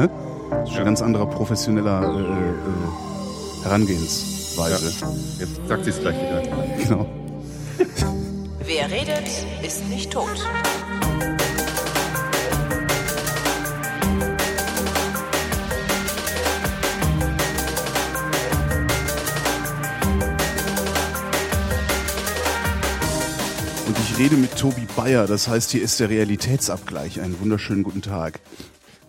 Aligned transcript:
ne? 0.00 0.10
Das 0.50 0.70
ist 0.70 0.76
ein 0.76 0.84
ganz 0.84 1.02
anderer 1.02 1.26
professioneller 1.26 2.02
äh, 2.02 2.20
äh, 2.20 3.64
Herangehensweise. 3.64 4.92
Ja. 5.00 5.12
Jetzt 5.38 5.68
sagt 5.68 5.84
sie 5.84 5.90
es 5.90 6.00
gleich 6.00 6.16
wieder. 6.16 6.42
Genau. 6.82 7.06
Wer 8.64 8.90
redet, 8.90 9.28
ist 9.62 9.88
nicht 9.88 10.12
tot. 10.12 10.26
Und 23.86 23.98
ich 23.98 24.18
rede 24.18 24.36
mit 24.36 24.56
Tobi 24.56 24.86
Bayer, 24.96 25.26
das 25.26 25.48
heißt, 25.48 25.70
hier 25.70 25.82
ist 25.82 26.00
der 26.00 26.10
Realitätsabgleich. 26.10 27.20
Einen 27.20 27.40
wunderschönen 27.40 27.82
guten 27.82 28.02
Tag. 28.02 28.40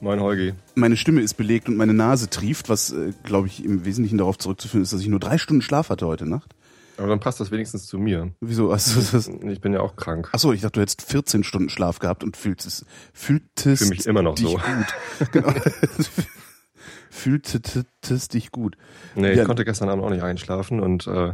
Moin 0.02 0.20
Holgi. 0.20 0.54
Meine 0.76 0.98
Stimme 0.98 1.22
ist 1.22 1.36
belegt 1.36 1.70
und 1.70 1.78
meine 1.78 1.94
Nase 1.94 2.30
trieft, 2.30 2.70
was, 2.70 2.92
äh, 2.92 3.14
glaube 3.23 3.48
ich, 3.48 3.64
im 3.64 3.86
Wesentlichen 3.86 4.18
darauf 4.18 4.38
zurückzuführen 4.38 4.82
ist, 4.84 4.92
dass 4.94 5.02
ich 5.02 5.08
nur 5.08 5.20
drei 5.20 5.38
Stunden 5.38 5.62
Schlaf 5.62 5.90
hatte 5.90 6.08
heute 6.08 6.26
Nacht. 6.28 6.55
Aber 6.98 7.08
dann 7.08 7.20
passt 7.20 7.40
das 7.40 7.52
wenigstens 7.52 7.86
zu 7.86 7.98
mir. 8.00 8.32
Wieso? 8.42 8.72
Also, 8.72 9.00
Ich 9.48 9.62
bin 9.62 9.73
ja 9.73 9.80
auch 9.82 9.95
krank. 9.95 10.30
achso, 10.34 10.52
ich 10.54 10.62
dachte, 10.62 10.73
du 10.73 10.82
hättest 10.82 11.04
14 11.04 11.44
Stunden 11.44 11.70
Schlaf 11.70 12.00
gehabt 12.00 12.23
und 12.23 12.36
fühltest, 12.36 12.86
fühltest 13.14 13.84
Fühl 13.84 13.90
mich 13.90 14.06
immer 14.08 14.22
noch 14.23 14.36
dich 14.36 14.48
so. 14.48 14.54
gut. 14.58 15.32
Genau. 15.32 15.54
fühltest 17.12 18.34
dich 18.34 18.52
gut. 18.52 18.78
Nee, 19.16 19.31
ich 19.31 19.38
Ja. 19.38 19.45
konnte 19.45 19.66
gestern 19.66 19.90
Abend 19.90 20.04
auch 20.04 20.09
nicht 20.09 20.23
einschlafen 20.23 20.80
und 20.80 21.06
äh, 21.08 21.34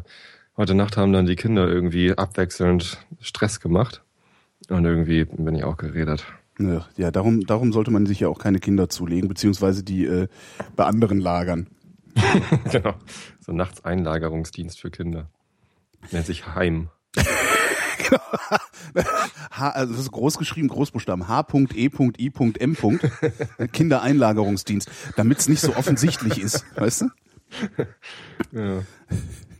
heute 0.57 0.75
Nacht 0.75 0.97
haben 0.97 1.13
dann 1.13 1.25
die 1.25 1.35
Kinder 1.37 1.67
irgendwie 1.67 2.17
abwechselnd 2.17 3.05
Stress 3.21 3.59
gemacht. 3.59 4.03
Und 4.69 4.83
irgendwie 4.85 5.23
bin 5.25 5.55
ich 5.55 5.63
auch 5.63 5.77
geredet. 5.77 6.25
Ja, 6.59 7.11
darum, 7.11 7.41
darum 7.41 7.71
sollte 7.71 7.91
man 7.91 8.05
sich 8.05 8.19
ja 8.19 8.27
auch 8.29 8.39
keine 8.39 8.59
Kinder 8.59 8.89
zulegen, 8.89 9.29
beziehungsweise 9.29 9.83
die 9.83 10.05
äh, 10.05 10.27
bei 10.75 10.85
anderen 10.85 11.19
lagern. 11.19 11.67
genau. 12.71 12.95
So 13.39 13.51
nachts 13.51 13.85
Einlagerungsdienst 13.85 14.79
für 14.79 14.89
Kinder. 14.89 15.29
Nennt 16.11 16.25
sich 16.25 16.47
Heim. 16.47 16.89
H, 19.51 19.69
also 19.69 19.93
das 19.93 20.03
ist 20.03 20.11
groß 20.11 20.37
geschrieben, 20.37 20.67
Großbuchstaben. 20.67 21.27
H.E.I.M. 21.27 22.77
Kindereinlagerungsdienst, 23.71 24.89
damit 25.15 25.39
es 25.39 25.49
nicht 25.49 25.61
so 25.61 25.75
offensichtlich 25.75 26.39
ist, 26.39 26.65
weißt 26.75 27.01
du? 27.01 27.07
Ja. 28.51 28.83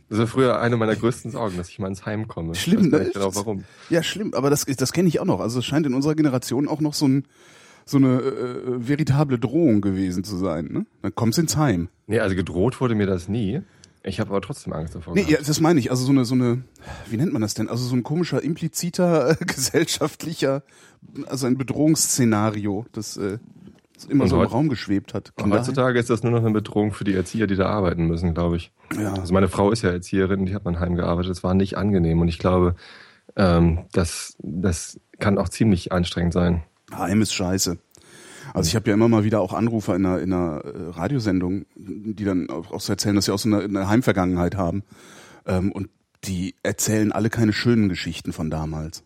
Das 0.08 0.18
war 0.18 0.26
früher 0.26 0.60
eine 0.60 0.76
meiner 0.76 0.96
größten 0.96 1.30
Sorgen, 1.30 1.56
dass 1.56 1.68
ich 1.68 1.78
mal 1.78 1.88
ins 1.88 2.06
Heim 2.06 2.28
komme. 2.28 2.54
Schlimm, 2.54 2.88
ne? 2.88 3.10
genau 3.12 3.34
warum. 3.34 3.64
Ja, 3.90 4.02
schlimm, 4.02 4.32
aber 4.34 4.48
das, 4.48 4.64
das 4.64 4.92
kenne 4.92 5.08
ich 5.08 5.20
auch 5.20 5.26
noch. 5.26 5.40
Also 5.40 5.58
es 5.58 5.66
scheint 5.66 5.86
in 5.86 5.94
unserer 5.94 6.14
Generation 6.14 6.66
auch 6.66 6.80
noch 6.80 6.94
so, 6.94 7.06
ein, 7.06 7.24
so 7.84 7.98
eine 7.98 8.20
äh, 8.20 8.88
veritable 8.88 9.38
Drohung 9.38 9.80
gewesen 9.80 10.24
zu 10.24 10.36
sein. 10.36 10.70
Ne? 10.72 10.86
Dann 11.02 11.14
kommst 11.14 11.36
du 11.38 11.42
ins 11.42 11.56
Heim. 11.56 11.88
Nee, 12.06 12.20
also 12.20 12.34
gedroht 12.34 12.80
wurde 12.80 12.94
mir 12.94 13.06
das 13.06 13.28
nie. 13.28 13.60
Ich 14.02 14.20
habe 14.20 14.30
aber 14.30 14.40
trotzdem 14.40 14.72
Angst 14.72 14.94
davor. 14.94 15.14
Nee, 15.14 15.24
gehabt. 15.24 15.42
ja, 15.42 15.46
das 15.46 15.60
meine 15.60 15.78
ich. 15.80 15.90
Also 15.90 16.04
so 16.04 16.12
eine, 16.12 16.24
so 16.24 16.34
eine, 16.34 16.62
wie 17.10 17.16
nennt 17.16 17.32
man 17.32 17.42
das 17.42 17.54
denn? 17.54 17.68
Also 17.68 17.84
so 17.84 17.94
ein 17.94 18.02
komischer, 18.02 18.42
impliziter, 18.42 19.32
äh, 19.32 19.36
gesellschaftlicher, 19.44 20.62
also 21.26 21.46
ein 21.46 21.58
Bedrohungsszenario, 21.58 22.86
das 22.92 23.16
äh, 23.18 23.38
immer 24.04 24.24
Und 24.24 24.30
so 24.30 24.42
im 24.42 24.48
Raum 24.48 24.68
geschwebt 24.68 25.14
hat. 25.14 25.32
Und 25.40 25.52
heutzutage 25.52 25.98
ist 25.98 26.10
das 26.10 26.22
nur 26.22 26.32
noch 26.32 26.40
eine 26.40 26.50
Bedrohung 26.50 26.92
für 26.92 27.04
die 27.04 27.14
Erzieher, 27.14 27.46
die 27.46 27.56
da 27.56 27.66
arbeiten 27.66 28.06
müssen, 28.06 28.34
glaube 28.34 28.56
ich. 28.56 28.72
Ja. 28.98 29.14
Also 29.14 29.32
meine 29.32 29.48
Frau 29.48 29.70
ist 29.70 29.82
ja 29.82 29.90
Erzieherin, 29.90 30.46
die 30.46 30.54
hat 30.54 30.64
mein 30.64 30.80
Heim 30.80 30.94
gearbeitet. 30.94 31.30
Das 31.30 31.44
war 31.44 31.54
nicht 31.54 31.76
angenehm 31.76 32.20
und 32.20 32.28
ich 32.28 32.38
glaube, 32.38 32.74
ähm, 33.36 33.86
das, 33.92 34.36
das 34.40 35.00
kann 35.18 35.38
auch 35.38 35.48
ziemlich 35.48 35.92
anstrengend 35.92 36.32
sein. 36.32 36.62
Heim 36.92 37.22
ist 37.22 37.34
scheiße. 37.34 37.78
Also 38.54 38.68
ich 38.68 38.76
habe 38.76 38.88
ja 38.88 38.94
immer 38.94 39.08
mal 39.08 39.24
wieder 39.24 39.40
auch 39.40 39.52
Anrufer 39.52 39.94
in 39.94 40.06
einer, 40.06 40.20
in 40.20 40.32
einer 40.32 40.64
äh, 40.64 40.90
Radiosendung, 40.90 41.66
die 41.76 42.24
dann 42.24 42.48
auch 42.50 42.72
auch 42.72 42.80
so 42.80 42.92
erzählen, 42.92 43.14
dass 43.14 43.26
sie 43.26 43.32
auch 43.32 43.38
so 43.38 43.48
eine, 43.48 43.62
eine 43.62 43.88
Heimvergangenheit 43.88 44.56
haben. 44.56 44.84
Ähm, 45.46 45.70
und 45.72 45.90
die 46.24 46.54
erzählen 46.62 47.12
alle 47.12 47.30
keine 47.30 47.52
schönen 47.52 47.88
Geschichten 47.88 48.32
von 48.32 48.50
damals. 48.50 49.04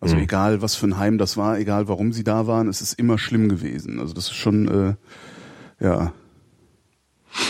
Also 0.00 0.14
Mhm. 0.16 0.22
egal, 0.22 0.62
was 0.62 0.74
für 0.76 0.86
ein 0.86 0.98
Heim 0.98 1.18
das 1.18 1.36
war, 1.36 1.58
egal 1.58 1.88
warum 1.88 2.12
sie 2.12 2.22
da 2.24 2.46
waren, 2.46 2.68
es 2.68 2.80
ist 2.80 2.92
immer 2.94 3.18
schlimm 3.18 3.48
gewesen. 3.48 3.98
Also 3.98 4.14
das 4.14 4.24
ist 4.26 4.34
schon, 4.34 4.68
äh, 5.80 5.84
ja, 5.84 6.12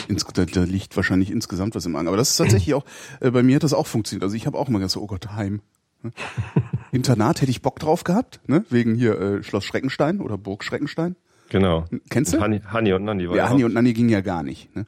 ins, 0.09 0.25
da, 0.25 0.45
da 0.45 0.63
liegt 0.65 0.97
wahrscheinlich 0.97 1.31
insgesamt 1.31 1.75
was 1.75 1.87
im 1.87 1.95
Argen. 1.97 2.09
Aber 2.09 2.17
das 2.17 2.31
ist 2.31 2.37
tatsächlich 2.37 2.75
auch, 2.75 2.85
äh, 3.21 3.31
bei 3.31 3.43
mir 3.43 3.57
hat 3.57 3.63
das 3.63 3.73
auch 3.75 3.87
funktioniert. 3.87 4.25
Also 4.25 4.35
ich 4.37 4.47
habe 4.47 4.59
auch 4.59 4.67
gedacht, 4.69 4.91
so, 4.91 5.01
oh 5.03 5.07
Gott, 5.07 5.31
Heim. 5.33 5.61
Ne? 6.03 6.13
Internat 6.93 7.41
hätte 7.41 7.51
ich 7.51 7.63
Bock 7.63 7.79
drauf 7.81 8.05
gehabt, 8.05 8.41
ne? 8.47 8.65
Wegen 8.71 8.95
hier 8.95 9.21
äh, 9.21 9.43
Schloss 9.43 9.65
Schreckenstein 9.65 10.21
oder 10.21 10.39
Burg 10.39 10.65
Schreckenstein. 10.65 11.17
Genau. 11.51 11.85
Kennst 12.11 12.35
du? 12.35 12.41
Hanni, 12.41 12.61
Hanni 12.61 12.93
und 12.93 13.05
Nanni 13.05 13.29
war 13.29 13.37
Ja, 13.37 13.45
ja 13.45 13.51
Hanni 13.51 13.65
und 13.65 13.75
Nanni 13.75 13.93
ging 13.95 14.09
ja 14.09 14.21
gar 14.21 14.43
nicht. 14.43 14.75
Ne? 14.77 14.87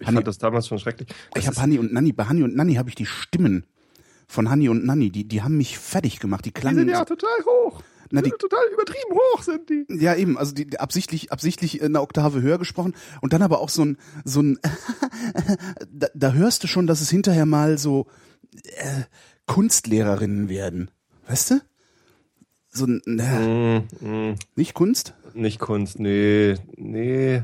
Ich 0.00 0.06
Hanni- 0.06 0.16
fand 0.16 0.26
das 0.26 0.38
damals 0.38 0.66
schon 0.68 0.78
schrecklich. 0.78 1.08
Das 1.32 1.42
Ich 1.42 1.46
habe 1.48 1.60
Hanni 1.60 1.78
und 1.78 1.92
Nanni, 1.92 2.12
bei 2.12 2.24
Hanni 2.24 2.42
und 2.42 2.54
Nanni 2.56 2.74
habe 2.74 2.88
ich 2.88 2.94
die 2.94 3.06
Stimmen 3.06 3.64
von 4.34 4.50
Hanni 4.50 4.68
und 4.68 4.84
Nanni, 4.84 5.10
die, 5.10 5.26
die 5.26 5.42
haben 5.42 5.56
mich 5.56 5.78
fertig 5.78 6.18
gemacht. 6.20 6.44
Die 6.44 6.50
die 6.52 6.60
klangen. 6.60 6.80
sind 6.80 6.88
ja 6.90 7.04
total 7.04 7.30
hoch. 7.46 7.82
Na, 8.10 8.20
die 8.20 8.24
die- 8.26 8.30
sind 8.30 8.40
total 8.40 8.64
übertrieben 8.72 9.14
hoch 9.14 9.42
sind 9.42 9.70
die. 9.70 9.86
Ja, 9.88 10.14
eben, 10.14 10.36
also 10.36 10.52
die, 10.54 10.66
die 10.68 10.78
absichtlich, 10.78 11.32
absichtlich 11.32 11.82
eine 11.82 12.00
Oktave 12.00 12.42
höher 12.42 12.58
gesprochen 12.58 12.94
und 13.22 13.32
dann 13.32 13.42
aber 13.42 13.60
auch 13.60 13.68
so 13.70 13.84
ein, 13.84 13.96
so 14.24 14.40
ein, 14.42 14.58
da, 15.90 16.08
da 16.14 16.32
hörst 16.32 16.62
du 16.62 16.66
schon, 16.68 16.86
dass 16.86 17.00
es 17.00 17.10
hinterher 17.10 17.46
mal 17.46 17.78
so 17.78 18.06
äh, 18.76 19.02
Kunstlehrerinnen 19.46 20.48
werden. 20.48 20.90
Weißt 21.28 21.50
du? 21.52 21.60
So 22.70 22.86
ein, 22.86 23.00
äh, 23.06 23.78
Mm, 23.80 24.06
mm, 24.30 24.34
nicht 24.56 24.74
Kunst? 24.74 25.14
nicht 25.32 25.58
Kunst, 25.60 25.98
nee, 25.98 26.54
nee. 26.76 27.42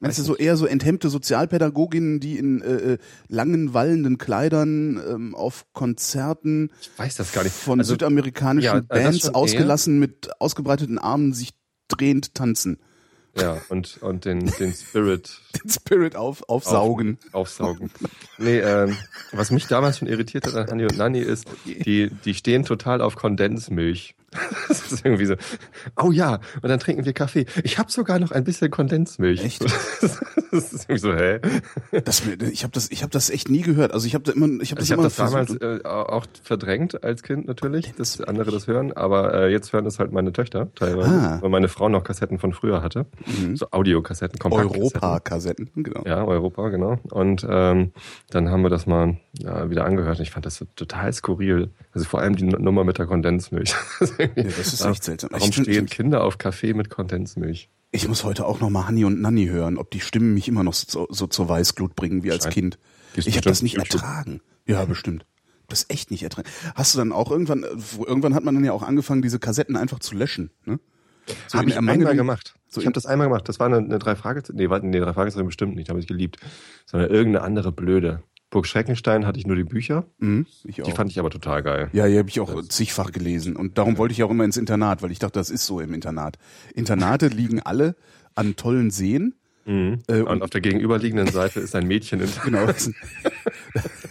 Meinst 0.00 0.18
du 0.18 0.22
so 0.22 0.36
eher 0.36 0.56
so 0.56 0.66
enthemmte 0.66 1.08
Sozialpädagoginnen, 1.08 2.20
die 2.20 2.38
in 2.38 2.62
äh, 2.62 2.74
äh, 2.94 2.98
langen, 3.26 3.74
wallenden 3.74 4.16
Kleidern 4.16 5.02
ähm, 5.08 5.34
auf 5.34 5.66
Konzerten 5.72 6.70
Ich 6.80 6.90
weiß 6.96 7.16
das 7.16 7.32
gar 7.32 7.42
nicht. 7.42 7.54
von 7.54 7.80
Also, 7.80 7.94
südamerikanischen 7.94 8.64
ja, 8.66 8.80
das 8.80 8.86
Bands 8.88 9.20
schon 9.20 9.30
eher. 9.30 9.36
ausgelassen 9.36 9.98
mit 9.98 10.30
ausgebreiteten 10.40 10.98
Armen 10.98 11.32
sich 11.32 11.50
drehend 11.88 12.34
tanzen. 12.34 12.78
Ja, 13.36 13.60
und, 13.68 13.98
und 14.00 14.24
den, 14.24 14.46
den 14.58 14.72
Spirit 14.72 15.40
Den 15.62 15.70
Spirit 15.70 16.16
auf, 16.16 16.48
aufsaugen. 16.48 17.18
Auf, 17.28 17.34
aufsaugen. 17.34 17.90
Nee, 18.38 18.58
ähm, 18.58 18.96
was 19.32 19.50
mich 19.50 19.66
damals 19.66 19.98
schon 19.98 20.08
irritiert 20.08 20.46
hat 20.46 20.54
an 20.54 20.66
Hanni 20.68 20.84
und 20.84 20.96
Nanni 20.96 21.20
ist, 21.20 21.46
die, 21.64 22.10
die 22.24 22.34
stehen 22.34 22.64
total 22.64 23.00
auf 23.00 23.16
Kondensmilch. 23.16 24.14
Das 24.68 24.92
ist 24.92 25.04
irgendwie 25.04 25.24
so, 25.24 25.34
oh 25.96 26.10
ja, 26.12 26.40
und 26.60 26.68
dann 26.68 26.78
trinken 26.78 27.04
wir 27.06 27.12
Kaffee. 27.14 27.46
Ich 27.64 27.78
habe 27.78 27.90
sogar 27.90 28.18
noch 28.18 28.30
ein 28.32 28.44
bisschen 28.44 28.70
Kondensmilch. 28.70 29.42
Echt? 29.44 29.64
Das 30.50 30.72
ist 30.72 30.88
irgendwie 30.88 30.98
so, 30.98 31.12
hä? 31.14 31.40
Das, 32.06 32.22
ich 32.26 32.62
habe 32.62 32.72
das, 32.72 32.90
ich 32.90 33.02
habe 33.02 33.10
das 33.12 33.28
echt 33.28 33.50
nie 33.50 33.60
gehört. 33.60 33.92
Also 33.92 34.06
ich 34.06 34.14
habe 34.14 34.24
da 34.24 34.32
immer, 34.32 34.46
ich 34.62 34.70
habe 34.70 34.78
das 34.80 34.86
Ich 34.86 34.92
habe 34.92 35.02
immer 35.02 35.08
das 35.08 35.16
damals 35.16 35.54
äh, 35.60 35.80
auch 35.86 36.24
verdrängt 36.42 37.04
als 37.04 37.22
Kind 37.22 37.46
natürlich, 37.46 37.94
dass 37.96 38.18
andere 38.22 38.50
das 38.50 38.66
hören, 38.66 38.94
aber 38.94 39.34
äh, 39.34 39.52
jetzt 39.52 39.74
hören 39.74 39.84
das 39.84 39.98
halt 39.98 40.10
meine 40.10 40.32
Töchter 40.32 40.72
teilweise, 40.74 41.10
Ah. 41.10 41.38
weil 41.42 41.50
meine 41.50 41.68
Frau 41.68 41.90
noch 41.90 42.02
Kassetten 42.02 42.38
von 42.38 42.54
früher 42.54 42.80
hatte, 42.82 43.04
Mhm. 43.26 43.56
so 43.56 43.66
Audiokassetten. 43.72 44.40
Europa-Kassetten, 44.50 45.70
genau. 45.76 46.02
Ja, 46.06 46.24
Europa, 46.24 46.70
genau. 46.70 46.98
Und 47.10 47.46
ähm, 47.48 47.92
dann 48.30 48.48
haben 48.50 48.62
wir 48.62 48.70
das 48.70 48.86
mal 48.86 49.18
ja, 49.38 49.68
wieder 49.68 49.84
angehört. 49.84 50.18
Und 50.18 50.22
ich 50.22 50.30
fand 50.30 50.46
das 50.46 50.56
so 50.56 50.64
total 50.76 51.12
skurril. 51.12 51.70
Also 51.92 52.06
vor 52.08 52.20
allem 52.20 52.36
die 52.36 52.44
Nummer 52.44 52.84
mit 52.84 52.96
der 52.98 53.04
Kondensmilch. 53.06 53.74
Das 54.26 54.26
ist, 54.26 54.34
irgendwie- 54.34 54.40
Ja, 54.50 54.56
das 54.56 54.72
ist 54.72 54.84
echt 54.84 55.04
seltsam. 55.04 55.30
Warum 55.32 55.48
Ich 55.48 55.54
stehen 55.56 55.86
Kinder 55.86 56.24
auf 56.24 56.38
Kaffee 56.38 56.74
mit 56.74 56.90
Kondensmilch? 56.90 57.68
Ich 57.90 58.06
muss 58.08 58.24
heute 58.24 58.44
auch 58.46 58.60
noch 58.60 58.68
mal 58.70 58.86
Hanni 58.86 59.04
und 59.04 59.20
Nanni 59.20 59.46
hören, 59.46 59.78
ob 59.78 59.90
die 59.90 60.00
Stimmen 60.00 60.34
mich 60.34 60.46
immer 60.48 60.62
noch 60.62 60.74
so, 60.74 61.06
so 61.10 61.26
zur 61.26 61.48
Weißglut 61.48 61.96
bringen 61.96 62.22
wie 62.22 62.30
als 62.32 62.44
Scheint- 62.44 62.54
Kind. 62.54 62.78
Ich 63.14 63.26
habe 63.36 63.40
das 63.48 63.62
nicht 63.62 63.76
YouTube. 63.76 64.02
ertragen. 64.02 64.40
Ja, 64.66 64.84
bestimmt. 64.84 65.24
Das 65.68 65.86
echt 65.88 66.10
nicht 66.10 66.22
ertragen. 66.22 66.48
Hast 66.74 66.94
du 66.94 66.98
dann 66.98 67.12
auch 67.12 67.30
irgendwann, 67.30 67.64
irgendwann 68.06 68.34
hat 68.34 68.44
man 68.44 68.54
dann 68.54 68.64
ja 68.64 68.72
auch 68.72 68.82
angefangen, 68.82 69.22
diese 69.22 69.38
Kassetten 69.38 69.76
einfach 69.76 69.98
zu 69.98 70.14
löschen, 70.14 70.50
ne? 70.66 70.78
So 71.46 71.58
Habe 71.58 71.68
ich 71.68 71.76
einmal 71.76 71.98
gemacht. 72.16 72.54
so 72.68 72.80
ich 72.80 72.86
habe 72.86 72.94
das 72.94 73.04
einmal 73.04 73.26
gemacht. 73.28 73.48
Das 73.50 73.60
war 73.60 73.66
eine, 73.66 73.76
eine 73.78 73.98
drei 73.98 74.16
Fragezeichen. 74.16 74.56
Nee, 74.56 74.70
warte, 74.70 74.86
nee, 74.86 74.98
drei 74.98 75.12
Fragezeichen 75.12 75.44
bestimmt 75.44 75.76
nicht. 75.76 75.90
Habe 75.90 76.00
ich 76.00 76.06
geliebt. 76.06 76.38
Sondern 76.86 77.10
irgendeine 77.10 77.44
andere 77.44 77.70
blöde. 77.70 78.22
Burg 78.50 78.66
Schreckenstein 78.66 79.26
hatte 79.26 79.38
ich 79.38 79.46
nur 79.46 79.56
die 79.56 79.64
Bücher. 79.64 80.06
Mhm, 80.18 80.46
ich 80.64 80.80
auch. 80.82 80.86
Die 80.86 80.92
fand 80.92 81.10
ich 81.10 81.18
aber 81.18 81.30
total 81.30 81.62
geil. 81.62 81.90
Ja, 81.92 82.06
die 82.06 82.18
habe 82.18 82.28
ich 82.28 82.40
auch 82.40 82.62
zigfach 82.62 83.12
gelesen. 83.12 83.56
Und 83.56 83.76
darum 83.76 83.98
wollte 83.98 84.12
ich 84.12 84.22
auch 84.22 84.30
immer 84.30 84.44
ins 84.44 84.56
Internat, 84.56 85.02
weil 85.02 85.10
ich 85.10 85.18
dachte, 85.18 85.38
das 85.38 85.50
ist 85.50 85.66
so 85.66 85.80
im 85.80 85.92
Internat. 85.92 86.38
Internate 86.74 87.26
liegen 87.28 87.60
alle 87.60 87.94
an 88.34 88.56
tollen 88.56 88.90
Seen. 88.90 89.34
Mhm. 89.66 89.98
Äh, 90.08 90.22
und 90.22 90.42
auf 90.42 90.48
der 90.48 90.62
gegenüberliegenden 90.62 91.28
Seite 91.28 91.60
ist 91.60 91.74
ein 91.74 91.86
Mädchen 91.86 92.20
in 92.20 92.28
Genau. 92.44 92.66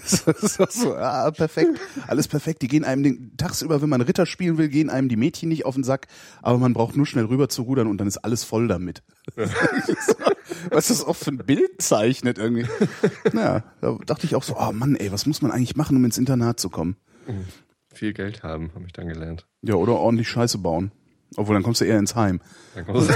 Auch 0.60 0.70
so, 0.72 0.94
ja, 0.96 1.30
perfekt. 1.32 1.80
Alles 2.08 2.28
perfekt. 2.28 2.62
Die 2.62 2.68
gehen 2.68 2.84
einem 2.84 3.04
den, 3.04 3.38
tagsüber, 3.38 3.82
wenn 3.82 3.90
man 3.90 4.02
Ritter 4.02 4.26
spielen 4.26 4.58
will, 4.58 4.70
gehen 4.70 4.90
einem 4.90 5.10
die 5.10 5.16
Mädchen 5.16 5.50
nicht 5.50 5.66
auf 5.66 5.76
den 5.76 5.84
Sack, 5.84 6.08
aber 6.42 6.58
man 6.58 6.74
braucht 6.74 6.96
nur 6.96 7.06
schnell 7.06 7.26
rüber 7.26 7.50
zu 7.50 7.64
rudern 7.64 7.88
und 7.88 7.98
dann 7.98 8.08
ist 8.08 8.18
alles 8.20 8.44
voll 8.44 8.68
damit. 8.68 9.04
was 10.72 10.88
das 10.88 11.04
auch 11.04 11.16
für 11.16 11.32
ein 11.32 11.38
Bild 11.38 11.82
zeichnet 11.82 12.38
irgendwie. 12.38 12.66
Ja, 13.34 13.64
da 13.82 13.98
dachte 14.06 14.26
ich 14.26 14.36
auch 14.36 14.44
so, 14.44 14.56
oh 14.58 14.72
Mann, 14.72 14.96
ey, 14.96 15.12
was 15.12 15.26
muss 15.26 15.42
man 15.42 15.52
eigentlich 15.52 15.76
machen, 15.76 15.98
um 15.98 16.06
ins 16.06 16.18
Internat 16.18 16.60
zu 16.60 16.70
kommen? 16.70 16.96
viel 17.94 18.14
Geld 18.14 18.44
haben, 18.44 18.72
habe 18.76 18.86
ich 18.86 18.94
dann 18.94 19.08
gelernt. 19.08 19.48
Ja, 19.64 19.74
oder 19.76 19.94
ordentlich 19.94 20.30
Scheiße 20.30 20.60
bauen. 20.60 20.92
Obwohl, 21.36 21.56
dann 21.56 21.64
kommst 21.64 21.82
du 21.82 21.86
eher 21.86 22.00
ins 22.00 22.16
Heim. 22.16 22.40
Dann 22.76 22.86
kommst 22.86 23.10
du- 23.10 23.14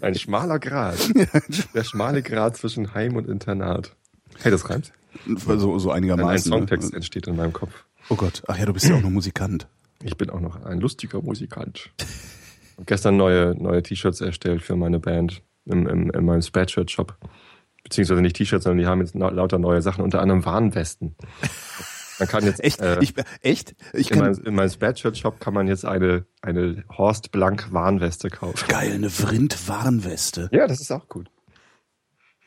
Ein 0.02 0.14
schmaler 0.16 0.58
Grat. 0.58 0.98
Der 1.74 1.84
schmale 1.84 2.22
Grat 2.22 2.56
zwischen 2.56 2.94
Heim 2.94 3.16
und 3.16 3.26
Internat. 3.28 3.96
Hey, 4.42 4.50
das 4.50 4.68
reimt. 4.68 4.92
So, 5.38 5.78
so 5.78 5.90
Ein, 5.90 5.96
ein 5.98 6.10
einigermaßen. 6.10 6.50
Songtext 6.52 6.90
ne? 6.90 6.96
entsteht 6.96 7.26
in 7.26 7.36
meinem 7.36 7.52
Kopf. 7.52 7.84
Oh 8.08 8.16
Gott. 8.16 8.42
Ach 8.46 8.58
ja, 8.58 8.66
du 8.66 8.72
bist 8.72 8.86
ja 8.88 8.96
auch 8.96 9.00
noch 9.00 9.10
Musikant. 9.10 9.66
Ich 10.02 10.16
bin 10.16 10.28
auch 10.30 10.40
noch 10.40 10.62
ein 10.64 10.80
lustiger 10.80 11.22
Musikant. 11.22 11.90
Hab 12.76 12.86
gestern 12.86 13.16
neue, 13.16 13.54
neue 13.56 13.82
T-Shirts 13.82 14.20
erstellt 14.20 14.62
für 14.62 14.76
meine 14.76 14.98
Band 14.98 15.40
im, 15.66 15.86
im, 15.86 16.10
in 16.10 16.24
meinem 16.24 16.42
Spreadshirt-Shop. 16.42 17.16
Beziehungsweise 17.84 18.20
nicht 18.20 18.36
T-Shirts, 18.36 18.64
sondern 18.64 18.78
die 18.78 18.86
haben 18.86 19.00
jetzt 19.00 19.14
na- 19.14 19.28
lauter 19.30 19.58
neue 19.58 19.80
Sachen, 19.82 20.02
unter 20.04 20.20
anderem 20.20 20.44
Warnwesten. 20.44 21.14
Man 22.18 22.28
kann 22.28 22.44
jetzt 22.44 22.60
Echt? 22.64 22.80
Äh, 22.80 22.98
ich, 23.00 23.14
echt? 23.42 23.74
Ich 23.92 24.10
in, 24.10 24.18
kann, 24.18 24.32
meinem, 24.32 24.44
in 24.44 24.54
meinem 24.54 24.70
Spreadshirt-Shop 24.70 25.38
kann 25.40 25.54
man 25.54 25.68
jetzt 25.68 25.84
eine, 25.84 26.26
eine 26.42 26.82
Horst 26.90 27.30
Blank 27.30 27.72
Warnweste 27.72 28.28
kaufen. 28.30 28.66
geil, 28.68 28.92
eine 28.92 29.10
Vrind-Warnweste. 29.10 30.48
Ja, 30.52 30.66
das 30.66 30.80
ist 30.80 30.90
auch 30.90 31.08
gut. 31.08 31.30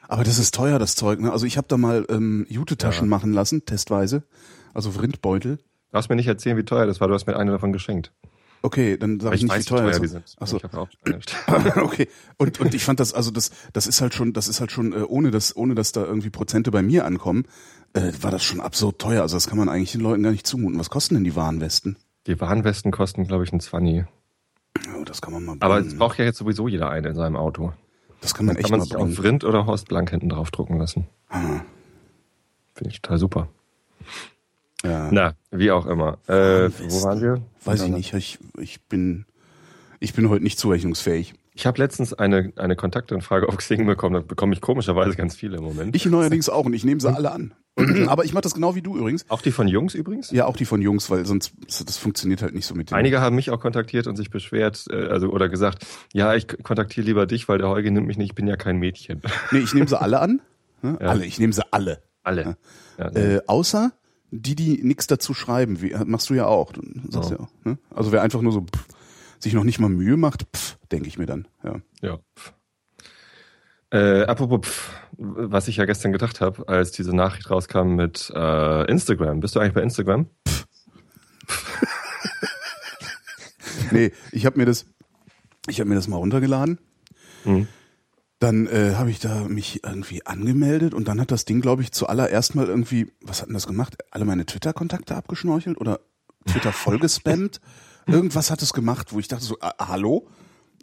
Aber 0.07 0.23
das 0.23 0.39
ist 0.39 0.53
teuer, 0.53 0.79
das 0.79 0.95
Zeug. 0.95 1.19
Ne? 1.19 1.31
Also 1.31 1.45
ich 1.45 1.57
habe 1.57 1.67
da 1.67 1.77
mal 1.77 2.05
ähm, 2.09 2.45
Jute-Taschen 2.49 3.07
machen 3.09 3.33
lassen, 3.33 3.65
testweise. 3.65 4.23
Also 4.73 4.91
Vrindbeutel. 4.91 5.57
Du 5.91 5.97
hast 5.97 6.09
mir 6.09 6.15
nicht 6.15 6.27
erzählen, 6.27 6.57
wie 6.57 6.63
teuer 6.63 6.85
das 6.85 6.99
war. 7.01 7.07
Du 7.07 7.13
hast 7.13 7.27
mir 7.27 7.35
eine 7.35 7.51
davon 7.51 7.73
geschenkt. 7.73 8.11
Okay, 8.61 8.97
dann 8.97 9.19
sag 9.19 9.27
Aber 9.27 9.35
ich 9.35 9.43
nicht, 9.43 9.55
wie 9.55 9.63
teuer, 9.63 9.91
die 9.91 10.05
es 10.05 10.11
sind. 10.11 10.35
Ach 10.39 10.47
so. 10.47 10.57
Ich 10.57 10.63
habe 10.63 10.79
auch 10.79 10.89
okay. 11.77 12.07
Und 12.37 12.59
und 12.59 12.73
ich 12.73 12.83
fand 12.83 12.99
das 12.99 13.13
also 13.13 13.31
das 13.31 13.51
das 13.71 13.87
ist 13.87 14.01
halt 14.01 14.13
schon 14.13 14.33
das 14.33 14.47
ist 14.47 14.59
halt 14.59 14.71
schon 14.71 14.93
äh, 14.93 15.03
ohne 15.03 15.31
dass 15.31 15.55
ohne 15.55 15.75
dass 15.75 15.91
da 15.91 16.03
irgendwie 16.03 16.29
Prozente 16.29 16.71
bei 16.71 16.81
mir 16.81 17.05
ankommen, 17.05 17.45
äh, 17.93 18.11
war 18.21 18.31
das 18.31 18.43
schon 18.43 18.59
absurd 18.59 18.99
teuer. 18.99 19.21
Also 19.21 19.35
das 19.35 19.47
kann 19.47 19.57
man 19.57 19.69
eigentlich 19.69 19.91
den 19.91 20.01
Leuten 20.01 20.23
gar 20.23 20.31
nicht 20.31 20.47
zumuten. 20.47 20.79
Was 20.79 20.89
kosten 20.89 21.15
denn 21.15 21.23
die 21.23 21.35
Warnwesten? 21.35 21.97
Die 22.25 22.39
Warnwesten 22.41 22.91
kosten, 22.91 23.25
glaube 23.25 23.43
ich, 23.43 23.53
ein 23.53 23.59
20. 23.59 24.05
Oh, 24.99 25.03
das 25.05 25.21
kann 25.21 25.33
man 25.33 25.45
mal 25.45 25.55
Aber 25.59 25.75
bringen. 25.75 25.87
es 25.87 25.97
braucht 25.97 26.17
ja 26.19 26.25
jetzt 26.25 26.37
sowieso 26.37 26.67
jeder 26.67 26.89
eine 26.89 27.09
in 27.09 27.15
seinem 27.15 27.35
Auto. 27.35 27.73
Das 28.21 28.33
kann 28.33 28.45
man 28.45 28.55
Dann 28.55 28.59
echt 28.61 28.69
kann 28.69 28.79
man 28.79 28.87
sich 28.87 28.95
auf 28.95 29.23
Rind 29.23 29.43
oder 29.43 29.65
Horst 29.65 29.87
Blank 29.87 30.09
hinten 30.09 30.29
drauf 30.29 30.51
drucken 30.51 30.77
lassen. 30.77 31.07
Ah, 31.29 31.61
Finde 32.73 32.91
ich 32.91 33.01
total 33.01 33.17
super. 33.17 33.49
ja. 34.83 35.09
Na, 35.11 35.33
wie 35.51 35.71
auch 35.71 35.85
immer. 35.85 36.17
Äh, 36.27 36.69
wo 36.89 37.03
waren 37.03 37.21
wir? 37.21 37.41
Weiß 37.65 37.81
ich 37.83 37.89
nicht. 37.89 38.13
Ich 38.13 38.39
ich 38.57 38.81
bin 38.83 39.25
ich 39.99 40.13
bin 40.13 40.29
heute 40.29 40.43
nicht 40.43 40.59
zurechnungsfähig. 40.59 41.33
Ich 41.53 41.65
habe 41.65 41.79
letztens 41.79 42.13
eine, 42.13 42.53
eine 42.55 42.75
Kontaktanfrage 42.75 43.49
auf 43.49 43.57
Xing 43.57 43.87
bekommen. 43.87 44.13
Da 44.13 44.21
bekomme 44.21 44.53
ich 44.53 44.61
komischerweise 44.61 45.15
ganz 45.15 45.35
viele 45.35 45.57
im 45.57 45.63
Moment. 45.63 45.95
Ich 45.95 46.05
neuerdings 46.05 46.49
auch 46.49 46.65
und 46.65 46.73
ich 46.73 46.85
nehme 46.85 47.01
sie 47.01 47.11
alle 47.11 47.31
an. 47.31 47.53
Aber 48.07 48.25
ich 48.25 48.33
mache 48.33 48.41
das 48.41 48.53
genau 48.53 48.75
wie 48.75 48.81
du 48.81 48.97
übrigens. 48.97 49.29
auch 49.29 49.41
die 49.41 49.51
von 49.51 49.67
Jungs 49.67 49.93
übrigens? 49.93 50.31
Ja, 50.31 50.45
auch 50.45 50.57
die 50.57 50.65
von 50.65 50.81
Jungs, 50.81 51.09
weil 51.09 51.25
sonst 51.25 51.53
das 51.67 51.97
funktioniert 51.97 52.41
halt 52.41 52.53
nicht 52.55 52.65
so 52.65 52.73
mit 52.75 52.89
denen. 52.89 52.97
Einige 52.99 53.21
haben 53.21 53.35
mich 53.35 53.51
auch 53.51 53.59
kontaktiert 53.59 54.07
und 54.07 54.15
sich 54.15 54.29
beschwert, 54.29 54.85
äh, 54.89 55.07
also 55.07 55.29
oder 55.29 55.47
gesagt, 55.49 55.85
ja, 56.13 56.33
ich 56.35 56.47
kontaktiere 56.63 57.05
lieber 57.05 57.25
dich, 57.27 57.47
weil 57.47 57.57
der 57.59 57.69
Holger 57.69 57.91
nimmt 57.91 58.07
mich 58.07 58.17
nicht, 58.17 58.29
ich 58.31 58.35
bin 58.35 58.47
ja 58.47 58.55
kein 58.57 58.77
Mädchen. 58.77 59.21
Nee, 59.51 59.59
ich 59.59 59.73
nehme 59.73 59.87
sie 59.87 59.99
alle 59.99 60.19
an. 60.19 60.41
Ne? 60.81 60.97
Ja. 61.01 61.07
Alle, 61.07 61.25
ich 61.25 61.39
nehme 61.39 61.53
sie 61.53 61.61
alle. 61.71 62.01
Alle. 62.23 62.57
Ja, 62.97 63.07
Äh, 63.09 63.41
außer 63.47 63.91
die, 64.31 64.55
die 64.55 64.83
nichts 64.83 65.07
dazu 65.07 65.33
schreiben, 65.33 65.81
wie, 65.81 65.95
machst 66.05 66.29
du 66.29 66.33
ja 66.33 66.45
auch. 66.47 66.73
Du 66.73 66.81
sagst 67.09 67.29
Ja. 67.31 67.37
ja 67.37 67.43
auch 67.43 67.49
ne? 67.63 67.77
Also 67.93 68.11
wer 68.11 68.21
einfach 68.23 68.41
nur 68.41 68.51
so 68.51 68.61
pff, 68.61 68.85
sich 69.39 69.53
noch 69.53 69.63
nicht 69.63 69.79
mal 69.79 69.89
Mühe 69.89 70.17
macht, 70.17 70.45
pff, 70.53 70.77
denke 70.91 71.07
ich 71.07 71.17
mir 71.17 71.25
dann. 71.27 71.47
Ja. 71.63 71.75
Ja. 72.01 72.17
pf. 72.35 72.53
Äh, 73.89 74.23
apropos, 74.23 74.61
pf, 74.67 74.91
was 75.17 75.67
ich 75.67 75.77
ja 75.77 75.85
gestern 75.85 76.11
gedacht 76.11 76.41
habe, 76.41 76.67
als 76.67 76.91
diese 76.91 77.15
Nachricht 77.15 77.49
rauskam 77.49 77.95
mit 77.95 78.31
äh, 78.35 78.89
Instagram. 78.89 79.39
Bist 79.39 79.55
du 79.55 79.59
eigentlich 79.59 79.73
bei 79.73 79.81
Instagram? 79.81 80.27
Nee, 83.91 84.11
ich 84.31 84.45
habe 84.45 84.57
mir 84.57 84.65
das, 84.65 84.85
ich 85.67 85.79
habe 85.79 85.89
mir 85.89 85.95
das 85.95 86.07
mal 86.07 86.17
runtergeladen. 86.17 86.79
Mhm. 87.45 87.67
Dann 88.39 88.67
äh, 88.67 88.93
habe 88.95 89.09
ich 89.09 89.19
da 89.19 89.47
mich 89.47 89.83
irgendwie 89.83 90.25
angemeldet 90.25 90.93
und 90.93 91.07
dann 91.07 91.19
hat 91.19 91.31
das 91.31 91.45
Ding, 91.45 91.59
glaube 91.61 91.81
ich, 91.81 91.91
zuallererst 91.91 92.53
mal 92.53 92.67
irgendwie, 92.67 93.11
was 93.21 93.41
hat 93.41 93.47
denn 93.47 93.55
das 93.55 93.65
gemacht? 93.65 93.97
Alle 94.11 94.25
meine 94.25 94.45
Twitter-Kontakte 94.45 95.15
abgeschnorchelt 95.15 95.79
oder 95.79 96.01
Twitter 96.45 96.71
vollgespammt? 96.73 97.59
Irgendwas 98.05 98.51
hat 98.51 98.61
es 98.61 98.73
gemacht, 98.73 99.11
wo 99.11 99.19
ich 99.19 99.27
dachte 99.27 99.43
so, 99.43 99.57
ah, 99.59 99.87
hallo? 99.87 100.27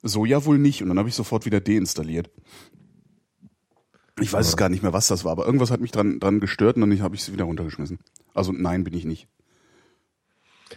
So 0.02 0.24
ja 0.24 0.44
wohl 0.44 0.58
nicht. 0.58 0.82
Und 0.82 0.88
dann 0.88 0.98
habe 0.98 1.08
ich 1.08 1.14
sofort 1.14 1.46
wieder 1.46 1.60
deinstalliert. 1.60 2.30
Ich 4.20 4.32
weiß 4.32 4.46
es 4.46 4.56
gar 4.56 4.68
nicht 4.68 4.82
mehr, 4.82 4.92
was 4.92 5.08
das 5.08 5.24
war, 5.24 5.32
aber 5.32 5.44
irgendwas 5.46 5.70
hat 5.70 5.80
mich 5.80 5.90
dran, 5.90 6.20
dran 6.20 6.38
gestört 6.40 6.76
und 6.76 6.82
dann 6.88 7.02
habe 7.02 7.16
ich 7.16 7.22
es 7.22 7.32
wieder 7.32 7.44
runtergeschmissen. 7.44 7.98
Also 8.32 8.52
nein, 8.52 8.84
bin 8.84 8.94
ich 8.94 9.04
nicht. 9.04 9.26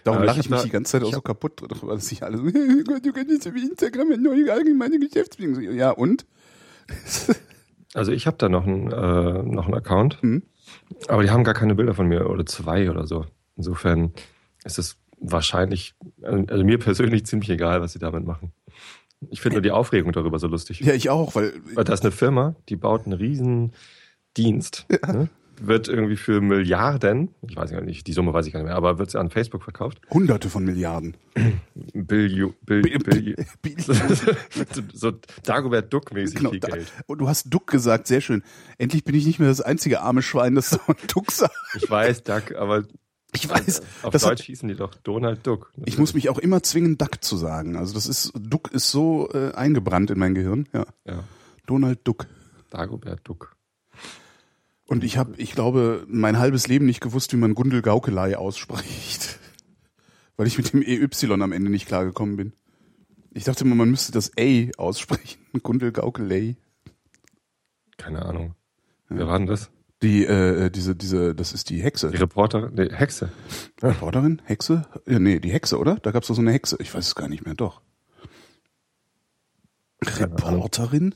Darum 0.04 0.22
ich 0.22 0.28
lache 0.28 0.40
ich, 0.40 0.46
hab 0.48 0.52
mich 0.54 0.62
die 0.64 0.70
ganze 0.70 0.94
Zeit 0.94 1.04
auch 1.04 1.10
ich 1.10 1.16
so 1.16 1.22
kaputt, 1.22 1.62
weil 1.82 2.00
sich 2.00 2.24
alle 2.24 2.38
so, 2.38 2.44
du 2.50 3.14
kannst 3.14 3.30
nicht 3.30 3.44
so 3.44 3.54
wie 3.54 3.68
Instagram 3.68 4.08
eine 4.08 4.18
neue 4.18 4.52
allgemeine 4.52 5.00
Geschäftsbeziehung. 5.00 5.76
Ja, 5.76 5.92
und? 5.92 6.26
Also 7.94 8.12
ich 8.12 8.28
habe 8.28 8.38
da 8.38 8.50
noch 8.50 8.66
einen, 8.66 8.92
äh, 8.92 9.44
noch 9.44 9.66
einen 9.66 9.76
Account, 9.76 10.22
Mhm. 10.22 10.44
aber 11.08 11.24
die 11.24 11.30
haben 11.30 11.44
gar 11.44 11.54
keine 11.54 11.76
Bilder 11.76 11.94
von 11.94 12.08
mir 12.08 12.30
oder 12.30 12.46
zwei 12.46 12.90
oder 12.90 13.08
so. 13.08 13.26
Insofern 13.56 14.14
ist 14.64 14.78
es 14.78 14.98
wahrscheinlich, 15.20 15.96
also 16.22 16.64
mir 16.64 16.80
persönlich 16.80 17.26
ziemlich 17.28 17.50
egal, 17.50 17.82
was 17.82 17.94
sie 17.94 18.00
damit 18.00 18.26
machen. 18.26 18.52
Ich 19.30 19.42
finde 19.42 19.56
nur 19.56 19.62
die 19.64 19.72
Aufregung 19.72 20.12
darüber 20.12 20.38
so 20.40 20.48
lustig. 20.48 20.80
Ja, 20.82 20.94
ich 20.94 21.10
auch, 21.10 21.36
weil 21.36 21.54
Weil 21.74 21.84
da 21.84 21.94
ist 21.94 22.04
eine 22.04 22.12
Firma, 22.12 22.56
die 22.70 22.76
baut 22.76 23.06
einen 23.06 23.14
riesen 23.14 23.74
Dienst, 24.38 24.86
ne? 24.90 25.30
wird 25.60 25.88
irgendwie 25.88 26.18
für 26.18 26.40
Milliarden, 26.40 27.34
ich 27.50 27.56
weiß 27.56 27.72
gar 27.72 27.82
nicht, 27.82 28.06
die 28.06 28.14
Summe 28.14 28.32
weiß 28.32 28.46
ich 28.46 28.54
gar 28.54 28.60
nicht 28.60 28.68
mehr, 28.68 28.76
aber 28.76 29.00
wird 29.00 29.10
sie 29.10 29.20
an 29.20 29.32
Facebook 29.32 29.64
verkauft. 29.64 30.00
hunderte 30.12 30.52
von 30.52 30.64
Milliarden. 30.64 31.18
Billion, 31.96 32.54
Bill, 32.64 32.82
Bill, 32.84 33.36
so 34.94 35.14
Dagobert 35.44 35.92
Duck-mäßig 35.92 36.36
Genau, 36.38 36.52
viel 36.52 36.60
da, 36.60 36.68
Geld. 36.68 36.92
und 37.08 37.18
du 37.20 37.28
hast 37.28 37.52
Duck 37.52 37.66
gesagt, 37.68 38.06
sehr 38.06 38.22
schön. 38.22 38.44
Endlich 38.78 39.04
bin 39.04 39.16
ich 39.16 39.26
nicht 39.26 39.40
mehr 39.40 39.50
das 39.50 39.62
einzige 39.62 40.02
arme 40.02 40.22
Schwein, 40.22 40.54
das 40.54 40.70
so 40.70 40.80
ein 40.88 40.96
Duck 41.12 41.32
sagt. 41.32 41.56
Ich 41.76 41.90
weiß, 41.90 42.24
Duck, 42.24 42.54
aber 42.56 42.84
Ich 43.34 43.50
weiß, 43.50 43.82
auf 44.04 44.12
das 44.12 44.24
Deutsch 44.24 44.40
hat, 44.40 44.46
hießen 44.46 44.70
die 44.70 44.76
doch 44.76 44.96
Donald 44.96 45.46
Duck. 45.46 45.72
ich 45.86 45.98
muss 45.98 46.14
mich 46.14 46.30
auch 46.30 46.38
immer 46.38 46.64
zwingen, 46.64 46.98
Duck 46.98 47.24
zu 47.24 47.36
sagen. 47.38 47.76
Also 47.76 47.94
das 47.94 48.08
ist, 48.08 48.32
Duck 48.40 48.72
ist 48.72 48.90
so 48.90 49.30
äh, 49.34 49.52
eingebrannt 49.54 50.10
in 50.12 50.18
mein 50.18 50.34
Gehirn. 50.34 50.68
Ja, 50.74 50.86
Ja, 51.06 51.24
Donald 51.66 52.00
Duck. 52.06 52.28
Dagobert 52.70 53.22
Duck. 53.24 53.56
Und 54.88 55.04
ich 55.04 55.18
habe, 55.18 55.36
ich 55.38 55.52
glaube, 55.52 56.06
mein 56.08 56.40
halbes 56.40 56.68
Leben 56.68 56.86
nicht 56.86 57.02
gewusst, 57.02 57.34
wie 57.34 57.38
man 57.38 57.54
Gundel 57.56 57.82
Gaukelei 57.82 58.38
ausspricht. 58.38 59.40
Weil 60.38 60.48
ich 60.48 60.58
mit 60.58 60.72
dem 60.72 60.82
EY 60.82 61.10
am 61.42 61.52
Ende 61.52 61.70
nicht 61.70 61.88
klargekommen 61.88 62.38
bin. 62.38 62.54
Ich 63.34 63.44
dachte 63.44 63.66
immer, 63.66 63.76
man 63.76 63.90
müsste 63.90 64.12
das 64.14 64.32
A 64.40 64.72
aussprechen. 64.78 65.40
Gundel 65.64 65.92
Gaukelei. 65.92 66.56
Keine 67.98 68.26
Ahnung. 68.26 68.56
Wer 69.10 69.28
war 69.28 69.38
denn 69.38 69.48
das? 69.48 69.70
Die, 70.04 70.26
äh, 70.26 70.70
diese, 70.70 70.96
diese, 70.96 71.34
das 71.34 71.54
ist 71.54 71.70
die 71.72 71.82
Hexe. 71.82 72.12
Die 72.12 72.18
Reporterin, 72.18 72.74
nee, 72.76 72.90
Hexe. 72.92 73.32
Reporterin? 73.82 74.42
Hexe? 74.46 74.86
Ja, 75.08 75.18
nee, 75.18 75.40
die 75.40 75.52
Hexe, 75.52 75.80
oder? 75.80 75.96
Da 75.96 76.12
gab's 76.12 76.28
doch 76.28 76.36
so 76.36 76.42
eine 76.42 76.52
Hexe. 76.52 76.78
Ich 76.80 76.94
weiß 76.94 77.08
es 77.08 77.16
gar 77.16 77.28
nicht 77.28 77.46
mehr, 77.46 77.56
doch. 77.56 77.82
Reporterin? 80.06 81.16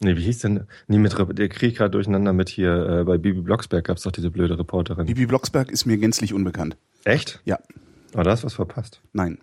Nee, 0.00 0.16
wie 0.16 0.22
hieß 0.22 0.40
denn? 0.40 0.66
Nee, 0.86 0.98
mit, 0.98 1.14
der 1.38 1.48
krieg 1.48 1.76
gerade 1.76 1.90
durcheinander 1.90 2.32
mit 2.32 2.48
hier, 2.48 3.00
äh, 3.00 3.04
bei 3.04 3.18
Bibi 3.18 3.40
Blocksberg 3.40 3.84
gab's 3.84 4.02
doch 4.02 4.12
diese 4.12 4.30
blöde 4.30 4.58
Reporterin. 4.58 5.06
Bibi 5.06 5.26
Blocksberg 5.26 5.70
ist 5.70 5.86
mir 5.86 5.98
gänzlich 5.98 6.32
unbekannt. 6.34 6.76
Echt? 7.04 7.40
Ja, 7.44 7.58
Aber 8.14 8.24
da 8.24 8.30
hast 8.32 8.44
was 8.44 8.54
verpasst. 8.54 9.00
nein. 9.12 9.38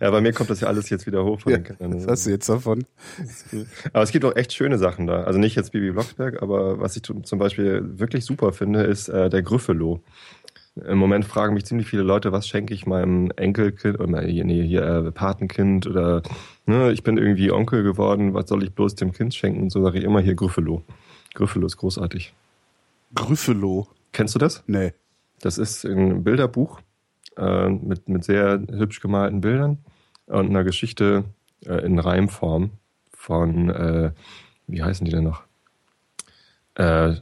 Ja, 0.00 0.10
bei 0.10 0.20
mir 0.20 0.32
kommt 0.32 0.50
das 0.50 0.60
ja 0.60 0.68
alles 0.68 0.90
jetzt 0.90 1.06
wieder 1.06 1.24
hoch 1.24 1.40
von 1.40 1.52
Ja, 1.52 1.58
den 1.58 1.64
Kindern. 1.76 1.94
was 1.96 2.06
hast 2.06 2.26
du 2.26 2.30
jetzt 2.30 2.48
davon? 2.48 2.84
Aber 3.92 4.02
es 4.02 4.12
gibt 4.12 4.24
auch 4.24 4.36
echt 4.36 4.52
schöne 4.52 4.78
Sachen 4.78 5.06
da. 5.06 5.24
Also 5.24 5.38
nicht 5.38 5.56
jetzt 5.56 5.72
Bibi 5.72 5.90
Blocksberg, 5.92 6.42
aber 6.42 6.78
was 6.80 6.96
ich 6.96 7.02
zum 7.02 7.38
Beispiel 7.38 7.82
wirklich 7.98 8.24
super 8.24 8.52
finde, 8.52 8.82
ist 8.82 9.08
äh, 9.08 9.28
der 9.28 9.42
Grüffelo. 9.42 10.00
Im 10.86 10.98
Moment 10.98 11.24
fragen 11.24 11.54
mich 11.54 11.64
ziemlich 11.64 11.88
viele 11.88 12.02
Leute, 12.04 12.30
was 12.30 12.46
schenke 12.46 12.72
ich 12.72 12.86
meinem 12.86 13.32
Enkelkind 13.34 13.98
oder 13.98 14.22
nee, 14.22 14.62
hier 14.64 14.82
äh, 14.82 15.10
Patenkind 15.10 15.88
oder 15.88 16.22
ne, 16.66 16.92
ich 16.92 17.02
bin 17.02 17.18
irgendwie 17.18 17.50
Onkel 17.50 17.82
geworden, 17.82 18.32
was 18.34 18.48
soll 18.48 18.62
ich 18.62 18.72
bloß 18.72 18.94
dem 18.94 19.12
Kind 19.12 19.34
schenken? 19.34 19.62
Und 19.62 19.70
so 19.70 19.82
sage 19.82 19.98
ich 19.98 20.04
immer 20.04 20.20
hier 20.20 20.34
Grüffelo. 20.36 20.82
Grüffelo 21.34 21.66
ist 21.66 21.78
großartig. 21.78 22.32
Grüffelo. 23.14 23.88
Kennst 24.12 24.34
du 24.34 24.38
das? 24.38 24.62
Nee. 24.66 24.92
Das 25.40 25.58
ist 25.58 25.84
ein 25.84 26.22
Bilderbuch 26.24 26.80
äh, 27.38 27.68
mit, 27.70 28.08
mit 28.08 28.24
sehr 28.24 28.60
hübsch 28.70 29.00
gemalten 29.00 29.40
Bildern 29.40 29.78
und 30.26 30.48
einer 30.50 30.64
Geschichte 30.64 31.24
äh, 31.64 31.84
in 31.84 31.98
Reimform 31.98 32.70
von, 33.14 33.70
äh, 33.70 34.10
wie 34.66 34.82
heißen 34.82 35.04
die 35.04 35.10
denn 35.12 35.24
noch? 35.24 35.42
Äh, 36.74 37.10
äh, 37.10 37.16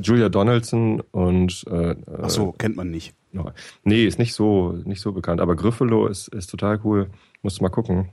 Julia 0.00 0.28
Donaldson 0.28 1.00
und 1.10 1.64
äh, 1.68 1.96
Ach 2.22 2.30
so, 2.30 2.52
kennt 2.52 2.76
man 2.76 2.90
nicht. 2.90 3.14
noch- 3.32 3.52
nee, 3.82 4.04
ist 4.04 4.18
nicht 4.20 4.34
so 4.34 4.72
nicht 4.84 5.00
so 5.00 5.12
bekannt, 5.12 5.40
aber 5.40 5.56
Griffelo 5.56 6.06
ist, 6.06 6.28
ist 6.28 6.48
total 6.50 6.78
cool. 6.84 7.10
Musst 7.42 7.58
du 7.58 7.64
mal 7.64 7.68
gucken, 7.70 8.10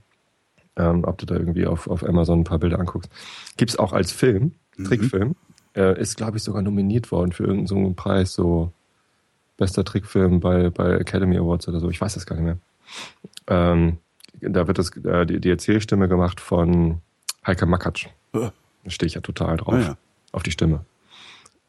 ähm, 0.76 1.04
ob 1.04 1.18
du 1.18 1.26
da 1.26 1.36
irgendwie 1.36 1.66
auf, 1.66 1.86
auf 1.88 2.02
Amazon 2.04 2.40
ein 2.40 2.44
paar 2.44 2.58
Bilder 2.58 2.80
anguckst. 2.80 3.10
Gibt's 3.56 3.78
auch 3.78 3.92
als 3.92 4.10
Film, 4.10 4.52
Trickfilm. 4.84 5.36
Äh, 5.76 6.00
ist, 6.00 6.16
glaube 6.16 6.38
ich, 6.38 6.42
sogar 6.42 6.62
nominiert 6.62 7.12
worden 7.12 7.30
für 7.30 7.44
irgendeinen 7.44 7.86
so 7.86 7.92
Preis, 7.94 8.32
so 8.32 8.72
bester 9.58 9.84
Trickfilm 9.84 10.40
bei, 10.40 10.70
bei 10.70 10.94
Academy 10.94 11.36
Awards 11.36 11.68
oder 11.68 11.80
so, 11.80 11.90
ich 11.90 12.00
weiß 12.00 12.14
das 12.14 12.24
gar 12.24 12.36
nicht 12.36 12.44
mehr. 12.44 12.58
Ähm, 13.46 13.98
da 14.40 14.66
wird 14.66 14.78
das, 14.78 14.96
äh, 14.96 15.26
die, 15.26 15.40
die 15.40 15.50
Erzählstimme 15.50 16.08
gemacht 16.08 16.40
von 16.40 17.02
Heike 17.46 17.66
Makatsch. 17.66 18.06
Äh. 18.32 18.50
Da 18.84 18.90
stehe 18.90 19.08
ich 19.08 19.14
ja 19.14 19.20
total 19.20 19.58
drauf. 19.58 19.74
Ja. 19.74 19.96
Auf 20.32 20.42
die 20.42 20.50
Stimme. 20.50 20.84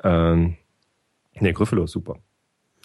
Ähm, 0.03 0.55
nee, 1.39 1.51
Gryffalo 1.51 1.83
ist 1.83 1.91
super. 1.91 2.17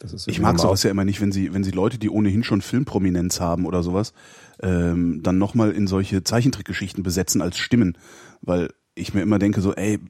Das 0.00 0.12
ist 0.12 0.26
Ich 0.26 0.40
mag 0.40 0.58
sowas 0.58 0.82
ja 0.82 0.90
immer 0.90 1.04
nicht, 1.04 1.20
wenn 1.20 1.30
sie, 1.30 1.54
wenn 1.54 1.62
sie 1.62 1.70
Leute, 1.70 1.98
die 1.98 2.10
ohnehin 2.10 2.42
schon 2.42 2.62
Filmprominenz 2.62 3.40
haben 3.40 3.66
oder 3.66 3.82
sowas, 3.82 4.12
ähm, 4.60 5.22
dann 5.22 5.38
nochmal 5.38 5.70
in 5.70 5.86
solche 5.86 6.24
Zeichentrickgeschichten 6.24 7.02
besetzen 7.02 7.42
als 7.42 7.58
Stimmen. 7.58 7.96
Weil 8.40 8.72
ich 8.94 9.14
mir 9.14 9.22
immer 9.22 9.38
denke, 9.38 9.60
so, 9.60 9.74
ey, 9.74 10.00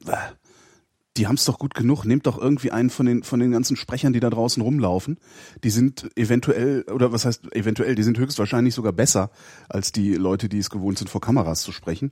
die 1.17 1.27
haben's 1.27 1.45
doch 1.45 1.59
gut 1.59 1.73
genug. 1.73 2.05
Nehmt 2.05 2.27
doch 2.27 2.37
irgendwie 2.37 2.71
einen 2.71 2.89
von 2.89 3.05
den, 3.05 3.23
von 3.23 3.39
den 3.39 3.51
ganzen 3.51 3.75
Sprechern, 3.77 4.13
die 4.13 4.19
da 4.19 4.29
draußen 4.29 4.61
rumlaufen. 4.61 5.17
Die 5.63 5.69
sind 5.69 6.09
eventuell, 6.15 6.83
oder 6.91 7.11
was 7.11 7.25
heißt 7.25 7.55
eventuell, 7.55 7.95
die 7.95 8.03
sind 8.03 8.17
höchstwahrscheinlich 8.17 8.73
sogar 8.75 8.91
besser 8.93 9.31
als 9.69 9.91
die 9.91 10.15
Leute, 10.15 10.49
die 10.49 10.59
es 10.59 10.69
gewohnt 10.69 10.97
sind, 10.97 11.09
vor 11.09 11.21
Kameras 11.21 11.61
zu 11.61 11.71
sprechen. 11.71 12.11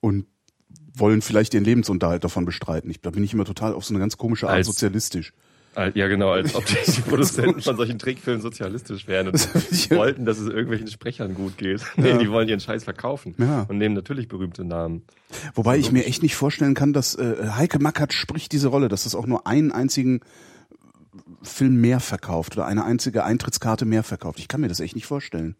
Und 0.00 0.26
wollen 0.96 1.22
vielleicht 1.22 1.54
ihren 1.54 1.64
Lebensunterhalt 1.64 2.22
davon 2.22 2.44
bestreiten. 2.44 2.90
Ich, 2.90 3.00
da 3.00 3.10
bin 3.10 3.24
ich 3.24 3.32
immer 3.32 3.44
total 3.44 3.72
auf 3.74 3.84
so 3.84 3.92
eine 3.92 3.98
ganz 4.00 4.16
komische 4.16 4.46
Art 4.48 4.56
Als- 4.56 4.66
sozialistisch. 4.66 5.32
Ja, 5.94 6.08
genau, 6.08 6.30
als 6.30 6.54
ob 6.54 6.64
die 6.66 7.00
Produzenten 7.08 7.60
von 7.60 7.76
solchen 7.78 7.98
Trickfilmen 7.98 8.40
sozialistisch 8.42 9.06
wären 9.08 9.28
und 9.28 9.54
wollten, 9.90 10.24
dass 10.24 10.38
es 10.38 10.48
irgendwelchen 10.48 10.86
Sprechern 10.88 11.34
gut 11.34 11.58
geht. 11.58 11.82
Nee, 11.96 12.16
die 12.18 12.30
wollen 12.30 12.48
ihren 12.48 12.60
Scheiß 12.60 12.84
verkaufen 12.84 13.34
Ja. 13.38 13.62
und 13.68 13.78
nehmen 13.78 13.94
natürlich 13.94 14.28
berühmte 14.28 14.64
Namen. 14.64 15.02
Wobei 15.54 15.78
ich 15.78 15.90
mir 15.90 16.04
echt 16.06 16.22
nicht 16.22 16.36
vorstellen 16.36 16.74
kann, 16.74 16.92
dass 16.92 17.14
äh, 17.16 17.50
Heike 17.56 17.78
Mackert 17.80 18.12
spricht 18.12 18.52
diese 18.52 18.68
Rolle, 18.68 18.88
dass 18.88 19.04
das 19.04 19.14
auch 19.14 19.26
nur 19.26 19.46
einen 19.46 19.72
einzigen 19.72 20.20
Film 21.42 21.80
mehr 21.80 22.00
verkauft 22.00 22.56
oder 22.56 22.66
eine 22.66 22.84
einzige 22.84 23.24
Eintrittskarte 23.24 23.84
mehr 23.84 24.02
verkauft. 24.02 24.38
Ich 24.38 24.48
kann 24.48 24.60
mir 24.60 24.68
das 24.68 24.80
echt 24.80 24.94
nicht 24.94 25.06
vorstellen. 25.06 25.56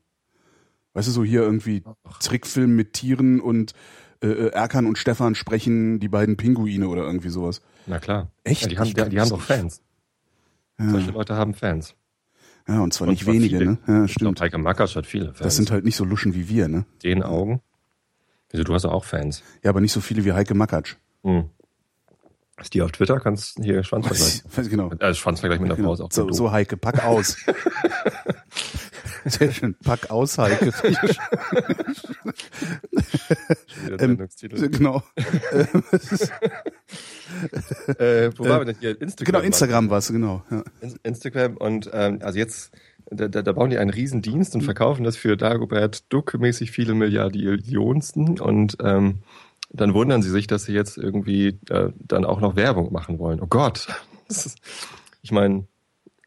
Weißt 0.95 1.09
du, 1.09 1.13
so 1.13 1.25
hier 1.25 1.43
irgendwie 1.43 1.83
Trickfilm 2.21 2.77
mit 2.77 2.93
Tieren 2.93 3.41
und 3.41 3.73
äh, 4.23 4.29
äh, 4.29 4.49
Erkan 4.51 4.87
und 4.87 4.97
Stefan 4.97 5.35
sprechen 5.35 5.99
die 6.01 6.09
beiden 6.09 6.37
Pinguine 6.37 6.89
oder 6.89 7.03
irgendwie 7.03 7.31
sowas. 7.31 7.61
Na 7.87 7.99
klar. 7.99 8.31
Echt? 8.45 8.63
Ja, 8.63 8.69
die 8.69 8.79
haben, 8.79 8.87
die, 8.95 9.09
die 9.11 9.21
haben 9.21 9.29
doch 9.29 9.49
nicht. 9.49 9.81
Solche 10.79 11.11
Leute 11.13 11.37
haben 11.37 11.55
Fans. 11.55 11.95
Ja, 12.67 12.81
und 12.81 12.93
zwar 12.95 13.09
Und 13.09 13.15
nicht 13.15 13.27
wenige, 13.27 13.59
viele. 13.59 13.65
ne? 13.73 13.79
Ja, 13.87 14.05
Ich 14.05 14.15
glaube, 14.15 14.37
stimmt. 14.37 14.41
Heike 14.41 14.59
Makatsch 14.59 14.97
hat 14.97 15.07
viele 15.07 15.27
Fans. 15.27 15.39
Das 15.39 15.57
sind 15.57 15.71
halt 15.71 15.85
nicht 15.85 15.97
so 15.97 16.05
Luschen 16.05 16.35
wie 16.35 16.49
wir, 16.49 16.69
ne? 16.69 16.87
den 17.03 17.23
Augen. 17.23 17.61
Wieso, 18.51 18.65
du 18.65 18.73
hast 18.75 18.85
auch 18.87 19.05
Fans. 19.05 19.43
Ja, 19.63 19.71
aber 19.71 19.81
nicht 19.81 19.93
so 19.93 20.01
viele 20.01 20.25
wie 20.25 20.33
Heike 20.33 20.55
Mackatsch. 20.55 20.95
Hm. 21.25 21.51
Ist 22.61 22.73
die 22.73 22.83
auf 22.83 22.93
Twitter? 22.93 23.19
Kannst 23.21 23.59
hier 23.61 23.83
Schwanzvergleich. 23.83 24.45
Weiß 24.57 24.69
genau. 24.71 24.91
Also 25.01 25.19
Schwanzvergleich 25.21 25.61
mit 25.61 25.73
einer 25.73 25.83
Frau 25.83 25.93
ist 25.93 26.01
auch 26.01 26.13
so, 26.13 26.31
so 26.31 26.53
Heike, 26.53 26.77
pack 26.77 27.05
aus. 27.05 27.37
Sehr 29.27 29.51
schön, 29.53 29.75
pack 29.83 30.11
aus, 30.11 30.39
Heike. 30.39 30.73
Ähm, 33.99 34.27
genau. 34.71 35.03
äh, 37.99 38.31
wo 38.37 38.45
waren 38.45 38.61
wir 38.61 38.65
denn 38.67 38.77
hier? 38.81 39.01
Instagram. 39.01 39.33
Genau, 39.33 39.45
Instagram 39.45 39.91
war's, 39.91 40.09
genau. 40.09 40.43
Ja. 40.51 40.63
In- 40.81 40.99
Instagram 41.03 41.57
und 41.57 41.91
ähm, 41.93 42.19
also 42.23 42.39
jetzt, 42.39 42.73
da, 43.11 43.29
da, 43.29 43.43
da 43.43 43.53
bauen 43.53 43.71
die 43.71 43.79
einen 43.79 43.91
Riesendienst 43.91 44.55
und 44.55 44.63
verkaufen 44.63 45.05
das 45.05 45.17
für 45.17 45.37
Dagobert 45.37 46.13
Duck-mäßig 46.13 46.71
viele 46.71 46.95
Milliardionsten 46.95 48.39
und 48.41 48.77
ähm, 48.83 49.21
dann 49.71 49.95
wundern 49.95 50.23
sie 50.23 50.31
sich, 50.31 50.47
dass 50.47 50.65
sie 50.65 50.73
jetzt 50.73 50.99
irgendwie 50.99 51.59
äh, 51.69 51.91
dann 51.99 52.25
auch 52.25 52.41
noch 52.41 52.57
Werbung 52.57 52.93
machen 52.93 53.19
wollen. 53.19 53.41
Oh 53.41 53.47
Gott. 53.47 53.89
Ist, 54.29 54.57
ich 55.23 55.33
meine, 55.33 55.67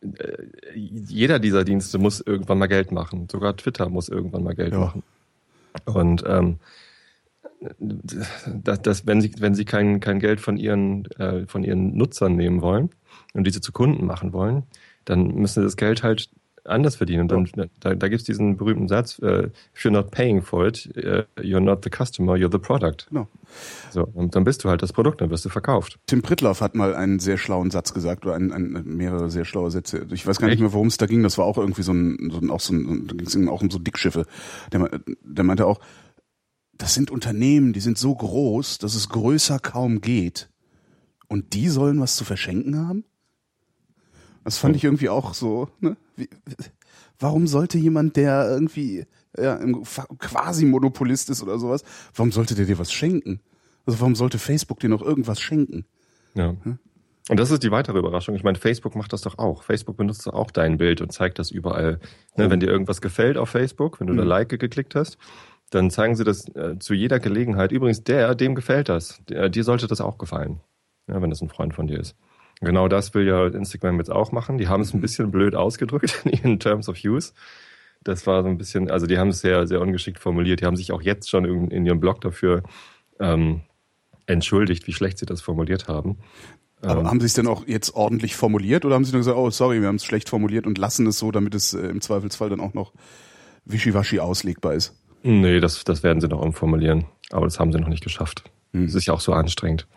äh, 0.01 0.43
jeder 0.75 1.39
dieser 1.39 1.63
Dienste 1.63 1.97
muss 1.97 2.21
irgendwann 2.21 2.59
mal 2.59 2.67
Geld 2.67 2.91
machen. 2.91 3.27
Sogar 3.31 3.55
Twitter 3.55 3.89
muss 3.89 4.09
irgendwann 4.09 4.43
mal 4.43 4.53
Geld 4.55 4.73
Ja. 4.73 4.79
machen. 4.79 5.03
Und 5.85 6.23
ähm, 6.27 6.57
dass, 7.79 8.81
dass 8.81 9.07
wenn 9.07 9.21
sie 9.21 9.31
wenn 9.39 9.55
sie 9.55 9.65
kein 9.65 9.99
kein 9.99 10.19
Geld 10.19 10.39
von 10.39 10.57
ihren 10.57 11.05
äh, 11.17 11.45
von 11.47 11.63
ihren 11.63 11.97
Nutzern 11.97 12.35
nehmen 12.35 12.61
wollen 12.61 12.89
und 13.33 13.45
diese 13.45 13.61
zu 13.61 13.71
Kunden 13.71 14.05
machen 14.05 14.33
wollen, 14.33 14.63
dann 15.05 15.35
müssen 15.35 15.61
sie 15.61 15.65
das 15.65 15.77
Geld 15.77 16.03
halt 16.03 16.29
anders 16.67 16.95
verdienen. 16.95 17.31
Und 17.31 17.57
dann, 17.57 17.69
da, 17.79 17.95
da 17.95 18.07
gibt 18.07 18.21
es 18.21 18.25
diesen 18.25 18.57
berühmten 18.57 18.87
Satz: 18.87 19.19
äh, 19.19 19.49
If 19.75 19.83
you're 19.83 19.91
not 19.91 20.11
paying 20.11 20.41
for 20.41 20.67
it, 20.67 20.85
äh, 20.95 21.23
you're 21.37 21.59
not 21.59 21.83
the 21.83 21.89
customer, 21.89 22.33
you're 22.33 22.51
the 22.51 22.59
product. 22.59 23.07
Genau. 23.09 23.27
So 23.91 24.07
und 24.13 24.35
dann 24.35 24.43
bist 24.43 24.63
du 24.63 24.69
halt 24.69 24.81
das 24.81 24.93
Produkt, 24.93 25.21
dann 25.21 25.29
wirst 25.29 25.45
du 25.45 25.49
verkauft. 25.49 25.99
Tim 26.05 26.21
Pritloff 26.21 26.61
hat 26.61 26.75
mal 26.75 26.93
einen 26.95 27.19
sehr 27.19 27.37
schlauen 27.37 27.71
Satz 27.71 27.93
gesagt 27.93 28.25
oder 28.25 28.35
ein, 28.35 28.51
ein, 28.51 28.83
mehrere 28.85 29.29
sehr 29.29 29.45
schlaue 29.45 29.71
Sätze. 29.71 30.05
Ich 30.11 30.27
weiß 30.27 30.39
gar 30.39 30.47
nicht 30.47 30.55
Echt? 30.55 30.61
mehr, 30.61 30.73
worum 30.73 30.87
es 30.87 30.97
da 30.97 31.05
ging. 31.05 31.23
Das 31.23 31.37
war 31.37 31.45
auch 31.45 31.57
irgendwie 31.57 31.83
so 31.83 31.93
ein, 31.93 32.29
so 32.31 32.39
ein 32.39 32.49
auch 32.49 32.59
so 32.59 32.73
ein, 32.73 33.07
da 33.07 33.15
ging 33.15 33.27
es 33.27 33.47
auch 33.47 33.61
um 33.61 33.71
so 33.71 33.79
Dickschiffe. 33.79 34.25
Der, 34.71 34.89
der 35.23 35.43
meinte 35.43 35.65
auch, 35.65 35.79
das 36.77 36.93
sind 36.93 37.12
Unternehmen, 37.12 37.74
die 37.74 37.79
sind 37.79 37.98
so 37.98 38.13
groß, 38.15 38.77
dass 38.77 38.96
es 38.96 39.10
größer 39.10 39.60
kaum 39.60 40.01
geht. 40.01 40.50
Und 41.27 41.53
die 41.53 41.67
sollen 41.69 42.00
was 42.00 42.15
zu 42.15 42.24
verschenken 42.24 42.77
haben? 42.88 43.03
Das 44.43 44.57
fand 44.57 44.75
ich 44.75 44.84
irgendwie 44.86 45.10
auch 45.10 45.34
so. 45.34 45.69
Ne? 45.81 45.98
Wie, 46.15 46.29
warum 47.19 47.48
sollte 47.48 47.77
jemand, 47.77 48.15
der 48.15 48.50
irgendwie 48.50 49.05
ja, 49.38 49.60
quasi 50.19 50.65
Monopolist 50.65 51.29
ist 51.29 51.43
oder 51.43 51.60
sowas, 51.60 51.84
warum 52.15 52.31
sollte 52.31 52.55
der 52.55 52.65
dir 52.65 52.79
was 52.79 52.91
schenken? 52.91 53.41
Also 53.86 54.00
warum 54.00 54.15
sollte 54.15 54.39
Facebook 54.39 54.79
dir 54.79 54.89
noch 54.89 55.01
irgendwas 55.01 55.41
schenken? 55.41 55.86
Ja. 56.34 56.55
Und 57.29 57.39
das 57.39 57.51
ist 57.51 57.63
die 57.63 57.72
weitere 57.72 58.00
Überraschung. 58.00 58.36
Ich 58.36 58.43
meine, 58.43 58.57
Facebook 58.57 58.96
macht 58.96 59.12
das 59.12 59.22
doch 59.22 59.38
auch. 59.38 59.63
Facebook 59.63 59.98
benutzt 59.98 60.25
doch 60.27 60.34
auch 60.34 60.51
dein 60.51 60.77
Bild 60.77 61.01
und 61.01 61.12
zeigt 61.12 61.39
das 61.39 61.51
überall. 61.51 62.00
Ne, 62.38 62.50
wenn 62.50 62.60
dir 62.60 62.67
irgendwas 62.67 63.01
gefällt 63.01 63.38
auf 63.38 63.50
Facebook, 63.50 64.00
wenn 64.00 64.07
du 64.07 64.13
da 64.13 64.24
Mhm. 64.24 64.29
Like 64.29 64.50
geklickt 64.50 64.96
hast, 64.96 65.17
dann 65.69 65.89
zeigen 65.91 66.15
sie 66.15 66.24
das 66.24 66.47
äh, 66.55 66.79
zu 66.79 66.93
jeder 66.93 67.19
Gelegenheit. 67.19 67.71
Übrigens, 67.71 68.03
der, 68.03 68.36
dem 68.36 68.55
gefällt 68.55 68.89
das. 68.89 69.21
Der, 69.27 69.50
dir 69.50 69.63
sollte 69.63 69.88
das 69.88 70.01
auch 70.01 70.17
gefallen. 70.17 70.62
Ja, 71.07 71.21
wenn 71.21 71.29
das 71.29 71.41
ein 71.41 71.50
Freund 71.50 71.74
von 71.74 71.88
dir 71.88 72.00
ist. 72.00 72.15
Genau 72.59 72.88
das 72.88 73.13
will 73.13 73.27
ja 73.27 73.47
Instagram 73.47 73.97
jetzt 73.97 74.12
auch 74.12 74.31
machen. 74.31 74.57
Die 74.57 74.67
haben 74.67 74.81
es 74.81 74.93
ein 74.93 75.01
bisschen 75.01 75.31
blöd 75.31 75.55
ausgedrückt 75.55 76.21
in 76.25 76.31
ihren 76.31 76.59
Terms 76.59 76.89
of 76.89 76.97
Use. 77.03 77.33
Das 78.03 78.25
war 78.25 78.43
so 78.43 78.50
ein 78.50 78.57
bisschen, 78.57 78.89
also 78.89 79.05
die 79.05 79.17
haben 79.17 79.29
es 79.29 79.41
sehr, 79.41 79.67
sehr 79.67 79.81
ungeschickt 79.81 80.19
formuliert. 80.19 80.62
Die 80.62 80.65
haben 80.65 80.75
sich 80.75 80.91
auch 80.91 81.01
jetzt 81.01 81.29
schon 81.29 81.45
in, 81.45 81.71
in 81.71 81.86
ihrem 81.86 82.00
Blog 82.00 82.21
dafür 82.21 82.63
ähm, 83.19 83.62
entschuldigt, 84.25 84.88
wie 84.88 84.93
schlecht 84.93 85.17
sie 85.17 85.25
das 85.25 85.41
formuliert 85.41 85.88
haben. 85.88 86.17
Aber 86.81 87.01
Ähm, 87.01 87.07
haben 87.07 87.19
Sie 87.19 87.25
es 87.25 87.33
denn 87.33 87.47
auch 87.47 87.67
jetzt 87.67 87.95
ordentlich 87.95 88.36
formuliert 88.36 88.86
oder 88.86 88.95
haben 88.95 89.05
Sie 89.05 89.12
nur 89.12 89.21
gesagt, 89.21 89.38
oh 89.38 89.50
sorry, 89.50 89.81
wir 89.81 89.88
haben 89.88 89.95
es 89.95 90.05
schlecht 90.05 90.29
formuliert 90.29 90.67
und 90.67 90.77
lassen 90.77 91.07
es 91.07 91.17
so, 91.17 91.31
damit 91.31 91.55
es 91.55 91.74
äh, 91.74 91.88
im 91.88 92.01
Zweifelsfall 92.01 92.50
dann 92.50 92.59
auch 92.59 92.74
noch 92.74 92.93
wischiwaschi 93.65 94.19
auslegbar 94.19 94.74
ist? 94.74 94.93
Nee, 95.24 95.59
das, 95.59 95.83
das 95.83 96.03
werden 96.03 96.21
sie 96.21 96.27
noch 96.27 96.41
umformulieren. 96.41 97.05
Aber 97.31 97.45
das 97.45 97.59
haben 97.59 97.71
sie 97.71 97.79
noch 97.79 97.89
nicht 97.89 98.03
geschafft. 98.03 98.43
Hm. 98.74 98.86
Das 98.86 98.95
ist 98.95 99.05
ja 99.05 99.13
auch 99.13 99.19
so 99.19 99.33
anstrengend. 99.33 99.88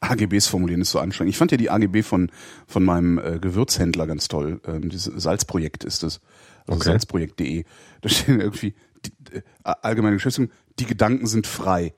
AGBs 0.00 0.46
formulieren 0.46 0.80
ist 0.80 0.90
so 0.90 0.98
anstrengend. 0.98 1.30
Ich 1.30 1.38
fand 1.38 1.50
ja 1.50 1.58
die 1.58 1.70
AGB 1.70 2.02
von, 2.02 2.30
von 2.66 2.84
meinem 2.84 3.18
äh, 3.18 3.38
Gewürzhändler 3.38 4.06
ganz 4.06 4.28
toll. 4.28 4.60
Ähm, 4.66 4.88
dieses 4.88 5.12
Salzprojekt 5.22 5.84
ist 5.84 6.02
es. 6.02 6.20
Also 6.66 6.80
Okay. 6.80 6.90
salzprojekt.de. 6.90 7.64
Da 8.00 8.08
stehen 8.08 8.40
irgendwie 8.40 8.74
die, 9.04 9.36
äh, 9.36 9.42
allgemeine 9.62 10.16
Geschäftsführung, 10.16 10.52
die 10.78 10.86
Gedanken 10.86 11.26
sind 11.26 11.46
frei. 11.46 11.94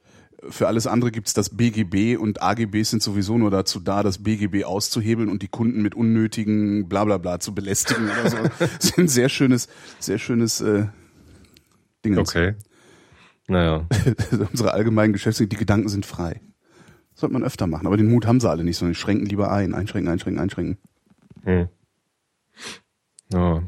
Für 0.49 0.67
alles 0.67 0.89
andere 0.89 1.13
gibt's 1.13 1.35
das 1.35 1.51
BGB 1.51 2.17
und 2.17 2.43
AGBs 2.43 2.91
sind 2.91 3.03
sowieso 3.03 3.39
nur 3.39 3.53
dazu 3.53 3.79
da, 3.79 4.03
das 4.03 4.25
BGB 4.25 4.65
auszuhebeln 4.65 5.29
und 5.29 5.43
die 5.43 5.49
Kunden 5.49 5.83
mit 5.83 5.95
unnötigen 5.95 6.89
Blablabla 6.89 7.39
zu 7.39 7.55
belästigen 7.55 8.11
oder 8.11 8.31
so. 8.31 8.37
Das 8.59 8.85
ist 8.87 8.99
ein 8.99 9.07
sehr 9.07 9.29
schönes, 9.29 9.69
sehr 10.01 10.19
schönes 10.19 10.61
äh, 10.61 10.87
Ding. 12.05 12.19
Okay. 12.19 12.55
Naja. 13.49 13.87
Unsere 14.51 14.73
allgemeinen 14.73 15.13
Geschäftsführung, 15.13 15.51
die 15.51 15.57
Gedanken 15.57 15.89
sind 15.89 16.07
frei. 16.07 16.41
Sollte 17.15 17.35
man 17.35 17.45
öfter 17.45 17.67
machen, 17.67 17.87
aber 17.87 17.97
den 17.97 18.11
Mut 18.11 18.27
haben 18.27 18.41
sie 18.41 18.49
alle 18.49 18.65
nicht, 18.65 18.79
sondern 18.79 18.95
die 18.95 18.99
schränken 18.99 19.27
lieber 19.27 19.51
ein. 19.51 19.75
Einschränken, 19.75 20.11
einschränken, 20.11 20.43
einschränken. 20.43 20.79
Hm. 21.45 21.69
Ja. 23.33 23.63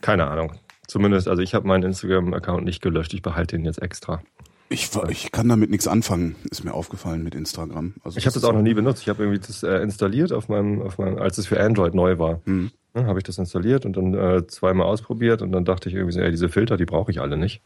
Keine 0.00 0.26
Ahnung. 0.26 0.52
Zumindest, 0.86 1.28
also 1.28 1.42
ich 1.42 1.54
habe 1.54 1.66
meinen 1.66 1.84
Instagram-Account 1.84 2.64
nicht 2.64 2.82
gelöscht. 2.82 3.14
Ich 3.14 3.22
behalte 3.22 3.56
ihn 3.56 3.64
jetzt 3.64 3.80
extra. 3.80 4.22
Ich, 4.68 4.90
ich 5.08 5.32
kann 5.32 5.48
damit 5.48 5.70
nichts 5.70 5.86
anfangen, 5.86 6.36
ist 6.50 6.64
mir 6.64 6.72
aufgefallen 6.72 7.22
mit 7.22 7.34
Instagram. 7.34 7.94
Also 8.02 8.18
Ich 8.18 8.26
habe 8.26 8.34
das 8.34 8.44
auch 8.44 8.52
noch 8.52 8.62
nie 8.62 8.74
benutzt. 8.74 9.02
Ich 9.02 9.08
habe 9.08 9.22
irgendwie 9.22 9.46
das 9.46 9.62
äh, 9.62 9.76
installiert 9.82 10.32
auf 10.32 10.48
meinem, 10.48 10.80
auf 10.80 10.98
meinem, 10.98 11.18
als 11.18 11.38
es 11.38 11.46
für 11.46 11.60
Android 11.60 11.94
neu 11.94 12.18
war. 12.18 12.40
Hm. 12.44 12.70
Ne, 12.94 13.06
habe 13.06 13.18
ich 13.18 13.24
das 13.24 13.38
installiert 13.38 13.86
und 13.86 13.96
dann 13.96 14.14
äh, 14.14 14.46
zweimal 14.46 14.86
ausprobiert 14.86 15.40
und 15.40 15.52
dann 15.52 15.64
dachte 15.64 15.88
ich 15.88 15.94
irgendwie 15.94 16.12
so, 16.12 16.20
ey, 16.20 16.30
diese 16.30 16.48
Filter, 16.50 16.76
die 16.76 16.84
brauche 16.84 17.10
ich 17.10 17.20
alle 17.20 17.36
nicht. 17.38 17.62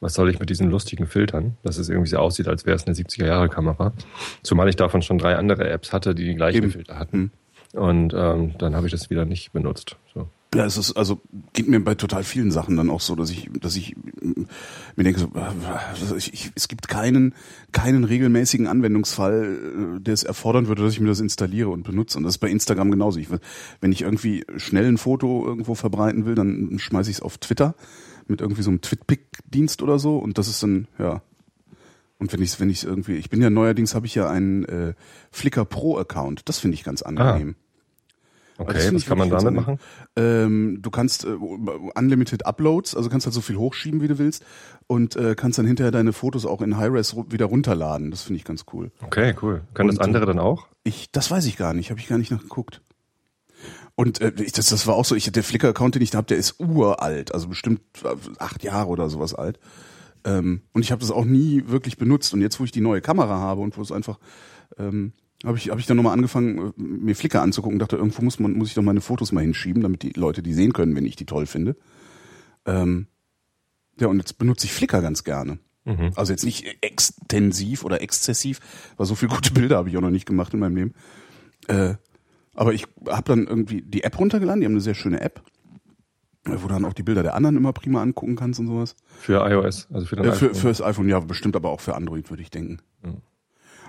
Was 0.00 0.14
soll 0.14 0.30
ich 0.30 0.38
mit 0.38 0.50
diesen 0.50 0.70
lustigen 0.70 1.06
Filtern? 1.06 1.56
Dass 1.62 1.78
es 1.78 1.88
irgendwie 1.88 2.10
so 2.10 2.18
aussieht, 2.18 2.46
als 2.46 2.66
wäre 2.66 2.76
es 2.76 2.86
eine 2.86 2.94
70er-Jahre-Kamera. 2.94 3.92
Zumal 4.42 4.68
ich 4.68 4.76
davon 4.76 5.02
schon 5.02 5.18
drei 5.18 5.36
andere 5.36 5.68
Apps 5.68 5.92
hatte, 5.92 6.14
die 6.14 6.24
die 6.24 6.34
gleichen 6.34 6.64
Eben. 6.64 6.70
Filter 6.70 6.98
hatten. 6.98 7.32
Und 7.72 8.14
ähm, 8.14 8.56
dann 8.58 8.76
habe 8.76 8.86
ich 8.86 8.92
das 8.92 9.10
wieder 9.10 9.24
nicht 9.24 9.52
benutzt. 9.52 9.96
So. 10.12 10.28
Ja, 10.54 10.64
es 10.64 10.76
ist, 10.76 10.92
also 10.92 11.20
geht 11.52 11.68
mir 11.68 11.80
bei 11.80 11.94
total 11.94 12.22
vielen 12.22 12.50
Sachen 12.50 12.76
dann 12.76 12.90
auch 12.90 13.00
so, 13.00 13.16
dass 13.16 13.30
ich, 13.30 13.50
dass 13.60 13.76
ich 13.76 13.96
mir 14.96 15.04
denke 15.04 15.20
so, 15.20 16.16
ich, 16.16 16.32
ich, 16.32 16.52
es 16.54 16.68
gibt 16.68 16.88
keinen, 16.88 17.34
keinen 17.72 18.04
regelmäßigen 18.04 18.66
Anwendungsfall, 18.66 19.96
äh, 19.96 20.00
der 20.00 20.14
es 20.14 20.22
erfordern 20.22 20.68
würde, 20.68 20.82
dass 20.82 20.92
ich 20.92 21.00
mir 21.00 21.08
das 21.08 21.20
installiere 21.20 21.70
und 21.70 21.82
benutze. 21.82 22.18
Und 22.18 22.24
das 22.24 22.34
ist 22.34 22.38
bei 22.38 22.50
Instagram 22.50 22.90
genauso. 22.90 23.18
Ich, 23.18 23.28
wenn 23.80 23.92
ich 23.92 24.02
irgendwie 24.02 24.44
schnell 24.56 24.86
ein 24.86 24.98
Foto 24.98 25.44
irgendwo 25.44 25.74
verbreiten 25.74 26.24
will, 26.24 26.34
dann 26.34 26.78
schmeiße 26.78 27.10
ich 27.10 27.16
es 27.16 27.22
auf 27.22 27.38
Twitter 27.38 27.74
mit 28.26 28.40
irgendwie 28.40 28.62
so 28.62 28.70
einem 28.70 28.80
Twitpic-Dienst 28.80 29.82
oder 29.82 29.98
so 29.98 30.18
und 30.18 30.38
das 30.38 30.48
ist 30.48 30.62
dann, 30.62 30.88
ja. 30.98 31.22
Und 32.18 32.32
wenn 32.32 32.40
ich 32.40 32.58
wenn 32.60 32.70
ich 32.70 32.84
irgendwie, 32.84 33.16
ich 33.16 33.28
bin 33.28 33.42
ja 33.42 33.50
neuerdings 33.50 33.94
habe 33.94 34.06
ich 34.06 34.14
ja 34.14 34.30
einen 34.30 34.64
äh, 34.64 34.94
Flickr 35.30 35.64
Pro 35.64 35.98
Account. 35.98 36.48
Das 36.48 36.58
finde 36.58 36.76
ich 36.76 36.84
ganz 36.84 37.02
angenehm. 37.02 37.56
Okay, 38.56 38.78
find 38.78 38.94
was 38.94 39.06
kann 39.06 39.18
man 39.18 39.30
damit 39.30 39.54
machen? 39.54 39.78
Ähm, 40.16 40.78
du 40.80 40.90
kannst 40.90 41.24
äh, 41.24 41.28
unlimited 41.28 42.46
Uploads, 42.46 42.96
also 42.96 43.08
kannst 43.08 43.26
halt 43.26 43.34
so 43.34 43.40
viel 43.40 43.56
hochschieben, 43.56 44.00
wie 44.00 44.08
du 44.08 44.18
willst, 44.18 44.44
und 44.86 45.16
äh, 45.16 45.34
kannst 45.34 45.58
dann 45.58 45.66
hinterher 45.66 45.90
deine 45.90 46.12
Fotos 46.12 46.46
auch 46.46 46.62
in 46.62 46.76
Hi-Res 46.76 47.16
wieder 47.28 47.46
runterladen. 47.46 48.10
Das 48.10 48.22
finde 48.22 48.38
ich 48.38 48.44
ganz 48.44 48.64
cool. 48.72 48.92
Okay, 49.02 49.34
cool. 49.42 49.62
Können 49.74 49.88
das 49.88 49.98
Und, 49.98 50.04
andere 50.04 50.26
dann 50.26 50.38
auch? 50.38 50.68
Ich, 50.84 51.10
das 51.10 51.30
weiß 51.30 51.46
ich 51.46 51.56
gar 51.56 51.74
nicht, 51.74 51.90
habe 51.90 51.98
ich 51.98 52.06
gar 52.06 52.18
nicht 52.18 52.30
nachgeguckt. 52.30 52.80
Und 53.96 54.20
äh, 54.20 54.32
ich, 54.38 54.52
das, 54.52 54.66
das 54.66 54.86
war 54.86 54.94
auch 54.94 55.04
so, 55.04 55.14
ich 55.14 55.30
der 55.30 55.42
Flickr-Account, 55.42 55.96
den 55.96 56.02
ich 56.02 56.10
da 56.10 56.18
habe, 56.18 56.26
der 56.26 56.36
ist 56.36 56.60
uralt, 56.60 57.34
also 57.34 57.48
bestimmt 57.48 57.80
äh, 58.04 58.14
acht 58.38 58.62
Jahre 58.62 58.88
oder 58.88 59.08
sowas 59.08 59.34
alt. 59.34 59.58
Ähm, 60.24 60.62
und 60.72 60.82
ich 60.82 60.92
habe 60.92 61.00
das 61.00 61.10
auch 61.10 61.24
nie 61.24 61.64
wirklich 61.66 61.96
benutzt. 61.96 62.32
Und 62.34 62.40
jetzt, 62.40 62.58
wo 62.60 62.64
ich 62.64 62.72
die 62.72 62.80
neue 62.80 63.00
Kamera 63.00 63.38
habe 63.38 63.60
und 63.60 63.76
wo 63.76 63.82
es 63.82 63.92
einfach, 63.92 64.18
ähm, 64.78 65.12
habe 65.44 65.58
ich, 65.58 65.70
hab 65.70 65.78
ich 65.78 65.86
dann 65.86 65.96
nochmal 65.96 66.14
angefangen, 66.14 66.58
äh, 66.58 66.72
mir 66.76 67.14
Flickr 67.14 67.42
anzugucken. 67.42 67.78
Dachte, 67.78 67.96
irgendwo 67.96 68.22
muss 68.22 68.38
man, 68.38 68.52
muss 68.52 68.68
ich 68.68 68.74
doch 68.74 68.82
meine 68.82 69.00
Fotos 69.00 69.32
mal 69.32 69.42
hinschieben, 69.42 69.82
damit 69.82 70.02
die 70.02 70.10
Leute 70.10 70.42
die 70.42 70.54
sehen 70.54 70.72
können, 70.72 70.96
wenn 70.96 71.06
ich 71.06 71.16
die 71.16 71.26
toll 71.26 71.46
finde. 71.46 71.76
Ähm, 72.66 73.06
ja, 74.00 74.08
und 74.08 74.18
jetzt 74.18 74.38
benutze 74.38 74.66
ich 74.66 74.72
Flickr 74.72 75.02
ganz 75.02 75.24
gerne. 75.24 75.58
Mhm. 75.84 76.12
Also 76.16 76.32
jetzt 76.32 76.44
nicht 76.44 76.64
extensiv 76.80 77.84
oder 77.84 78.00
exzessiv, 78.00 78.60
weil 78.96 79.06
so 79.06 79.14
viele 79.14 79.32
gute 79.34 79.52
Bilder 79.52 79.76
habe 79.76 79.88
ich 79.88 79.96
auch 79.96 80.00
noch 80.02 80.10
nicht 80.10 80.26
gemacht 80.26 80.54
in 80.54 80.60
meinem 80.60 80.76
Leben. 80.76 80.94
Äh, 81.68 81.94
aber 82.54 82.72
ich 82.72 82.86
habe 83.08 83.24
dann 83.24 83.46
irgendwie 83.46 83.82
die 83.82 84.04
App 84.04 84.18
runtergeladen, 84.18 84.60
die 84.60 84.66
haben 84.66 84.72
eine 84.72 84.80
sehr 84.80 84.94
schöne 84.94 85.20
App, 85.20 85.42
äh, 86.46 86.50
wo 86.52 86.68
du 86.68 86.68
dann 86.68 86.84
auch 86.84 86.92
die 86.94 87.02
Bilder 87.02 87.22
der 87.22 87.34
anderen 87.34 87.56
immer 87.56 87.72
prima 87.72 88.00
angucken 88.00 88.36
kannst 88.36 88.60
und 88.60 88.66
sowas. 88.66 88.96
Für 89.18 89.46
iOS, 89.48 89.88
also 89.92 90.06
für 90.06 90.16
Äh, 90.16 90.32
für, 90.32 90.46
iPhone. 90.46 90.54
fürs 90.54 90.80
iPhone, 90.82 91.08
ja, 91.08 91.20
bestimmt 91.20 91.56
aber 91.56 91.70
auch 91.70 91.80
für 91.80 91.94
Android, 91.94 92.30
würde 92.30 92.42
ich 92.42 92.50
denken. 92.50 92.78
Ja. 93.04 93.12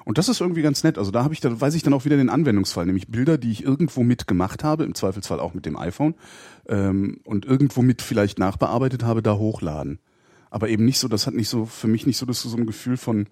Und 0.06 0.20
das 0.20 0.30
ist 0.30 0.40
irgendwie 0.40 0.62
ganz 0.62 0.84
nett. 0.84 0.98
Also 1.00 1.12
da 1.12 1.24
habe 1.24 1.34
ich 1.34 1.42
dann, 1.42 1.60
weiß 1.60 1.74
ich 1.74 1.82
dann 1.82 1.94
auch 1.94 2.06
wieder 2.06 2.16
den 2.16 2.30
Anwendungsfall, 2.30 2.86
nämlich 2.86 3.08
Bilder, 3.08 3.40
die 3.40 3.52
ich 3.52 3.64
irgendwo 3.64 4.04
mit 4.04 4.28
gemacht 4.28 4.64
habe, 4.64 4.84
im 4.84 4.94
Zweifelsfall 4.94 5.40
auch 5.40 5.56
mit 5.56 5.66
dem 5.66 5.78
iPhone, 5.78 6.14
ähm, 6.70 7.20
und 7.26 7.46
irgendwo 7.46 7.82
mit 7.82 8.04
vielleicht 8.04 8.38
nachbearbeitet 8.38 9.04
habe, 9.04 9.24
da 9.24 9.36
hochladen. 9.36 10.00
Aber 10.52 10.70
eben 10.70 10.86
nicht 10.86 11.00
so, 11.00 11.08
das 11.08 11.26
hat 11.26 11.34
nicht 11.34 11.50
so, 11.50 11.66
für 11.66 11.88
mich 11.88 12.06
nicht 12.06 12.18
so, 12.18 12.26
das 12.28 12.44
so 12.44 12.56
ein 12.56 12.68
Gefühl 12.68 12.98
von 12.98 13.28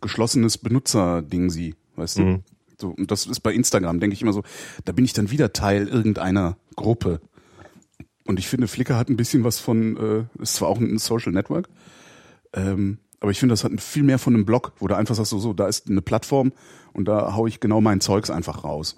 geschlossenes 0.00 0.56
Benutzerding 0.56 1.50
sie, 1.50 1.74
weißt 1.96 2.18
du? 2.18 2.22
Mhm. 2.22 2.42
So, 2.80 2.90
und 2.90 3.10
das 3.10 3.26
ist 3.26 3.40
bei 3.40 3.52
Instagram, 3.52 4.00
denke 4.00 4.14
ich 4.14 4.22
immer 4.22 4.32
so, 4.32 4.42
da 4.84 4.92
bin 4.92 5.04
ich 5.04 5.12
dann 5.12 5.30
wieder 5.30 5.52
Teil 5.52 5.88
irgendeiner 5.88 6.56
Gruppe. 6.76 7.20
Und 8.24 8.38
ich 8.38 8.48
finde, 8.48 8.68
Flickr 8.68 8.96
hat 8.96 9.08
ein 9.08 9.16
bisschen 9.16 9.44
was 9.44 9.58
von, 9.58 9.96
äh, 9.96 10.42
ist 10.42 10.54
zwar 10.54 10.68
auch 10.68 10.78
ein 10.78 10.98
Social 10.98 11.32
Network, 11.32 11.68
ähm, 12.52 12.98
aber 13.24 13.30
ich 13.30 13.38
finde, 13.38 13.54
das 13.54 13.64
hat 13.64 13.72
viel 13.80 14.02
mehr 14.02 14.18
von 14.18 14.34
einem 14.34 14.44
Blog, 14.44 14.72
wo 14.80 14.86
du 14.86 14.94
einfach 14.94 15.14
sagst, 15.14 15.30
so, 15.30 15.38
so, 15.38 15.54
da 15.54 15.66
ist 15.66 15.88
eine 15.88 16.02
Plattform 16.02 16.52
und 16.92 17.08
da 17.08 17.34
hau 17.34 17.46
ich 17.46 17.58
genau 17.58 17.80
mein 17.80 18.02
Zeugs 18.02 18.28
einfach 18.28 18.64
raus. 18.64 18.96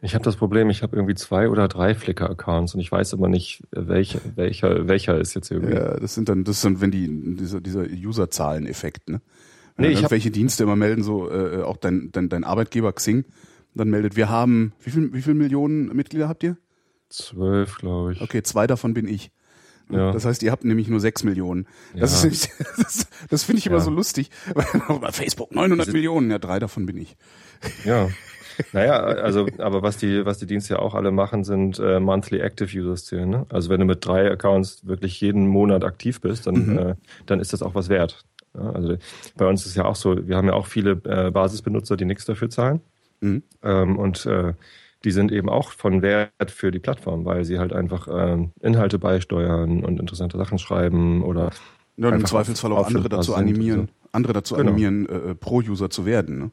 Ich 0.00 0.14
habe 0.14 0.22
das 0.22 0.36
Problem, 0.36 0.70
ich 0.70 0.84
habe 0.84 0.94
irgendwie 0.94 1.16
zwei 1.16 1.48
oder 1.48 1.66
drei 1.66 1.96
Flickr-Accounts 1.96 2.74
und 2.74 2.80
ich 2.80 2.92
weiß 2.92 3.14
immer 3.14 3.26
nicht, 3.26 3.64
welcher, 3.72 4.20
welcher, 4.36 4.86
welcher 4.86 5.18
ist 5.18 5.34
jetzt 5.34 5.50
irgendwie. 5.50 5.74
Ja, 5.74 5.98
das 5.98 6.14
sind 6.14 6.28
dann, 6.28 6.44
das 6.44 6.62
sind, 6.62 6.80
wenn 6.80 6.92
die, 6.92 7.08
dieser, 7.34 7.60
dieser 7.60 7.82
User-Zahlen-Effekt, 7.82 9.08
ne? 9.08 9.20
Wenn 9.74 9.86
Nee, 9.86 9.92
ich 9.92 9.98
irgendwelche 9.98 10.30
Dienste 10.30 10.62
immer 10.62 10.76
melden, 10.76 11.02
so, 11.02 11.28
äh, 11.28 11.62
auch 11.62 11.78
dein, 11.78 12.10
dein, 12.12 12.28
dein 12.28 12.44
Arbeitgeber 12.44 12.92
Xing, 12.92 13.24
dann 13.74 13.90
meldet, 13.90 14.14
wir 14.14 14.28
haben, 14.28 14.72
wie 14.84 14.90
viel, 14.90 15.12
wie 15.12 15.22
viel 15.22 15.34
Millionen 15.34 15.88
Mitglieder 15.96 16.28
habt 16.28 16.44
ihr? 16.44 16.58
Zwölf, 17.08 17.78
glaube 17.78 18.12
ich. 18.12 18.20
Okay, 18.20 18.44
zwei 18.44 18.68
davon 18.68 18.94
bin 18.94 19.08
ich. 19.08 19.32
Ja. 19.90 20.12
Das 20.12 20.24
heißt, 20.24 20.42
ihr 20.42 20.50
habt 20.50 20.64
nämlich 20.64 20.88
nur 20.88 21.00
sechs 21.00 21.22
Millionen. 21.24 21.66
Das 21.94 22.22
Ja. 22.24 22.30
ist 22.30 22.50
das, 22.78 23.06
das 23.30 23.44
finde 23.44 23.58
ich 23.60 23.66
immer 23.66 23.76
Ja. 23.76 23.82
so 23.82 23.90
lustig. 23.90 24.30
Bei 25.00 25.12
Facebook 25.12 25.54
900 25.54 25.92
Millionen, 25.92 26.30
ja, 26.30 26.38
drei 26.38 26.58
davon 26.58 26.86
bin 26.86 26.96
ich. 26.96 27.16
Ja. 27.84 28.08
Naja, 28.72 29.00
also, 29.00 29.46
aber 29.58 29.82
was 29.82 29.98
die, 29.98 30.24
was 30.24 30.38
die 30.38 30.46
Dienste 30.46 30.74
ja 30.76 30.80
auch 30.80 30.94
alle 30.94 31.10
machen, 31.10 31.44
sind 31.44 31.78
äh, 31.78 32.00
Monthly 32.00 32.38
Active 32.40 32.74
Users 32.80 33.04
zählen. 33.04 33.28
Ne? 33.28 33.44
Also 33.50 33.68
wenn 33.68 33.80
du 33.80 33.84
mit 33.84 34.02
drei 34.06 34.30
Accounts 34.30 34.86
wirklich 34.86 35.20
jeden 35.20 35.46
Monat 35.46 35.84
aktiv 35.84 36.22
bist, 36.22 36.46
dann, 36.46 36.54
Mhm. 36.72 36.78
äh, 36.78 36.94
dann 37.26 37.38
ist 37.38 37.52
das 37.52 37.60
auch 37.62 37.74
was 37.74 37.90
wert. 37.90 38.24
Ja, 38.54 38.70
also 38.70 38.96
bei 39.36 39.46
uns 39.46 39.66
ist 39.66 39.76
ja 39.76 39.84
auch 39.84 39.94
so, 39.96 40.26
wir 40.26 40.38
haben 40.38 40.46
ja 40.46 40.54
auch 40.54 40.66
viele 40.68 40.92
äh, 41.04 41.30
Basisbenutzer, 41.30 41.98
die 41.98 42.06
nichts 42.06 42.24
dafür 42.24 42.48
zahlen. 42.48 42.80
Mhm. 43.20 43.42
Ähm, 43.62 43.98
und 43.98 44.24
äh, 44.24 44.54
die 45.04 45.10
sind 45.10 45.30
eben 45.32 45.48
auch 45.48 45.70
von 45.72 46.02
Wert 46.02 46.50
für 46.50 46.70
die 46.70 46.78
Plattform, 46.78 47.24
weil 47.24 47.44
sie 47.44 47.58
halt 47.58 47.72
einfach 47.72 48.08
ähm, 48.10 48.52
Inhalte 48.60 48.98
beisteuern 48.98 49.84
und 49.84 50.00
interessante 50.00 50.36
Sachen 50.38 50.58
schreiben 50.58 51.22
oder 51.22 51.50
Ja, 51.96 52.08
im 52.10 52.24
Zweifelsfall 52.24 52.72
auch 52.72 52.86
andere 52.86 53.08
dazu 53.08 53.32
sind, 53.32 53.40
animieren, 53.40 53.80
also. 53.80 53.92
andere 54.12 54.32
dazu 54.32 54.54
Genau. 54.54 54.70
animieren, 54.70 55.06
äh, 55.08 55.34
Pro-User 55.34 55.90
zu 55.90 56.06
werden. 56.06 56.38
Ne? 56.38 56.50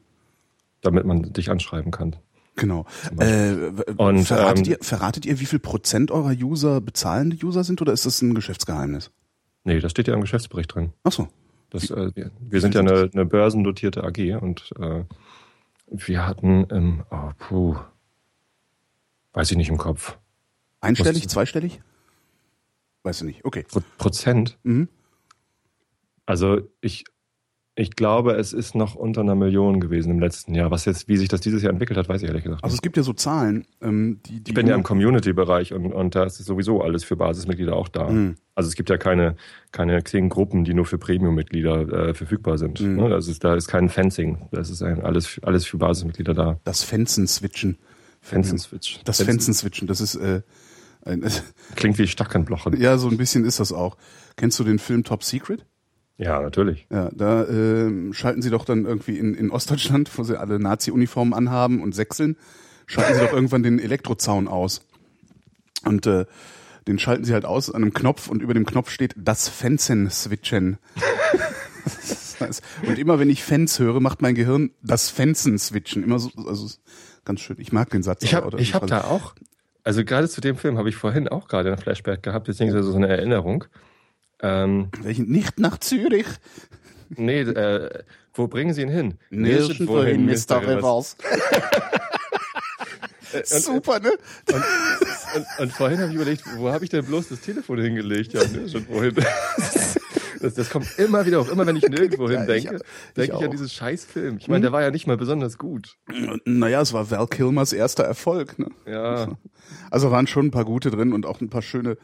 damit 0.84 1.06
man 1.06 1.22
dich 1.32 1.50
anschreiben 1.50 1.90
kann. 1.90 2.16
Genau. 2.56 2.84
Äh, 3.18 3.54
Und, 3.96 4.24
verratet, 4.24 4.66
ähm, 4.66 4.72
ihr, 4.72 4.78
verratet 4.82 5.26
ihr, 5.26 5.40
wie 5.40 5.46
viel 5.46 5.58
Prozent 5.58 6.10
eurer 6.10 6.34
User 6.38 6.80
bezahlende 6.80 7.36
User 7.44 7.64
sind 7.64 7.80
oder 7.80 7.92
ist 7.92 8.06
das 8.06 8.22
ein 8.22 8.34
Geschäftsgeheimnis? 8.34 9.10
Nee, 9.64 9.80
das 9.80 9.90
steht 9.90 10.06
ja 10.08 10.14
im 10.14 10.20
Geschäftsbericht 10.20 10.74
drin. 10.74 10.92
Ach 11.02 11.10
so. 11.10 11.28
Das, 11.70 11.90
äh, 11.90 12.10
wir, 12.14 12.30
wir 12.38 12.60
sind 12.60 12.74
ja 12.74 12.82
eine, 12.82 13.10
eine 13.12 13.24
börsendotierte 13.24 14.04
AG 14.04 14.36
und 14.40 14.72
äh, 14.78 15.04
wir 15.90 16.26
hatten 16.26 16.64
im, 16.64 17.02
oh, 17.10 17.30
puh, 17.38 17.76
weiß 19.34 19.50
ich 19.50 19.56
nicht 19.56 19.68
im 19.68 19.78
Kopf, 19.78 20.18
Einstellig, 20.80 21.28
zweistellig? 21.28 21.80
Weißt 23.02 23.20
du 23.20 23.26
nicht. 23.26 23.44
Okay. 23.44 23.64
Pro 23.68 23.80
Prozent. 23.98 24.58
Mhm. 24.62 24.88
Also 26.26 26.60
ich, 26.80 27.04
ich 27.74 27.90
glaube, 27.96 28.32
es 28.32 28.52
ist 28.52 28.74
noch 28.74 28.94
unter 28.94 29.20
einer 29.22 29.34
Million 29.34 29.80
gewesen 29.80 30.10
im 30.10 30.20
letzten 30.20 30.54
Jahr. 30.54 30.70
Was 30.70 30.84
jetzt, 30.84 31.08
wie 31.08 31.16
sich 31.16 31.28
das 31.28 31.40
dieses 31.40 31.62
Jahr 31.62 31.72
entwickelt 31.72 31.98
hat, 31.98 32.08
weiß 32.08 32.22
ich 32.22 32.28
ehrlich 32.28 32.44
gesagt 32.44 32.62
Also 32.64 32.72
nicht. 32.72 32.78
es 32.78 32.82
gibt 32.82 32.96
ja 32.96 33.02
so 33.02 33.12
Zahlen, 33.12 33.66
ähm, 33.82 34.20
die, 34.26 34.40
die 34.40 34.50
Ich 34.50 34.54
bin 34.54 34.66
ja 34.66 34.74
im 34.74 34.82
Community-Bereich 34.82 35.72
und, 35.74 35.92
und 35.92 36.14
da 36.14 36.24
ist 36.24 36.36
sowieso 36.38 36.82
alles 36.82 37.04
für 37.04 37.16
Basismitglieder 37.16 37.76
auch 37.76 37.88
da. 37.88 38.08
Mhm. 38.08 38.36
Also 38.54 38.68
es 38.68 38.74
gibt 38.74 38.88
ja 38.90 38.96
keine, 38.96 39.36
keine 39.72 40.00
Xing-Gruppen, 40.00 40.64
die 40.64 40.72
nur 40.74 40.86
für 40.86 40.96
Premium-Mitglieder 40.98 42.08
äh, 42.08 42.14
verfügbar 42.14 42.56
sind. 42.58 42.80
Mhm. 42.80 42.96
Ne? 42.96 43.08
Das 43.10 43.28
ist, 43.28 43.42
da 43.44 43.54
ist 43.54 43.68
kein 43.68 43.88
Fencing. 43.88 44.48
Das 44.52 44.70
ist 44.70 44.82
ein, 44.82 45.02
alles, 45.02 45.40
alles 45.42 45.66
für 45.66 45.76
Basismitglieder 45.78 46.32
da. 46.34 46.60
das 46.64 46.84
Fenzen-Switchen. 46.84 47.76
Fencen-Switch. 48.24 49.00
Das 49.04 49.18
Fencen- 49.18 49.26
Fenzen-Switchen, 49.26 49.86
das 49.86 50.00
ist 50.00 50.14
äh, 50.16 50.42
ein, 51.04 51.24
Klingt 51.76 51.98
wie 51.98 52.06
Stackenblochen. 52.08 52.80
ja 52.80 52.98
so 52.98 53.08
ein 53.08 53.16
bisschen 53.16 53.44
ist 53.44 53.60
das 53.60 53.72
auch. 53.72 53.96
Kennst 54.36 54.58
du 54.58 54.64
den 54.64 54.78
Film 54.78 55.04
Top 55.04 55.22
Secret? 55.22 55.64
Ja, 56.16 56.40
natürlich. 56.40 56.86
Ja, 56.90 57.10
da 57.12 57.44
ähm, 57.46 58.12
schalten 58.12 58.40
sie 58.40 58.50
doch 58.50 58.64
dann 58.64 58.84
irgendwie 58.84 59.18
in, 59.18 59.34
in 59.34 59.50
Ostdeutschland, 59.50 60.10
wo 60.16 60.22
sie 60.22 60.38
alle 60.38 60.58
Nazi-Uniformen 60.58 61.34
anhaben 61.34 61.82
und 61.82 61.94
sechseln, 61.94 62.36
schalten 62.86 63.14
sie 63.14 63.20
doch 63.20 63.32
irgendwann 63.32 63.62
den 63.64 63.78
Elektrozaun 63.78 64.46
aus. 64.48 64.82
Und 65.84 66.06
äh, 66.06 66.24
den 66.86 66.98
schalten 66.98 67.24
sie 67.24 67.32
halt 67.34 67.44
aus 67.44 67.68
an 67.70 67.82
einem 67.82 67.92
Knopf 67.94 68.28
und 68.28 68.42
über 68.42 68.54
dem 68.54 68.64
Knopf 68.64 68.90
steht 68.90 69.14
das 69.18 69.48
Fenzen-Switchen. 69.48 70.78
Das 71.84 72.40
heißt, 72.40 72.62
und 72.88 72.98
immer 72.98 73.18
wenn 73.20 73.30
ich 73.30 73.44
Fans 73.44 73.78
höre, 73.78 74.00
macht 74.00 74.20
mein 74.20 74.34
Gehirn 74.34 74.70
das 74.82 75.08
Fenzen-Switchen. 75.10 76.02
Immer 76.02 76.18
so, 76.18 76.30
also 76.48 76.68
ganz 77.24 77.40
schön. 77.40 77.56
Ich 77.58 77.72
mag 77.72 77.90
den 77.90 78.02
Satz. 78.02 78.22
Ich 78.22 78.34
habe 78.34 78.56
hab 78.56 78.86
da 78.86 79.04
auch, 79.04 79.34
also 79.82 80.04
gerade 80.04 80.28
zu 80.28 80.40
dem 80.40 80.56
Film 80.56 80.78
habe 80.78 80.88
ich 80.88 80.96
vorhin 80.96 81.28
auch 81.28 81.48
gerade 81.48 81.72
ein 81.72 81.78
Flashback 81.78 82.22
gehabt, 82.22 82.46
beziehungsweise 82.46 82.90
so 82.90 82.96
eine 82.96 83.08
Erinnerung. 83.08 83.64
Ähm, 84.40 84.88
Welchen 85.02 85.30
nicht 85.30 85.58
nach 85.58 85.78
Zürich. 85.78 86.26
nee, 87.10 87.40
äh, 87.40 88.02
wo 88.34 88.48
bringen 88.48 88.74
Sie 88.74 88.82
ihn 88.82 88.88
hin? 88.88 89.14
Nirgendwohin, 89.30 90.26
Mr. 90.26 90.60
Rivers. 90.60 91.16
Rivers. 91.16 91.16
Super, 93.64 94.00
ne? 94.00 94.12
Und, 94.52 95.46
und 95.58 95.72
vorhin 95.72 95.98
habe 95.98 96.10
ich 96.10 96.16
überlegt, 96.16 96.44
wo 96.56 96.70
habe 96.70 96.84
ich 96.84 96.90
denn 96.90 97.04
bloß 97.04 97.28
das 97.28 97.40
Telefon 97.40 97.80
hingelegt? 97.80 98.32
Ja, 98.32 98.44
nirgendwohin. 98.44 99.16
Das, 100.44 100.54
das 100.54 100.70
kommt 100.70 100.86
immer 100.98 101.24
wieder 101.26 101.40
auf. 101.40 101.50
Immer 101.50 101.66
wenn 101.66 101.76
ich 101.76 101.82
nirgendwo 101.88 102.28
hin 102.28 102.46
denke, 102.46 102.76
ich 102.76 103.14
denke 103.16 103.36
ich, 103.38 103.44
an 103.44 103.50
dieses 103.50 103.72
scheiß 103.72 104.04
Film. 104.04 104.36
Ich 104.38 104.48
meine, 104.48 104.62
der 104.62 104.72
war 104.72 104.82
ja 104.82 104.90
nicht 104.90 105.06
mal 105.06 105.16
besonders 105.16 105.58
gut. 105.58 105.96
Naja, 106.44 106.80
es 106.80 106.92
war 106.92 107.10
Val 107.10 107.26
Kilmers 107.26 107.72
erster 107.72 108.04
Erfolg. 108.04 108.58
Ne? 108.58 108.68
Ja, 108.86 109.36
Also 109.90 110.10
waren 110.10 110.26
schon 110.26 110.46
ein 110.46 110.50
paar 110.50 110.64
gute 110.64 110.90
drin 110.90 111.12
und 111.12 111.26
auch 111.26 111.40
ein 111.40 111.50
paar 111.50 111.62
schöne. 111.62 111.96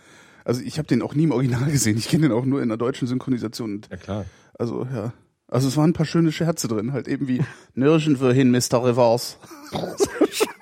Also 0.45 0.63
ich 0.63 0.79
habe 0.79 0.89
den 0.89 1.03
auch 1.03 1.15
nie 1.15 1.25
im 1.25 1.33
Original 1.33 1.71
gesehen. 1.71 1.99
Ich 1.99 2.09
kenne 2.09 2.29
den 2.29 2.33
auch 2.33 2.45
nur 2.45 2.63
in 2.63 2.69
der 2.69 2.79
deutschen 2.79 3.07
Synchronisation. 3.07 3.83
Ja 3.91 3.97
klar. 3.97 4.25
also 4.59 4.87
ja. 4.93 5.13
Also 5.49 5.67
es 5.69 5.77
waren 5.77 5.91
ein 5.91 5.95
paar 5.95 6.07
schöne 6.07 6.31
Scherze 6.31 6.69
drin, 6.69 6.93
halt 6.93 7.09
eben 7.09 7.27
wie 7.27 7.43
Nirgendwohin, 7.75 8.53
Mr. 8.53 8.85
Rivers. 8.85 9.37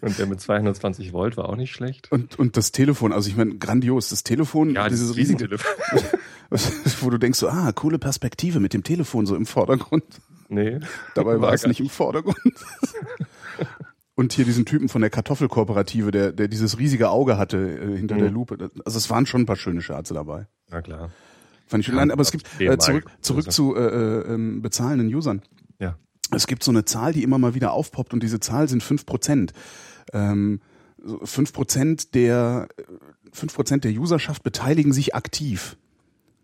Und 0.02 0.18
der 0.18 0.26
mit 0.26 0.40
220 0.40 1.12
Volt 1.12 1.36
war 1.36 1.48
auch 1.48 1.56
nicht 1.56 1.72
schlecht. 1.72 2.10
Und, 2.12 2.38
und 2.38 2.56
das 2.56 2.72
Telefon, 2.72 3.12
also 3.12 3.28
ich 3.28 3.36
meine, 3.36 3.56
grandios, 3.56 4.08
das 4.08 4.22
Telefon, 4.24 4.70
Ja, 4.74 4.88
dieses 4.88 5.16
riesige, 5.16 5.50
Riesentelefon. 5.50 5.70
wo 7.00 7.10
du 7.10 7.18
denkst 7.18 7.38
so, 7.38 7.48
ah, 7.48 7.72
coole 7.72 7.98
Perspektive 7.98 8.60
mit 8.60 8.72
dem 8.74 8.82
Telefon 8.82 9.26
so 9.26 9.36
im 9.36 9.46
Vordergrund. 9.46 10.04
Nee. 10.48 10.80
Dabei 11.14 11.40
war 11.40 11.52
es 11.52 11.62
gar 11.62 11.68
nicht 11.68 11.80
im 11.80 11.88
Vordergrund. 11.88 12.36
Und 14.14 14.32
hier 14.34 14.44
diesen 14.44 14.66
Typen 14.66 14.88
von 14.88 15.00
der 15.00 15.08
Kartoffelkooperative, 15.10 16.10
der, 16.10 16.32
der 16.32 16.48
dieses 16.48 16.78
riesige 16.78 17.08
Auge 17.08 17.38
hatte 17.38 17.56
äh, 17.56 17.96
hinter 17.96 18.16
Mhm. 18.16 18.20
der 18.20 18.30
Lupe. 18.30 18.70
Also 18.84 18.98
es 18.98 19.08
waren 19.08 19.24
schon 19.26 19.42
ein 19.42 19.46
paar 19.46 19.56
schöne 19.56 19.80
Scherze 19.80 20.12
dabei. 20.12 20.46
Na 20.70 20.82
klar. 20.82 21.10
Fand 21.66 21.80
ich 21.80 21.86
schon. 21.86 21.94
Ja, 21.94 22.00
Nein, 22.00 22.10
aber 22.10 22.20
es 22.22 22.30
gibt 22.32 22.46
äh, 22.60 22.76
zurück, 22.78 23.04
zurück 23.22 23.46
Also- 23.46 23.72
zu 23.72 23.76
äh, 23.76 23.80
äh, 23.80 24.34
ähm, 24.34 24.60
bezahlenden 24.60 25.14
Usern. 25.14 25.40
Ja. 25.78 25.96
Es 26.34 26.46
gibt 26.46 26.64
so 26.64 26.70
eine 26.70 26.84
Zahl, 26.84 27.12
die 27.14 27.22
immer 27.22 27.38
mal 27.38 27.54
wieder 27.54 27.72
aufpoppt 27.72 28.12
und 28.12 28.22
diese 28.22 28.40
Zahl 28.40 28.68
sind 28.68 28.82
fünf 28.82 29.06
Prozent. 29.06 29.52
Ähm, 30.12 30.60
so 31.02 31.20
fünf 31.24 31.52
Prozent 31.52 32.14
der 32.14 32.68
fünf 33.32 33.54
Prozent 33.54 33.84
der 33.84 33.92
Userschaft 33.92 34.42
beteiligen 34.42 34.92
sich 34.92 35.14
aktiv. 35.14 35.76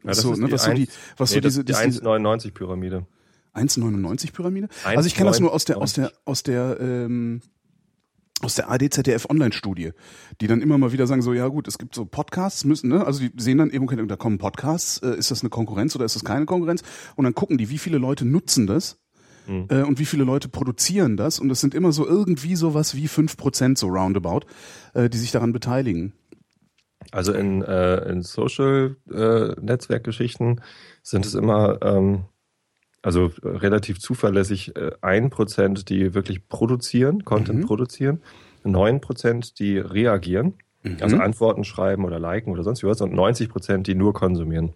Ja, 0.02 0.10
das 0.10 0.20
so, 0.20 0.32
ist 0.32 0.38
ne, 0.38 0.46
die 0.46 0.52
was 0.52 0.64
so 0.64 0.72
die, 0.72 0.88
was 1.16 1.30
nee, 1.30 1.34
so 1.36 1.40
diese, 1.40 1.64
die 1.64 1.72
das- 1.72 1.82
diese 1.82 2.02
1,99 2.02 2.52
Pyramide. 2.52 3.06
1,99 3.54 4.32
Pyramide? 4.32 4.68
Also 4.84 5.06
ich 5.06 5.14
kenne 5.14 5.30
das 5.30 5.40
nur 5.40 5.52
aus 5.52 5.64
der 5.64 5.78
aus 5.78 5.94
der 5.94 6.12
aus 6.24 6.42
der 6.42 6.78
ähm, 6.80 7.40
aus 8.42 8.54
der 8.54 8.70
ADZDF 8.70 9.30
Online-Studie, 9.30 9.92
die 10.42 10.46
dann 10.46 10.60
immer 10.60 10.76
mal 10.76 10.92
wieder 10.92 11.06
sagen 11.06 11.22
so, 11.22 11.32
ja 11.32 11.48
gut, 11.48 11.66
es 11.68 11.78
gibt 11.78 11.94
so 11.94 12.04
Podcasts, 12.04 12.66
müssen, 12.66 12.90
ne, 12.90 13.06
also 13.06 13.20
die 13.20 13.32
sehen 13.38 13.56
dann 13.56 13.70
eben, 13.70 13.84
okay, 13.84 13.96
da 14.06 14.16
kommen 14.16 14.36
Podcasts, 14.36 14.98
äh, 14.98 15.16
ist 15.16 15.30
das 15.30 15.40
eine 15.40 15.48
Konkurrenz 15.48 15.96
oder 15.96 16.04
ist 16.04 16.16
das 16.16 16.24
keine 16.24 16.44
Konkurrenz? 16.44 16.82
Und 17.14 17.24
dann 17.24 17.34
gucken 17.34 17.56
die, 17.56 17.70
wie 17.70 17.78
viele 17.78 17.96
Leute 17.96 18.26
nutzen 18.26 18.66
das 18.66 18.98
Mhm. 19.46 19.66
äh, 19.68 19.82
und 19.82 19.98
wie 19.98 20.04
viele 20.04 20.24
Leute 20.24 20.48
produzieren 20.48 21.16
das 21.16 21.38
und 21.38 21.48
das 21.48 21.60
sind 21.60 21.74
immer 21.74 21.92
so 21.92 22.06
irgendwie 22.06 22.56
sowas 22.56 22.94
wie 22.96 23.08
fünf 23.08 23.36
Prozent 23.36 23.78
so 23.78 23.88
roundabout, 23.88 24.40
äh, 24.94 25.08
die 25.08 25.18
sich 25.18 25.32
daran 25.32 25.52
beteiligen. 25.52 26.12
Also 27.12 27.32
in, 27.32 27.62
äh, 27.62 28.08
in 28.10 28.22
Social-Netzwerkgeschichten 28.22 30.60
sind 31.02 31.24
es 31.26 31.34
immer 31.34 31.78
ähm, 31.82 32.24
also 33.02 33.26
äh, 33.42 33.48
relativ 33.48 33.98
zuverlässig 34.00 34.74
äh, 34.76 34.90
ein 35.00 35.30
Prozent, 35.30 35.88
die 35.88 36.14
wirklich 36.14 36.48
produzieren, 36.48 37.24
Content 37.24 37.60
Mhm. 37.60 37.66
produzieren, 37.66 38.22
neun 38.64 39.00
Prozent, 39.00 39.58
die 39.60 39.78
reagieren, 39.78 40.54
Mhm. 40.82 40.96
also 41.00 41.16
Antworten 41.18 41.62
schreiben 41.64 42.04
oder 42.04 42.18
liken 42.18 42.50
oder 42.52 42.64
sonst 42.64 42.82
was 42.82 43.00
und 43.00 43.12
90 43.12 43.48
Prozent, 43.48 43.86
die 43.86 43.94
nur 43.94 44.12
konsumieren. 44.12 44.72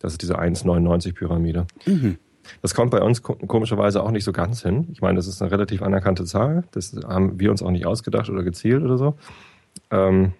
Das 0.00 0.12
ist 0.12 0.20
diese 0.22 0.38
1,99-Pyramide. 0.38 1.66
Mhm. 1.86 2.18
Das 2.62 2.74
kommt 2.74 2.90
bei 2.90 3.00
uns 3.02 3.22
ko- 3.22 3.34
komischerweise 3.34 4.02
auch 4.02 4.10
nicht 4.10 4.24
so 4.24 4.32
ganz 4.32 4.62
hin. 4.62 4.88
Ich 4.92 5.00
meine, 5.02 5.16
das 5.16 5.26
ist 5.26 5.40
eine 5.42 5.50
relativ 5.50 5.82
anerkannte 5.82 6.24
Zahl. 6.24 6.64
Das 6.72 6.94
haben 7.06 7.38
wir 7.40 7.50
uns 7.50 7.62
auch 7.62 7.70
nicht 7.70 7.86
ausgedacht 7.86 8.28
oder 8.30 8.42
gezielt 8.42 8.82
oder 8.82 8.98
so. 8.98 9.14
Ähm, 9.90 10.32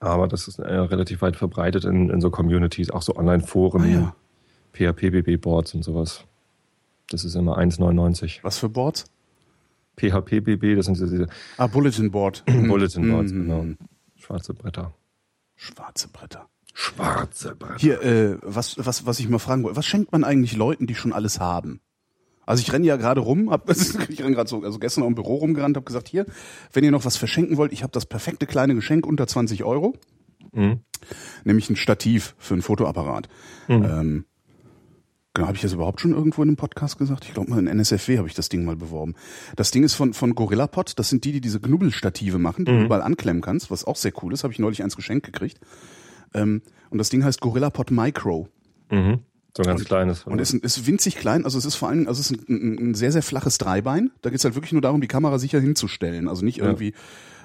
aber 0.00 0.28
das 0.28 0.48
ist 0.48 0.58
äh, 0.58 0.74
relativ 0.74 1.22
weit 1.22 1.36
verbreitet 1.36 1.84
in, 1.84 2.10
in 2.10 2.20
so 2.20 2.30
Communities, 2.30 2.90
auch 2.90 3.02
so 3.02 3.16
Online-Foren, 3.16 3.82
Ah 3.82 3.86
ja. 3.86 4.14
PHPBB-Boards 4.72 5.74
und 5.74 5.82
sowas. 5.84 6.24
Das 7.10 7.24
ist 7.24 7.34
immer 7.34 7.58
1,99. 7.58 8.40
Was 8.42 8.58
für 8.58 8.68
Boards? 8.68 9.06
PHPBB, 9.96 10.76
das 10.76 10.86
sind 10.86 10.94
diese, 10.94 11.08
diese 11.08 11.26
Ah, 11.56 11.66
Bulletin 11.66 12.10
Board. 12.10 12.44
Bulletin 12.68 13.10
Boards, 13.10 13.32
Mhm. 13.32 13.42
genau. 13.48 13.64
Schwarze 14.16 14.54
Bretter. 14.54 14.92
Schwarze 15.56 16.08
Bretter. 16.08 16.46
Schwarze 16.80 17.56
Bretter. 17.56 17.74
Hier, 17.78 18.02
äh, 18.02 18.38
was, 18.40 18.76
was, 18.78 19.04
was 19.04 19.18
ich 19.18 19.28
mal 19.28 19.40
fragen 19.40 19.64
wollte, 19.64 19.76
was 19.76 19.84
schenkt 19.84 20.12
man 20.12 20.22
eigentlich 20.22 20.54
Leuten, 20.56 20.86
die 20.86 20.94
schon 20.94 21.12
alles 21.12 21.40
haben? 21.40 21.80
Also 22.46 22.60
ich 22.62 22.72
renne 22.72 22.86
ja 22.86 22.94
gerade 22.96 23.20
rum, 23.20 23.50
hab, 23.50 23.68
ich 24.08 24.22
renne 24.22 24.36
gerade 24.36 24.48
so, 24.48 24.62
also 24.62 24.78
gestern 24.78 25.02
auch 25.02 25.08
im 25.08 25.16
Büro 25.16 25.34
rumgerannt, 25.36 25.76
habe 25.76 25.84
gesagt, 25.84 26.06
hier, 26.08 26.24
wenn 26.72 26.84
ihr 26.84 26.92
noch 26.92 27.04
was 27.04 27.16
verschenken 27.16 27.56
wollt, 27.56 27.72
ich 27.72 27.82
habe 27.82 27.90
das 27.90 28.06
perfekte 28.06 28.46
kleine 28.46 28.76
Geschenk 28.76 29.06
unter 29.06 29.26
20 29.26 29.64
Euro, 29.64 29.96
Mhm. 30.52 30.78
nämlich 31.44 31.68
ein 31.68 31.74
Stativ 31.76 32.36
für 32.38 32.54
ein 32.54 32.62
Fotoapparat. 32.62 33.28
Ähm, 33.68 34.24
genau, 35.34 35.46
habe 35.48 35.56
ich 35.56 35.62
das 35.62 35.72
überhaupt 35.72 36.00
schon 36.00 36.12
irgendwo 36.12 36.42
in 36.44 36.48
einem 36.48 36.56
Podcast 36.56 36.96
gesagt? 36.96 37.24
Ich 37.24 37.34
glaube 37.34 37.50
mal 37.50 37.58
in 37.58 37.66
NSFW 37.66 38.18
habe 38.18 38.28
ich 38.28 38.34
das 38.34 38.48
Ding 38.48 38.64
mal 38.64 38.76
beworben. 38.76 39.14
Das 39.56 39.72
Ding 39.72 39.82
ist 39.82 39.94
von, 39.94 40.14
von 40.14 40.36
GorillaPod, 40.36 40.96
das 40.98 41.08
sind 41.08 41.24
die, 41.24 41.32
die 41.32 41.40
diese 41.40 41.58
Knubbelstative 41.60 42.38
machen, 42.38 42.64
die 42.64 42.70
du 42.72 42.84
überall 42.84 43.02
anklemmen 43.02 43.42
kannst, 43.42 43.70
was 43.72 43.84
auch 43.84 43.96
sehr 43.96 44.12
cool 44.22 44.32
ist, 44.32 44.44
habe 44.44 44.52
ich 44.52 44.60
neulich 44.60 44.82
eins 44.84 44.94
geschenkt 44.94 45.26
gekriegt. 45.26 45.58
Ähm, 46.34 46.62
und 46.90 46.98
das 46.98 47.08
Ding 47.08 47.24
heißt 47.24 47.40
GorillaPod 47.40 47.90
Micro. 47.90 48.48
Mhm. 48.90 49.20
So 49.56 49.62
ein 49.62 49.66
ganz 49.66 49.84
kleines. 49.84 50.24
Und 50.24 50.40
ist, 50.40 50.54
ist 50.54 50.86
winzig 50.86 51.16
klein, 51.16 51.44
also 51.44 51.58
es 51.58 51.64
ist 51.64 51.74
vor 51.74 51.88
allem, 51.88 52.06
also 52.06 52.20
es 52.20 52.30
ist 52.30 52.48
ein, 52.48 52.90
ein, 52.90 52.94
sehr, 52.94 53.10
sehr 53.12 53.22
flaches 53.22 53.58
Dreibein. 53.58 54.10
Da 54.22 54.30
geht's 54.30 54.44
halt 54.44 54.54
wirklich 54.54 54.72
nur 54.72 54.82
darum, 54.82 55.00
die 55.00 55.08
Kamera 55.08 55.38
sicher 55.38 55.58
hinzustellen, 55.60 56.28
also 56.28 56.44
nicht 56.44 56.58
Ja. 56.58 56.66
irgendwie 56.66 56.94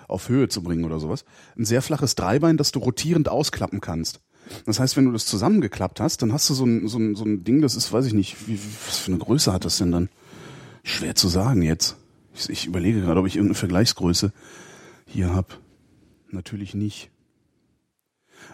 auf 0.07 0.29
Höhe 0.29 0.47
zu 0.47 0.61
bringen 0.61 0.83
oder 0.83 0.99
sowas. 0.99 1.25
Ein 1.57 1.65
sehr 1.65 1.81
flaches 1.81 2.15
Dreibein, 2.15 2.57
das 2.57 2.71
du 2.71 2.79
rotierend 2.79 3.29
ausklappen 3.29 3.81
kannst. 3.81 4.19
Das 4.65 4.79
heißt, 4.79 4.97
wenn 4.97 5.05
du 5.05 5.11
das 5.11 5.25
zusammengeklappt 5.25 5.99
hast, 6.01 6.21
dann 6.21 6.33
hast 6.33 6.49
du 6.49 6.53
so 6.53 6.65
ein, 6.65 6.87
so 6.87 6.99
ein, 6.99 7.15
so 7.15 7.23
ein 7.23 7.43
Ding, 7.43 7.61
das 7.61 7.75
ist, 7.75 7.91
weiß 7.91 8.05
ich 8.05 8.13
nicht, 8.13 8.47
wie, 8.47 8.59
was 8.85 8.99
für 8.99 9.11
eine 9.11 9.19
Größe 9.19 9.51
hat 9.53 9.65
das 9.65 9.77
denn 9.77 9.91
dann? 9.91 10.09
Schwer 10.83 11.15
zu 11.15 11.29
sagen 11.29 11.61
jetzt. 11.61 11.95
Ich, 12.35 12.49
ich 12.49 12.65
überlege 12.67 13.01
gerade, 13.01 13.19
ob 13.19 13.25
ich 13.25 13.37
irgendeine 13.37 13.55
Vergleichsgröße 13.55 14.33
hier 15.07 15.33
hab. 15.33 15.59
Natürlich 16.29 16.75
nicht. 16.75 17.09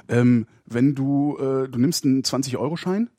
Ähm, 0.09 0.45
wenn 0.65 0.95
du, 0.95 1.37
äh, 1.37 1.69
du 1.69 1.79
nimmst 1.79 2.03
einen 2.03 2.23
20-Euro-Schein 2.23 3.09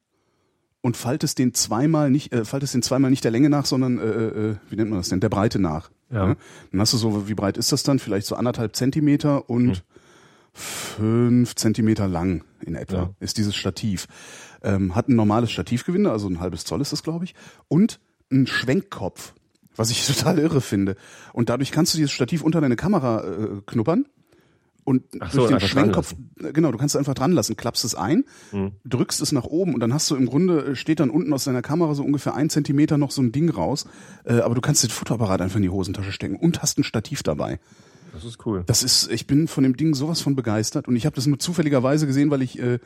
und 0.82 0.96
faltest 0.96 1.38
den 1.38 1.54
zweimal 1.54 2.10
nicht, 2.10 2.32
äh, 2.32 2.44
faltest 2.44 2.74
den 2.74 2.82
zweimal 2.82 3.10
nicht 3.10 3.24
der 3.24 3.30
Länge 3.30 3.48
nach, 3.48 3.64
sondern 3.64 3.98
äh, 3.98 4.02
äh, 4.04 4.56
wie 4.68 4.76
nennt 4.76 4.90
man 4.90 4.98
das 4.98 5.08
denn, 5.08 5.20
der 5.20 5.28
Breite 5.28 5.58
nach. 5.58 5.90
Ja. 6.10 6.34
Dann 6.72 6.80
hast 6.80 6.92
du 6.92 6.96
so, 6.96 7.28
wie 7.28 7.34
breit 7.34 7.56
ist 7.56 7.70
das 7.72 7.82
dann? 7.84 7.98
Vielleicht 8.00 8.26
so 8.26 8.34
anderthalb 8.34 8.74
Zentimeter 8.74 9.48
und 9.48 9.84
fünf 10.52 11.54
Zentimeter 11.54 12.08
lang 12.08 12.42
in 12.60 12.74
etwa 12.74 12.94
Ja. 12.96 13.10
ist 13.20 13.38
dieses 13.38 13.54
Stativ. 13.54 14.06
Ähm, 14.62 14.94
hat 14.94 15.08
ein 15.08 15.14
normales 15.16 15.50
Stativgewinde, 15.52 16.10
also 16.10 16.28
ein 16.28 16.40
halbes 16.40 16.64
Zoll 16.64 16.80
ist 16.80 16.92
das, 16.92 17.02
glaube 17.02 17.24
ich, 17.24 17.34
und 17.68 18.00
ein 18.32 18.46
Schwenkkopf, 18.46 19.34
was 19.76 19.90
ich 19.90 20.06
total 20.06 20.38
irre 20.38 20.60
finde. 20.60 20.96
Und 21.32 21.48
dadurch 21.48 21.70
kannst 21.72 21.94
du 21.94 21.98
dieses 21.98 22.10
Stativ 22.10 22.42
unter 22.42 22.60
deine 22.60 22.76
Kamera 22.76 23.22
äh, 23.24 23.48
knuppern 23.66 24.06
und 24.84 25.04
Ach 25.20 25.30
so, 25.30 25.38
durch 25.46 25.50
den 25.50 25.60
Schwenkkopf, 25.60 26.14
genau, 26.52 26.72
du 26.72 26.78
kannst 26.78 26.94
es 26.94 26.98
einfach 26.98 27.14
dran 27.14 27.32
lassen, 27.32 27.56
klappst 27.56 27.84
es 27.84 27.94
ein, 27.94 28.24
Mhm. 28.52 28.72
drückst 28.84 29.20
es 29.20 29.32
nach 29.32 29.44
oben 29.44 29.74
und 29.74 29.80
dann 29.80 29.92
hast 29.92 30.10
du 30.10 30.16
im 30.16 30.26
Grunde, 30.26 30.64
äh, 30.72 30.76
steht 30.76 31.00
dann 31.00 31.10
unten 31.10 31.32
aus 31.32 31.44
deiner 31.44 31.62
Kamera 31.62 31.94
so 31.94 32.02
ungefähr 32.02 32.34
ein 32.34 32.50
Zentimeter 32.50 32.98
noch 32.98 33.10
so 33.10 33.22
ein 33.22 33.32
Ding 33.32 33.50
raus, 33.50 33.86
äh, 34.24 34.40
aber 34.40 34.54
du 34.54 34.60
kannst 34.60 34.82
den 34.82 34.90
Fotoapparat 34.90 35.40
einfach 35.40 35.56
in 35.56 35.62
die 35.62 35.70
Hosentasche 35.70 36.12
stecken 36.12 36.36
und 36.36 36.62
hast 36.62 36.78
ein 36.78 36.84
Stativ 36.84 37.22
dabei. 37.22 37.60
Das 38.12 38.24
ist 38.24 38.44
cool. 38.46 38.64
Das 38.66 38.82
ist, 38.82 39.10
ich 39.12 39.26
bin 39.26 39.46
von 39.46 39.62
dem 39.62 39.76
Ding 39.76 39.94
sowas 39.94 40.20
von 40.20 40.34
begeistert 40.34 40.88
und 40.88 40.96
ich 40.96 41.06
habe 41.06 41.14
das 41.14 41.26
nur 41.26 41.38
zufälligerweise 41.38 42.06
gesehen, 42.06 42.30
weil 42.30 42.42
ich 42.42 42.58
äh, 42.58 42.78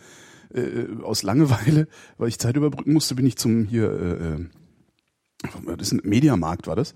äh, 0.52 0.86
aus 1.02 1.22
Langeweile, 1.22 1.88
weil 2.18 2.28
ich 2.28 2.38
Zeit 2.38 2.56
überbrücken 2.56 2.92
musste, 2.92 3.14
bin 3.14 3.26
ich 3.26 3.36
zum 3.36 3.64
hier, 3.64 3.90
äh, 3.90 4.34
äh, 4.34 5.76
das 5.76 5.88
ist 5.88 5.92
ein 5.92 6.00
Mediamarkt 6.04 6.66
war 6.66 6.76
das 6.76 6.94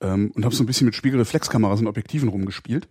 ähm, 0.00 0.32
und 0.34 0.44
habe 0.44 0.54
so 0.54 0.62
ein 0.62 0.66
bisschen 0.66 0.84
mit 0.86 0.94
Spiegelreflexkameras 0.94 1.80
und 1.80 1.86
Objektiven 1.86 2.28
rumgespielt 2.28 2.88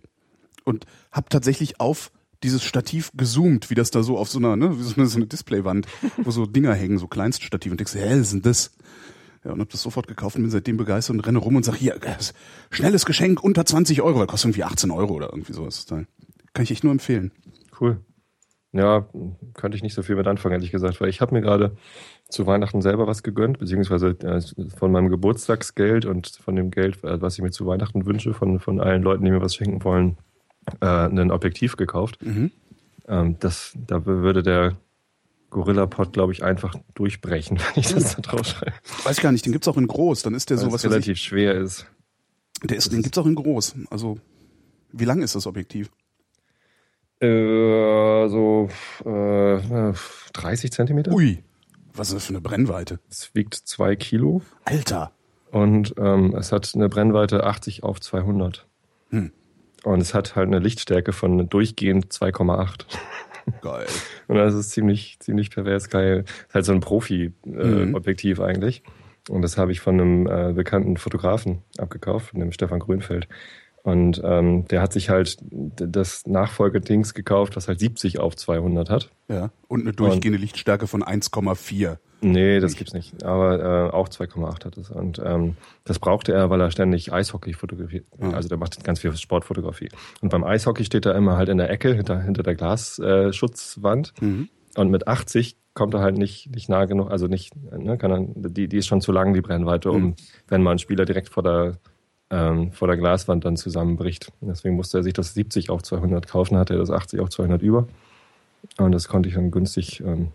und 0.64 0.86
habe 1.12 1.28
tatsächlich 1.28 1.80
auf 1.80 2.10
dieses 2.42 2.64
Stativ 2.64 3.10
gezoomt, 3.14 3.70
wie 3.70 3.74
das 3.74 3.90
da 3.90 4.02
so 4.02 4.16
auf 4.16 4.30
so 4.30 4.38
einer, 4.38 4.56
ne, 4.56 4.78
wie 4.78 4.82
so 4.82 5.16
eine, 5.16 5.26
Displaywand, 5.26 5.86
wo 6.18 6.30
so 6.30 6.46
Dinger 6.46 6.74
hängen, 6.74 6.98
so 6.98 7.06
Kleinststativ 7.06 7.72
und 7.72 7.80
denkst, 7.80 7.94
hä, 7.94 8.12
was 8.12 8.18
ist 8.18 8.32
denn 8.32 8.42
das? 8.42 8.72
Ja, 9.44 9.52
und 9.52 9.60
hab 9.60 9.70
das 9.70 9.82
sofort 9.82 10.06
gekauft 10.06 10.36
und 10.36 10.42
bin 10.42 10.50
seitdem 10.50 10.76
begeistert 10.76 11.16
und 11.16 11.20
renne 11.20 11.38
rum 11.38 11.56
und 11.56 11.64
sag, 11.64 11.76
hier, 11.76 11.96
äh, 11.96 12.16
schnelles 12.70 13.06
Geschenk 13.06 13.42
unter 13.42 13.64
20 13.64 14.02
Euro, 14.02 14.18
weil 14.18 14.26
kostet 14.26 14.48
irgendwie 14.48 14.64
18 14.64 14.90
Euro 14.90 15.14
oder 15.14 15.30
irgendwie 15.30 15.52
sowas. 15.52 15.86
Kann 15.86 16.06
ich 16.62 16.70
echt 16.70 16.84
nur 16.84 16.92
empfehlen. 16.92 17.32
Cool. 17.80 18.00
Ja, 18.72 19.08
könnte 19.54 19.76
ich 19.76 19.82
nicht 19.82 19.94
so 19.94 20.02
viel 20.02 20.14
mit 20.14 20.28
anfangen, 20.28 20.52
ehrlich 20.52 20.70
gesagt, 20.70 21.00
weil 21.00 21.08
ich 21.08 21.20
habe 21.20 21.34
mir 21.34 21.40
gerade 21.40 21.76
zu 22.28 22.46
Weihnachten 22.46 22.82
selber 22.82 23.06
was 23.06 23.24
gegönnt, 23.24 23.58
beziehungsweise 23.58 24.10
äh, 24.10 24.40
von 24.76 24.92
meinem 24.92 25.08
Geburtstagsgeld 25.08 26.04
und 26.04 26.28
von 26.28 26.54
dem 26.54 26.70
Geld, 26.70 27.02
äh, 27.02 27.20
was 27.20 27.34
ich 27.34 27.42
mir 27.42 27.50
zu 27.50 27.66
Weihnachten 27.66 28.06
wünsche, 28.06 28.32
von, 28.32 28.60
von 28.60 28.80
allen 28.80 29.02
Leuten, 29.02 29.24
die 29.24 29.30
mir 29.32 29.40
was 29.40 29.56
schenken 29.56 29.82
wollen, 29.82 30.18
äh, 30.80 30.86
ein 30.86 31.30
Objektiv 31.30 31.76
gekauft. 31.76 32.18
Mhm. 32.22 32.50
Ähm, 33.08 33.36
das, 33.40 33.72
da 33.86 34.04
würde 34.06 34.42
der 34.42 34.76
Gorilla-Pod, 35.50 36.12
glaube 36.12 36.32
ich, 36.32 36.42
einfach 36.42 36.74
durchbrechen, 36.94 37.58
wenn 37.74 37.82
ich 37.82 37.92
das 37.92 38.16
da 38.16 38.22
drauf 38.22 38.46
schreibe. 38.46 38.72
Weiß 39.04 39.18
ich 39.18 39.22
gar 39.22 39.32
nicht, 39.32 39.44
den 39.44 39.52
gibt's 39.52 39.68
auch 39.68 39.76
in 39.76 39.86
groß. 39.86 40.22
Dann 40.22 40.34
ist 40.34 40.50
der 40.50 40.56
Weil 40.56 40.62
so 40.62 40.68
es 40.68 40.74
was 40.74 40.84
relativ 40.84 41.18
schwer 41.18 41.54
ist. 41.54 41.86
ich, 42.62 42.68
der 42.68 42.76
ist, 42.76 42.92
den 42.92 43.02
gibt's 43.02 43.18
auch 43.18 43.26
in 43.26 43.34
groß. 43.34 43.74
Also, 43.90 44.18
wie 44.92 45.04
lang 45.04 45.22
ist 45.22 45.34
das 45.34 45.46
Objektiv? 45.46 45.90
Äh, 47.20 48.28
so 48.28 48.68
äh, 49.04 49.92
30 50.32 50.72
Zentimeter. 50.72 51.12
Ui, 51.12 51.42
was 51.92 52.08
ist 52.08 52.14
das 52.14 52.26
für 52.26 52.30
eine 52.30 52.40
Brennweite? 52.40 52.98
Es 53.10 53.34
wiegt 53.34 53.54
zwei 53.54 53.96
Kilo. 53.96 54.42
Alter. 54.64 55.12
Und 55.50 55.94
ähm, 55.98 56.34
es 56.36 56.52
hat 56.52 56.70
eine 56.74 56.88
Brennweite 56.88 57.44
80 57.44 57.82
auf 57.82 58.00
200. 58.00 58.66
Hm. 59.10 59.32
Und 59.84 60.00
es 60.00 60.14
hat 60.14 60.36
halt 60.36 60.48
eine 60.48 60.58
Lichtstärke 60.58 61.12
von 61.12 61.48
durchgehend 61.48 62.12
2,8. 62.12 62.84
Geil. 63.62 63.86
Und 64.28 64.36
das 64.36 64.54
ist 64.54 64.70
ziemlich, 64.70 65.18
ziemlich 65.20 65.50
pervers 65.50 65.88
geil. 65.88 66.24
Ist 66.48 66.54
halt 66.54 66.64
so 66.64 66.72
ein 66.72 66.80
Profi-Objektiv 66.80 68.38
Mhm. 68.38 68.44
eigentlich. 68.44 68.82
Und 69.28 69.42
das 69.42 69.58
habe 69.58 69.72
ich 69.72 69.80
von 69.80 70.00
einem 70.00 70.26
äh, 70.26 70.52
bekannten 70.52 70.96
Fotografen 70.96 71.62
abgekauft, 71.78 72.30
von 72.30 72.40
dem 72.40 72.52
Stefan 72.52 72.80
Grünfeld. 72.80 73.28
Und 73.82 74.20
ähm, 74.24 74.66
der 74.68 74.82
hat 74.82 74.92
sich 74.92 75.08
halt 75.08 75.38
das 75.40 76.26
Nachfolgedings 76.26 77.14
gekauft, 77.14 77.56
das 77.56 77.66
halt 77.68 77.80
70 77.80 78.18
auf 78.18 78.36
200 78.36 78.90
hat. 78.90 79.10
Ja. 79.28 79.50
Und 79.68 79.82
eine 79.82 79.92
durchgehende 79.92 80.36
und, 80.36 80.42
Lichtstärke 80.42 80.86
von 80.86 81.02
1,4. 81.02 81.96
Nee, 82.22 82.60
das 82.60 82.76
gibt's 82.76 82.92
nicht. 82.92 83.24
Aber 83.24 83.88
äh, 83.88 83.90
auch 83.90 84.08
2,8 84.08 84.64
hat 84.64 84.76
es. 84.76 84.90
Und 84.90 85.20
ähm, 85.24 85.56
das 85.84 85.98
brauchte 85.98 86.32
er, 86.32 86.50
weil 86.50 86.60
er 86.60 86.70
ständig 86.70 87.12
Eishockey 87.12 87.54
fotografiert. 87.54 88.04
Mhm. 88.18 88.34
Also 88.34 88.48
der 88.48 88.58
macht 88.58 88.82
ganz 88.84 89.00
viel 89.00 89.14
Sportfotografie. 89.16 89.88
Und 90.20 90.28
beim 90.28 90.44
Eishockey 90.44 90.84
steht 90.84 91.06
er 91.06 91.14
immer 91.14 91.36
halt 91.36 91.48
in 91.48 91.58
der 91.58 91.70
Ecke 91.70 91.94
hinter, 91.94 92.20
hinter 92.20 92.42
der 92.42 92.54
Glasschutzwand. 92.54 94.12
Äh, 94.20 94.24
mhm. 94.24 94.48
Und 94.76 94.90
mit 94.90 95.08
80 95.08 95.56
kommt 95.74 95.94
er 95.94 96.00
halt 96.00 96.18
nicht, 96.18 96.54
nicht 96.54 96.68
nah 96.68 96.84
genug, 96.84 97.10
also 97.10 97.26
nicht, 97.26 97.54
ne, 97.56 97.96
kann 97.96 98.10
er, 98.10 98.50
die, 98.50 98.68
die 98.68 98.76
ist 98.76 98.86
schon 98.86 99.00
zu 99.00 99.12
lang, 99.12 99.34
die 99.34 99.40
Brennweite, 99.40 99.90
um, 99.90 100.02
mhm. 100.02 100.14
wenn 100.48 100.62
mal 100.62 100.72
ein 100.72 100.78
Spieler 100.78 101.04
direkt 101.04 101.28
vor 101.28 101.42
der, 101.42 101.78
ähm, 102.30 102.72
vor 102.72 102.88
der 102.88 102.96
Glaswand 102.96 103.44
dann 103.44 103.56
zusammenbricht. 103.56 104.32
Deswegen 104.40 104.76
musste 104.76 104.98
er 104.98 105.02
sich 105.02 105.14
das 105.14 105.34
70 105.34 105.70
auf 105.70 105.82
200 105.82 106.26
kaufen, 106.26 106.58
hatte 106.58 106.74
er 106.74 106.80
das 106.80 106.90
80 106.90 107.20
auf 107.20 107.30
200 107.30 107.62
über. 107.62 107.88
Und 108.78 108.92
das 108.92 109.08
konnte 109.08 109.28
ich 109.28 109.34
dann 109.34 109.50
günstig 109.50 110.00
ähm, 110.00 110.28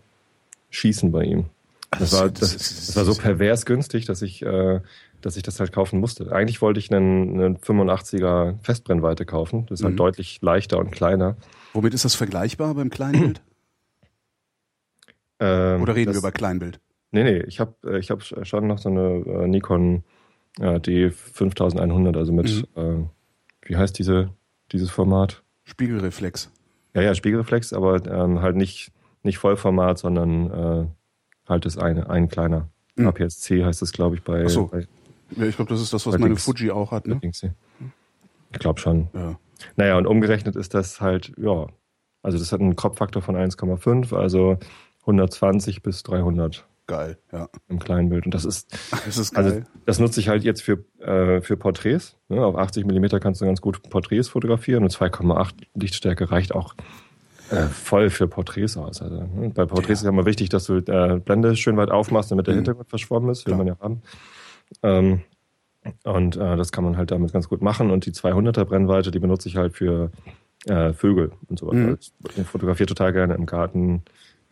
schießen 0.70 1.12
bei 1.12 1.24
ihm. 1.24 1.46
Das, 1.90 2.12
war, 2.12 2.28
das, 2.28 2.56
das, 2.56 2.96
war 2.96 3.04
so 3.04 3.14
pervers 3.14 3.64
günstig, 3.64 4.06
dass 4.06 4.22
ich, 4.22 4.42
äh, 4.42 4.80
dass 5.20 5.36
ich 5.36 5.42
das 5.42 5.60
halt 5.60 5.72
kaufen 5.72 6.00
musste. 6.00 6.32
Eigentlich 6.32 6.60
wollte 6.60 6.78
ich 6.78 6.92
einen, 6.92 7.40
einen 7.40 7.56
85er 7.58 8.58
Festbrennweite 8.62 9.24
kaufen. 9.24 9.66
Das 9.66 9.80
ist 9.80 9.84
halt 9.84 9.94
mhm. 9.94 9.98
deutlich 9.98 10.40
leichter 10.42 10.78
und 10.78 10.90
kleiner. 10.90 11.36
Womit 11.72 11.94
ist 11.94 12.04
das 12.04 12.14
vergleichbar 12.14 12.74
beim 12.74 12.90
Kleinbild? 12.90 13.40
Ähm, 15.38 15.82
Oder 15.82 15.94
reden 15.94 16.06
das, 16.06 16.16
wir 16.16 16.20
über 16.20 16.32
Kleinbild? 16.32 16.80
Nee, 17.10 17.24
nee, 17.24 17.38
ich 17.40 17.60
habe 17.60 17.74
äh, 17.84 17.98
ich 17.98 18.10
hab 18.10 18.22
schon 18.22 18.66
noch 18.66 18.78
so 18.78 18.88
eine 18.88 19.24
äh, 19.26 19.46
Nikon 19.46 20.02
äh, 20.58 20.76
D5100, 20.78 22.16
also 22.16 22.32
mit, 22.32 22.66
mhm. 22.74 22.82
äh, 23.62 23.68
wie 23.68 23.76
heißt 23.76 23.98
diese, 23.98 24.30
dieses 24.72 24.90
Format? 24.90 25.42
Spiegelreflex. 25.64 26.50
Ja, 26.94 27.02
ja, 27.02 27.14
Spiegelreflex, 27.14 27.72
aber 27.72 28.04
ähm, 28.06 28.40
halt 28.40 28.56
nicht, 28.56 28.92
nicht 29.22 29.38
Vollformat, 29.38 29.98
sondern 29.98 30.50
äh, 30.50 30.86
halt 31.48 31.66
ist 31.66 31.78
eine, 31.78 32.10
ein 32.10 32.28
kleiner. 32.28 32.68
Mhm. 32.96 33.08
APS-C 33.08 33.64
heißt 33.64 33.82
das, 33.82 33.92
glaube 33.92 34.16
ich, 34.16 34.22
bei. 34.22 34.44
Ach 34.44 34.50
so. 34.50 34.66
Bei, 34.66 34.86
ja, 35.36 35.44
ich 35.44 35.56
glaube, 35.56 35.70
das 35.70 35.80
ist 35.80 35.92
das, 35.92 36.06
was 36.06 36.14
meine 36.18 36.34
Dings, 36.34 36.44
Fuji 36.44 36.70
auch 36.70 36.92
hat, 36.92 37.06
ne? 37.06 37.20
Ich 37.22 38.58
glaube 38.58 38.80
schon. 38.80 39.08
Ja. 39.12 39.38
Naja, 39.76 39.96
und 39.98 40.06
umgerechnet 40.06 40.56
ist 40.56 40.74
das 40.74 41.00
halt, 41.00 41.32
ja, 41.36 41.66
also 42.22 42.38
das 42.38 42.52
hat 42.52 42.60
einen 42.60 42.76
Kopffaktor 42.76 43.22
von 43.22 43.36
1,5, 43.36 44.14
also 44.14 44.58
120 45.00 45.82
bis 45.82 46.02
300. 46.02 46.66
Geil, 46.88 47.18
ja. 47.32 47.48
Im 47.68 47.80
kleinen 47.80 48.08
Bild. 48.10 48.26
Und 48.26 48.34
das 48.34 48.44
ist, 48.44 48.72
das 49.04 49.18
ist 49.18 49.36
also 49.36 49.50
geil. 49.50 49.58
Also 49.60 49.70
das 49.86 49.98
nutze 49.98 50.20
ich 50.20 50.28
halt 50.28 50.44
jetzt 50.44 50.62
für, 50.62 50.84
äh, 51.00 51.40
für 51.40 51.56
Porträts. 51.56 52.16
Ne? 52.28 52.44
Auf 52.44 52.56
80 52.56 52.86
Millimeter 52.86 53.18
kannst 53.18 53.40
du 53.40 53.44
ganz 53.44 53.60
gut 53.60 53.82
Porträts 53.90 54.28
fotografieren 54.28 54.84
und 54.84 54.92
2,8 54.92 55.54
Lichtstärke 55.74 56.30
reicht 56.30 56.54
auch 56.54 56.74
äh, 57.50 57.66
voll 57.66 58.10
für 58.10 58.28
Porträts 58.28 58.76
aus. 58.76 59.02
Also, 59.02 59.16
ne? 59.16 59.50
Bei 59.54 59.66
Porträts 59.66 59.88
ja. 59.88 59.92
ist 59.94 60.02
ja 60.04 60.08
immer 60.10 60.26
wichtig, 60.26 60.48
dass 60.48 60.64
du 60.64 60.78
äh, 60.78 61.20
Blende 61.24 61.56
schön 61.56 61.76
weit 61.76 61.90
aufmachst, 61.90 62.30
damit 62.30 62.46
der 62.46 62.54
mhm. 62.54 62.58
Hintergrund 62.58 62.88
verschwommen 62.88 63.30
ist, 63.30 63.46
will 63.46 63.54
Klar. 63.54 63.58
man 63.58 63.66
ja 63.66 63.76
haben. 63.80 64.02
Ähm, 64.82 65.20
und 66.04 66.36
äh, 66.36 66.56
das 66.56 66.72
kann 66.72 66.84
man 66.84 66.96
halt 66.96 67.10
damit 67.10 67.32
ganz 67.32 67.48
gut 67.48 67.62
machen. 67.62 67.90
Und 67.90 68.06
die 68.06 68.12
200er 68.12 68.64
Brennweite, 68.64 69.10
die 69.10 69.20
benutze 69.20 69.48
ich 69.48 69.56
halt 69.56 69.74
für 69.74 70.10
äh, 70.66 70.92
Vögel 70.92 71.32
und 71.48 71.58
so 71.58 71.68
weiter. 71.68 71.78
Mhm. 71.78 71.98
Ich 72.00 72.46
fotografiere 72.46 72.86
total 72.86 73.12
gerne 73.12 73.34
im 73.34 73.46
Garten 73.46 74.02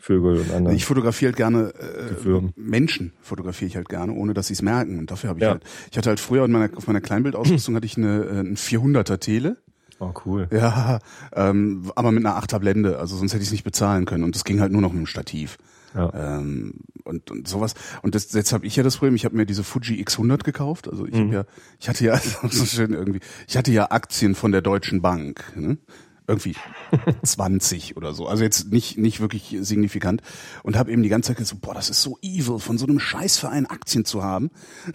Vögel 0.04 0.38
und 0.38 0.52
andere. 0.52 0.74
Ich 0.74 0.84
fotografiere 0.84 1.30
halt 1.30 1.36
gerne 1.36 1.72
äh, 1.74 2.40
Menschen, 2.56 3.14
fotografiere 3.22 3.68
ich 3.68 3.76
halt 3.76 3.88
gerne, 3.88 4.12
ohne 4.12 4.34
dass 4.34 4.48
sie 4.48 4.52
es 4.52 4.62
merken. 4.62 4.98
Und 4.98 5.10
dafür 5.10 5.30
habe 5.30 5.38
ich 5.38 5.44
ja. 5.44 5.52
halt, 5.52 5.64
ich 5.90 5.96
hatte 5.96 6.10
halt 6.10 6.20
früher 6.20 6.44
in 6.44 6.52
meiner, 6.52 6.76
auf 6.76 6.86
meiner 6.86 7.00
Kleinbildausrüstung 7.00 7.74
hatte 7.74 7.86
ich 7.86 7.96
eine, 7.96 8.24
äh, 8.24 8.40
ein 8.40 8.56
400er 8.56 9.18
Tele. 9.18 9.56
Oh, 10.00 10.12
cool. 10.24 10.48
Ja, 10.50 10.98
ähm, 11.32 11.90
aber 11.94 12.12
mit 12.12 12.24
einer 12.24 12.38
8er 12.38 12.58
Blende, 12.58 12.98
also 12.98 13.16
sonst 13.16 13.32
hätte 13.32 13.42
ich 13.42 13.48
es 13.48 13.52
nicht 13.52 13.64
bezahlen 13.64 14.04
können. 14.04 14.24
Und 14.24 14.34
das 14.34 14.44
ging 14.44 14.60
halt 14.60 14.72
nur 14.72 14.82
noch 14.82 14.92
mit 14.92 15.00
dem 15.00 15.06
Stativ. 15.06 15.56
Ja. 15.94 16.12
Ähm, 16.38 16.74
und, 17.04 17.30
und 17.30 17.46
sowas. 17.46 17.74
Und 18.02 18.14
das, 18.14 18.32
jetzt 18.32 18.52
habe 18.52 18.66
ich 18.66 18.74
ja 18.74 18.82
das 18.82 18.96
Problem, 18.96 19.14
ich 19.14 19.24
habe 19.24 19.36
mir 19.36 19.46
diese 19.46 19.62
Fuji 19.62 20.02
X100 20.02 20.42
gekauft. 20.42 20.88
Also 20.88 21.06
ich 21.06 21.14
mhm. 21.14 21.32
ja, 21.32 21.44
ich 21.78 21.88
hatte 21.88 22.04
ja, 22.04 22.18
so 22.50 22.64
schön 22.64 22.92
irgendwie, 22.92 23.20
ich 23.46 23.56
hatte 23.56 23.70
ja 23.70 23.90
Aktien 23.90 24.34
von 24.34 24.52
der 24.52 24.62
Deutschen 24.62 25.02
Bank. 25.02 25.44
Ne? 25.56 25.78
irgendwie 26.26 26.56
20 27.22 27.96
oder 27.96 28.14
so. 28.14 28.26
Also 28.26 28.42
jetzt 28.42 28.72
nicht, 28.72 28.98
nicht 28.98 29.20
wirklich 29.20 29.56
signifikant. 29.60 30.22
Und 30.62 30.76
habe 30.76 30.90
eben 30.90 31.02
die 31.02 31.08
ganze 31.08 31.28
Zeit 31.28 31.36
gesagt, 31.36 31.60
boah, 31.60 31.74
das 31.74 31.90
ist 31.90 32.02
so 32.02 32.18
evil, 32.22 32.58
von 32.58 32.78
so 32.78 32.86
einem 32.86 32.98
Scheißverein 32.98 33.66
Aktien 33.66 34.04
zu 34.04 34.22
haben. 34.22 34.50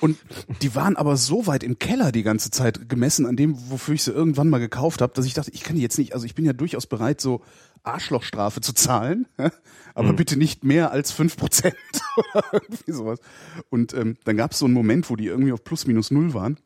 Und 0.00 0.18
die 0.62 0.74
waren 0.74 0.96
aber 0.96 1.16
so 1.16 1.46
weit 1.46 1.62
im 1.62 1.78
Keller 1.78 2.10
die 2.12 2.22
ganze 2.22 2.50
Zeit 2.50 2.88
gemessen 2.88 3.26
an 3.26 3.36
dem, 3.36 3.54
wofür 3.70 3.94
ich 3.94 4.02
sie 4.02 4.12
irgendwann 4.12 4.48
mal 4.48 4.58
gekauft 4.58 5.02
habe, 5.02 5.12
dass 5.14 5.26
ich 5.26 5.34
dachte, 5.34 5.50
ich 5.52 5.62
kann 5.62 5.76
die 5.76 5.82
jetzt 5.82 5.98
nicht, 5.98 6.14
also 6.14 6.24
ich 6.24 6.34
bin 6.34 6.44
ja 6.44 6.52
durchaus 6.52 6.86
bereit, 6.86 7.20
so 7.20 7.42
Arschlochstrafe 7.82 8.60
zu 8.60 8.72
zahlen, 8.72 9.26
aber 9.94 10.12
mhm. 10.12 10.16
bitte 10.16 10.36
nicht 10.36 10.64
mehr 10.64 10.90
als 10.90 11.12
fünf 11.12 11.36
Prozent 11.36 11.76
oder 12.16 12.44
irgendwie 12.52 12.92
sowas. 12.92 13.20
Und 13.68 13.94
ähm, 13.94 14.16
dann 14.24 14.36
gab 14.36 14.52
es 14.52 14.58
so 14.58 14.66
einen 14.66 14.74
Moment, 14.74 15.10
wo 15.10 15.16
die 15.16 15.26
irgendwie 15.26 15.52
auf 15.52 15.64
plus 15.64 15.86
minus 15.86 16.10
null 16.10 16.34
waren. 16.34 16.56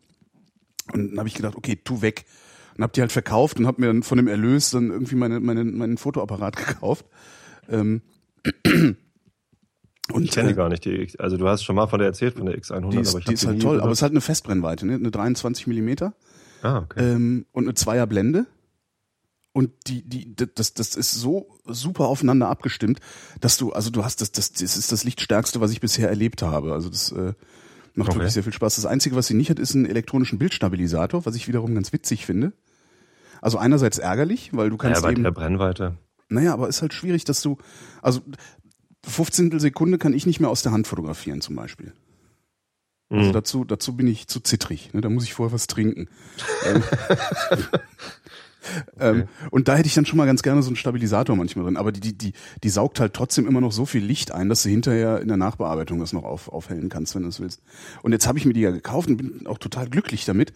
Und 0.93 1.11
dann 1.11 1.19
habe 1.19 1.29
ich 1.29 1.35
gedacht, 1.35 1.57
okay, 1.57 1.79
tu 1.83 2.03
weg 2.03 2.25
und 2.77 2.83
habe 2.83 2.93
die 2.93 3.01
halt 3.01 3.13
verkauft 3.13 3.59
und 3.59 3.67
habe 3.67 3.81
mir 3.81 3.89
dann 3.89 4.03
von 4.03 4.17
dem 4.17 4.29
Erlös 4.29 4.71
dann 4.71 4.91
irgendwie 4.91 5.15
meine, 5.15 5.41
meine, 5.41 5.65
meinen 5.65 5.97
Fotoapparat 5.97 6.57
gekauft. 6.57 7.07
Ähm, 7.69 8.03
und, 10.13 10.25
ich 10.25 10.33
kenne 10.33 10.49
die 10.49 10.55
äh, 10.55 10.57
gar 10.57 10.69
nicht, 10.69 10.85
die 10.85 11.01
X, 11.01 11.17
also 11.17 11.37
du 11.37 11.49
hast 11.49 11.65
schon 11.65 11.77
mal 11.77 11.87
von 11.87 11.99
der 11.99 12.09
erzählt, 12.09 12.35
von 12.35 12.47
der 12.47 12.59
X100. 12.59 12.91
Die 12.91 12.99
ist, 12.99 13.11
aber 13.11 13.19
ich 13.21 13.25
die 13.25 13.35
ist 13.35 13.47
halt 13.47 13.63
toll, 13.63 13.81
aber 13.81 13.91
es 13.91 13.99
ist 13.99 14.03
halt 14.03 14.13
eine 14.13 14.21
Festbrennweite, 14.21 14.87
ne? 14.87 14.95
eine 14.95 15.11
23 15.11 15.67
Millimeter 15.67 16.15
ah, 16.63 16.79
okay. 16.79 17.13
ähm, 17.13 17.47
und 17.53 17.65
eine 17.65 17.75
Zweierblende. 17.75 18.47
Und 19.57 19.71
die, 19.87 20.03
die, 20.03 20.35
das, 20.35 20.75
das 20.75 20.97
ist 20.97 21.13
so 21.13 21.47
super 21.65 22.07
aufeinander 22.07 22.49
abgestimmt, 22.49 22.99
dass 23.41 23.57
du, 23.57 23.73
also 23.73 23.91
du 23.91 24.05
hast 24.05 24.21
das, 24.21 24.33
das, 24.33 24.53
das 24.53 24.77
ist 24.77 24.91
das 24.91 25.05
Lichtstärkste, 25.05 25.61
was 25.61 25.71
ich 25.71 25.81
bisher 25.81 26.09
erlebt 26.09 26.43
habe. 26.43 26.73
Also 26.73 26.91
das 26.91 27.13
äh, 27.13 27.35
macht 27.95 28.09
okay. 28.09 28.19
wirklich 28.19 28.33
sehr 28.33 28.43
viel 28.43 28.53
Spaß. 28.53 28.75
Das 28.75 28.85
Einzige, 28.85 29.15
was 29.15 29.29
sie 29.29 29.35
nicht 29.35 29.51
hat, 29.51 29.61
ist 29.61 29.75
ein 29.75 29.87
elektronischen 29.87 30.41
Bildstabilisator, 30.41 31.25
was 31.25 31.37
ich 31.37 31.47
wiederum 31.47 31.73
ganz 31.73 31.93
witzig 31.93 32.27
finde. 32.27 32.53
Also 33.41 33.57
einerseits 33.59 33.99
ärgerlich, 33.99 34.51
weil 34.55 34.71
du 34.71 34.77
kannst 34.77 35.03
ja, 35.03 35.07
bei 35.07 35.13
eben... 35.13 35.23
der 35.23 35.31
Brennweite. 35.31 35.99
Naja, 36.29 36.53
aber 36.53 36.69
ist 36.69 36.83
halt 36.83 36.93
schwierig, 36.93 37.25
dass 37.25 37.41
du... 37.41 37.59
Also 38.03 38.23
15 39.07 39.59
Sekunde 39.59 39.99
kann 39.99 40.15
ich 40.15 40.27
nicht 40.27 40.41
mehr 40.41 40.51
aus 40.51 40.63
der 40.63 40.73
Hand 40.73 40.87
fotografieren 40.87 41.41
zum 41.41 41.57
Beispiel. 41.57 41.93
Also 43.11 43.29
mhm. 43.29 43.33
dazu, 43.33 43.65
dazu 43.65 43.97
bin 43.97 44.07
ich 44.07 44.27
zu 44.29 44.41
zittrig. 44.41 44.93
Ne? 44.93 45.01
Da 45.01 45.09
muss 45.09 45.25
ich 45.25 45.35
vorher 45.35 45.53
was 45.53 45.67
trinken. 45.67 46.09
Ähm, 46.67 46.83
ähm, 48.99 49.21
okay. 49.21 49.49
und 49.51 49.69
da 49.69 49.77
hätte 49.77 49.89
ich 49.89 49.95
dann 49.95 50.07
schon 50.07 50.17
mal 50.17 50.25
ganz 50.25 50.43
gerne 50.43 50.63
so 50.63 50.69
einen 50.69 50.77
Stabilisator 50.77 51.37
manchmal 51.37 51.67
drin. 51.67 51.77
Aber 51.77 51.93
die, 51.93 52.01
die, 52.01 52.17
die, 52.17 52.33
die 52.63 52.69
saugt 52.71 52.99
halt 52.99 53.13
trotzdem 53.13 53.47
immer 53.47 53.61
noch 53.61 53.73
so 53.73 53.85
viel 53.85 54.03
Licht 54.03 54.33
ein, 54.33 54.49
dass 54.49 54.63
du 54.63 54.71
hinterher 54.71 55.21
in 55.21 55.29
der 55.29 55.37
Nachbearbeitung 55.37 56.01
das 56.01 56.15
noch 56.15 56.25
auf, 56.25 56.49
aufhellen 56.49 56.89
kannst, 56.89 57.15
wenn 57.15 57.23
du 57.23 57.29
es 57.29 57.41
willst. 57.41 57.63
Und 58.03 58.13
jetzt 58.13 58.27
habe 58.27 58.39
ich 58.39 58.47
mir 58.47 58.55
die 58.55 58.63
ja 58.63 58.71
gekauft 58.71 59.09
und 59.09 59.19
bin 59.19 59.47
auch 59.47 59.59
total 59.59 59.89
glücklich 59.91 60.25
damit. 60.25 60.55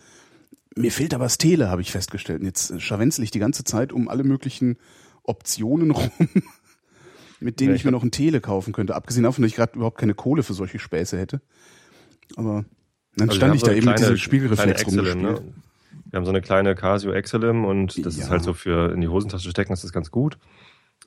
Mir 0.75 0.91
fehlt 0.91 1.13
aber 1.13 1.25
das 1.25 1.37
Tele, 1.37 1.69
habe 1.69 1.83
ich 1.83 1.93
festgestellt. 1.93 2.41
Und 2.41 2.47
jetzt 2.47 2.71
äh, 2.71 2.81
scharwenzel 2.81 3.25
ich 3.25 3.31
die 3.31 3.41
ganze 3.41 3.65
Zeit 3.65 3.93
um 3.93 4.09
alle 4.09 4.25
möglichen 4.25 4.79
Optionen 5.23 5.91
rum, 5.93 6.29
mit 7.41 7.61
denen 7.61 7.71
ja, 7.71 7.75
ich, 7.75 7.83
ich 7.83 7.85
mir 7.85 7.93
noch 7.93 8.03
ein 8.03 8.11
Tele 8.11 8.41
kaufen 8.41 8.73
könnte. 8.73 8.95
Abgesehen 8.95 9.25
davon, 9.25 9.43
dass 9.43 9.51
ich 9.51 9.57
gerade 9.57 9.75
überhaupt 9.77 9.99
keine 9.99 10.15
Kohle 10.15 10.43
für 10.43 10.55
solche 10.55 10.79
Späße 10.79 11.19
hätte. 11.19 11.41
Aber 12.37 12.65
dann 13.17 13.29
also 13.29 13.39
stand 13.39 13.55
ich 13.55 13.63
da 13.63 13.73
eben 13.73 13.83
kleine, 13.83 13.93
mit 13.93 14.01
diesem 14.01 14.17
Spiegelreflex 14.17 14.87
rumgespielt. 14.87 15.23
Ne? 15.23 15.41
Wir 16.11 16.17
haben 16.17 16.25
so 16.25 16.31
eine 16.31 16.41
kleine 16.41 16.75
Casio 16.75 17.13
Excelem 17.13 17.65
und 17.65 18.05
das 18.05 18.17
ja. 18.17 18.25
ist 18.25 18.31
halt 18.31 18.43
so 18.43 18.55
für 18.55 18.93
in 18.93 19.01
die 19.01 19.09
Hosentasche 19.09 19.51
stecken, 19.51 19.73
das 19.73 19.85
ist 19.85 19.93
ganz 19.93 20.11
gut. 20.11 20.39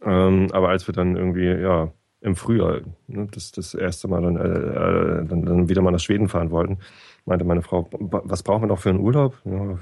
Ähm, 0.04 0.50
aber 0.52 0.70
als 0.70 0.88
wir 0.88 0.94
dann 0.94 1.16
irgendwie, 1.16 1.46
ja, 1.46 1.92
im 2.22 2.36
Frühjahr, 2.36 2.82
ne, 3.08 3.28
das, 3.32 3.52
das 3.52 3.74
erste 3.74 4.08
Mal 4.08 4.22
dann, 4.22 4.36
äh, 4.36 5.22
äh 5.22 5.26
dann, 5.26 5.44
dann 5.44 5.70
wieder 5.70 5.82
mal 5.82 5.92
nach 5.92 6.00
Schweden 6.00 6.30
fahren 6.30 6.52
wollten, 6.52 6.78
meinte 7.26 7.46
meine 7.46 7.62
Frau, 7.62 7.88
was 7.92 8.44
brauchen 8.44 8.64
wir 8.64 8.68
noch 8.68 8.80
für 8.80 8.90
einen 8.90 9.00
Urlaub? 9.00 9.38
Ja, 9.46 9.52
habe 9.52 9.78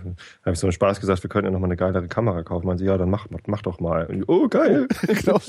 ich 0.51 0.59
so 0.59 0.67
einen 0.67 0.73
Spaß 0.73 0.99
gesagt, 0.99 1.23
wir 1.23 1.29
könnten 1.29 1.47
ja 1.47 1.51
noch 1.51 1.59
mal 1.59 1.67
eine 1.67 1.77
geilere 1.77 2.07
Kamera 2.07 2.43
kaufen. 2.43 2.67
Meinte 2.67 2.83
sie, 2.83 2.87
ja, 2.87 2.97
dann 2.97 3.09
mach, 3.09 3.27
mach 3.47 3.61
doch 3.61 3.79
mal. 3.79 4.05
Und, 4.07 4.27
oh, 4.27 4.47
geil. 4.47 4.87
genau. 5.07 5.39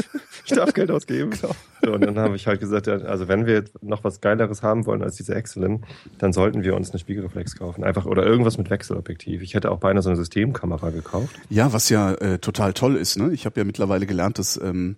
Ich 0.45 0.53
darf 0.53 0.73
Geld 0.73 0.91
ausgeben. 0.91 1.31
Genau. 1.31 1.55
So, 1.83 1.93
und 1.93 2.03
dann 2.03 2.19
habe 2.19 2.37
ich 2.37 2.47
halt 2.47 2.61
gesagt, 2.61 2.89
also 2.89 3.29
wenn 3.29 3.47
wir 3.47 3.65
noch 3.81 4.05
was 4.05 4.21
Geileres 4.21 4.63
haben 4.63 4.87
wollen 4.87 5.03
als 5.03 5.17
diese 5.17 5.35
Excellent, 5.35 5.85
dann 6.19 6.33
sollten 6.33 6.63
wir 6.63 6.77
uns 6.77 6.91
eine 6.91 6.99
Spiegelreflex 6.99 7.57
kaufen. 7.57 7.85
Einfach, 7.85 8.07
oder 8.07 8.25
irgendwas 8.25 8.59
mit 8.59 8.71
Wechselobjektiv. 8.71 9.43
Ich 9.43 9.55
hätte 9.55 9.71
auch 9.71 9.79
beinahe 9.79 10.03
so 10.03 10.11
eine 10.11 10.17
Systemkamera 10.17 10.91
gekauft. 10.91 11.35
Ja, 11.49 11.73
was 11.73 11.89
ja 11.89 12.13
äh, 12.15 12.39
total 12.39 12.73
toll 12.73 12.97
ist. 12.97 13.19
Ne? 13.19 13.33
Ich 13.33 13.47
habe 13.47 13.59
ja 13.59 13.65
mittlerweile 13.65 14.07
gelernt, 14.07 14.39
dass 14.39 14.57
ähm, 14.63 14.97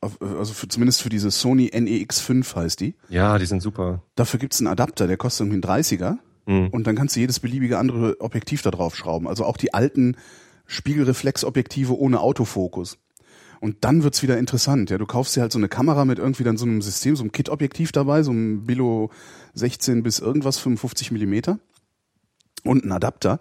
also 0.00 0.52
für, 0.52 0.68
zumindest 0.68 1.00
für 1.02 1.08
diese 1.08 1.30
Sony 1.30 1.70
NEX5 1.72 2.56
heißt 2.56 2.80
die. 2.80 2.94
Ja, 3.08 3.38
die 3.38 3.46
sind 3.46 3.62
super. 3.62 4.02
Dafür 4.16 4.40
gibt's 4.40 4.60
einen 4.60 4.66
Adapter, 4.66 5.06
der 5.06 5.16
kostet 5.16 5.46
irgendwie 5.46 5.66
einen 5.66 5.82
30er. 5.82 6.18
Mhm. 6.46 6.68
Und 6.68 6.86
dann 6.86 6.96
kannst 6.96 7.16
du 7.16 7.20
jedes 7.20 7.40
beliebige 7.40 7.78
andere 7.78 8.20
Objektiv 8.20 8.62
da 8.62 8.70
drauf 8.70 8.96
schrauben. 8.96 9.28
Also 9.28 9.44
auch 9.44 9.56
die 9.56 9.74
alten 9.74 10.16
Spiegelreflexobjektive 10.66 11.96
ohne 11.98 12.20
Autofokus. 12.20 12.98
Und 13.60 13.84
dann 13.84 14.02
wird's 14.02 14.22
wieder 14.22 14.38
interessant. 14.38 14.90
Ja, 14.90 14.98
du 14.98 15.06
kaufst 15.06 15.36
dir 15.36 15.42
halt 15.42 15.52
so 15.52 15.58
eine 15.58 15.68
Kamera 15.68 16.04
mit 16.04 16.18
irgendwie 16.18 16.42
dann 16.42 16.56
so 16.56 16.64
einem 16.64 16.82
System, 16.82 17.14
so 17.14 17.22
einem 17.22 17.30
Kit-Objektiv 17.32 17.92
dabei, 17.92 18.22
so 18.24 18.32
einem 18.32 18.64
Billo 18.64 19.10
16 19.54 20.02
bis 20.02 20.18
irgendwas 20.18 20.58
55 20.58 21.12
Millimeter. 21.12 21.58
und 22.64 22.82
einen 22.82 22.92
Adapter 22.92 23.38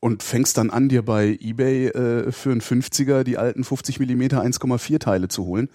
und 0.00 0.22
fängst 0.22 0.58
dann 0.58 0.70
an, 0.70 0.88
dir 0.88 1.02
bei 1.04 1.38
eBay 1.40 1.88
äh, 1.88 2.32
für 2.32 2.50
einen 2.50 2.60
50er 2.60 3.22
die 3.22 3.38
alten 3.38 3.64
50 3.64 4.00
Millimeter 4.00 4.42
1,4 4.42 4.98
Teile 4.98 5.28
zu 5.28 5.44
holen. 5.46 5.68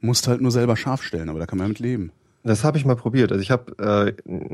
Musst 0.00 0.28
halt 0.28 0.40
nur 0.40 0.50
selber 0.50 0.76
scharf 0.76 1.02
stellen, 1.02 1.28
aber 1.28 1.38
da 1.38 1.46
kann 1.46 1.58
man 1.58 1.68
mit 1.68 1.78
leben. 1.78 2.12
Das 2.44 2.64
habe 2.64 2.78
ich 2.78 2.84
mal 2.84 2.96
probiert. 2.96 3.32
Also 3.32 3.42
ich 3.42 3.50
habe, 3.50 3.76
äh, 3.78 4.48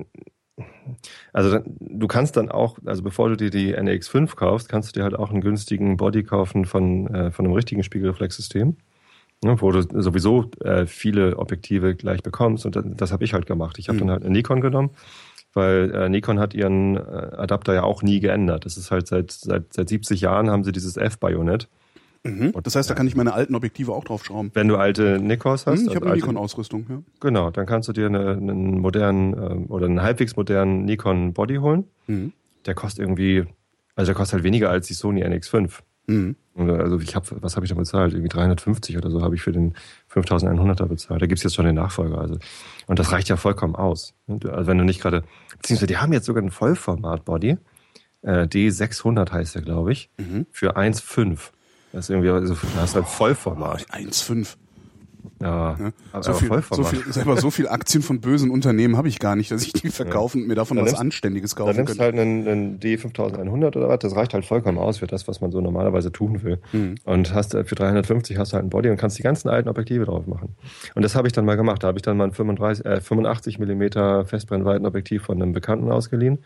also 1.33 1.51
dann- 1.51 1.64
du 1.79 2.07
kannst 2.07 2.37
dann 2.37 2.51
auch, 2.51 2.79
also 2.85 3.03
bevor 3.03 3.29
du 3.29 3.37
dir 3.37 3.51
die 3.51 3.75
NX5 3.77 4.37
kaufst, 4.37 4.68
kannst 4.68 4.88
du 4.94 4.99
dir 5.01 5.05
halt 5.05 5.14
auch 5.14 5.31
einen 5.31 5.40
günstigen 5.40 5.97
Body 5.97 6.23
kaufen 6.23 6.64
von, 6.64 7.07
äh, 7.14 7.31
von 7.31 7.44
einem 7.44 7.55
richtigen 7.55 7.83
Spiegelreflexsystem, 7.83 8.77
ne, 9.44 9.61
wo 9.61 9.71
du 9.73 9.83
sowieso 10.03 10.51
äh, 10.64 10.87
viele 10.87 11.38
Objektive 11.38 11.94
gleich 11.94 12.23
bekommst. 12.23 12.66
Und 12.66 12.77
das, 12.77 12.85
das 12.97 13.12
habe 13.12 13.25
ich 13.25 13.35
halt 13.35 13.47
gemacht. 13.47 13.79
Ich 13.79 13.88
habe 13.88 13.97
Mhm. 13.97 14.01
dann 14.01 14.11
halt 14.11 14.23
eine 14.25 14.33
Nikon 14.33 14.61
genommen, 14.61 14.90
weil 15.55 15.90
äh, 15.94 16.09
Nikon 16.09 16.38
hat 16.38 16.55
ihren 16.55 16.97
äh, 16.97 17.01
Adapter 17.01 17.75
ja 17.75 17.83
auch 17.83 18.03
nie 18.03 18.21
geändert. 18.21 18.64
Das 18.66 18.77
ist 18.77 18.90
halt 18.90 19.07
seit, 19.07 19.31
seit, 19.33 19.73
seit 19.73 19.88
70 19.88 20.21
Jahren 20.21 20.51
haben 20.51 20.64
sie 20.64 20.73
dieses 20.73 20.97
F-Bajonett. 20.97 21.68
Mhm. 22.37 22.53
Das 22.62 22.75
heißt, 22.77 22.88
da 22.91 22.95
kann 22.95 23.07
ich 23.07 23.14
meine 23.17 23.33
alten 23.33 23.55
Objektive 23.55 23.93
auch 23.93 24.05
draufschrauben. 24.05 24.51
Wenn 24.55 24.69
du 24.69 24.77
alte 24.77 25.19
Nikons 25.19 25.67
hast, 25.67 25.79
Hm, 25.81 25.83
ich 25.85 25.88
also 25.88 25.95
habe 25.97 26.07
eine 26.07 26.17
Nikon-Ausrüstung, 26.17 26.87
ja. 26.88 27.03
Genau, 27.21 27.51
dann 27.51 27.67
kannst 27.67 27.88
du 27.88 27.93
dir 27.93 28.07
eine, 28.07 28.31
einen 28.33 28.81
modernen 28.81 29.33
ähm, 29.35 29.67
oder 29.69 29.87
einen 29.87 30.03
halbwegs 30.03 30.37
modernen 30.37 30.85
Nikon 30.85 31.33
Body 31.33 31.57
holen. 31.57 31.85
Mhm. 32.07 32.33
Der 32.67 32.75
kostet 32.75 33.01
irgendwie, 33.01 33.45
also 33.95 34.09
der 34.11 34.14
kostet 34.14 34.35
halt 34.35 34.45
weniger 34.45 34.71
als 34.71 34.87
die 34.88 34.95
Sony 34.95 35.25
NX5. 35.25 35.79
Mhm. 36.07 36.37
Oder, 36.55 36.81
Also 36.81 36.99
ich 36.99 37.14
habe, 37.14 37.27
was 37.41 37.55
habe 37.57 37.67
ich 37.67 37.71
da 37.71 37.77
bezahlt? 37.77 38.12
Irgendwie 38.12 38.29
350 38.31 38.97
oder 38.97 39.11
so 39.11 39.23
habe 39.23 39.35
ich 39.37 39.43
für 39.43 39.53
den 39.53 39.75
5100er 40.12 40.87
bezahlt. 40.87 41.23
Da 41.23 41.27
gibt's 41.27 41.43
jetzt 41.45 41.55
schon 41.55 41.67
den 41.67 41.75
Nachfolger. 41.77 42.19
Also 42.19 42.38
und 42.87 42.99
das 42.99 43.12
reicht 43.12 43.29
ja 43.29 43.37
vollkommen 43.37 43.77
aus. 43.77 44.14
Also 44.29 44.67
wenn 44.67 44.79
du 44.79 44.85
nicht 44.85 45.01
gerade, 45.01 45.23
beziehungsweise 45.57 45.87
die 45.87 45.99
haben 45.99 46.12
jetzt 46.12 46.25
sogar 46.27 46.43
einen 46.43 46.51
Vollformat 46.51 47.25
Body, 47.25 47.59
äh, 48.23 48.47
D600 48.47 49.31
heißt 49.31 49.55
der, 49.55 49.62
glaube 49.62 49.93
ich, 49.93 50.11
Mhm. 50.19 50.47
für 50.51 50.77
1,5. 50.77 51.53
Das 51.92 52.07
ist 52.07 52.11
irgendwie, 52.11 52.31
also, 52.31 52.55
da 52.55 52.83
hast 52.83 52.94
du 52.94 53.01
halt 53.01 53.09
Vollformat. 53.09 53.87
1,5. 53.90 54.57
Ja, 55.40 55.77
Ne? 55.79 55.92
aber, 56.12 56.22
So 56.22 56.31
aber 56.31 56.38
viel, 56.62 56.62
so 56.77 56.85
viel, 56.85 57.12
selber 57.12 57.37
so 57.37 57.51
viel 57.51 57.68
Aktien 57.68 58.03
von 58.03 58.20
bösen 58.20 58.51
Unternehmen 58.51 58.96
habe 58.96 59.09
ich 59.09 59.18
gar 59.20 59.37
nicht, 59.37 59.51
dass 59.51 59.62
ich 59.62 59.72
die 59.72 59.90
verkaufen 59.90 60.42
und 60.42 60.48
mir 60.48 60.55
davon 60.55 60.77
Dann 60.77 60.87
was 60.87 60.92
nimmst- 60.92 61.01
Anständiges 61.01 61.55
Dann 61.55 61.66
kaufen 61.66 61.77
nimmst 61.77 61.94
du 61.94 61.98
könnte. 61.98 62.18
halt 62.18 62.29
einen, 62.29 62.48
einen 62.48 62.81
D5100 62.81 63.77
oder 63.77 63.88
was, 63.88 63.98
das 64.01 64.16
reicht 64.16 64.35
halt 64.35 64.44
vollkommen 64.46 64.79
aus 64.79 64.98
für 64.98 65.07
das, 65.07 65.29
was 65.29 65.40
man 65.40 65.51
so 65.53 65.61
normalerweise 65.61 66.11
tun 66.12 66.42
will. 66.42 66.59
Mhm. 66.72 66.96
Und 67.05 67.35
hast 67.35 67.55
äh, 67.55 67.64
für 67.64 67.74
350 67.74 68.37
hast 68.38 68.53
du 68.53 68.55
halt 68.55 68.62
einen 68.62 68.70
Body 68.70 68.90
und 68.90 68.96
kannst 68.96 69.18
die 69.18 69.22
ganzen 69.22 69.48
alten 69.48 69.68
Objektive 69.68 70.05
drauf 70.07 70.27
machen. 70.27 70.57
Und 70.94 71.03
das 71.03 71.14
habe 71.14 71.27
ich 71.29 71.33
dann 71.33 71.44
mal 71.44 71.57
gemacht. 71.57 71.83
Da 71.83 71.88
habe 71.88 71.98
ich 71.98 72.03
dann 72.03 72.16
mal 72.16 72.24
ein 72.24 72.33
35, 72.33 72.85
äh, 72.87 73.01
85 73.01 73.59
Millimeter 73.59 74.24
Festbrennweitenobjektiv 74.24 75.22
von 75.22 75.40
einem 75.40 75.53
Bekannten 75.53 75.90
ausgeliehen, 75.92 76.38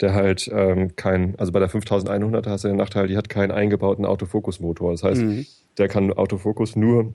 der 0.00 0.14
halt 0.14 0.50
ähm, 0.52 0.96
kein, 0.96 1.34
also 1.38 1.52
bei 1.52 1.60
der 1.60 1.68
5100 1.68 2.46
hast 2.46 2.64
du 2.64 2.68
den 2.68 2.76
Nachteil, 2.76 3.06
die 3.08 3.16
hat 3.16 3.28
keinen 3.28 3.52
eingebauten 3.52 4.04
Autofokusmotor. 4.04 4.92
Das 4.92 5.02
heißt, 5.02 5.22
Mhm. 5.22 5.46
der 5.78 5.88
kann 5.88 6.12
Autofokus 6.12 6.74
nur 6.76 7.14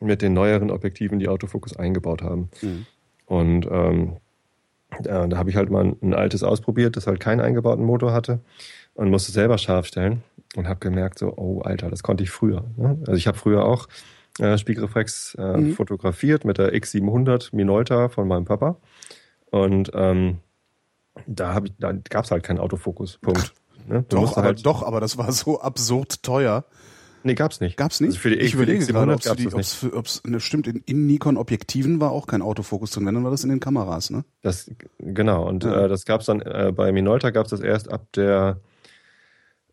mit 0.00 0.22
den 0.22 0.32
neueren 0.32 0.70
Objektiven, 0.70 1.18
die 1.18 1.28
Autofokus 1.28 1.76
eingebaut 1.76 2.22
haben. 2.22 2.50
Mhm. 2.62 2.86
Und 3.26 3.68
ähm, 3.70 4.16
da, 5.02 5.26
da 5.26 5.36
habe 5.36 5.50
ich 5.50 5.56
halt 5.56 5.70
mal 5.70 5.84
ein, 5.84 5.96
ein 6.02 6.14
altes 6.14 6.42
ausprobiert, 6.42 6.96
das 6.96 7.06
halt 7.06 7.20
keinen 7.20 7.40
eingebauten 7.40 7.84
Motor 7.84 8.12
hatte 8.12 8.40
und 8.94 9.10
musste 9.10 9.32
selber 9.32 9.58
scharf 9.58 9.86
stellen 9.86 10.22
und 10.56 10.66
habe 10.66 10.80
gemerkt, 10.80 11.18
so, 11.18 11.32
oh 11.36 11.60
Alter, 11.60 11.90
das 11.90 12.02
konnte 12.02 12.24
ich 12.24 12.30
früher. 12.30 12.64
Ne? 12.76 12.96
Also 13.00 13.12
ich 13.14 13.26
habe 13.26 13.36
früher 13.38 13.64
auch 13.64 13.86
äh, 14.40 14.56
Spiegelreflex 14.56 15.34
äh, 15.38 15.58
Mhm. 15.58 15.72
fotografiert 15.74 16.44
mit 16.44 16.58
der 16.58 16.72
X700 16.74 17.54
Minolta 17.54 18.08
von 18.08 18.26
meinem 18.26 18.44
Papa 18.44 18.76
und 19.50 19.90
ähm, 19.94 20.38
da, 21.26 21.54
hab 21.54 21.66
ich, 21.66 21.72
da 21.78 21.92
gab 21.92 22.24
es 22.24 22.30
halt 22.30 22.42
keinen 22.42 22.58
Autofokus. 22.58 23.18
Punkt. 23.18 23.52
Ne? 23.86 24.04
Doch, 24.10 24.36
aber, 24.36 24.42
halt, 24.48 24.66
doch, 24.66 24.82
aber 24.82 25.00
das 25.00 25.16
war 25.16 25.32
so 25.32 25.62
absurd 25.62 26.22
teuer. 26.22 26.66
Nee, 27.22 27.34
gab's 27.34 27.60
nicht. 27.60 27.78
Gab's 27.78 28.00
nicht? 28.00 28.08
Also 28.10 28.18
für 28.20 28.30
die, 28.30 28.36
ich 28.36 28.52
überlege 28.52 28.84
gerade, 28.84 29.12
ob 29.12 29.20
X700 29.20 29.50
gab's 29.50 29.82
es 29.82 29.92
ob's, 29.92 30.22
ne, 30.26 30.40
stimmt, 30.40 30.66
in, 30.66 30.82
in 30.84 31.06
Nikon-Objektiven 31.06 31.98
war 32.00 32.10
auch 32.12 32.26
kein 32.26 32.42
Autofokus 32.42 32.90
drin, 32.90 33.06
wenn, 33.06 33.14
dann 33.14 33.24
war 33.24 33.30
das 33.30 33.44
in 33.44 33.50
den 33.50 33.60
Kameras, 33.60 34.10
ne? 34.10 34.24
Das, 34.42 34.70
genau, 34.98 35.48
und 35.48 35.64
Ja. 35.64 35.86
äh, 35.86 35.88
das 35.88 36.04
gab's 36.04 36.26
dann, 36.26 36.42
äh, 36.42 36.70
bei 36.74 36.92
Minolta 36.92 37.30
gab's 37.30 37.48
das 37.50 37.60
erst 37.60 37.90
ab 37.90 38.06
der 38.14 38.60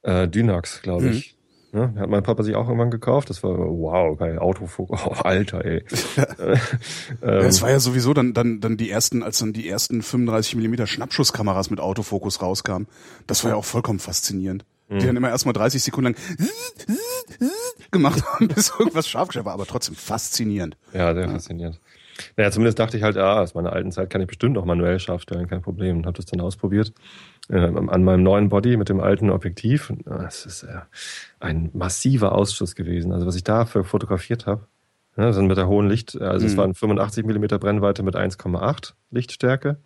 äh, 0.02 0.28
Dynax, 0.28 0.82
glaube 0.82 1.10
ich. 1.10 1.35
Ja, 1.76 1.94
hat 1.96 2.10
mein 2.10 2.24
Papa 2.24 2.44
sich 2.44 2.56
auch 2.56 2.68
irgendwann 2.68 2.90
gekauft. 2.90 3.30
Das 3.30 3.44
war, 3.44 3.58
wow, 3.58 4.18
geil, 4.18 4.40
Autofokus, 4.40 5.02
oh, 5.06 5.12
Alter, 5.12 5.66
ey. 5.66 5.84
Ja, 7.22 7.40
es 7.40 7.62
war 7.62 7.70
ja 7.70 7.80
sowieso 7.80 8.14
dann, 8.14 8.34
dann, 8.34 8.62
dann 8.62 8.78
die 8.78 8.90
ersten, 8.90 9.24
als 9.24 9.40
dann 9.40 9.52
die 9.52 9.68
ersten 9.68 10.02
35 10.02 10.56
Millimeter 10.56 10.88
Schnappschusskameras 10.88 11.70
mit 11.70 11.80
Autofokus 11.80 12.42
rauskamen. 12.42 12.88
Das 13.28 13.44
war 13.44 13.52
ja 13.52 13.58
auch 13.58 13.66
vollkommen 13.66 14.00
faszinierend. 14.00 14.66
Mhm. 14.88 15.00
Die 15.00 15.06
dann 15.06 15.16
immer 15.18 15.30
erstmal 15.30 15.54
30 15.54 15.84
Sekunden 15.84 16.14
lang 16.14 16.16
gemacht 17.92 18.24
haben, 18.26 18.48
bis 18.56 18.72
irgendwas 18.78 19.08
scharf 19.08 19.30
war, 19.34 19.54
aber 19.54 19.66
trotzdem 19.66 19.96
faszinierend. 19.96 20.78
ja, 20.94 21.14
sehr 21.14 21.30
faszinierend. 21.30 21.80
Naja, 22.38 22.52
zumindest 22.52 22.80
dachte 22.80 22.98
ich 22.98 23.04
halt, 23.04 23.18
ah, 23.18 23.42
aus 23.42 23.54
meiner 23.54 23.72
alten 23.72 23.92
Zeit 23.92 24.10
kann 24.10 24.22
ich 24.22 24.28
bestimmt 24.28 24.58
auch 24.58 24.66
manuell 24.66 25.00
scharf 25.00 25.22
stellen, 25.22 25.48
kein 25.48 25.62
Problem. 25.62 25.98
Und 25.98 26.06
habe 26.06 26.18
das 26.18 26.26
dann 26.26 26.42
ausprobiert 26.42 26.94
äh, 27.50 27.58
an 27.58 28.04
meinem 28.04 28.24
neuen 28.24 28.50
Body 28.50 28.76
mit 28.78 28.90
dem 28.90 29.00
alten 29.00 29.30
Objektiv. 29.30 29.94
Es 30.28 30.46
ist 30.46 30.64
äh, 30.64 30.80
ein 31.40 31.70
massiver 31.74 32.34
Ausschuss 32.34 32.76
gewesen. 32.76 33.12
Also 33.14 33.26
was 33.26 33.36
ich 33.36 33.44
dafür 33.44 33.84
fotografiert 33.86 34.46
habe, 34.48 34.68
ja, 35.18 35.32
dann 35.32 35.48
mit 35.48 35.56
der 35.58 35.68
hohen 35.68 35.88
Licht, 35.88 36.20
also 36.20 36.46
es 36.46 36.54
Mhm. 36.54 36.58
waren 36.58 36.74
85 36.74 37.26
Millimeter 37.26 37.58
Brennweite 37.58 38.04
mit 38.04 38.16
1,8 38.18 38.96
Lichtstärke. 39.12 39.78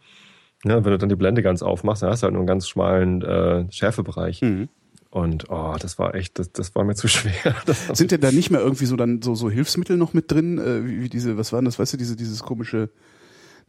Ja, 0.66 0.76
und 0.78 0.86
wenn 0.86 0.92
du 0.92 0.98
dann 0.98 1.10
die 1.10 1.16
Blende 1.16 1.44
ganz 1.44 1.62
aufmachst, 1.62 2.02
dann 2.02 2.10
hast 2.10 2.24
du 2.24 2.26
halt 2.26 2.34
nur 2.34 2.42
einen 2.42 2.48
ganz 2.48 2.68
schmalen 2.68 3.22
äh, 3.22 3.72
Schärfebereich. 3.72 4.42
Mhm. 4.42 4.70
Und 5.12 5.50
oh, 5.50 5.76
das 5.80 5.98
war 5.98 6.14
echt, 6.14 6.38
das, 6.38 6.52
das 6.52 6.76
war 6.76 6.84
mir 6.84 6.94
zu 6.96 7.08
schwer. 7.08 7.34
Das 7.66 7.88
Sind 7.98 8.12
denn 8.12 8.22
da 8.22 8.32
nicht 8.32 8.52
mehr 8.52 8.62
irgendwie 8.62 8.86
so 8.86 8.96
dann 8.96 9.22
so, 9.24 9.34
so 9.34 9.50
Hilfsmittel 9.50 9.98
noch 9.98 10.14
mit 10.14 10.32
drin, 10.32 10.60
äh, 10.60 10.86
wie, 10.86 11.02
wie 11.02 11.10
diese, 11.10 11.38
was 11.38 11.52
waren 11.52 11.66
das, 11.66 11.80
weißt 11.80 11.94
du, 11.94 11.98
diese, 11.98 12.16
dieses 12.16 12.44
komische, 12.44 12.90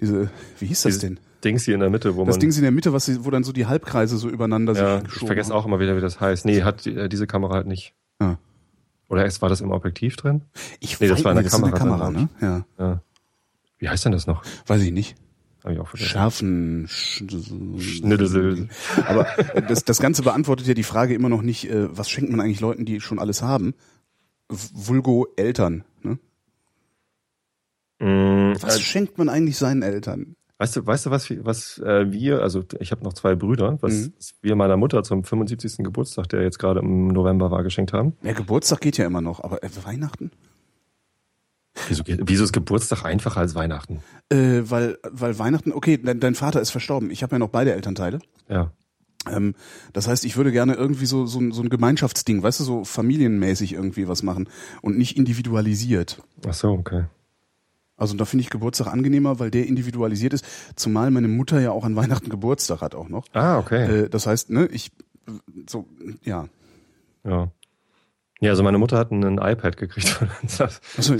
diese, 0.01 0.31
wie 0.59 0.67
hieß 0.67 0.83
das 0.83 0.99
denn? 0.99 1.19
Dings 1.43 1.65
hier 1.65 1.73
in 1.75 1.81
der 1.81 1.89
Mitte, 1.89 2.17
wo 2.17 2.25
Das 2.27 2.35
man 2.37 2.41
Ding 2.41 2.53
in 2.53 2.61
der 2.63 2.71
Mitte, 2.71 2.93
was, 2.93 3.25
wo 3.25 3.31
dann 3.31 3.45
so 3.45 3.53
die 3.53 3.65
Halbkreise 3.65 4.19
so 4.19 4.29
übereinander 4.29 4.75
Ja, 4.75 5.01
sich 5.01 5.09
ich 5.23 5.27
vergesse 5.27 5.55
auch 5.55 5.65
immer 5.65 5.81
wieder, 5.81 5.97
wie 5.97 6.03
das 6.03 6.21
heißt. 6.21 6.45
Nee, 6.45 6.63
hat 6.63 6.87
äh, 6.87 7.09
diese 7.09 7.27
Kamera 7.27 7.55
halt 7.55 7.67
nicht. 7.67 7.95
Ah. 8.19 8.37
Oder 9.09 9.25
erst 9.25 9.41
war 9.41 9.49
das 9.49 9.63
im 9.63 9.71
Objektiv 9.73 10.17
drin? 10.17 10.43
Ich 10.81 11.01
Nee, 11.01 11.09
das 11.09 11.21
weiß- 11.21 11.25
war 11.25 11.33
in 11.33 11.37
der 11.37 11.45
das 11.45 11.55
ist 11.55 11.63
eine 11.63 11.73
Kamera 11.73 12.05
Kamera, 12.07 12.11
ne? 12.11 12.29
Ja. 12.43 12.65
Ja. 12.79 13.03
Wie 13.79 13.89
heißt 13.89 14.05
denn 14.05 14.13
das 14.13 14.27
noch? 14.27 14.43
Weiß 14.67 14.83
ich 14.83 14.93
nicht. 14.93 15.17
Hab 15.63 15.73
ich 15.73 15.79
auch 15.79 15.89
vergessen. 15.89 16.09
Scharfen. 16.11 16.87
Sch 16.89 17.23
Schnittelsel. 17.79 18.69
Aber 19.07 19.27
das, 19.69 19.85
das 19.85 19.99
Ganze 20.01 20.23
beantwortet 20.23 20.67
ja 20.67 20.75
die 20.75 20.83
Frage 20.83 21.15
immer 21.15 21.29
noch 21.29 21.43
nicht, 21.43 21.69
äh, 21.71 21.97
was 21.97 22.09
schenkt 22.09 22.31
man 22.31 22.41
eigentlich 22.41 22.61
Leuten, 22.61 22.85
die 22.87 23.01
schon 23.01 23.19
alles 23.19 23.43
haben? 23.43 23.75
Vulgo 24.49 25.27
Eltern. 25.37 25.85
Ne? 26.03 26.19
Mm, 28.01 28.55
Was 28.63 28.77
äh, 28.79 28.81
schenkt 28.81 29.19
man 29.19 29.29
eigentlich 29.29 29.57
seinen 29.57 29.83
Eltern? 29.83 30.35
weißt 30.59 30.77
du, 30.77 30.87
weißt 30.87 31.07
du, 31.07 31.11
was, 31.11 31.31
wir- 31.31 31.45
was 31.47 31.79
äh, 31.79 32.11
wir, 32.13 32.43
also 32.43 32.65
ich 32.81 32.91
habe 32.93 33.03
noch 33.03 33.15
zwei 33.15 33.35
Brüder, 33.35 33.79
was 33.81 33.93
Mhm. 33.95 34.13
wir 34.43 34.57
meiner 34.57 34.77
Mutter 34.77 35.03
zum 35.03 35.25
75. 35.25 35.79
Geburtstag, 35.85 36.29
der 36.29 36.43
jetzt 36.43 36.59
gerade 36.59 36.81
im 36.81 37.09
November 37.09 37.51
war, 37.51 37.63
geschenkt 37.63 37.93
haben? 37.95 38.15
Ja, 38.23 38.33
Geburtstag 38.35 38.81
geht 38.83 38.99
ja 38.99 39.07
immer 39.07 39.21
noch, 39.23 39.43
aber 39.43 39.63
äh, 39.63 39.69
Weihnachten? 39.85 40.31
Wieso, 41.89 42.03
wieso 42.07 42.45
ist 42.45 42.53
Geburtstag 42.53 43.05
einfacher 43.05 43.41
als 43.41 43.55
Weihnachten? 43.55 44.01
Äh, 44.31 44.63
weil, 44.65 44.99
weil 45.11 45.39
Weihnachten, 45.39 45.73
okay, 45.73 45.99
dein, 45.99 46.21
dein 46.21 46.35
Vater 46.35 46.61
ist 46.61 46.71
verstorben. 46.71 47.11
Ich 47.11 47.23
habe 47.23 47.35
ja 47.35 47.39
noch 47.39 47.49
beide 47.49 47.73
Elternteile. 47.73 48.19
Ja. 48.49 48.73
Ähm, 49.31 49.55
das 49.93 50.09
heißt, 50.09 50.25
ich 50.25 50.37
würde 50.37 50.51
gerne 50.53 50.75
irgendwie 50.75 51.07
so, 51.07 51.27
so, 51.27 51.39
ein- 51.41 51.53
so 51.53 51.63
ein 51.63 51.69
Gemeinschaftsding, 51.69 52.43
weißt 52.43 52.61
du, 52.61 52.65
so 52.65 52.85
familienmäßig 52.85 53.73
irgendwie 53.75 54.09
was 54.09 54.23
machen 54.23 54.49
und 54.83 54.97
nicht 54.97 55.17
individualisiert. 55.17 56.23
Ach 56.49 56.55
so, 56.55 56.71
okay. 56.73 57.05
Also 57.97 58.17
da 58.17 58.25
finde 58.25 58.45
ich 58.45 58.51
Geburtstag 58.51 58.87
angenehmer, 58.87 59.39
weil 59.39 59.51
der 59.51 59.67
individualisiert 59.67 60.33
ist, 60.33 60.45
zumal 60.75 61.11
meine 61.11 61.29
Mutter 61.29 61.61
ja 61.61 61.71
auch 61.71 61.85
an 61.85 61.97
Weihnachten 61.97 62.31
Geburtstag 62.31 62.81
hat 62.81 62.95
auch 62.95 63.11
noch. 63.11 63.27
Ah, 63.35 63.59
okay. 63.59 64.05
Äh, 64.05 64.09
das 64.09 64.27
heißt, 64.27 64.49
ne, 64.49 64.67
ich 64.69 64.91
so, 65.69 65.87
ja. 66.25 66.49
Ja. 67.25 67.51
Ja, 68.41 68.51
also 68.53 68.63
meine 68.63 68.79
Mutter 68.79 68.97
hat 68.97 69.11
ein 69.11 69.37
iPad 69.37 69.77
gekriegt. 69.77 70.19
Das 70.59 70.81
Also, 70.97 71.15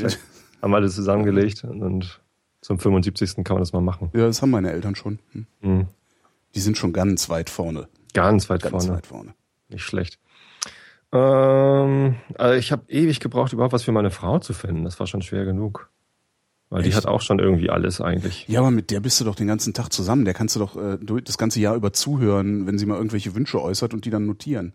haben 0.63 0.75
alle 0.75 0.89
zusammengelegt 0.89 1.65
und 1.65 2.21
zum 2.61 2.79
75. 2.79 3.37
kann 3.45 3.55
man 3.55 3.61
das 3.63 3.73
mal 3.73 3.81
machen. 3.81 4.11
ja, 4.13 4.27
das 4.27 4.43
haben 4.43 4.51
meine 4.51 4.71
Eltern 4.71 4.95
schon. 4.95 5.19
Hm. 5.33 5.47
Mhm. 5.61 5.87
Die 6.55 6.61
sind 6.61 6.77
schon 6.77 6.93
ganz 6.93 7.29
weit 7.29 7.49
vorne. 7.49 7.89
Ganz 8.13 8.51
weit 8.51 8.63
Ganz 8.63 8.85
vorne. 8.85 8.97
weit 8.99 9.07
vorne. 9.07 9.35
Nicht 9.69 9.83
schlecht. 9.83 10.19
Ähm, 11.13 12.17
also 12.37 12.59
ich 12.59 12.73
habe 12.73 12.83
ewig 12.89 13.21
gebraucht, 13.21 13.53
überhaupt 13.53 13.73
was 13.73 13.83
für 13.85 13.93
meine 13.93 14.11
Frau 14.11 14.39
zu 14.39 14.53
finden. 14.53 14.85
Das 14.85 14.99
war 15.01 15.07
schon 15.07 15.23
schwer 15.23 15.45
genug. 15.45 15.91
Weil 16.69 16.83
die 16.83 16.89
Echt? 16.91 16.99
hat 16.99 17.07
auch 17.07 17.21
schon 17.21 17.41
irgendwie 17.41 17.69
alles 17.69 18.01
eigentlich. 18.01 18.47
Ja, 18.47 18.61
aber 18.61 18.71
mit 18.71 18.93
der 18.93 19.01
bist 19.01 19.21
du 19.21 19.25
doch 19.25 19.35
den 19.35 19.49
ganzen 19.49 19.75
Tag 19.75 19.93
zusammen. 19.93 20.25
Der 20.25 20.35
kannst 20.35 20.55
du 20.55 20.61
doch 20.61 20.77
äh, 20.77 20.99
das 21.25 21.37
ganze 21.37 21.61
Jahr 21.61 21.75
über 21.75 21.93
zuhören, 21.93 22.67
wenn 22.67 22.79
sie 22.79 22.87
mal 22.87 22.97
irgendwelche 22.97 23.35
Wünsche 23.35 23.61
äußert 23.61 23.93
und 23.93 24.05
die 24.05 24.11
dann 24.11 24.25
notieren. 24.27 24.73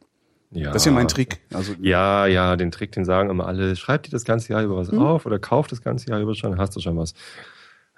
Ja. 0.51 0.67
Das 0.71 0.83
ist 0.83 0.85
ja 0.85 0.91
mein 0.91 1.07
Trick. 1.07 1.41
Also 1.53 1.73
Ja, 1.81 2.25
ja, 2.27 2.55
den 2.55 2.71
Trick, 2.71 2.91
den 2.93 3.03
sagen 3.05 3.29
immer 3.29 3.45
alle, 3.47 3.75
schreib 3.75 4.03
dir 4.03 4.11
das 4.11 4.23
ganze 4.23 4.53
Jahr 4.53 4.63
über 4.63 4.77
was 4.77 4.89
Hm. 4.91 4.99
auf 4.99 5.25
oder 5.25 5.39
kauf 5.39 5.67
das 5.67 5.81
ganze 5.81 6.09
Jahr 6.09 6.19
über 6.21 6.33
schon, 6.35 6.57
hast 6.57 6.75
du 6.75 6.79
schon 6.79 6.97
was. 6.97 7.13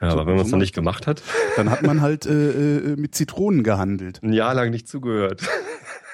Ja, 0.01 0.11
So- 0.11 0.17
aber 0.19 0.27
wenn 0.27 0.35
man 0.35 0.45
es 0.45 0.51
so 0.51 0.55
noch 0.57 0.61
nicht 0.61 0.73
gemacht 0.75 1.07
hat, 1.07 1.21
dann 1.55 1.69
hat 1.69 1.81
man 1.83 2.01
halt 2.01 2.25
äh, 2.25 2.77
äh, 2.93 2.95
mit 2.95 3.15
Zitronen 3.15 3.63
gehandelt. 3.63 4.21
ein 4.23 4.33
Jahr 4.33 4.53
lang 4.53 4.69
nicht 4.71 4.87
zugehört. 4.87 5.41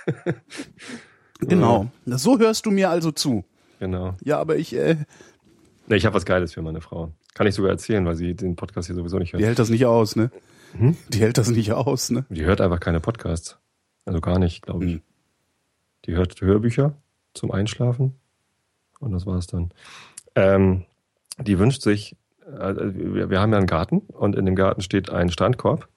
Genau. 1.40 1.90
So 2.06 2.40
hörst 2.40 2.66
du 2.66 2.72
mir 2.72 2.90
also 2.90 3.12
zu. 3.12 3.44
Genau. 3.80 4.16
Ja, 4.24 4.40
aber 4.40 4.56
ich, 4.58 4.76
äh, 4.76 4.96
Nee, 5.88 5.96
ich 5.98 6.06
habe 6.06 6.16
was 6.16 6.26
Geiles 6.26 6.54
für 6.54 6.62
meine 6.62 6.80
Frau. 6.80 7.12
Kann 7.34 7.48
ich 7.48 7.56
sogar 7.56 7.72
erzählen, 7.72 8.06
weil 8.06 8.16
sie 8.16 8.34
den 8.36 8.56
Podcast 8.56 8.88
hier 8.88 8.96
sowieso 8.96 9.18
nicht 9.20 9.34
hört. 9.34 9.42
die 9.42 9.46
hält 9.46 9.60
das 9.60 9.70
nicht 9.70 9.86
aus, 9.86 10.16
ne? 10.16 10.32
Hm? 10.78 10.96
Die 11.10 11.20
hält 11.20 11.38
das 11.38 11.50
nicht 11.50 11.74
aus, 11.74 12.10
ne? 12.10 12.26
Die 12.30 12.46
hört 12.46 12.62
einfach 12.62 12.80
keine 12.80 13.02
Podcasts. 13.02 13.58
Also 14.06 14.22
gar 14.22 14.40
nicht, 14.40 14.62
glaube 14.62 14.86
ich. 14.86 14.92
Hm. 14.94 15.02
Die 16.06 16.14
hört 16.14 16.40
Hörbücher 16.42 16.96
zum 17.34 17.52
Einschlafen. 17.52 18.16
Und 19.00 19.12
das 19.12 19.26
war's 19.26 19.48
dann. 19.48 19.72
Ähm, 20.36 20.86
die 21.40 21.60
wünscht 21.60 21.82
sich, 21.82 22.16
äh, 22.46 22.74
wir, 22.76 23.30
wir 23.30 23.42
haben 23.42 23.52
ja 23.52 23.58
einen 23.58 23.68
Garten 23.68 24.00
und 24.00 24.36
in 24.36 24.46
dem 24.46 24.56
Garten 24.56 24.82
steht 24.82 25.10
ein 25.10 25.30
Strandkorb. 25.30 25.88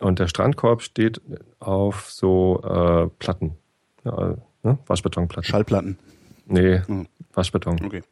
Und 0.00 0.18
der 0.18 0.28
Strandkorb 0.28 0.82
steht 0.82 1.20
auf 1.58 2.10
so 2.10 2.60
äh, 2.62 3.08
Platten. 3.18 3.56
Ja, 4.04 4.36
ne? 4.62 4.78
Waschbetonplatten. 4.86 5.50
Schallplatten. 5.50 5.98
nee, 6.46 6.80
Hm. 6.86 7.06
Waschbeton. 7.34 7.80
Okay. 7.84 8.02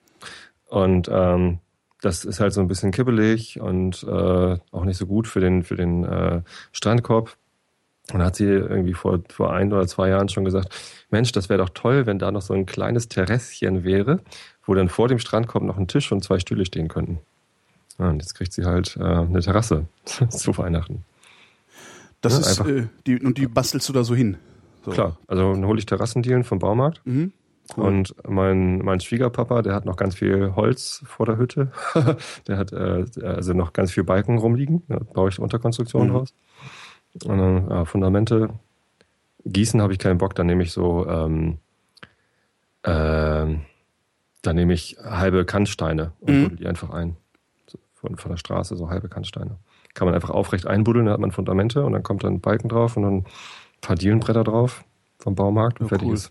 Und 0.67 1.09
ähm, 1.11 1.59
das 2.01 2.25
ist 2.25 2.41
halt 2.41 2.53
so 2.53 2.61
ein 2.61 2.69
bisschen 2.69 2.93
kibbelig 2.93 3.61
und 3.61 4.05
äh, 4.05 4.59
auch 4.71 4.85
nicht 4.85 4.99
so 4.99 5.07
gut 5.07 5.27
für 5.27 5.41
den, 5.41 5.65
für 5.65 5.77
den 5.77 6.05
äh, 6.05 6.43
Strandkorb. 6.73 7.37
Und 8.13 8.21
da 8.21 8.27
hat 8.27 8.37
sie 8.37 8.47
irgendwie 8.47 8.95
vor, 8.95 9.21
vor 9.29 9.53
ein 9.53 9.73
oder 9.73 9.87
zwei 9.87 10.09
Jahren 10.09 10.29
schon 10.31 10.45
gesagt, 10.45 10.75
Mensch, 11.11 11.33
das 11.33 11.49
wäre 11.49 11.59
doch 11.59 11.69
toll, 11.71 12.07
wenn 12.07 12.19
da 12.19 12.31
noch 12.31 12.43
so 12.43 12.55
ein 12.55 12.65
kleines 12.67 13.09
Terrasschen 13.09 13.85
wäre, 13.85 14.21
wo 14.65 14.75
dann 14.75 14.89
vor 14.89 15.09
dem 15.09 15.19
Strandkorb 15.19 15.63
noch 15.65 15.77
ein 15.77 15.89
Tisch 15.89 16.11
und 16.11 16.25
zwei 16.25 16.39
Stühle 16.39 16.65
stehen 16.65 16.89
könnten. 16.89 17.19
Ja, 17.99 18.09
und 18.11 18.21
jetzt 18.21 18.35
kriegt 18.35 18.53
sie 18.53 18.65
halt 18.65 18.97
äh, 18.99 19.03
eine 19.03 19.41
Terrasse 19.41 19.87
zu 20.31 20.57
Weihnachten. 20.57 21.05
Das 22.21 22.33
Ja, 22.35 22.39
ist, 22.41 22.61
äh, 22.61 22.87
die, 23.07 23.21
und 23.21 23.39
die 23.39 23.47
bastelst 23.47 23.89
du 23.89 23.93
da 23.93 24.05
so 24.05 24.15
hin. 24.15 24.39
So. 24.85 24.91
Klar, 24.93 25.19
also 25.27 25.53
dann 25.53 25.67
hole 25.67 25.79
ich 25.79 25.87
Terrassendielen 25.87 26.45
vom 26.45 26.59
Baumarkt. 26.59 27.01
Mhm. 27.05 27.33
Cool. 27.77 27.85
Und 27.85 28.15
mein, 28.27 28.79
mein 28.79 28.99
Schwiegerpapa, 29.01 29.61
der 29.61 29.75
hat 29.75 29.85
noch 29.85 29.97
ganz 29.97 30.15
viel 30.15 30.55
Holz 30.57 31.03
vor 31.05 31.27
der 31.27 31.37
Hütte. 31.37 31.71
der 32.47 32.57
hat 32.57 32.73
äh, 32.73 33.05
also 33.23 33.53
noch 33.53 33.75
ganz 33.75 33.93
viel 33.93 34.05
Balken 34.05 34.39
rumliegen. 34.39 34.83
Da 34.89 34.99
baue 34.99 35.29
ich 35.29 35.39
Unterkonstruktionen 35.39 36.09
Mhm. 36.09 36.17
raus. 36.17 36.35
Und 37.25 37.39
dann 37.39 37.69
ja, 37.71 37.85
Fundamente. 37.85 38.51
Gießen 39.45 39.81
habe 39.81 39.93
ich 39.93 39.99
keinen 39.99 40.19
Bock, 40.19 40.35
dann 40.35 40.47
nehme 40.47 40.63
ich 40.63 40.73
so, 40.73 41.07
ähm, 41.09 41.59
ähm, 42.85 43.61
dann 44.43 44.57
nehme 44.57 44.73
ich 44.73 44.97
halbe 45.03 45.45
Kantsteine 45.45 46.13
und 46.21 46.35
Mhm. 46.35 46.43
buddel 46.45 46.57
die 46.59 46.67
einfach 46.67 46.91
ein. 46.91 47.17
So 47.67 47.79
von, 47.95 48.17
von 48.17 48.31
der 48.31 48.37
Straße, 48.37 48.77
so 48.77 48.89
halbe 48.91 49.09
Kantsteine. 49.09 49.57
Kann 49.95 50.07
man 50.07 50.15
einfach 50.15 50.31
aufrecht 50.31 50.67
einbuddeln, 50.67 51.07
dann 51.07 51.15
hat 51.15 51.21
man 51.21 51.33
Fundamente 51.33 51.85
und 51.85 51.93
dann 51.93 52.03
kommt 52.03 52.25
dann 52.25 52.41
Balken 52.41 52.69
drauf 52.69 52.97
und 52.97 53.03
dann 53.03 53.15
ein 53.19 53.25
paar 53.81 53.97
Dielenbretter 53.97 54.45
drauf 54.45 54.85
vom 55.19 55.35
Baumarkt 55.35 55.81
und 55.81 55.87
Ja, 55.87 55.89
fertig 55.89 56.09
cool. 56.09 56.15
ist. 56.15 56.31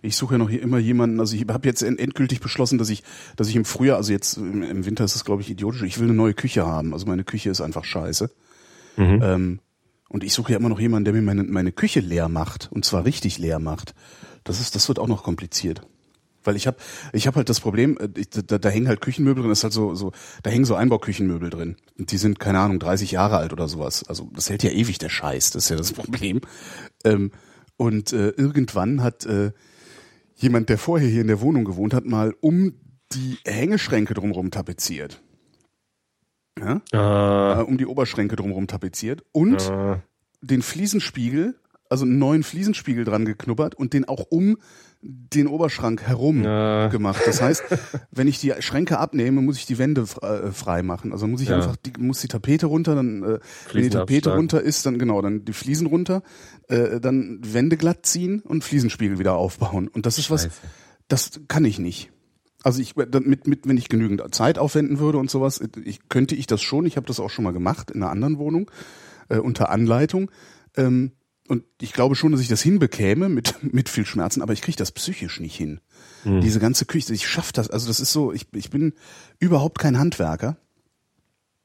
Ich 0.00 0.16
suche 0.16 0.34
ja 0.34 0.38
noch 0.38 0.48
hier 0.50 0.62
immer 0.62 0.78
jemanden, 0.78 1.20
also 1.20 1.36
ich 1.36 1.46
habe 1.46 1.68
jetzt 1.68 1.82
end- 1.82 2.00
endgültig 2.00 2.40
beschlossen, 2.40 2.78
dass 2.78 2.88
ich, 2.88 3.02
dass 3.36 3.48
ich 3.48 3.56
im 3.56 3.64
Frühjahr, 3.66 3.98
also 3.98 4.12
jetzt 4.12 4.38
im, 4.38 4.62
im 4.62 4.86
Winter 4.86 5.04
ist 5.04 5.14
es 5.14 5.24
glaube 5.24 5.42
ich 5.42 5.50
idiotisch, 5.50 5.82
ich 5.82 5.98
will 5.98 6.06
eine 6.08 6.14
neue 6.16 6.34
Küche 6.34 6.66
haben. 6.66 6.92
Also 6.94 7.06
meine 7.06 7.24
Küche 7.24 7.50
ist 7.50 7.60
einfach 7.60 7.84
scheiße. 7.84 8.30
Mhm. 8.96 9.20
Ähm, 9.22 9.58
und 10.08 10.24
ich 10.24 10.32
suche 10.32 10.52
ja 10.52 10.58
immer 10.58 10.70
noch 10.70 10.80
jemanden, 10.80 11.04
der 11.04 11.14
mir 11.14 11.22
meine, 11.22 11.44
meine 11.44 11.72
Küche 11.72 12.00
leer 12.00 12.28
macht. 12.28 12.68
Und 12.72 12.84
zwar 12.84 13.04
richtig 13.04 13.38
leer 13.38 13.58
macht. 13.58 13.94
Das 14.44 14.60
ist, 14.60 14.74
das 14.74 14.88
wird 14.88 14.98
auch 14.98 15.06
noch 15.06 15.22
kompliziert. 15.22 15.82
Weil 16.44 16.56
ich 16.56 16.66
habe 16.66 16.78
ich 17.12 17.26
hab 17.26 17.36
halt 17.36 17.50
das 17.50 17.60
Problem, 17.60 17.98
äh, 17.98 18.08
ich, 18.16 18.30
da, 18.30 18.58
da 18.58 18.68
hängen 18.70 18.88
halt 18.88 19.02
Küchenmöbel 19.02 19.42
drin, 19.42 19.50
das 19.50 19.58
ist 19.58 19.64
halt 19.64 19.74
so, 19.74 19.94
so, 19.94 20.12
da 20.42 20.50
hängen 20.50 20.64
so 20.64 20.76
Einbauküchenmöbel 20.76 21.50
drin. 21.50 21.76
Und 21.98 22.10
die 22.10 22.16
sind, 22.16 22.40
keine 22.40 22.60
Ahnung, 22.60 22.78
30 22.78 23.10
Jahre 23.10 23.36
alt 23.36 23.52
oder 23.52 23.68
sowas. 23.68 24.04
Also 24.04 24.30
das 24.34 24.48
hält 24.48 24.62
ja 24.62 24.70
ewig, 24.70 24.98
der 24.98 25.10
Scheiß, 25.10 25.50
das 25.50 25.64
ist 25.64 25.70
ja 25.70 25.76
das 25.76 25.92
Problem. 25.94 26.40
Ähm, 27.04 27.32
und 27.76 28.12
äh, 28.12 28.30
irgendwann 28.30 29.02
hat 29.02 29.26
äh, 29.26 29.52
jemand, 30.36 30.70
der 30.70 30.78
vorher 30.78 31.08
hier 31.08 31.20
in 31.20 31.26
der 31.26 31.42
Wohnung 31.42 31.64
gewohnt 31.64 31.92
hat, 31.92 32.06
mal 32.06 32.34
um 32.40 32.72
die 33.12 33.38
Hängeschränke 33.44 34.14
drumherum 34.14 34.50
tapeziert. 34.50 35.20
Ja? 36.58 36.80
Ah, 36.98 37.60
Äh, 37.60 37.64
um 37.64 37.78
die 37.78 37.86
Oberschränke 37.86 38.36
drumherum 38.36 38.66
tapeziert 38.66 39.22
und 39.32 39.60
ah, 39.70 40.00
den 40.40 40.62
Fliesenspiegel, 40.62 41.54
also 41.90 42.04
einen 42.04 42.18
neuen 42.18 42.42
Fliesenspiegel 42.42 43.04
dran 43.04 43.24
geknubbert 43.24 43.74
und 43.74 43.92
den 43.92 44.06
auch 44.06 44.26
um 44.30 44.58
den 45.00 45.46
Oberschrank 45.46 46.02
herum 46.02 46.42
Ja. 46.42 46.88
gemacht. 46.88 47.22
Das 47.24 47.40
heißt, 47.40 47.62
wenn 48.10 48.26
ich 48.28 48.40
die 48.40 48.52
Schränke 48.60 48.98
abnehme, 48.98 49.40
muss 49.40 49.56
ich 49.56 49.64
die 49.66 49.78
Wände 49.78 50.04
äh, 50.22 50.50
frei 50.50 50.82
machen. 50.82 51.12
Also 51.12 51.26
muss 51.28 51.40
ich 51.40 51.48
Ja. 51.48 51.56
einfach 51.56 51.76
die, 51.76 51.92
muss 51.98 52.20
die 52.20 52.28
Tapete 52.28 52.66
runter, 52.66 52.94
dann 52.96 53.22
äh, 53.22 53.38
wenn 53.72 53.82
die 53.84 53.90
Tapete 53.90 54.16
abschlagen. 54.30 54.38
runter 54.38 54.60
ist, 54.60 54.84
dann 54.86 54.98
genau, 54.98 55.22
dann 55.22 55.44
die 55.44 55.52
Fliesen 55.52 55.86
runter, 55.86 56.22
äh, 56.68 57.00
dann 57.00 57.38
Wände 57.42 57.76
glatt 57.76 58.06
ziehen 58.06 58.40
und 58.40 58.64
Fliesenspiegel 58.64 59.18
wieder 59.20 59.34
aufbauen. 59.34 59.86
Und 59.88 60.04
das 60.04 60.18
ist 60.18 60.30
was, 60.30 60.42
Scheiße. 60.44 60.54
das 61.06 61.40
kann 61.48 61.64
ich 61.64 61.78
nicht. 61.78 62.10
Also 62.68 62.82
ich 62.82 62.96
mit, 62.96 63.46
mit 63.46 63.66
wenn 63.66 63.78
ich 63.78 63.88
genügend 63.88 64.22
Zeit 64.34 64.58
aufwenden 64.58 64.98
würde 64.98 65.16
und 65.16 65.30
sowas, 65.30 65.62
ich 65.86 66.10
könnte 66.10 66.34
ich 66.34 66.46
das 66.46 66.60
schon. 66.60 66.84
Ich 66.84 66.98
habe 66.98 67.06
das 67.06 67.18
auch 67.18 67.30
schon 67.30 67.44
mal 67.44 67.54
gemacht 67.54 67.90
in 67.90 68.02
einer 68.02 68.12
anderen 68.12 68.36
Wohnung 68.36 68.70
äh, 69.30 69.38
unter 69.38 69.70
Anleitung. 69.70 70.30
Ähm, 70.76 71.12
und 71.48 71.64
ich 71.80 71.94
glaube 71.94 72.14
schon, 72.14 72.30
dass 72.30 72.42
ich 72.42 72.48
das 72.48 72.60
hinbekäme 72.60 73.30
mit 73.30 73.54
mit 73.62 73.88
viel 73.88 74.04
Schmerzen, 74.04 74.42
aber 74.42 74.52
ich 74.52 74.60
kriege 74.60 74.76
das 74.76 74.92
psychisch 74.92 75.40
nicht 75.40 75.56
hin. 75.56 75.80
Hm. 76.24 76.42
Diese 76.42 76.60
ganze 76.60 76.84
Küche, 76.84 77.14
ich 77.14 77.26
schaff 77.26 77.52
das. 77.52 77.70
Also 77.70 77.86
das 77.86 78.00
ist 78.00 78.12
so, 78.12 78.34
ich 78.34 78.46
ich 78.52 78.68
bin 78.68 78.92
überhaupt 79.38 79.78
kein 79.78 79.98
Handwerker 79.98 80.58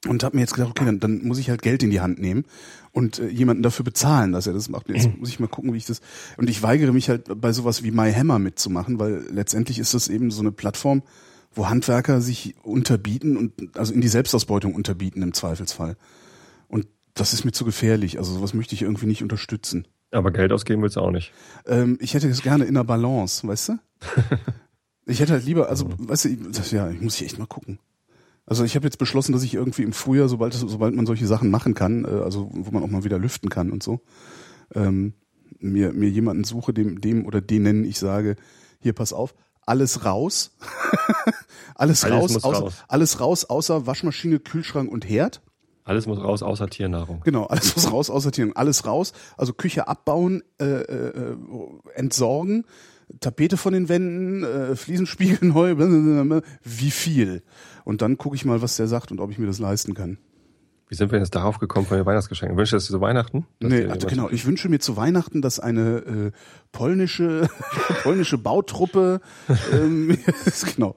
und 0.08 0.24
habe 0.24 0.38
mir 0.38 0.44
jetzt 0.44 0.54
gedacht, 0.54 0.70
okay, 0.70 0.86
dann, 0.86 1.02
dann 1.02 1.26
muss 1.26 1.38
ich 1.38 1.50
halt 1.50 1.64
Geld 1.64 1.84
in 1.84 1.90
die 1.90 2.00
Hand 2.00 2.18
nehmen 2.18 2.46
und 2.94 3.20
äh, 3.20 3.28
jemanden 3.28 3.62
dafür 3.64 3.84
bezahlen, 3.84 4.32
dass 4.32 4.48
er 4.48 4.54
das 4.54 4.70
macht. 4.70 4.88
Jetzt 4.88 5.10
muss 5.18 5.28
ich 5.30 5.40
mal 5.42 5.48
gucken, 5.48 5.74
wie 5.74 5.78
ich 5.78 5.86
das. 5.86 6.00
Und 6.38 6.50
ich 6.50 6.64
weigere 6.64 6.94
mich 6.94 7.10
halt 7.10 7.26
bei 7.42 7.52
sowas 7.52 7.84
wie 7.84 7.92
My 7.92 8.14
Hammer 8.14 8.40
mitzumachen, 8.40 9.00
weil 9.00 9.26
letztendlich 9.32 9.80
ist 9.80 9.94
das 9.94 10.08
eben 10.08 10.32
so 10.32 10.42
eine 10.42 10.52
Plattform, 10.52 11.04
wo 11.54 11.68
Handwerker 11.70 12.22
sich 12.22 12.56
unterbieten 12.64 13.36
und 13.38 13.78
also 13.78 13.94
in 13.94 14.02
die 14.02 14.08
Selbstausbeutung 14.08 14.74
unterbieten 14.74 15.22
im 15.22 15.34
Zweifelsfall. 15.34 15.98
Und 16.68 16.88
das 17.16 17.34
ist 17.34 17.44
mir 17.46 17.52
zu 17.52 17.66
gefährlich. 17.66 18.18
Also 18.18 18.34
sowas 18.34 18.54
möchte 18.54 18.74
ich 18.76 18.82
irgendwie 18.84 19.06
nicht 19.08 19.22
unterstützen. 19.22 19.88
Aber 20.12 20.32
Geld 20.32 20.52
ausgeben 20.52 20.82
willst 20.84 20.96
du 20.96 21.02
auch 21.02 21.12
nicht. 21.12 21.32
Ähm, 21.68 21.98
ich 22.00 22.14
hätte 22.14 22.28
es 22.30 22.42
gerne 22.44 22.66
in 22.66 22.76
der 22.76 22.84
Balance, 22.84 23.48
weißt 23.48 23.70
du? 23.70 23.74
Ich 25.06 25.20
hätte 25.20 25.34
halt 25.34 25.44
lieber, 25.44 25.68
also, 25.68 25.90
weißt 25.98 26.24
du, 26.26 26.30
ich- 26.30 26.38
das, 26.54 26.72
ja, 26.72 26.90
ich 26.90 27.02
muss 27.02 27.16
hier 27.16 27.26
echt 27.28 27.38
mal 27.38 27.46
gucken. 27.46 27.78
Also 28.46 28.64
ich 28.64 28.76
habe 28.76 28.86
jetzt 28.86 28.98
beschlossen, 28.98 29.32
dass 29.32 29.44
ich 29.44 29.54
irgendwie 29.54 29.84
im 29.84 29.94
Frühjahr, 29.94 30.28
sobald 30.28 30.54
es, 30.54 30.60
sobald 30.60 30.94
man 30.96 31.06
solche 31.06 31.28
Sachen 31.28 31.50
machen 31.50 31.74
kann, 31.74 32.06
äh, 32.06 32.08
also 32.08 32.50
wo 32.52 32.72
man 32.72 32.84
auch 32.84 32.90
mal 32.90 33.04
wieder 33.04 33.20
lüften 33.20 33.50
kann 33.50 33.72
und 33.72 33.84
so, 33.84 34.02
ähm, 34.76 35.14
mir, 35.60 35.94
mir 35.94 36.10
jemanden 36.10 36.44
suche, 36.44 36.74
dem, 36.74 37.00
dem 37.00 37.26
oder 37.26 37.40
denen 37.42 37.86
ich 37.86 38.00
sage, 38.00 38.36
hier 38.80 38.94
pass 38.94 39.14
auf, 39.14 39.34
alles 39.66 40.04
raus. 40.04 40.52
alles, 41.76 42.04
Alles 42.04 42.14
raus, 42.36 42.44
außer, 42.44 42.60
raus. 42.60 42.74
alles 42.88 43.20
raus, 43.20 43.46
außer 43.46 43.88
Waschmaschine, 43.88 44.40
Kühlschrank 44.40 44.92
und 44.92 45.08
Herd. 45.08 45.42
Alles 45.86 46.08
muss 46.08 46.20
raus, 46.20 46.44
außer 46.44 46.68
Tiernahrung. 46.70 47.22
Genau, 47.26 47.46
alles 47.46 47.76
muss 47.76 47.92
raus, 47.92 48.10
aussortieren, 48.10 48.56
alles 48.56 48.86
raus. 48.86 49.12
Also 49.36 49.54
Küche 49.54 49.88
abbauen, 49.88 50.42
äh, 50.60 50.66
äh, 50.66 51.38
entsorgen, 51.96 52.66
Tapete 53.20 53.58
von 53.58 53.74
den 53.74 53.90
Wänden, 53.90 54.44
äh, 54.44 54.76
Fliesenspiegel 54.76 55.40
neu, 55.48 55.76
blablabla. 55.76 56.42
wie 56.64 56.92
viel? 56.92 57.44
Und 57.84 58.02
dann 58.02 58.18
gucke 58.18 58.36
ich 58.36 58.46
mal, 58.46 58.62
was 58.62 58.78
der 58.78 58.88
sagt 58.88 59.12
und 59.12 59.20
ob 59.20 59.32
ich 59.32 59.38
mir 59.38 59.48
das 59.48 59.60
leisten 59.60 59.94
kann. 59.94 60.18
Wie 60.90 60.96
sind 60.96 61.12
wir 61.12 61.18
jetzt 61.18 61.34
darauf 61.34 61.58
gekommen 61.58 61.88
von 61.88 61.98
den 61.98 62.06
Weihnachtsgeschenken? 62.06 62.58
Wünschst 62.58 62.74
du 62.74 62.78
das 62.78 62.86
zu 62.86 63.02
Weihnachten? 63.02 63.48
Dass 63.60 63.72
Nee, 63.72 63.86
also 63.86 64.06
genau. 64.08 64.30
Ich 64.30 64.46
wünsche 64.46 64.70
mir 64.70 64.80
zu 64.80 64.96
Weihnachten, 64.96 65.42
dass 65.42 65.60
eine 65.60 65.98
äh, 65.98 66.32
polnische 66.72 67.50
polnische 68.04 68.38
Bautruppe 68.38 69.22
ähm, 69.74 70.18
genau. 70.76 70.96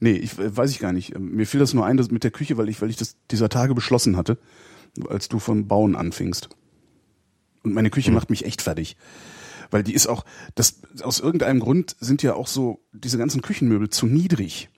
Nee, 0.00 0.12
ich 0.12 0.38
äh, 0.38 0.54
weiß 0.54 0.70
ich 0.70 0.80
gar 0.80 0.92
nicht. 0.92 1.14
Ähm, 1.14 1.34
Mir 1.34 1.46
fiel 1.46 1.60
das 1.60 1.72
nur 1.72 1.86
ein, 1.86 1.96
das 1.96 2.10
mit 2.10 2.24
der 2.24 2.30
Küche, 2.30 2.58
weil 2.58 2.68
ich 2.68 2.82
weil 2.82 2.90
ich 2.90 2.96
das 2.96 3.16
dieser 3.30 3.48
Tage 3.48 3.74
beschlossen 3.74 4.16
hatte, 4.16 4.38
als 5.08 5.28
du 5.28 5.38
vom 5.38 5.66
Bauen 5.66 5.96
anfingst. 5.96 6.50
Und 7.62 7.72
meine 7.72 7.90
Küche 7.90 8.12
macht 8.12 8.30
mich 8.30 8.44
echt 8.44 8.62
fertig. 8.62 8.96
Weil 9.70 9.82
die 9.82 9.94
ist 9.94 10.06
auch 10.06 10.24
das 10.54 10.80
aus 11.02 11.20
irgendeinem 11.20 11.60
Grund 11.60 11.96
sind 12.00 12.22
ja 12.22 12.34
auch 12.34 12.46
so 12.46 12.80
diese 12.92 13.18
ganzen 13.18 13.42
Küchenmöbel 13.42 13.90
zu 13.90 14.06
niedrig. 14.06 14.70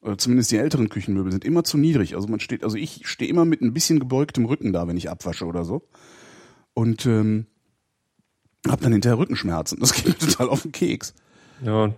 Oder 0.00 0.18
zumindest 0.18 0.50
die 0.52 0.56
älteren 0.56 0.88
Küchenmöbel 0.88 1.32
sind 1.32 1.44
immer 1.44 1.64
zu 1.64 1.78
niedrig. 1.78 2.14
Also 2.14 2.28
man 2.28 2.40
steht, 2.40 2.62
also 2.62 2.76
ich 2.76 3.06
stehe 3.08 3.30
immer 3.30 3.44
mit 3.44 3.60
ein 3.60 3.74
bisschen 3.74 3.98
gebeugtem 3.98 4.44
Rücken 4.44 4.72
da, 4.72 4.86
wenn 4.86 4.96
ich 4.96 5.10
abwasche 5.10 5.46
oder 5.46 5.64
so. 5.64 5.82
Und 6.74 7.06
ähm, 7.06 7.46
hab 8.68 8.80
dann 8.80 8.92
hinterher 8.92 9.18
Rückenschmerzen. 9.18 9.80
Das 9.80 9.92
geht 9.92 10.06
mir 10.06 10.18
total 10.18 10.48
auf 10.48 10.62
den 10.62 10.72
Keks. 10.72 11.14
Ja, 11.64 11.92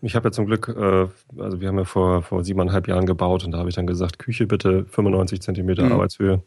ich 0.00 0.14
habe 0.16 0.28
ja 0.28 0.32
zum 0.32 0.46
Glück, 0.46 0.68
äh, 0.68 1.08
also 1.38 1.60
wir 1.60 1.68
haben 1.68 1.78
ja 1.78 1.84
vor, 1.84 2.22
vor 2.22 2.44
siebeneinhalb 2.44 2.88
Jahren 2.88 3.06
gebaut 3.06 3.44
und 3.44 3.52
da 3.52 3.58
habe 3.58 3.68
ich 3.68 3.74
dann 3.74 3.86
gesagt, 3.86 4.18
Küche 4.18 4.46
bitte 4.46 4.84
95 4.86 5.40
Zentimeter 5.40 5.84
Mhm. 5.84 5.92
Arbeitshöhe. 5.92 6.42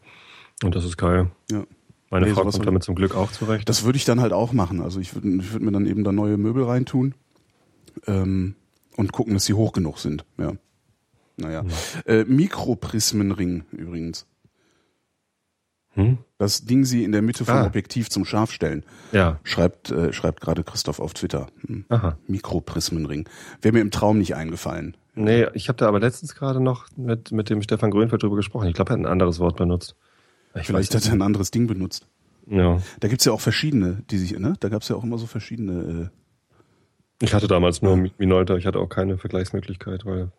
Und 0.62 0.74
das 0.74 0.84
ist 0.84 0.96
geil. 0.96 1.30
Ja. 1.50 1.64
Meine 2.10 2.26
Nee, 2.26 2.32
Frau 2.32 2.42
kommt 2.42 2.64
damit 2.66 2.84
zum 2.84 2.94
Glück 2.94 3.14
auch 3.14 3.32
zurecht. 3.32 3.68
Das 3.68 3.84
würde 3.84 3.96
ich 3.96 4.04
dann 4.04 4.20
halt 4.20 4.32
auch 4.32 4.52
machen. 4.52 4.80
Also 4.80 5.00
ich 5.00 5.14
würde 5.14 5.28
ich 5.28 5.52
würd 5.52 5.62
mir 5.62 5.72
dann 5.72 5.86
eben 5.86 6.04
da 6.04 6.12
neue 6.12 6.36
Möbel 6.36 6.64
reintun 6.64 7.14
ähm, 8.06 8.54
und 8.96 9.12
gucken, 9.12 9.34
dass 9.34 9.44
sie 9.44 9.54
hoch 9.54 9.72
genug 9.72 9.98
sind. 9.98 10.24
Ja. 10.38 10.52
Naja. 11.36 11.64
Äh, 12.06 12.24
Mikroprismenring 12.24 13.64
übrigens. 13.72 14.26
Hm? 15.94 16.18
Das 16.38 16.64
Ding 16.64 16.84
sie 16.84 17.04
in 17.04 17.12
der 17.12 17.22
Mitte 17.22 17.44
vom 17.44 17.54
Ah. 17.56 17.66
Objektiv 17.66 18.10
zum 18.10 18.24
Scharfstellen. 18.24 18.84
Ja. 19.12 19.40
Schreibt, 19.44 19.90
äh, 19.90 20.12
schreibt 20.12 20.40
gerade 20.42 20.62
Christoph 20.62 21.00
auf 21.00 21.14
Twitter. 21.14 21.46
Hm. 21.66 21.86
Aha. 21.88 22.18
Mikroprismenring. 22.28 23.28
Wäre 23.62 23.72
mir 23.72 23.80
im 23.80 23.90
Traum 23.90 24.18
nicht 24.18 24.34
eingefallen. 24.34 24.96
Nee, 25.14 25.46
ich 25.54 25.68
habe 25.68 25.78
da 25.78 25.88
aber 25.88 25.98
letztens 26.00 26.34
gerade 26.34 26.60
noch 26.60 26.86
mit, 26.96 27.32
mit 27.32 27.48
dem 27.48 27.62
Stefan 27.62 27.90
Grönfeld 27.90 28.22
drüber 28.22 28.36
gesprochen. 28.36 28.68
Ich 28.68 28.74
glaube, 28.74 28.90
er 28.90 28.94
hat 28.94 29.00
ein 29.00 29.06
anderes 29.06 29.38
Wort 29.38 29.56
benutzt. 29.56 29.96
Ich 30.60 30.66
Vielleicht 30.66 30.94
hat 30.94 31.06
er 31.06 31.12
ein 31.12 31.22
anderes 31.22 31.50
Ding 31.50 31.66
benutzt. 31.66 32.06
Ja. 32.48 32.80
Da 33.00 33.08
gibt's 33.08 33.24
ja 33.24 33.32
auch 33.32 33.40
verschiedene, 33.40 34.02
die 34.10 34.18
sich, 34.18 34.38
ne? 34.38 34.54
Da 34.60 34.68
gab's 34.68 34.88
ja 34.88 34.96
auch 34.96 35.04
immer 35.04 35.18
so 35.18 35.26
verschiedene. 35.26 36.10
Ich 37.20 37.34
hatte 37.34 37.48
damals 37.48 37.82
nur 37.82 37.94
Mi- 37.96 38.12
Minolta. 38.18 38.56
Ich 38.56 38.66
hatte 38.66 38.78
auch 38.78 38.88
keine 38.88 39.18
Vergleichsmöglichkeit, 39.18 40.04
weil 40.04 40.30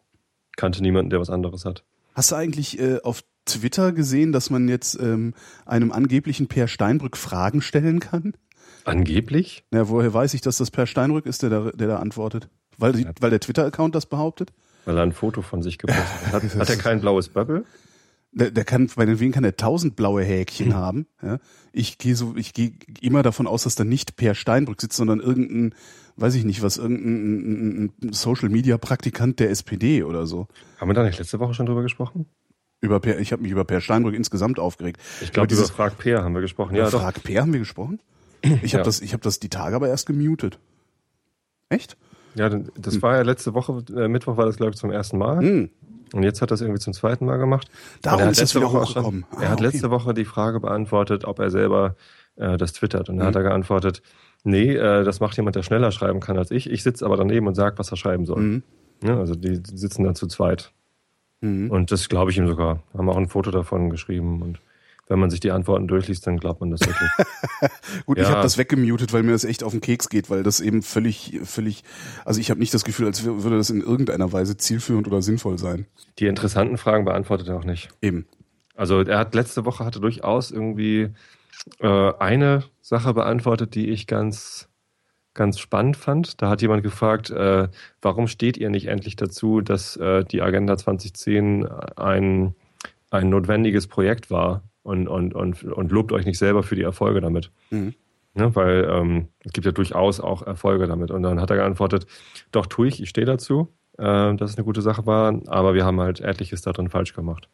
ich 0.51 0.55
kannte 0.57 0.82
niemanden, 0.82 1.09
der 1.09 1.20
was 1.20 1.30
anderes 1.30 1.65
hat. 1.65 1.80
Äh. 1.80 1.84
Hast 2.15 2.32
du 2.32 2.36
eigentlich 2.36 2.80
äh, 2.80 2.99
auf 3.03 3.24
Twitter 3.45 3.91
gesehen, 3.91 4.32
dass 4.32 4.49
man 4.49 4.68
jetzt 4.68 4.99
ähm, 4.99 5.34
einem 5.65 5.91
angeblichen 5.91 6.47
Per 6.47 6.68
Steinbrück 6.68 7.15
Fragen 7.18 7.61
stellen 7.61 7.99
kann? 7.99 8.34
Angeblich? 8.86 9.63
Na, 9.72 9.89
woher 9.89 10.13
weiß 10.13 10.34
ich, 10.34 10.41
dass 10.41 10.57
das 10.57 10.72
Per 10.72 10.88
Steinbrück 10.88 11.26
ist, 11.26 11.43
der 11.43 11.49
da, 11.49 11.72
der 11.72 11.88
da 11.88 11.97
antwortet? 11.97 12.49
Weil, 12.78 12.93
die, 12.93 13.07
weil 13.20 13.30
der 13.32 13.39
Twitter-Account 13.39 13.95
das 13.95 14.05
behauptet? 14.05 14.51
Weil 14.86 14.97
er 14.97 15.03
ein 15.03 15.11
Foto 15.11 15.41
von 15.41 15.61
sich 15.61 15.78
gepostet. 15.78 16.32
Hat, 16.32 16.43
hat 16.55 16.70
er 16.70 16.78
kein 16.78 17.01
blaues 17.01 17.30
Bubble? 17.30 17.65
Der, 18.38 18.52
der 18.52 18.66
kann, 18.66 18.90
bei 18.96 19.06
den 19.06 19.20
Wien 19.20 19.32
kann 19.32 19.44
er 19.44 19.56
tausend 19.58 19.96
blaue 19.96 20.24
Häkchen 20.24 20.76
haben. 20.76 21.08
Ja? 21.24 21.40
Ich 21.74 21.98
gehe 21.98 22.16
so, 22.16 22.36
ich 22.36 22.54
gehe 22.54 22.74
immer 23.02 23.24
davon 23.24 23.48
aus, 23.48 23.64
dass 23.64 23.76
da 23.76 23.84
nicht 23.84 24.16
Per 24.16 24.36
Steinbrück 24.36 24.80
sitzt, 24.80 24.98
sondern 24.98 25.20
irgendein, 25.20 25.74
weiß 26.18 26.36
ich 26.36 26.44
nicht 26.46 26.62
was, 26.62 26.78
irgendein 26.78 27.92
ein 28.04 28.14
Social 28.14 28.50
Media 28.50 28.78
Praktikant 28.78 29.40
der 29.40 29.50
SPD 29.50 30.04
oder 30.04 30.28
so. 30.28 30.48
Haben 30.80 30.90
wir 30.90 30.94
da 30.94 31.04
nicht 31.04 31.18
letzte 31.18 31.40
Woche 31.40 31.54
schon 31.56 31.66
drüber 31.66 31.82
gesprochen? 31.82 32.28
Über 32.80 33.00
per, 33.00 33.20
ich 33.20 33.32
habe 33.32 33.42
mich 33.42 33.52
über 33.52 33.66
Per 33.66 33.82
Steinbrück 33.82 34.14
insgesamt 34.14 34.60
aufgeregt. 34.60 35.02
Ich 35.22 35.32
glaube, 35.32 35.52
Über 35.52 35.64
über 35.64 35.72
Frag 35.74 35.98
Peer 35.98 36.24
haben 36.24 36.36
wir 36.36 36.42
gesprochen. 36.42 36.76
ja, 36.76 36.90
doch. 36.92 37.02
Frag 37.02 37.24
Per 37.24 37.42
haben 37.42 37.52
wir 37.54 37.60
gesprochen. 37.60 38.00
Ich 38.62 38.74
habe 38.76 38.82
Ja. 38.82 38.84
das, 38.84 39.02
ich 39.02 39.14
habe 39.14 39.24
das 39.24 39.40
die 39.40 39.50
Tage 39.50 39.76
aber 39.76 39.88
erst 39.88 40.06
gemutet. 40.06 40.60
Echt? 41.70 41.98
Ja, 42.36 42.50
das 42.50 43.02
war 43.02 43.16
ja 43.16 43.24
letzte 43.24 43.56
Woche, 43.56 43.84
äh, 43.96 44.08
Mittwoch 44.08 44.38
war 44.38 44.46
das, 44.46 44.58
glaube 44.58 44.74
ich, 44.74 44.78
zum 44.78 44.92
ersten 44.92 45.18
Mal. 45.18 45.40
Hm. 45.40 45.70
Und 46.14 46.24
jetzt 46.24 46.41
hat 46.41 46.51
er 46.51 46.55
es 46.55 46.62
irgendwie 46.62 46.80
zum 46.80 46.93
zweiten 46.93 47.26
Mal 47.26 47.38
gemacht. 47.38 47.70
Darum 48.01 48.20
er 48.22 48.26
hat 48.28 48.32
ist 48.34 48.39
letzte 48.39 48.60
wieder 48.60 48.68
Woche 48.72 48.82
hochgekommen. 48.82 49.26
Schon, 49.30 49.39
Ah, 49.39 49.43
er 49.43 49.49
hat 49.49 49.60
okay. 49.60 49.68
letzte 49.72 49.89
Woche 49.91 50.14
die 50.14 50.26
Frage 50.26 50.60
beantwortet, 50.60 51.26
ob 51.26 51.39
er 51.39 51.49
selber 51.49 51.95
äh, 52.36 52.58
das 52.58 52.74
twittert. 52.74 53.10
Und 53.10 53.18
da 53.18 53.26
hat 53.26 53.34
Mhm. 53.34 53.38
er 53.41 53.43
geantwortet, 53.43 54.01
nee, 54.43 54.74
äh, 54.76 55.03
das 55.03 55.20
macht 55.20 55.36
jemand, 55.38 55.55
der 55.55 55.64
schneller 55.64 55.91
schreiben 55.91 56.20
kann 56.20 56.38
als 56.38 56.51
ich. 56.51 56.70
Ich 56.70 56.84
sitze 56.84 57.05
aber 57.05 57.18
daneben 57.18 57.47
und 57.47 57.55
sage, 57.55 57.78
was 57.80 57.89
er 57.91 57.97
schreiben 57.97 58.26
soll. 58.26 58.39
Mhm. 58.41 58.64
Ja, 59.03 59.18
also 59.20 59.36
die 59.36 59.55
sitzen 59.64 60.03
dann 60.03 60.16
zu 60.16 60.28
zweit. 60.28 60.72
Mhm. 61.41 61.70
Und 61.72 61.91
das 61.91 62.10
glaube 62.10 62.32
ich 62.32 62.38
ihm 62.38 62.47
sogar. 62.47 62.82
Haben 62.97 63.10
auch 63.10 63.18
ein 63.18 63.28
Foto 63.28 63.51
davon 63.51 63.89
geschrieben. 63.89 64.41
Und 64.41 64.60
wenn 65.10 65.20
man 65.20 65.30
sich 65.30 65.39
die 65.39 65.51
Antworten 65.51 65.88
durchliest, 65.88 66.28
dann 66.28 66.38
glaubt 66.38 66.60
man 66.60 66.70
das 66.72 66.82
wirklich. 66.82 67.10
Gut, 68.05 68.18
ich 68.18 68.24
Ja. 68.26 68.32
habe 68.32 68.41
das 68.41 68.58
weggemutet, 68.58 69.14
weil 69.14 69.24
mir 69.24 69.32
das 69.32 69.43
echt 69.45 69.64
auf 69.64 69.72
den 69.72 69.82
Keks 69.82 70.10
geht, 70.10 70.30
weil 70.30 70.43
das 70.43 70.60
eben 70.60 70.82
völlig, 70.82 71.39
völlig, 71.43 71.84
also 72.26 72.39
ich 72.39 72.49
habe 72.49 72.60
nicht 72.60 72.74
das 72.74 72.84
Gefühl, 72.84 73.05
als 73.08 73.24
wür- 73.24 73.43
würde 73.43 73.58
das 73.58 73.70
in 73.70 73.82
irgendeiner 73.82 74.32
Weise 74.34 74.58
zielführend 74.58 75.08
oder 75.08 75.22
sinnvoll 75.22 75.58
sein. 75.58 75.86
die 76.20 76.28
interessanten 76.28 76.78
Fragen 76.78 77.05
beantwortet 77.05 77.47
er 77.47 77.58
auch 77.58 77.64
nicht. 77.66 77.89
Eben. 78.01 78.26
Also 78.76 79.01
er 79.01 79.18
hat 79.20 79.34
letzte 79.34 79.66
Woche 79.66 79.86
hatte 79.86 79.99
durchaus 79.99 80.51
irgendwie 80.51 81.10
äh, 81.80 82.14
eine 82.20 82.64
Sache 82.82 83.14
beantwortet, 83.14 83.76
die 83.76 83.89
ich 83.89 84.08
ganz 84.08 84.68
ganz 85.34 85.60
spannend 85.60 85.97
fand. 85.97 86.41
Da 86.41 86.49
hat 86.49 86.64
jemand 86.64 86.82
gefragt, 86.82 87.30
äh, 87.30 87.68
warum 88.01 88.28
steht 88.28 88.58
ihr 88.58 88.72
nicht 88.72 88.88
endlich 88.88 89.16
dazu, 89.16 89.62
dass 89.62 89.95
äh, 89.95 90.24
die 90.26 90.41
Agenda 90.41 90.76
2010 90.78 91.66
ein 91.95 92.55
ein 93.12 93.30
notwendiges 93.30 93.86
Projekt 93.88 94.30
war 94.32 94.64
und 94.88 95.08
und 95.08 95.36
und 95.36 95.64
und 95.64 95.92
lobt 95.92 96.12
euch 96.14 96.26
nicht 96.26 96.38
selber 96.38 96.64
für 96.64 96.76
die 96.76 96.84
Erfolge 96.84 97.20
damit. 97.20 97.52
Mhm. 97.70 97.94
Ne, 98.34 98.56
weil 98.56 98.88
ähm, 98.90 99.28
es 99.44 99.52
gibt 99.52 99.66
ja 99.66 99.72
durchaus 99.72 100.20
auch 100.20 100.46
Erfolge 100.46 100.88
damit. 100.88 101.12
Und 101.12 101.24
dann 101.24 101.42
hat 101.42 101.50
er 101.50 101.58
geantwortet, 101.58 102.06
doch 102.52 102.68
tue 102.68 102.88
ich, 102.88 103.02
ich 103.02 103.10
stehe 103.10 103.26
dazu, 103.26 103.68
äh, 103.98 104.36
dass 104.36 104.52
es 104.52 104.58
eine 104.58 104.64
gute 104.64 104.84
Sache 104.84 105.08
war, 105.08 105.42
aber 105.48 105.74
wir 105.74 105.84
haben 105.86 106.00
halt 106.00 106.22
etliches 106.22 106.62
darin 106.62 106.88
falsch 106.90 107.16
gemacht. 107.16 107.50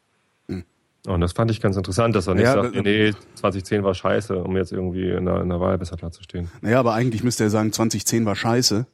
Hm. 0.48 0.64
Und 1.06 1.22
das 1.22 1.32
fand 1.32 1.50
ich 1.50 1.62
ganz 1.62 1.76
interessant, 1.78 2.14
dass 2.14 2.26
er 2.26 2.34
nicht 2.34 2.44
Ja, 2.44 2.62
sagt, 2.62 2.74
nee, 2.74 3.12
2010 3.34 3.82
war 3.82 3.94
scheiße, 3.94 4.36
um 4.36 4.56
jetzt 4.58 4.72
irgendwie 4.72 5.10
in 5.10 5.24
der, 5.24 5.40
in 5.40 5.48
der 5.48 5.58
Wahl 5.58 5.78
besser 5.78 5.96
dazustehen. 5.96 6.50
Naja, 6.60 6.80
aber 6.80 6.92
eigentlich 6.92 7.24
müsste 7.24 7.44
er 7.44 7.50
sagen, 7.50 7.72
2010 7.72 8.26
war 8.26 8.36
scheiße. 8.36 8.86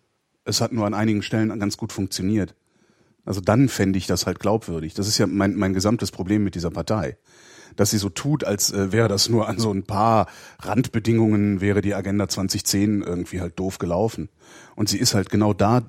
Es 0.45 0.61
hat 0.61 0.73
nur 0.73 0.87
an 0.87 0.95
einigen 0.95 1.23
Stellen 1.23 1.59
ganz 1.59 1.77
gut 1.77 1.93
funktioniert. 1.93 2.55
Also 3.25 3.41
dann 3.41 3.69
fände 3.69 3.99
ich 3.99 4.07
das 4.07 4.27
halt 4.27 4.39
glaubwürdig. 4.39 4.95
Das 4.95 5.09
ist 5.09 5.19
ja 5.19 5.27
mein, 5.27 5.57
mein 5.57 5.75
gesamtes 5.75 6.13
Problem 6.13 6.45
mit 6.45 6.55
dieser 6.55 6.71
Partei. 6.71 7.19
Dass 7.81 7.93
sie 7.93 7.97
so 7.97 8.11
tut, 8.11 8.45
als 8.45 8.71
äh, 8.73 8.93
wäre 8.93 9.09
das 9.09 9.31
nur 9.31 9.49
an 9.49 9.59
so 9.59 9.73
ein 9.73 9.85
paar 9.85 10.27
Randbedingungen, 10.59 11.63
wäre 11.63 11.81
die 11.81 11.95
Agenda 11.95 12.29
2010 12.29 13.01
irgendwie 13.01 13.41
halt 13.41 13.59
doof 13.59 13.79
gelaufen. 13.79 14.29
Und 14.77 14.91
sie 14.91 14.99
ist 14.99 15.15
halt 15.15 15.31
genau 15.31 15.55
da 15.55 15.89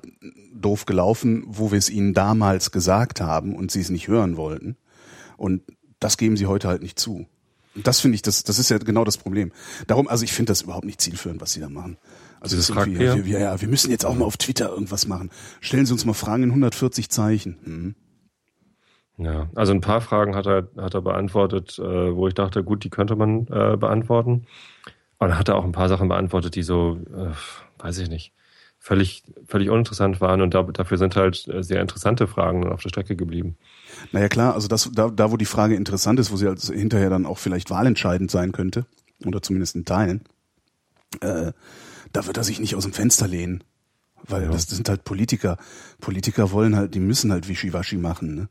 doof 0.54 0.86
gelaufen, 0.86 1.44
wo 1.46 1.70
wir 1.70 1.76
es 1.76 1.90
ihnen 1.90 2.14
damals 2.14 2.70
gesagt 2.70 3.20
haben 3.20 3.54
und 3.54 3.70
sie 3.70 3.82
es 3.82 3.90
nicht 3.90 4.08
hören 4.08 4.38
wollten. 4.38 4.78
Und 5.36 5.60
das 6.00 6.16
geben 6.16 6.38
sie 6.38 6.46
heute 6.46 6.66
halt 6.66 6.80
nicht 6.80 6.98
zu. 6.98 7.26
Und 7.74 7.86
das 7.86 8.00
finde 8.00 8.14
ich, 8.14 8.22
das, 8.22 8.42
das 8.42 8.58
ist 8.58 8.70
ja 8.70 8.78
genau 8.78 9.04
das 9.04 9.18
Problem. 9.18 9.52
Darum, 9.86 10.08
also 10.08 10.24
ich 10.24 10.32
finde 10.32 10.52
das 10.52 10.62
überhaupt 10.62 10.86
nicht 10.86 10.98
zielführend, 10.98 11.42
was 11.42 11.52
sie 11.52 11.60
da 11.60 11.68
machen. 11.68 11.98
Also 12.40 12.56
das 12.56 12.70
irgendwie, 12.70 13.00
wir, 13.00 13.26
wir, 13.26 13.38
ja, 13.38 13.60
wir 13.60 13.68
müssen 13.68 13.90
jetzt 13.90 14.06
auch 14.06 14.14
mal 14.14 14.24
auf 14.24 14.38
Twitter 14.38 14.70
irgendwas 14.70 15.06
machen. 15.06 15.28
Stellen 15.60 15.84
Sie 15.84 15.92
uns 15.92 16.06
mal 16.06 16.14
Fragen 16.14 16.44
in 16.44 16.48
140 16.48 17.10
Zeichen. 17.10 17.58
Hm. 17.64 17.94
Ja, 19.24 19.48
also 19.54 19.72
ein 19.72 19.80
paar 19.80 20.00
Fragen 20.00 20.34
hat 20.34 20.46
er, 20.46 20.68
hat 20.76 20.94
er 20.94 21.02
beantwortet, 21.02 21.78
äh, 21.78 22.14
wo 22.14 22.28
ich 22.28 22.34
dachte, 22.34 22.64
gut, 22.64 22.82
die 22.84 22.90
könnte 22.90 23.14
man 23.14 23.46
äh, 23.48 23.76
beantworten. 23.76 24.46
Aber 25.18 25.28
dann 25.28 25.38
hat 25.38 25.48
er 25.48 25.56
auch 25.56 25.64
ein 25.64 25.72
paar 25.72 25.88
Sachen 25.88 26.08
beantwortet, 26.08 26.54
die 26.56 26.62
so, 26.62 26.98
äh, 27.14 27.30
weiß 27.82 27.98
ich 27.98 28.08
nicht, 28.08 28.32
völlig, 28.78 29.22
völlig 29.46 29.70
uninteressant 29.70 30.20
waren. 30.20 30.40
Und 30.40 30.54
da, 30.54 30.62
dafür 30.62 30.98
sind 30.98 31.14
halt 31.14 31.46
äh, 31.46 31.62
sehr 31.62 31.80
interessante 31.80 32.26
Fragen 32.26 32.66
auf 32.66 32.82
der 32.82 32.88
Strecke 32.88 33.14
geblieben. 33.14 33.56
Naja 34.10 34.28
klar, 34.28 34.54
also 34.54 34.66
das, 34.66 34.90
da, 34.92 35.10
da 35.10 35.30
wo 35.30 35.36
die 35.36 35.44
Frage 35.44 35.76
interessant 35.76 36.18
ist, 36.18 36.32
wo 36.32 36.36
sie 36.36 36.48
also 36.48 36.72
hinterher 36.72 37.10
dann 37.10 37.26
auch 37.26 37.38
vielleicht 37.38 37.70
wahlentscheidend 37.70 38.30
sein 38.30 38.50
könnte, 38.50 38.86
oder 39.24 39.40
zumindest 39.42 39.76
in 39.76 39.84
Teilen, 39.84 40.22
äh, 41.20 41.52
da 42.12 42.26
wird 42.26 42.36
er 42.36 42.44
sich 42.44 42.58
nicht 42.58 42.74
aus 42.74 42.82
dem 42.82 42.92
Fenster 42.92 43.28
lehnen. 43.28 43.62
Weil 44.26 44.44
Ja. 44.44 44.50
das, 44.50 44.66
das 44.66 44.76
sind 44.76 44.88
halt 44.88 45.04
Politiker. 45.04 45.58
Politiker 46.00 46.50
wollen 46.52 46.76
halt, 46.76 46.94
die 46.94 47.00
müssen 47.00 47.30
halt 47.32 47.48
Wischiwaschi 47.48 47.96
machen, 47.96 48.34
ne? 48.34 48.48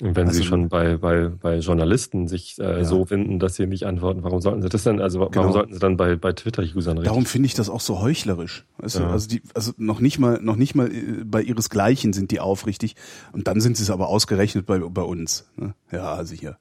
Und 0.00 0.16
wenn 0.16 0.28
Also- 0.28 0.38
sie 0.40 0.44
schon 0.46 0.68
bei, 0.68 0.96
bei, 0.96 1.28
bei 1.28 1.58
Journalisten 1.58 2.26
sich 2.26 2.58
äh, 2.58 2.62
Ja. 2.78 2.84
so 2.84 3.04
finden, 3.04 3.38
dass 3.38 3.56
sie 3.56 3.66
nicht 3.66 3.84
antworten, 3.84 4.22
warum 4.22 4.40
sollten 4.40 4.62
sie 4.62 4.68
das 4.68 4.84
denn? 4.84 5.00
Also 5.00 5.20
wa- 5.20 5.26
Genau. 5.26 5.42
warum 5.42 5.52
sollten 5.52 5.72
sie 5.74 5.78
dann 5.78 5.96
bei, 5.96 6.16
bei 6.16 6.32
Twitter-Usern 6.32 6.96
reden? 6.98 7.04
Darum 7.06 7.26
finde 7.26 7.46
ich 7.46 7.54
das 7.54 7.68
auch 7.68 7.80
so 7.80 8.00
heuchlerisch. 8.00 8.64
Du? 8.78 8.86
Ja. 8.98 9.10
Also 9.10 9.28
die, 9.28 9.42
also 9.54 9.72
noch 9.76 10.00
nicht 10.00 10.18
mal, 10.18 10.38
noch 10.42 10.56
nicht 10.56 10.74
mal 10.74 10.90
äh, 10.90 11.24
bei 11.24 11.42
ihresgleichen 11.42 12.12
sind 12.12 12.30
die 12.30 12.40
aufrichtig 12.40 12.96
und 13.32 13.46
dann 13.46 13.60
sind 13.60 13.76
sie 13.76 13.82
es 13.82 13.90
aber 13.90 14.08
ausgerechnet 14.08 14.64
bei, 14.66 14.78
bei 14.78 15.02
uns. 15.02 15.50
Ne? 15.56 15.74
Ja, 15.92 16.14
also 16.14 16.34
hier. 16.34 16.56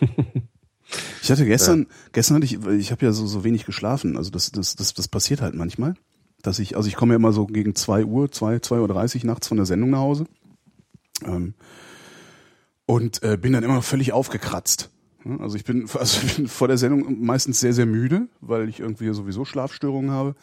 ich 1.22 1.30
hatte 1.30 1.44
gestern, 1.44 1.86
gestern 2.12 2.36
hatte 2.36 2.46
ich, 2.46 2.58
ich 2.66 2.90
habe 2.90 3.04
ja 3.04 3.12
so, 3.12 3.26
so 3.26 3.44
wenig 3.44 3.66
geschlafen. 3.66 4.16
Also 4.16 4.30
das, 4.30 4.50
das, 4.52 4.74
das, 4.76 4.94
das 4.94 5.08
passiert 5.08 5.40
halt 5.42 5.54
manchmal. 5.54 5.94
Dass 6.42 6.60
ich, 6.60 6.76
also 6.76 6.88
ich 6.88 6.94
komme 6.96 7.12
ja 7.14 7.16
immer 7.16 7.32
so 7.32 7.46
gegen 7.46 7.74
zwei 7.74 8.04
Uhr, 8.04 8.30
zwei, 8.30 8.60
zwei 8.60 8.78
Uhr 8.78 8.88
dreißig 8.88 9.24
nachts 9.24 9.48
von 9.48 9.56
der 9.56 9.66
Sendung 9.66 9.90
nach 9.90 9.98
Hause. 9.98 10.24
Ähm, 11.24 11.54
und 12.88 13.22
äh, 13.22 13.36
bin 13.36 13.52
dann 13.52 13.62
immer 13.64 13.74
noch 13.74 13.84
völlig 13.84 14.12
aufgekratzt. 14.12 14.88
Ja, 15.26 15.36
Also 15.40 15.56
ich 15.56 15.64
bin, 15.64 15.86
also 15.98 16.26
ich 16.26 16.36
bin 16.36 16.48
vor 16.48 16.68
der 16.68 16.78
Sendung 16.78 17.22
meistens 17.22 17.60
sehr, 17.60 17.74
sehr 17.74 17.84
müde, 17.84 18.28
weil 18.40 18.66
ich 18.68 18.80
irgendwie 18.80 19.12
sowieso 19.12 19.44
Schlafstörungen 19.44 20.10
habe. 20.10 20.34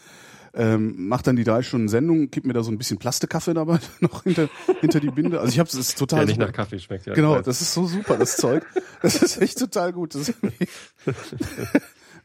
Ähm, 0.53 1.07
mach 1.09 1.23
dann 1.23 1.35
die 1.35 1.43
drei 1.43 1.63
Stunden 1.63 1.89
Sendung, 1.89 2.29
gib 2.29 2.45
mir 2.45 2.53
da 2.53 2.63
so 2.63 2.71
ein 2.71 2.77
bisschen 2.77 2.97
Plastikkaffee 2.97 3.55
dabei 3.55 3.79
noch 3.99 4.23
hinter, 4.23 4.47
hinter 4.79 4.99
die 4.99 5.09
Binde. 5.09 5.39
Also 5.41 5.51
ich 5.51 5.59
habe 5.59 5.67
es 5.67 5.73
ist 5.73 5.97
total 5.97 6.19
der 6.19 6.27
nicht 6.27 6.35
super. 6.35 6.45
nach 6.45 6.53
Kaffee 6.53 6.79
schmeckt. 6.79 7.07
Ja, 7.07 7.13
Genau, 7.15 7.41
das 7.41 7.61
ist 7.61 7.73
so 7.73 7.87
super, 7.87 8.15
das 8.15 8.37
Zeug. 8.37 8.63
Das 9.01 9.21
ist 9.21 9.41
echt 9.41 9.57
total 9.57 9.91
gut. 9.91 10.15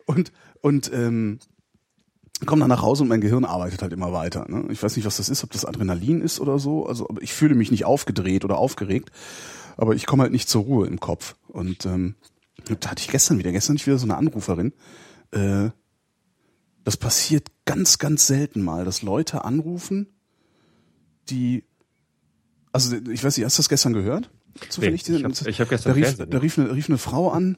Und 0.07 0.33
und 0.61 0.91
ähm, 0.93 1.39
komme 2.47 2.61
dann 2.61 2.69
nach 2.69 2.83
Hause 2.83 3.03
und 3.03 3.09
mein 3.09 3.21
Gehirn 3.21 3.45
arbeitet 3.45 3.83
halt 3.83 3.93
immer 3.93 4.13
weiter. 4.13 4.47
Ne? 4.49 4.67
Ich 4.71 4.83
weiß 4.83 4.97
nicht, 4.97 5.07
was 5.07 5.17
das 5.17 5.29
ist, 5.29 5.45
ob 5.45 5.53
das 5.53 5.65
Adrenalin 5.65 6.21
ist 6.21 6.41
oder 6.41 6.59
so. 6.59 6.87
Also 6.87 7.09
aber 7.09 7.23
ich 7.23 7.33
fühle 7.33 7.55
mich 7.55 7.71
nicht 7.71 7.85
aufgedreht 7.85 8.45
oder 8.45 8.59
aufgeregt, 8.59 9.11
aber 9.77 9.95
ich 9.95 10.07
komme 10.07 10.23
halt 10.23 10.33
nicht 10.33 10.49
zur 10.49 10.63
Ruhe 10.65 10.87
im 10.87 11.01
Kopf. 11.01 11.37
Und 11.49 11.87
ähm, 11.87 12.15
da 12.81 12.91
hatte 12.91 13.01
ich 13.03 13.09
gestern 13.09 13.39
wieder, 13.39 13.53
gestern 13.53 13.77
ich 13.77 13.87
wieder 13.87 13.99
so 13.99 14.07
eine 14.07 14.17
Anruferin. 14.17 14.73
Äh, 15.33 15.71
das 16.85 16.97
passiert 16.97 17.49
ganz, 17.65 17.99
ganz 17.99 18.27
selten 18.27 18.63
mal, 18.63 18.85
dass 18.85 19.03
Leute 19.03 19.45
anrufen, 19.45 20.09
die 21.29 21.65
also 22.73 22.97
ich 22.97 23.25
weiß 23.25 23.37
nicht, 23.37 23.45
hast 23.45 23.59
du 23.59 23.63
das 23.63 23.69
gestern 23.69 23.93
gehört? 23.95 24.31
Zufällig? 24.69 25.09
Nee, 25.09 25.17
ich 25.17 25.25
hab- 25.25 25.47
ich 25.49 25.61
hab 25.61 25.69
gestern 25.69 25.91
da 25.91 25.95
rief, 25.97 26.17
da 26.31 26.39
rief, 26.39 26.59
eine, 26.59 26.73
rief 26.75 26.89
eine 26.89 26.99
Frau 26.99 27.31
an, 27.31 27.57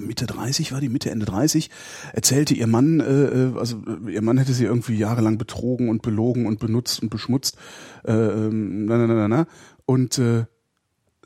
Mitte 0.00 0.26
30 0.26 0.72
war 0.72 0.80
die, 0.80 0.88
Mitte, 0.88 1.10
Ende 1.10 1.26
30, 1.26 1.68
erzählte 2.14 2.54
ihr 2.54 2.66
Mann, 2.66 3.00
äh, 3.00 3.24
äh, 3.24 3.58
also 3.58 3.82
äh, 4.06 4.12
ihr 4.12 4.22
Mann 4.22 4.38
hätte 4.38 4.54
sie 4.54 4.64
irgendwie 4.64 4.96
jahrelang 4.96 5.36
betrogen 5.36 5.88
und 5.88 6.00
belogen 6.00 6.46
und 6.46 6.60
benutzt 6.60 7.02
und 7.02 7.10
beschmutzt. 7.10 7.56
Äh, 8.04 8.12
ähm, 8.12 8.86
na, 8.86 8.96
na, 8.98 9.06
na, 9.08 9.14
na, 9.14 9.28
na. 9.28 9.46
Und 9.84 10.18
äh, 10.18 10.46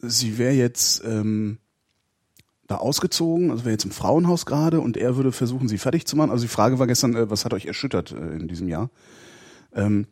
sie 0.02 0.38
wäre 0.38 0.52
jetzt, 0.52 1.02
ähm, 1.04 1.58
da 2.72 2.76
ausgezogen, 2.76 3.50
also 3.50 3.64
wäre 3.64 3.72
jetzt 3.72 3.84
im 3.84 3.90
Frauenhaus 3.90 4.46
gerade 4.46 4.80
und 4.80 4.96
er 4.96 5.16
würde 5.16 5.32
versuchen, 5.32 5.68
sie 5.68 5.78
fertig 5.78 6.06
zu 6.06 6.16
machen. 6.16 6.30
Also 6.30 6.44
die 6.44 6.48
Frage 6.48 6.78
war 6.78 6.86
gestern, 6.86 7.14
äh, 7.14 7.30
was 7.30 7.44
hat 7.44 7.54
euch 7.54 7.66
erschüttert 7.66 8.12
äh, 8.12 8.36
in 8.36 8.48
diesem 8.48 8.68
Jahr? 8.68 8.90
Ähm, 9.74 10.06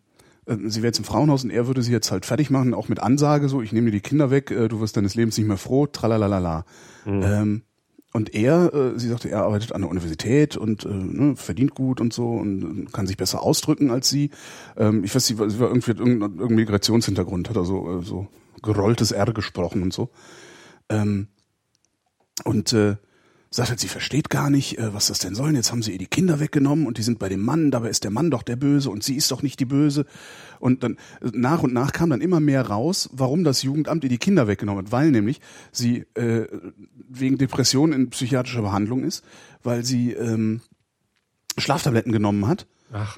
äh, 0.47 0.57
sie 0.67 0.83
wäre 0.83 0.89
jetzt 0.89 0.99
im 0.99 1.05
Frauenhaus 1.05 1.45
und 1.45 1.51
er 1.51 1.67
würde 1.67 1.83
sie 1.83 1.93
jetzt 1.93 2.11
halt 2.11 2.27
fertig 2.27 2.51
machen, 2.51 2.75
auch 2.75 2.89
mit 2.89 3.01
Ansage 3.01 3.49
so, 3.49 3.63
ich 3.63 3.73
nehme 3.73 3.87
dir 3.87 3.99
die 3.99 4.01
Kinder 4.01 4.31
weg, 4.31 4.51
äh, 4.51 4.69
du 4.69 4.81
wirst 4.81 4.97
deines 4.97 5.15
Lebens 5.15 5.39
nicht 5.39 5.47
mehr 5.47 5.57
froh, 5.57 5.87
tralalala. 5.87 6.65
Mhm. 7.05 7.23
Ähm, 7.23 7.63
und 8.13 8.35
er, 8.35 8.75
äh, 8.75 8.99
sie 8.99 9.09
sagte, 9.09 9.31
er 9.31 9.45
arbeitet 9.45 9.73
an 9.73 9.83
der 9.83 9.91
Universität 9.91 10.57
und 10.57 10.85
ne, 10.85 11.37
verdient 11.37 11.77
gut 11.77 12.01
und 12.01 12.13
so 12.13 12.33
und 12.33 12.93
kann 12.93 13.07
sich 13.07 13.17
besser 13.17 13.41
ausdrücken 13.41 13.93
als 13.93 14.09
sie. 14.09 14.31
Ähm, 14.77 15.05
ich 15.05 15.15
weiß, 15.15 15.27
sie 15.27 15.39
war, 15.39 15.49
sie 15.49 15.61
war 15.61 15.69
irgendwie 15.69 15.93
irgendein, 15.93 16.33
irgendein 16.33 16.57
Migrationshintergrund, 16.57 17.49
hat 17.49 17.57
er 17.57 17.65
so, 17.65 18.03
so 18.03 18.27
gerolltes 18.63 19.13
R 19.13 19.33
gesprochen 19.33 19.83
und 19.83 19.93
so. 19.93 20.11
Ähm, 20.89 21.29
und 22.45 22.73
äh, 22.73 22.97
sagt 23.51 23.71
halt, 23.71 23.81
sie 23.81 23.89
versteht 23.89 24.31
gar 24.31 24.49
nicht, 24.49 24.79
äh, 24.79 24.95
was 24.95 25.09
das 25.09 25.19
denn 25.19 25.35
soll. 25.35 25.55
Jetzt 25.55 25.73
haben 25.73 25.83
sie 25.83 25.93
ihr 25.93 25.99
die 25.99 26.07
Kinder 26.07 26.39
weggenommen 26.39 26.87
und 26.87 26.99
die 26.99 27.03
sind 27.03 27.19
bei 27.19 27.29
dem 27.29 27.41
Mann, 27.41 27.71
dabei 27.71 27.89
ist 27.89 28.05
der 28.05 28.13
Mann 28.13 28.31
doch 28.31 28.43
der 28.43 28.57
Böse 28.57 28.91
und 28.91 29.03
sie 29.03 29.17
ist 29.17 29.31
doch 29.31 29.43
nicht 29.43 29.59
die 29.59 29.65
Böse. 29.65 30.07
Und 30.61 30.85
dann 30.85 30.97
nach 31.21 31.63
und 31.63 31.73
nach 31.73 31.93
kam 31.93 32.11
dann 32.11 32.21
immer 32.21 32.39
mehr 32.39 32.63
raus, 32.63 33.11
warum 33.13 33.43
das 33.43 33.63
Jugendamt 33.63 34.05
ihr 34.05 34.11
die 34.11 34.19
Kinder 34.19 34.47
weggenommen 34.47 34.85
hat, 34.85 34.93
weil 34.93 35.11
nämlich 35.11 35.41
sie 35.73 36.07
äh, 36.15 36.47
wegen 37.09 37.39
Depression 37.39 37.93
in 37.93 38.11
psychiatrischer 38.11 38.63
Behandlung 38.63 39.03
ist, 39.03 39.25
weil 39.63 39.85
sie 39.85 40.13
ähm, 40.13 40.61
Schlaftabletten 41.59 42.13
genommen 42.13 42.47
hat. 42.47 42.67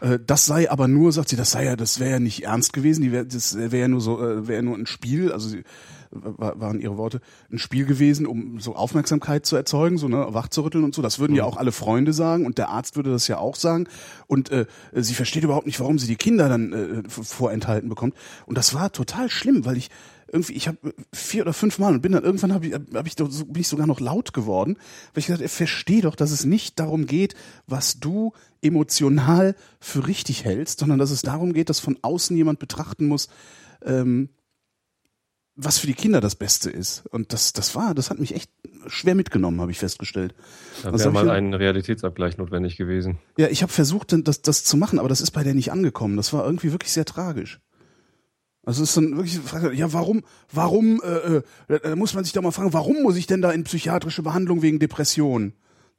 Äh, 0.00 0.18
das 0.24 0.46
sei 0.46 0.70
aber 0.70 0.88
nur, 0.88 1.12
sagt 1.12 1.28
sie, 1.28 1.36
das 1.36 1.52
sei 1.52 1.64
ja, 1.64 1.76
das 1.76 1.98
wäre 1.98 2.12
ja 2.12 2.18
nicht 2.20 2.44
ernst 2.44 2.72
gewesen, 2.72 3.02
die 3.02 3.12
wär, 3.12 3.24
das 3.24 3.56
wäre 3.56 3.78
ja 3.78 3.88
nur 3.88 4.00
so, 4.00 4.22
äh, 4.22 4.46
wäre 4.46 4.62
nur 4.62 4.76
ein 4.76 4.86
Spiel. 4.86 5.32
Also 5.32 5.48
sie, 5.48 5.64
waren 6.12 6.80
ihre 6.80 6.96
Worte, 6.96 7.20
ein 7.50 7.58
Spiel 7.58 7.86
gewesen, 7.86 8.26
um 8.26 8.60
so 8.60 8.74
Aufmerksamkeit 8.74 9.46
zu 9.46 9.56
erzeugen, 9.56 9.98
so 9.98 10.08
ne, 10.08 10.26
wachzurütteln 10.30 10.84
und 10.84 10.94
so. 10.94 11.02
Das 11.02 11.18
würden 11.18 11.32
mhm. 11.32 11.38
ja 11.38 11.44
auch 11.44 11.56
alle 11.56 11.72
Freunde 11.72 12.12
sagen 12.12 12.46
und 12.46 12.58
der 12.58 12.68
Arzt 12.68 12.96
würde 12.96 13.10
das 13.10 13.28
ja 13.28 13.38
auch 13.38 13.56
sagen. 13.56 13.88
Und 14.26 14.50
äh, 14.50 14.66
sie 14.92 15.14
versteht 15.14 15.44
überhaupt 15.44 15.66
nicht, 15.66 15.80
warum 15.80 15.98
sie 15.98 16.06
die 16.06 16.16
Kinder 16.16 16.48
dann 16.48 16.72
äh, 16.72 17.02
vorenthalten 17.08 17.88
bekommt. 17.88 18.14
Und 18.46 18.58
das 18.58 18.74
war 18.74 18.92
total 18.92 19.30
schlimm, 19.30 19.64
weil 19.64 19.76
ich 19.76 19.90
irgendwie, 20.32 20.54
ich 20.54 20.66
habe 20.66 20.94
vier 21.12 21.42
oder 21.42 21.52
fünf 21.52 21.78
Mal 21.78 21.94
und 21.94 22.00
bin 22.00 22.12
dann 22.12 22.24
irgendwann 22.24 22.54
habe 22.54 22.66
ich, 22.66 22.72
hab 22.72 23.06
ich 23.06 23.16
bin 23.16 23.60
ich 23.60 23.68
sogar 23.68 23.86
noch 23.86 24.00
laut 24.00 24.32
geworden, 24.32 24.78
weil 25.12 25.20
ich 25.20 25.26
gesagt, 25.26 25.48
verstehe 25.50 26.00
doch, 26.00 26.16
dass 26.16 26.30
es 26.30 26.46
nicht 26.46 26.80
darum 26.80 27.04
geht, 27.04 27.34
was 27.66 28.00
du 28.00 28.32
emotional 28.62 29.54
für 29.78 30.06
richtig 30.06 30.44
hältst, 30.44 30.80
sondern 30.80 30.98
dass 30.98 31.10
es 31.10 31.20
darum 31.20 31.52
geht, 31.52 31.68
dass 31.68 31.80
von 31.80 31.98
außen 32.00 32.34
jemand 32.34 32.58
betrachten 32.60 33.06
muss, 33.06 33.28
ähm, 33.84 34.30
was 35.54 35.78
für 35.78 35.86
die 35.86 35.94
Kinder 35.94 36.20
das 36.20 36.34
Beste 36.34 36.70
ist. 36.70 37.04
Und 37.10 37.32
das, 37.32 37.52
das 37.52 37.74
war, 37.74 37.94
das 37.94 38.10
hat 38.10 38.18
mich 38.18 38.34
echt 38.34 38.50
schwer 38.86 39.14
mitgenommen, 39.14 39.60
habe 39.60 39.70
ich 39.70 39.78
festgestellt. 39.78 40.34
Da 40.82 40.92
wäre 40.98 41.10
mal 41.10 41.30
ein 41.30 41.54
Realitätsabgleich 41.54 42.38
notwendig 42.38 42.76
gewesen. 42.76 43.18
Ja, 43.36 43.48
ich 43.48 43.62
habe 43.62 43.72
versucht, 43.72 44.14
das, 44.26 44.42
das 44.42 44.64
zu 44.64 44.76
machen, 44.76 44.98
aber 44.98 45.08
das 45.08 45.20
ist 45.20 45.32
bei 45.32 45.42
der 45.42 45.54
nicht 45.54 45.70
angekommen. 45.72 46.16
Das 46.16 46.32
war 46.32 46.44
irgendwie 46.44 46.72
wirklich 46.72 46.92
sehr 46.92 47.04
tragisch. 47.04 47.60
Also 48.64 48.82
es 48.82 48.90
ist 48.90 48.96
dann 48.96 49.16
wirklich, 49.16 49.40
ja, 49.76 49.92
warum, 49.92 50.22
warum, 50.52 51.02
äh, 51.02 51.42
äh, 51.74 51.80
da 51.82 51.96
muss 51.96 52.14
man 52.14 52.22
sich 52.24 52.32
doch 52.32 52.42
mal 52.42 52.52
fragen, 52.52 52.72
warum 52.72 53.02
muss 53.02 53.16
ich 53.16 53.26
denn 53.26 53.42
da 53.42 53.50
in 53.50 53.64
psychiatrische 53.64 54.22
Behandlung 54.22 54.62
wegen 54.62 54.78
Depression? 54.78 55.52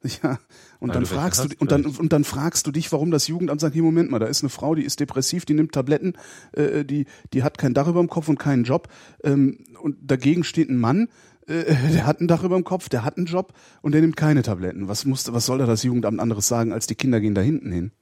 Ja, 0.22 0.38
und 0.80 0.94
dann 0.94 1.06
fragst 1.06 1.44
du 1.44 1.48
und 1.58 1.72
dann 1.72 1.86
und 1.86 2.12
dann 2.12 2.24
fragst 2.24 2.66
du 2.66 2.72
dich, 2.72 2.92
warum 2.92 3.10
das 3.10 3.26
Jugendamt 3.26 3.60
sagt, 3.60 3.72
hier 3.72 3.82
Moment 3.82 4.10
mal, 4.10 4.18
da 4.18 4.26
ist 4.26 4.42
eine 4.42 4.50
Frau, 4.50 4.74
die 4.74 4.84
ist 4.84 5.00
depressiv, 5.00 5.46
die 5.46 5.54
nimmt 5.54 5.72
Tabletten, 5.72 6.14
äh, 6.52 6.84
die 6.84 7.06
die 7.32 7.42
hat 7.42 7.56
kein 7.56 7.72
Dach 7.72 7.88
über 7.88 8.00
dem 8.00 8.08
Kopf 8.08 8.28
und 8.28 8.38
keinen 8.38 8.64
Job 8.64 8.88
ähm, 9.22 9.64
und 9.80 9.96
dagegen 10.02 10.44
steht 10.44 10.68
ein 10.68 10.76
Mann, 10.76 11.08
äh, 11.46 11.64
der 11.92 12.06
hat 12.06 12.20
ein 12.20 12.28
Dach 12.28 12.44
über 12.44 12.56
dem 12.56 12.64
Kopf, 12.64 12.88
der 12.90 13.04
hat 13.04 13.16
einen 13.16 13.26
Job 13.26 13.54
und 13.80 13.92
der 13.92 14.02
nimmt 14.02 14.16
keine 14.16 14.42
Tabletten. 14.42 14.88
Was 14.88 15.06
muss 15.06 15.32
was 15.32 15.46
soll 15.46 15.58
da 15.58 15.66
das 15.66 15.82
Jugendamt 15.82 16.20
anderes 16.20 16.48
sagen, 16.48 16.72
als 16.72 16.86
die 16.86 16.96
Kinder 16.96 17.20
gehen 17.20 17.34
da 17.34 17.40
hinten 17.40 17.72
hin? 17.72 17.92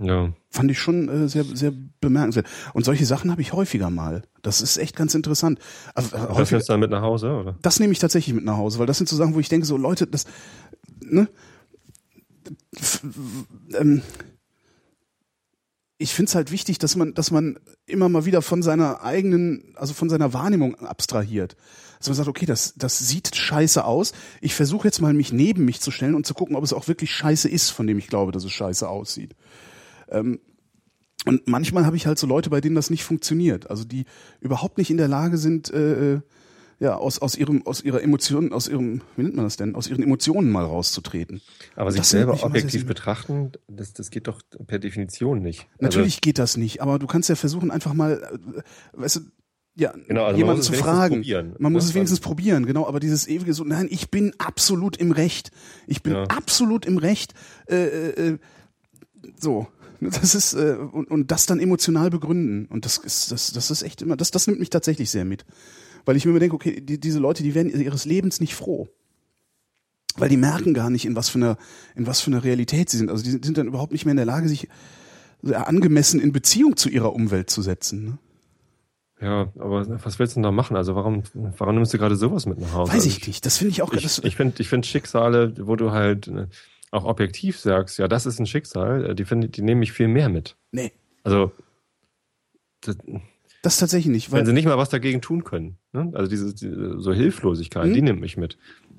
Ja. 0.00 0.32
Fand 0.48 0.70
ich 0.70 0.78
schon 0.78 1.08
äh, 1.08 1.28
sehr, 1.28 1.44
sehr 1.44 1.72
bemerkenswert. 2.00 2.46
Und 2.72 2.84
solche 2.84 3.04
Sachen 3.04 3.30
habe 3.30 3.42
ich 3.42 3.52
häufiger 3.52 3.90
mal. 3.90 4.22
Das 4.42 4.62
ist 4.62 4.78
echt 4.78 4.96
ganz 4.96 5.14
interessant. 5.14 5.58
Also, 5.94 6.16
äh, 6.16 6.20
das 6.36 6.50
nimmst 6.50 6.68
du 6.68 6.72
dann 6.72 6.80
mit 6.80 6.90
nach 6.90 7.02
Hause, 7.02 7.32
oder? 7.32 7.56
Das 7.60 7.78
nehme 7.80 7.92
ich 7.92 7.98
tatsächlich 7.98 8.34
mit 8.34 8.44
nach 8.44 8.56
Hause, 8.56 8.78
weil 8.78 8.86
das 8.86 8.96
sind 8.96 9.08
so 9.08 9.16
Sachen, 9.16 9.34
wo 9.34 9.40
ich 9.40 9.48
denke, 9.48 9.66
so 9.66 9.76
Leute, 9.76 10.06
das, 10.06 10.24
ne? 11.00 11.28
Ähm, 13.74 14.02
ich 15.98 16.14
finde 16.14 16.30
es 16.30 16.34
halt 16.34 16.50
wichtig, 16.50 16.78
dass 16.78 16.96
man, 16.96 17.12
dass 17.12 17.30
man 17.30 17.58
immer 17.84 18.08
mal 18.08 18.24
wieder 18.24 18.40
von 18.40 18.62
seiner 18.62 19.02
eigenen, 19.02 19.74
also 19.76 19.92
von 19.92 20.08
seiner 20.08 20.32
Wahrnehmung 20.32 20.74
abstrahiert. 20.76 21.56
Dass 21.98 22.08
man 22.08 22.16
sagt, 22.16 22.28
okay, 22.28 22.46
das, 22.46 22.72
das 22.74 22.98
sieht 22.98 23.36
scheiße 23.36 23.84
aus. 23.84 24.12
Ich 24.40 24.54
versuche 24.54 24.88
jetzt 24.88 25.02
mal, 25.02 25.12
mich 25.12 25.30
neben 25.30 25.66
mich 25.66 25.82
zu 25.82 25.90
stellen 25.90 26.14
und 26.14 26.24
zu 26.24 26.32
gucken, 26.32 26.56
ob 26.56 26.64
es 26.64 26.72
auch 26.72 26.88
wirklich 26.88 27.12
scheiße 27.12 27.50
ist, 27.50 27.68
von 27.68 27.86
dem 27.86 27.98
ich 27.98 28.06
glaube, 28.06 28.32
dass 28.32 28.44
es 28.44 28.52
scheiße 28.52 28.88
aussieht. 28.88 29.36
Ähm, 30.10 30.40
und 31.26 31.46
manchmal 31.48 31.84
habe 31.84 31.96
ich 31.96 32.06
halt 32.06 32.18
so 32.18 32.26
Leute, 32.26 32.50
bei 32.50 32.60
denen 32.60 32.74
das 32.74 32.90
nicht 32.90 33.04
funktioniert. 33.04 33.70
Also 33.70 33.84
die 33.84 34.04
überhaupt 34.40 34.78
nicht 34.78 34.90
in 34.90 34.96
der 34.96 35.08
Lage 35.08 35.36
sind, 35.36 35.70
äh, 35.72 36.14
äh, 36.14 36.20
ja, 36.78 36.96
aus, 36.96 37.18
aus 37.18 37.36
ihrem, 37.36 37.66
aus 37.66 37.82
ihrer 37.82 38.02
Emotion, 38.02 38.54
aus 38.54 38.66
ihrem, 38.66 39.02
wie 39.16 39.24
nennt 39.24 39.36
man 39.36 39.44
das 39.44 39.58
denn, 39.58 39.74
aus 39.74 39.86
ihren 39.86 40.02
Emotionen 40.02 40.50
mal 40.50 40.64
rauszutreten. 40.64 41.42
Aber 41.76 41.92
sich 41.92 42.04
selber 42.04 42.42
objektiv 42.42 42.86
betrachten, 42.86 43.52
das, 43.68 43.92
das 43.92 44.10
geht 44.10 44.28
doch 44.28 44.40
per 44.66 44.78
Definition 44.78 45.42
nicht. 45.42 45.68
Also 45.72 45.82
Natürlich 45.82 46.14
also, 46.14 46.20
geht 46.22 46.38
das 46.38 46.56
nicht, 46.56 46.80
aber 46.80 46.98
du 46.98 47.06
kannst 47.06 47.28
ja 47.28 47.34
versuchen, 47.34 47.70
einfach 47.70 47.92
mal, 47.92 48.22
äh, 48.22 48.62
weißt 48.98 49.16
du, 49.16 49.20
ja, 49.76 49.92
genau, 50.08 50.24
also 50.24 50.38
jemanden 50.38 50.62
zu 50.62 50.72
fragen. 50.72 51.24
Man 51.58 51.72
muss 51.72 51.84
es 51.84 51.94
wenigstens 51.94 52.20
probieren, 52.20 52.66
genau. 52.66 52.86
Aber 52.86 52.98
dieses 52.98 53.28
ewige 53.28 53.54
so, 53.54 53.64
nein, 53.64 53.86
ich 53.90 54.10
bin 54.10 54.34
absolut 54.38 54.96
im 54.96 55.12
Recht. 55.12 55.52
Ich 55.86 56.02
bin 56.02 56.14
ja. 56.14 56.24
absolut 56.24 56.84
im 56.84 56.98
Recht. 56.98 57.34
Äh, 57.66 57.84
äh, 57.84 58.28
äh 58.32 58.38
so. 59.38 59.68
Das 60.00 60.34
ist 60.34 60.54
äh, 60.54 60.76
und, 60.76 61.10
und 61.10 61.30
das 61.30 61.46
dann 61.46 61.60
emotional 61.60 62.10
begründen 62.10 62.66
und 62.66 62.84
das 62.84 62.96
ist 62.98 63.30
das 63.32 63.52
das 63.52 63.70
ist 63.70 63.82
echt 63.82 64.00
immer 64.00 64.16
das 64.16 64.30
das 64.30 64.46
nimmt 64.46 64.58
mich 64.58 64.70
tatsächlich 64.70 65.10
sehr 65.10 65.24
mit, 65.24 65.44
weil 66.06 66.16
ich 66.16 66.24
mir 66.24 66.30
immer 66.30 66.40
denke, 66.40 66.56
okay, 66.56 66.80
die, 66.80 66.98
diese 66.98 67.18
Leute, 67.18 67.42
die 67.42 67.54
werden 67.54 67.70
ihres 67.70 68.06
Lebens 68.06 68.40
nicht 68.40 68.54
froh, 68.54 68.88
weil 70.16 70.30
die 70.30 70.38
merken 70.38 70.72
gar 70.72 70.88
nicht 70.88 71.04
in 71.04 71.16
was 71.16 71.28
für 71.28 71.38
einer 71.38 71.58
in 71.96 72.06
was 72.06 72.20
für 72.20 72.30
einer 72.30 72.42
Realität 72.42 72.88
sie 72.88 72.96
sind. 72.96 73.10
Also 73.10 73.22
die 73.22 73.30
sind 73.30 73.58
dann 73.58 73.66
überhaupt 73.66 73.92
nicht 73.92 74.06
mehr 74.06 74.12
in 74.12 74.16
der 74.16 74.26
Lage, 74.26 74.48
sich 74.48 74.68
angemessen 75.42 76.20
in 76.20 76.32
Beziehung 76.32 76.76
zu 76.76 76.88
ihrer 76.88 77.14
Umwelt 77.14 77.50
zu 77.50 77.62
setzen. 77.62 78.04
Ne? 78.04 78.18
Ja, 79.20 79.52
aber 79.58 79.86
was 80.02 80.18
willst 80.18 80.34
du 80.34 80.36
denn 80.36 80.44
da 80.44 80.50
machen? 80.50 80.76
Also 80.76 80.94
warum, 80.94 81.22
warum 81.34 81.74
nimmst 81.74 81.92
du 81.92 81.98
gerade 81.98 82.16
sowas 82.16 82.46
mit 82.46 82.58
nach 82.58 82.72
Hause? 82.72 82.92
Weiß 82.92 83.04
ich 83.04 83.26
nicht. 83.26 83.44
Das 83.44 83.58
finde 83.58 83.72
ich 83.72 83.82
auch. 83.82 83.92
Ich, 83.92 84.24
ich 84.24 84.36
finde, 84.36 84.62
ich 84.62 84.68
finde 84.68 84.88
Schicksale, 84.88 85.54
wo 85.66 85.76
du 85.76 85.92
halt 85.92 86.28
ne, 86.28 86.48
auch 86.90 87.04
objektiv 87.04 87.58
sagst, 87.58 87.98
ja, 87.98 88.08
das 88.08 88.26
ist 88.26 88.38
ein 88.38 88.46
Schicksal, 88.46 89.10
äh, 89.10 89.14
die, 89.14 89.24
finde, 89.24 89.48
die 89.48 89.62
nehme 89.62 89.82
ich 89.82 89.92
viel 89.92 90.08
mehr 90.08 90.28
mit. 90.28 90.56
Nee. 90.72 90.92
Also 91.22 91.52
das, 92.80 92.96
das 93.62 93.78
tatsächlich 93.78 94.12
nicht. 94.12 94.32
Weil 94.32 94.40
wenn 94.40 94.46
sie 94.46 94.52
nicht 94.52 94.66
mal 94.66 94.78
was 94.78 94.88
dagegen 94.88 95.20
tun 95.20 95.44
können. 95.44 95.76
Ne? 95.92 96.10
Also 96.14 96.30
diese, 96.30 96.54
diese 96.54 96.98
so 97.00 97.12
Hilflosigkeit, 97.12 97.88
mhm. 97.88 97.94
die 97.94 98.02
nimmt 98.02 98.20
mich 98.20 98.36
mit. 98.36 98.56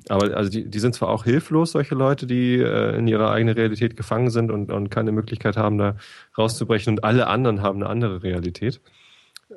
Aber 0.09 0.35
also 0.35 0.49
die, 0.49 0.69
die 0.69 0.79
sind 0.79 0.95
zwar 0.95 1.09
auch 1.09 1.23
hilflos, 1.23 1.71
solche 1.71 1.95
Leute, 1.95 2.27
die 2.27 2.55
äh, 2.55 2.97
in 2.97 3.07
ihrer 3.07 3.31
eigenen 3.31 3.55
Realität 3.55 3.95
gefangen 3.95 4.29
sind 4.29 4.51
und, 4.51 4.71
und 4.71 4.89
keine 4.89 5.11
Möglichkeit 5.11 5.57
haben, 5.57 5.77
da 5.77 5.95
rauszubrechen 6.37 6.93
und 6.93 7.03
alle 7.03 7.27
anderen 7.27 7.61
haben 7.61 7.77
eine 7.81 7.89
andere 7.89 8.23
Realität. 8.23 8.81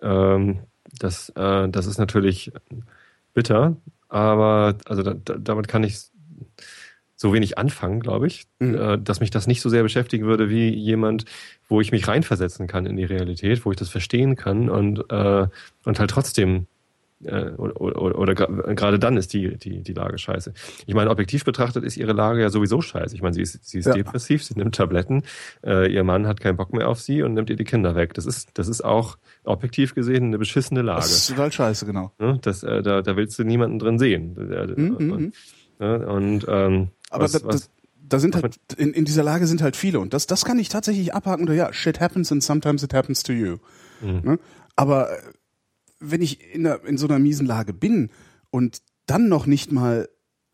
Ähm, 0.02 0.60
das, 0.98 1.30
äh, 1.30 1.68
das 1.68 1.86
ist 1.86 1.98
natürlich 1.98 2.52
bitter, 3.32 3.76
aber 4.08 4.76
also 4.84 5.02
da, 5.02 5.14
damit 5.14 5.68
kann 5.68 5.82
ich 5.82 6.10
so 7.16 7.32
wenig 7.32 7.58
anfangen, 7.58 8.00
glaube 8.00 8.26
ich, 8.26 8.46
mhm. 8.58 8.74
äh, 8.74 8.98
dass 8.98 9.20
mich 9.20 9.30
das 9.30 9.46
nicht 9.46 9.60
so 9.60 9.68
sehr 9.68 9.82
beschäftigen 9.82 10.26
würde 10.26 10.48
wie 10.48 10.68
jemand, 10.68 11.24
wo 11.68 11.80
ich 11.80 11.92
mich 11.92 12.08
reinversetzen 12.08 12.66
kann 12.66 12.86
in 12.86 12.96
die 12.96 13.04
Realität, 13.04 13.64
wo 13.64 13.70
ich 13.70 13.76
das 13.76 13.88
verstehen 13.88 14.36
kann 14.36 14.68
und, 14.68 15.10
äh, 15.10 15.46
und 15.84 16.00
halt 16.00 16.10
trotzdem 16.10 16.66
äh, 17.24 17.50
oder, 17.56 17.80
oder, 17.80 18.18
oder 18.18 18.34
gerade 18.34 18.98
dann 18.98 19.16
ist 19.16 19.32
die, 19.32 19.56
die, 19.56 19.82
die 19.82 19.92
Lage 19.92 20.18
scheiße. 20.18 20.52
Ich 20.86 20.94
meine, 20.94 21.10
objektiv 21.10 21.44
betrachtet 21.44 21.84
ist 21.84 21.96
ihre 21.96 22.12
Lage 22.12 22.40
ja 22.40 22.50
sowieso 22.50 22.80
scheiße. 22.80 23.14
Ich 23.14 23.22
meine, 23.22 23.34
sie 23.34 23.42
ist, 23.42 23.64
sie 23.64 23.78
ist 23.78 23.86
ja. 23.86 23.94
depressiv, 23.94 24.44
sie 24.44 24.54
nimmt 24.54 24.74
Tabletten, 24.74 25.22
äh, 25.64 25.92
ihr 25.92 26.04
Mann 26.04 26.26
hat 26.26 26.40
keinen 26.40 26.56
Bock 26.56 26.72
mehr 26.72 26.88
auf 26.88 27.00
sie 27.00 27.22
und 27.22 27.34
nimmt 27.34 27.50
ihr 27.50 27.56
die 27.56 27.64
Kinder 27.64 27.94
weg. 27.94 28.14
Das 28.14 28.26
ist, 28.26 28.50
das 28.54 28.68
ist 28.68 28.84
auch 28.84 29.16
objektiv 29.44 29.94
gesehen 29.94 30.24
eine 30.24 30.38
beschissene 30.38 30.82
Lage. 30.82 31.02
Das 31.02 31.12
ist 31.12 31.28
total 31.28 31.52
scheiße, 31.52 31.86
genau. 31.86 32.12
Das, 32.42 32.62
äh, 32.62 32.82
da, 32.82 33.02
da 33.02 33.16
willst 33.16 33.38
du 33.38 33.44
niemanden 33.44 33.78
drin 33.78 33.98
sehen. 33.98 34.34
Mhm, 34.76 34.96
mhm, 34.98 35.32
mhm. 35.78 36.04
und 36.04 36.46
ähm, 36.48 36.88
aber 37.14 37.24
was, 37.24 37.32
da, 37.32 37.44
was, 37.44 37.70
da 38.06 38.18
sind 38.18 38.34
halt, 38.34 38.58
in, 38.76 38.92
in 38.92 39.04
dieser 39.04 39.22
Lage 39.22 39.46
sind 39.46 39.62
halt 39.62 39.76
viele 39.76 40.00
und 40.00 40.12
das, 40.12 40.26
das 40.26 40.44
kann 40.44 40.58
ich 40.58 40.68
tatsächlich 40.68 41.14
abhaken 41.14 41.44
oder 41.44 41.54
ja, 41.54 41.72
shit 41.72 42.00
happens 42.00 42.30
and 42.30 42.42
sometimes 42.42 42.82
it 42.82 42.92
happens 42.92 43.22
to 43.22 43.32
you. 43.32 43.56
Mhm. 44.00 44.20
Ne? 44.22 44.38
Aber 44.76 45.10
äh, 45.10 45.22
wenn 46.00 46.20
ich 46.20 46.54
in, 46.54 46.64
der, 46.64 46.84
in 46.84 46.98
so 46.98 47.06
einer 47.06 47.18
miesen 47.18 47.46
Lage 47.46 47.72
bin 47.72 48.10
und 48.50 48.82
dann 49.06 49.28
noch 49.28 49.46
nicht 49.46 49.72
mal 49.72 50.08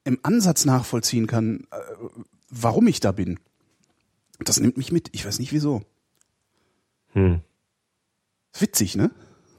im 0.04 0.18
Ansatz 0.22 0.64
nachvollziehen 0.64 1.26
kann, 1.26 1.66
äh, 1.70 1.76
warum 2.50 2.86
ich 2.86 3.00
da 3.00 3.12
bin, 3.12 3.38
das 4.38 4.60
nimmt 4.60 4.76
mich 4.76 4.92
mit. 4.92 5.10
Ich 5.12 5.26
weiß 5.26 5.38
nicht 5.38 5.52
wieso. 5.52 5.82
Hm. 7.12 7.40
Witzig, 8.58 8.96
ne? 8.96 9.10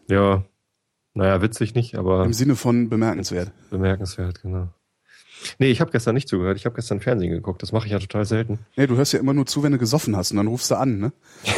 Ja. 0.09 0.43
Naja, 1.13 1.41
witzig 1.41 1.75
nicht, 1.75 1.95
aber. 1.95 2.25
Im 2.25 2.33
Sinne 2.33 2.55
von 2.55 2.89
bemerkenswert. 2.89 3.51
Bemerkenswert, 3.69 4.41
genau. 4.41 4.69
Nee, 5.57 5.71
ich 5.71 5.81
habe 5.81 5.91
gestern 5.91 6.13
nicht 6.15 6.27
zugehört. 6.27 6.57
Ich 6.57 6.65
habe 6.65 6.75
gestern 6.75 6.99
Fernsehen 7.01 7.31
geguckt. 7.31 7.61
Das 7.63 7.71
mache 7.71 7.85
ich 7.87 7.91
ja 7.91 7.99
total 7.99 8.25
selten. 8.25 8.59
Nee, 8.75 8.87
du 8.87 8.95
hörst 8.95 9.13
ja 9.13 9.19
immer 9.19 9.33
nur 9.33 9.45
zu, 9.45 9.63
wenn 9.63 9.71
du 9.71 9.77
gesoffen 9.77 10.15
hast 10.15 10.31
und 10.31 10.37
dann 10.37 10.47
rufst 10.47 10.69
du 10.71 10.75
an, 10.75 10.99
ne? 10.99 11.11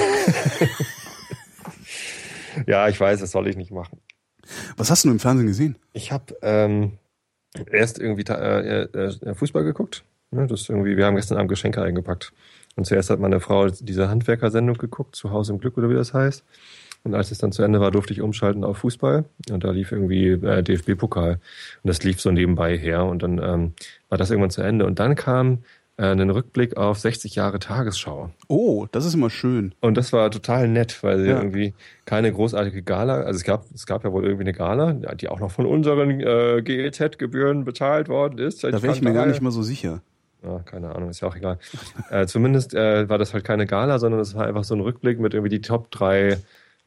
Ja, 2.68 2.88
ich 2.88 3.00
weiß, 3.00 3.20
das 3.20 3.32
soll 3.32 3.48
ich 3.48 3.58
nicht 3.58 3.72
machen. 3.72 4.00
Was 4.78 4.92
hast 4.92 5.06
du 5.06 5.10
im 5.10 5.20
Fernsehen 5.20 5.48
gesehen? 5.48 5.78
Ich 5.94 6.12
habe 6.12 6.38
ähm, 6.44 6.94
erst 7.72 7.98
irgendwie 8.00 8.24
ta- 8.24 8.60
äh, 8.60 8.84
äh, 8.84 9.34
Fußball 9.34 9.64
geguckt. 9.64 10.04
Ne, 10.32 10.46
das 10.48 10.62
ist 10.62 10.70
irgendwie, 10.70 10.96
wir 10.98 11.06
haben 11.06 11.16
gestern 11.16 11.38
Abend 11.38 11.50
Geschenke 11.50 11.82
eingepackt. 11.82 12.32
Und 12.76 12.86
zuerst 12.86 13.10
hat 13.10 13.20
meine 13.20 13.40
Frau 13.40 13.70
diese 13.70 14.10
Handwerkersendung 14.10 14.78
geguckt, 14.78 15.16
zu 15.16 15.32
Hause 15.32 15.54
im 15.54 15.60
Glück 15.60 15.78
oder 15.78 15.90
wie 15.90 15.94
das 15.96 16.14
heißt. 16.14 16.44
Und 17.04 17.16
als 17.16 17.32
es 17.32 17.38
dann 17.38 17.52
zu 17.52 17.64
Ende 17.64 17.82
war, 17.82 17.92
durfte 17.92 18.14
ich 18.14 18.22
umschalten 18.22 18.64
auf 18.64 18.78
Fußball. 18.78 19.26
Und 19.52 19.64
da 19.64 19.72
lief 19.72 19.92
irgendwie 19.92 20.30
äh, 20.30 20.64
DFB-Pokal. 20.64 21.34
Und 21.34 21.40
das 21.84 22.02
lief 22.04 22.22
so 22.22 22.32
nebenbei 22.32 22.78
her. 22.78 23.04
Und 23.06 23.24
dann 23.24 23.40
ähm, 23.44 23.74
war 24.10 24.18
das 24.18 24.30
irgendwann 24.32 24.52
zu 24.52 24.62
Ende. 24.62 24.86
Und 24.86 25.00
dann 25.00 25.16
kam 25.16 25.60
äh, 25.98 26.06
ein 26.06 26.30
Rückblick 26.30 26.78
auf 26.78 26.98
60 27.00 27.36
Jahre 27.36 27.60
Tagesschau. 27.60 28.32
Oh, 28.48 28.88
das 28.92 29.06
ist 29.06 29.16
immer 29.16 29.30
schön. 29.30 29.76
Und 29.82 29.98
das 29.98 30.14
war 30.14 30.32
total 30.32 30.70
nett, 30.70 31.04
weil 31.04 31.20
sie 31.20 31.28
Ja. 31.30 31.38
irgendwie 31.38 31.74
keine 32.06 32.32
großartige 32.32 32.84
Gala, 32.84 33.16
also 33.22 33.38
es 33.38 33.44
gab, 33.44 33.66
es 33.74 33.86
gab 33.86 34.04
ja 34.06 34.12
wohl 34.12 34.24
irgendwie 34.24 34.44
eine 34.44 34.54
Gala, 34.54 34.94
die 34.94 35.28
auch 35.28 35.40
noch 35.42 35.52
von 35.52 35.66
unseren 35.66 36.22
äh, 36.22 36.62
GEZ-Gebühren 36.64 37.66
bezahlt 37.66 38.08
worden 38.08 38.40
ist. 38.40 38.64
Da 38.64 38.82
wäre 38.82 38.94
ich 38.94 39.02
mir 39.02 39.14
gar 39.14 39.26
nicht 39.26 39.42
mal 39.42 39.52
so 39.52 39.62
sicher. 39.62 40.02
Ja, 40.42 40.60
keine 40.60 40.94
Ahnung, 40.96 41.10
ist 41.10 41.22
ja 41.22 41.28
auch 41.28 41.36
egal. 41.36 41.60
äh, 42.10 42.26
zumindest 42.28 42.74
äh, 42.74 43.08
war 43.08 43.18
das 43.18 43.34
halt 43.34 43.44
keine 43.44 43.66
Gala, 43.66 44.00
sondern 44.00 44.20
es 44.20 44.36
war 44.36 44.46
einfach 44.48 44.64
so 44.64 44.74
ein 44.76 44.82
Rückblick 44.82 45.20
mit 45.20 45.34
irgendwie 45.34 45.50
die 45.50 45.62
Top 45.62 45.92
drei 45.92 46.38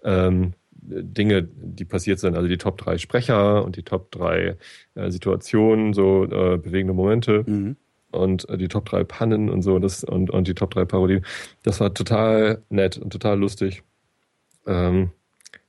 ähm, 0.06 0.54
Dinge, 0.72 1.42
die 1.42 1.84
passiert 1.84 2.20
sind. 2.20 2.36
Also 2.36 2.48
die 2.48 2.58
Top 2.58 2.78
drei 2.78 2.96
Sprecher 2.96 3.64
und 3.64 3.76
die 3.76 3.82
Top 3.82 4.10
drei 4.12 4.56
äh, 4.94 5.10
Situationen, 5.10 5.92
so 5.92 6.24
äh, 6.24 6.56
bewegende 6.58 6.94
Momente 6.94 7.42
Mhm. 7.46 7.76
und 8.12 8.48
äh, 8.48 8.56
die 8.56 8.68
Top 8.68 8.86
3 8.86 9.02
Pannen 9.04 9.50
und 9.50 9.62
so 9.62 9.78
das, 9.80 10.04
und, 10.04 10.30
und 10.30 10.46
die 10.46 10.54
Top 10.54 10.70
3 10.70 10.84
Parodien. 10.84 11.24
Das 11.64 11.80
war 11.80 11.92
total 11.92 12.62
nett 12.70 12.96
und 12.98 13.10
total 13.10 13.38
lustig. 13.38 13.82
Ähm, 14.66 15.10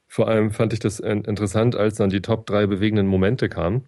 vor 0.07 0.27
allem 0.27 0.51
fand 0.51 0.73
ich 0.73 0.79
das 0.79 0.99
in- 0.99 1.23
interessant, 1.25 1.75
als 1.75 1.95
dann 1.95 2.09
die 2.09 2.21
Top 2.21 2.45
3 2.45 2.67
bewegenden 2.67 3.07
Momente 3.07 3.49
kamen. 3.49 3.85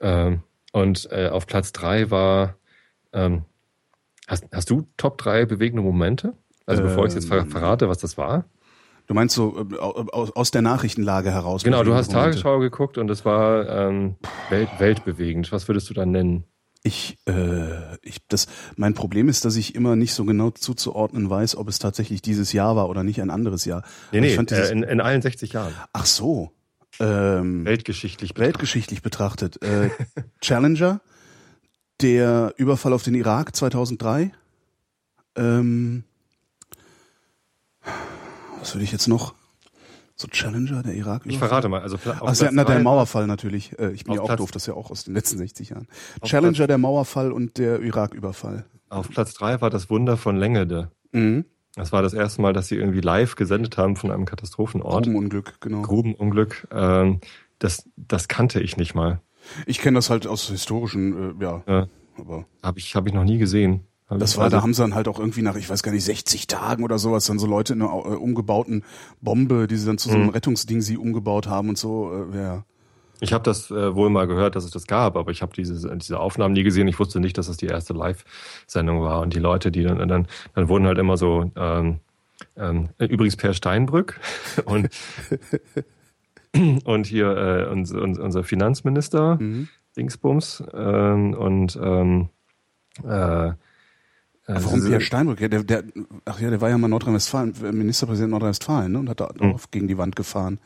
Ähm, 0.00 0.40
und 0.72 1.08
äh, 1.10 1.28
auf 1.28 1.46
Platz 1.46 1.72
3 1.72 2.10
war, 2.10 2.54
ähm, 3.12 3.42
hast, 4.28 4.44
hast 4.52 4.70
du 4.70 4.86
Top 4.96 5.18
3 5.18 5.46
bewegende 5.46 5.82
Momente? 5.82 6.34
Also 6.66 6.82
bevor 6.82 7.06
ich 7.06 7.14
jetzt 7.14 7.30
Ähm, 7.32 7.48
verrate, 7.50 7.88
was 7.88 7.98
das 7.98 8.16
war. 8.16 8.44
Du 9.10 9.14
meinst 9.14 9.34
so 9.34 9.66
äh, 9.72 9.76
aus, 9.76 10.30
aus 10.36 10.52
der 10.52 10.62
Nachrichtenlage 10.62 11.32
heraus? 11.32 11.64
Genau, 11.64 11.82
du 11.82 11.94
hast 11.94 12.12
Momente. 12.12 12.30
Tagesschau 12.30 12.60
geguckt 12.60 12.96
und 12.96 13.10
es 13.10 13.24
war 13.24 13.68
ähm, 13.68 14.14
Welt, 14.50 14.68
weltbewegend. 14.78 15.50
Was 15.50 15.66
würdest 15.66 15.90
du 15.90 15.94
da 15.94 16.06
nennen? 16.06 16.44
Ich, 16.84 17.18
äh, 17.26 17.96
ich, 18.02 18.24
das, 18.28 18.46
mein 18.76 18.94
Problem 18.94 19.28
ist, 19.28 19.44
dass 19.44 19.56
ich 19.56 19.74
immer 19.74 19.96
nicht 19.96 20.14
so 20.14 20.24
genau 20.24 20.50
zuzuordnen 20.50 21.28
weiß, 21.28 21.56
ob 21.56 21.66
es 21.66 21.80
tatsächlich 21.80 22.22
dieses 22.22 22.52
Jahr 22.52 22.76
war 22.76 22.88
oder 22.88 23.02
nicht 23.02 23.20
ein 23.20 23.30
anderes 23.30 23.64
Jahr. 23.64 23.82
Nee, 24.12 24.20
nee, 24.20 24.36
dieses, 24.36 24.70
äh, 24.70 24.72
in, 24.72 24.84
in 24.84 25.00
allen 25.00 25.22
60 25.22 25.54
Jahren. 25.54 25.74
ach 25.92 26.06
so, 26.06 26.52
ähm, 27.00 27.64
Weltgeschichtlich 27.64 28.34
weltgeschichtlich 28.36 29.02
betrachtet. 29.02 29.60
Äh, 29.60 29.90
Challenger, 30.40 31.00
der 32.00 32.54
Überfall 32.58 32.92
auf 32.92 33.02
den 33.02 33.16
Irak 33.16 33.56
2003. 33.56 34.30
Ähm, 35.34 36.04
was 38.60 38.74
würde 38.74 38.84
ich 38.84 38.92
jetzt 38.92 39.08
noch? 39.08 39.34
So 40.16 40.28
Challenger, 40.28 40.82
der 40.82 40.94
Irak. 40.94 41.22
Ich 41.24 41.38
verrate 41.38 41.68
mal. 41.70 41.80
Also 41.80 41.96
Ach, 42.02 42.06
ja, 42.06 42.12
Platz 42.18 42.44
na, 42.52 42.64
der 42.64 42.80
Mauerfall 42.80 43.26
natürlich. 43.26 43.78
Äh, 43.78 43.92
ich 43.92 44.04
bin 44.04 44.14
ja 44.14 44.20
auch 44.20 44.26
Platz- 44.26 44.38
doof, 44.38 44.50
das 44.50 44.64
ist 44.64 44.66
ja 44.66 44.74
auch 44.74 44.90
aus 44.90 45.04
den 45.04 45.14
letzten 45.14 45.38
60 45.38 45.70
Jahren. 45.70 45.88
Challenger, 46.22 46.66
der 46.66 46.76
Mauerfall 46.78 47.32
und 47.32 47.56
der 47.56 47.80
Irak-Überfall. 47.80 48.66
Auf 48.90 49.08
Platz 49.08 49.32
drei 49.34 49.60
war 49.62 49.70
das 49.70 49.88
Wunder 49.88 50.16
von 50.18 50.36
Längede. 50.36 50.90
Mhm. 51.12 51.46
Das 51.76 51.92
war 51.92 52.02
das 52.02 52.12
erste 52.12 52.42
Mal, 52.42 52.52
dass 52.52 52.68
sie 52.68 52.74
irgendwie 52.76 53.00
live 53.00 53.34
gesendet 53.36 53.78
haben 53.78 53.96
von 53.96 54.10
einem 54.10 54.24
Katastrophenort. 54.26 55.04
Grubenunglück, 55.04 55.60
genau. 55.60 55.82
Grubenunglück. 55.82 56.66
Ähm, 56.72 57.20
das, 57.60 57.88
das 57.96 58.28
kannte 58.28 58.60
ich 58.60 58.76
nicht 58.76 58.94
mal. 58.94 59.20
Ich 59.66 59.78
kenne 59.78 59.96
das 59.96 60.10
halt 60.10 60.26
aus 60.26 60.48
historischen, 60.48 61.40
äh, 61.40 61.42
ja, 61.44 61.62
Ja. 61.66 61.86
aber 62.18 62.44
Habe 62.62 62.78
ich, 62.78 62.94
hab 62.94 63.06
ich 63.06 63.14
noch 63.14 63.24
nie 63.24 63.38
gesehen. 63.38 63.86
Das 64.18 64.36
war, 64.36 64.44
also, 64.44 64.56
da 64.56 64.62
haben 64.62 64.74
sie 64.74 64.82
dann 64.82 64.94
halt 64.94 65.06
auch 65.08 65.18
irgendwie 65.18 65.42
nach, 65.42 65.54
ich 65.56 65.70
weiß 65.70 65.82
gar 65.82 65.92
nicht, 65.92 66.04
60 66.04 66.46
Tagen 66.48 66.82
oder 66.82 66.98
sowas, 66.98 67.26
dann 67.26 67.38
so 67.38 67.46
Leute 67.46 67.74
in 67.74 67.82
einer 67.82 67.92
äh, 67.92 68.16
umgebauten 68.16 68.82
Bombe, 69.20 69.66
die 69.68 69.76
sie 69.76 69.86
dann 69.86 69.98
zu 69.98 70.08
so 70.08 70.14
einem 70.16 70.24
Mhm. 70.24 70.30
Rettungsding 70.30 70.80
sie 70.80 70.96
umgebaut 70.96 71.46
haben 71.46 71.68
und 71.68 71.78
so, 71.78 72.26
äh, 72.32 72.36
ja. 72.36 72.64
Ich 73.22 73.32
habe 73.34 73.44
das 73.44 73.70
äh, 73.70 73.94
wohl 73.94 74.08
mal 74.10 74.26
gehört, 74.26 74.56
dass 74.56 74.64
es 74.64 74.70
das 74.70 74.86
gab, 74.86 75.16
aber 75.16 75.30
ich 75.30 75.42
habe 75.42 75.52
diese, 75.54 75.96
diese 75.98 76.18
Aufnahmen 76.18 76.54
nie 76.54 76.62
gesehen. 76.62 76.88
Ich 76.88 76.98
wusste 76.98 77.20
nicht, 77.20 77.36
dass 77.36 77.48
das 77.48 77.58
die 77.58 77.66
erste 77.66 77.92
Live-Sendung 77.92 79.02
war. 79.02 79.20
Und 79.20 79.34
die 79.34 79.38
Leute, 79.38 79.70
die 79.70 79.82
dann, 79.82 80.08
dann, 80.08 80.26
dann 80.54 80.68
wurden 80.68 80.86
halt 80.86 80.96
immer 80.98 81.18
so, 81.18 81.50
ähm, 81.54 82.00
ähm, 82.56 82.88
übrigens 82.98 83.36
Per 83.36 83.52
Steinbrück 83.52 84.18
und, 84.64 84.88
und 86.84 87.06
hier 87.06 87.36
äh, 87.36 87.70
uns, 87.70 87.92
uns, 87.92 88.18
unser 88.18 88.42
Finanzminister, 88.42 89.36
Mhm. 89.40 89.68
Dingsbums, 89.96 90.62
ähm, 90.72 91.34
und 91.34 91.78
ähm, 91.82 92.28
äh, 93.04 93.52
äh, 94.56 94.64
Warum 94.64 94.80
Pierre 94.84 95.00
Steinbrück? 95.00 95.40
Ja, 95.40 95.48
der, 95.48 95.62
der, 95.64 95.84
ach 96.24 96.40
ja, 96.40 96.50
der 96.50 96.60
war 96.60 96.68
ja 96.70 96.78
mal 96.78 96.88
Nordrhein-Westfalen, 96.88 97.54
äh, 97.64 97.72
Ministerpräsident 97.72 98.30
Nordrhein-Westfalen, 98.30 98.92
ne, 98.92 98.98
und 98.98 99.08
hat 99.08 99.20
da 99.20 99.30
Mhm. 99.38 99.54
auch 99.54 99.60
gegen 99.70 99.88
die 99.88 99.98
Wand 99.98 100.16
gefahren. 100.16 100.58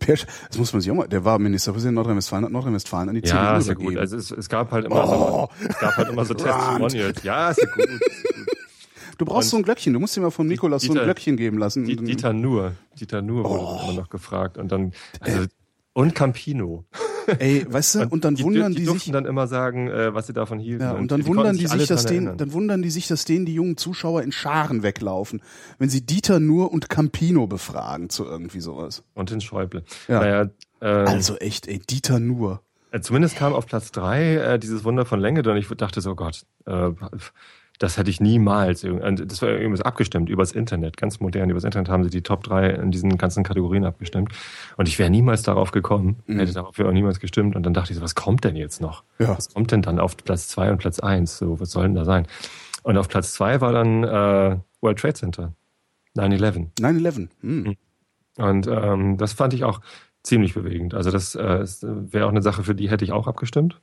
Sch- 0.00 0.26
das 0.48 0.56
muss 0.58 0.72
man 0.72 0.80
sich 0.80 0.90
auch 0.90 0.94
mal, 0.94 1.08
der 1.08 1.24
war 1.24 1.38
Ministerpräsident 1.38 1.94
Nordrhein-Westfalen, 1.96 2.44
hat 2.46 2.52
Nordrhein-Westfalen 2.52 3.08
an 3.10 3.14
die 3.16 3.26
Ja, 3.28 3.58
CDU 3.58 3.58
ist 3.58 3.68
ja 3.68 3.74
gut. 3.74 3.96
Also 3.98 4.16
es, 4.16 4.30
es 4.30 4.48
gab 4.48 4.70
halt 4.72 4.86
immer 4.86 5.04
Oh. 5.04 5.48
so, 5.60 5.66
es 5.68 5.78
gab 5.78 5.96
halt 5.96 6.08
immer 6.08 6.24
so. 6.24 6.34
Testimonials. 6.34 7.22
Ja, 7.22 7.50
ist 7.50 7.60
ja 7.62 7.68
gut. 7.74 7.86
Ja 7.88 7.96
du 9.18 9.24
brauchst 9.26 9.48
und- 9.48 9.50
so 9.50 9.56
ein 9.58 9.62
Glöckchen, 9.64 9.92
du 9.92 10.00
musst 10.00 10.16
dir 10.16 10.22
mal 10.22 10.30
von 10.30 10.46
Nikolas 10.46 10.82
so 10.82 10.88
ein 10.88 10.94
Dieter- 10.94 11.04
Glöckchen 11.04 11.36
geben 11.36 11.58
lassen. 11.58 11.84
Dieter 11.84 12.32
Nur, 12.32 12.72
Dieter 12.98 13.20
Nur 13.20 13.44
wurde 13.44 13.62
Oh. 13.62 13.80
immer 13.84 13.92
noch 14.00 14.08
gefragt 14.08 14.56
und 14.56 14.72
dann 14.72 14.92
also, 15.20 15.46
und 15.92 16.14
Campino. 16.14 16.84
Ey, 17.38 17.66
weißt 17.68 17.94
du, 17.94 18.08
und 18.08 18.24
dann 18.24 18.34
die, 18.34 18.44
wundern 18.44 18.72
die, 18.72 18.84
die, 18.84 18.86
sich, 18.86 19.10
dann 19.12 19.24
immer 19.24 19.46
sagen, 19.46 19.88
äh, 19.88 20.14
was 20.14 20.26
sie 20.26 20.32
davon 20.32 20.58
hielten. 20.58 20.82
ja, 20.82 20.92
und 20.92 21.10
dann 21.10 21.20
die 21.20 21.26
wundern 21.26 21.56
die 21.56 21.66
sich, 21.66 21.86
dass 21.86 22.06
denen, 22.06 22.36
dann 22.36 22.52
wundern 22.52 22.82
die 22.82 22.90
sich, 22.90 23.06
dass 23.08 23.24
denen 23.24 23.46
die 23.46 23.54
jungen 23.54 23.76
Zuschauer 23.76 24.22
in 24.22 24.32
Scharen 24.32 24.82
weglaufen, 24.82 25.42
wenn 25.78 25.88
sie 25.88 26.04
Dieter 26.04 26.40
Nur 26.40 26.72
und 26.72 26.88
Campino 26.88 27.46
befragen 27.46 28.10
zu 28.10 28.24
irgendwie 28.24 28.60
sowas. 28.60 29.02
und 29.14 29.30
den 29.30 29.40
Schäuble. 29.40 29.84
Ja. 30.08 30.20
Naja, 30.20 30.50
ähm, 30.80 31.06
Also 31.06 31.36
echt, 31.36 31.68
ey, 31.68 31.78
Dieter 31.78 32.20
Nur. 32.20 32.62
äh, 32.90 33.00
zumindest 33.00 33.36
kam 33.36 33.52
auf 33.52 33.66
Platz 33.66 33.92
drei 33.92 34.34
äh, 34.34 34.58
dieses 34.58 34.84
Wunder 34.84 35.04
von 35.04 35.20
Länge 35.20 35.42
und 35.48 35.56
ich 35.56 35.68
dachte 35.68 36.00
so, 36.00 36.14
Gott, 36.14 36.44
äh, 36.66 36.90
das 37.80 37.96
hätte 37.96 38.10
ich 38.10 38.20
niemals. 38.20 38.84
und 38.84 39.00
Das 39.32 39.42
war 39.42 39.48
irgendwas 39.48 39.80
abgestimmt 39.80 40.28
übers 40.28 40.52
Internet, 40.52 40.96
ganz 40.98 41.18
modern. 41.18 41.50
Übers 41.50 41.64
Internet 41.64 41.88
haben 41.88 42.04
sie 42.04 42.10
die 42.10 42.22
Top 42.22 42.44
drei 42.44 42.68
in 42.70 42.90
diesen 42.92 43.16
ganzen 43.18 43.42
Kategorien 43.42 43.84
abgestimmt. 43.84 44.32
Und 44.76 44.86
ich 44.86 44.98
wäre 44.98 45.10
niemals 45.10 45.42
darauf 45.42 45.72
gekommen, 45.72 46.16
Mhm. 46.26 46.38
hätte 46.38 46.52
darauf 46.52 46.78
auch 46.78 46.92
niemals 46.92 47.20
gestimmt. 47.20 47.56
Und 47.56 47.64
dann 47.64 47.74
dachte 47.74 47.92
ich 47.92 47.98
so, 47.98 48.04
was 48.04 48.14
kommt 48.14 48.44
denn 48.44 48.54
jetzt 48.54 48.80
noch? 48.80 49.02
Ja. 49.18 49.30
Was 49.36 49.52
kommt 49.52 49.72
denn 49.72 49.80
dann 49.82 49.98
auf 49.98 50.16
Platz 50.16 50.46
zwei 50.48 50.70
und 50.70 50.76
Platz 50.78 51.00
eins? 51.00 51.38
So, 51.38 51.58
was 51.58 51.70
soll 51.70 51.84
denn 51.84 51.94
da 51.94 52.04
sein? 52.04 52.26
Und 52.82 52.98
auf 52.98 53.08
Platz 53.08 53.32
zwei 53.32 53.60
war 53.62 53.72
dann 53.72 54.04
äh, 54.04 54.58
World 54.82 54.98
Trade 54.98 55.14
Center. 55.14 55.52
9-11. 56.16 56.68
9-11. 56.80 57.28
Hm. 57.40 57.76
Und 58.36 58.66
ähm, 58.66 59.16
das 59.16 59.32
fand 59.32 59.54
ich 59.54 59.64
auch 59.64 59.80
ziemlich 60.22 60.52
bewegend. 60.54 60.92
Also 60.94 61.10
das 61.10 61.34
äh, 61.34 61.64
wäre 61.82 62.26
auch 62.26 62.30
eine 62.30 62.42
Sache, 62.42 62.62
für 62.62 62.74
die 62.74 62.90
hätte 62.90 63.04
ich 63.06 63.12
auch 63.12 63.26
abgestimmt. 63.26 63.80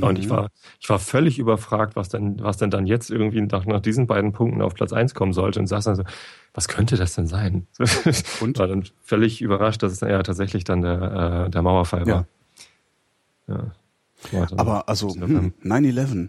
Und 0.00 0.18
ich 0.18 0.28
war, 0.28 0.50
ich 0.80 0.88
war 0.90 0.98
völlig 0.98 1.38
überfragt, 1.38 1.96
was 1.96 2.08
denn, 2.08 2.40
was 2.40 2.58
denn 2.58 2.70
dann 2.70 2.86
jetzt 2.86 3.10
irgendwie 3.10 3.40
nach, 3.40 3.64
nach 3.64 3.80
diesen 3.80 4.06
beiden 4.06 4.32
Punkten 4.32 4.60
auf 4.60 4.74
Platz 4.74 4.92
eins 4.92 5.14
kommen 5.14 5.32
sollte 5.32 5.60
und 5.60 5.66
saß 5.66 5.84
dann 5.84 5.96
so, 5.96 6.04
was 6.52 6.68
könnte 6.68 6.96
das 6.96 7.14
denn 7.14 7.26
sein? 7.26 7.66
Und? 8.40 8.58
War 8.58 8.66
dann 8.66 8.84
völlig 9.02 9.40
überrascht, 9.40 9.82
dass 9.82 9.92
es 9.92 10.00
ja 10.00 10.22
tatsächlich 10.22 10.64
dann 10.64 10.82
der, 10.82 11.46
äh, 11.46 11.50
der 11.50 11.62
Mauerfall 11.62 12.06
war. 12.06 12.26
Ja. 13.46 13.72
War 14.32 14.58
Aber 14.58 14.88
also, 14.88 15.08
hm, 15.14 15.54
9-11. 15.64 16.28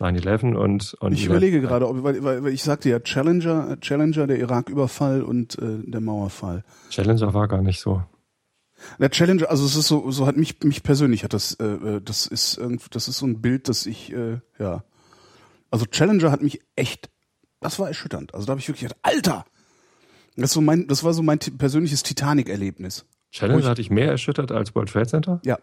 9-11 0.00 0.54
und, 0.56 0.94
und 0.94 1.12
Ich 1.12 1.26
überlege 1.26 1.60
gerade, 1.60 1.86
ob, 1.86 2.02
weil, 2.02 2.24
weil, 2.24 2.42
weil 2.42 2.52
ich 2.52 2.62
sagte 2.62 2.88
ja 2.88 3.00
Challenger, 3.00 3.78
Challenger, 3.80 4.26
der 4.26 4.38
Irak-Überfall 4.38 5.22
und 5.22 5.58
äh, 5.58 5.78
der 5.84 6.00
Mauerfall. 6.00 6.64
Challenger 6.88 7.34
war 7.34 7.48
gar 7.48 7.60
nicht 7.62 7.80
so. 7.80 8.02
Der 8.98 9.10
Challenger, 9.10 9.50
also 9.50 9.64
es 9.66 9.76
ist 9.76 9.88
so, 9.88 10.10
so 10.10 10.26
hat 10.26 10.36
mich 10.36 10.62
mich 10.62 10.82
persönlich 10.82 11.24
hat 11.24 11.32
das, 11.32 11.54
äh, 11.54 11.64
äh, 11.64 12.00
das 12.02 12.26
ist 12.26 12.56
irgendwie, 12.58 12.86
das 12.90 13.08
ist 13.08 13.18
so 13.18 13.26
ein 13.26 13.40
Bild, 13.40 13.68
das 13.68 13.86
ich, 13.86 14.12
äh, 14.12 14.40
ja, 14.58 14.84
also 15.70 15.86
Challenger 15.86 16.30
hat 16.30 16.42
mich 16.42 16.60
echt, 16.76 17.10
das 17.60 17.78
war 17.78 17.88
erschütternd. 17.88 18.34
Also 18.34 18.46
da 18.46 18.50
habe 18.52 18.60
ich 18.60 18.68
wirklich 18.68 18.88
gedacht, 18.88 18.98
Alter, 19.02 19.44
das 20.36 20.52
so 20.52 20.60
mein, 20.60 20.86
das 20.88 21.04
war 21.04 21.12
so 21.12 21.22
mein 21.22 21.38
persönliches 21.38 22.02
Titanic-Erlebnis. 22.02 23.04
Challenger 23.30 23.60
ich- 23.60 23.66
hatte 23.66 23.80
ich 23.82 23.90
mehr 23.90 24.08
erschüttert 24.10 24.50
als 24.52 24.74
World 24.74 24.90
Trade 24.90 25.06
Center? 25.06 25.40
Ja, 25.44 25.58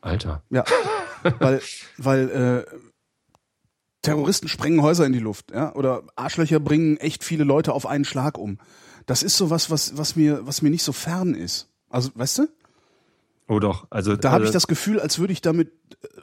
Alter. 0.00 0.42
ja, 0.50 0.64
weil, 1.38 1.60
weil 1.98 2.30
äh, 2.68 2.76
Terroristen 4.02 4.48
sprengen 4.48 4.82
Häuser 4.82 5.04
in 5.04 5.12
die 5.12 5.18
Luft, 5.18 5.50
ja, 5.52 5.74
oder 5.74 6.02
Arschlöcher 6.16 6.58
bringen 6.58 6.96
echt 6.96 7.22
viele 7.22 7.44
Leute 7.44 7.74
auf 7.74 7.84
einen 7.86 8.04
Schlag 8.06 8.38
um. 8.38 8.58
Das 9.06 9.22
ist 9.22 9.36
so 9.36 9.50
was, 9.50 9.70
was, 9.70 9.96
was 9.98 10.16
mir, 10.16 10.46
was 10.46 10.62
mir 10.62 10.70
nicht 10.70 10.82
so 10.82 10.92
fern 10.92 11.34
ist. 11.34 11.68
Also, 11.90 12.10
weißt 12.14 12.38
du? 12.38 12.48
Oh 13.48 13.58
doch, 13.58 13.88
also 13.90 14.14
Da 14.14 14.30
habe 14.30 14.44
äh, 14.44 14.46
ich 14.46 14.52
das 14.52 14.68
Gefühl, 14.68 15.00
als 15.00 15.18
würde 15.18 15.32
ich 15.32 15.42
damit 15.42 15.72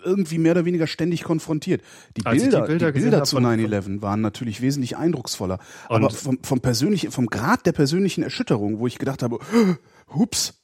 irgendwie 0.05 0.37
mehr 0.37 0.53
oder 0.53 0.63
weniger 0.63 0.87
ständig 0.87 1.23
konfrontiert. 1.23 1.81
Die 2.15 2.21
ich 2.21 2.23
die 2.23 2.39
Bilder, 2.39 2.61
die 2.61 2.67
Bilder 2.67 2.91
Bilder, 2.93 3.23
zu 3.25 3.35
hab 3.35 3.43
von- 3.43 3.59
9-11 3.59 4.01
waren 4.01 4.21
natürlich 4.21 4.61
wesentlich 4.61 4.95
eindrucksvoller. 4.95 5.59
Aber 5.89 6.09
vom, 6.09 6.39
vom 6.41 6.61
persönlichen, 6.61 7.11
vom 7.11 7.27
Grad 7.27 7.65
der 7.65 7.73
persönlichen 7.73 8.23
Erschütterung, 8.23 8.79
wo 8.79 8.87
ich 8.87 8.97
gedacht 8.97 9.23
habe, 9.23 9.39
hups, 10.15 10.61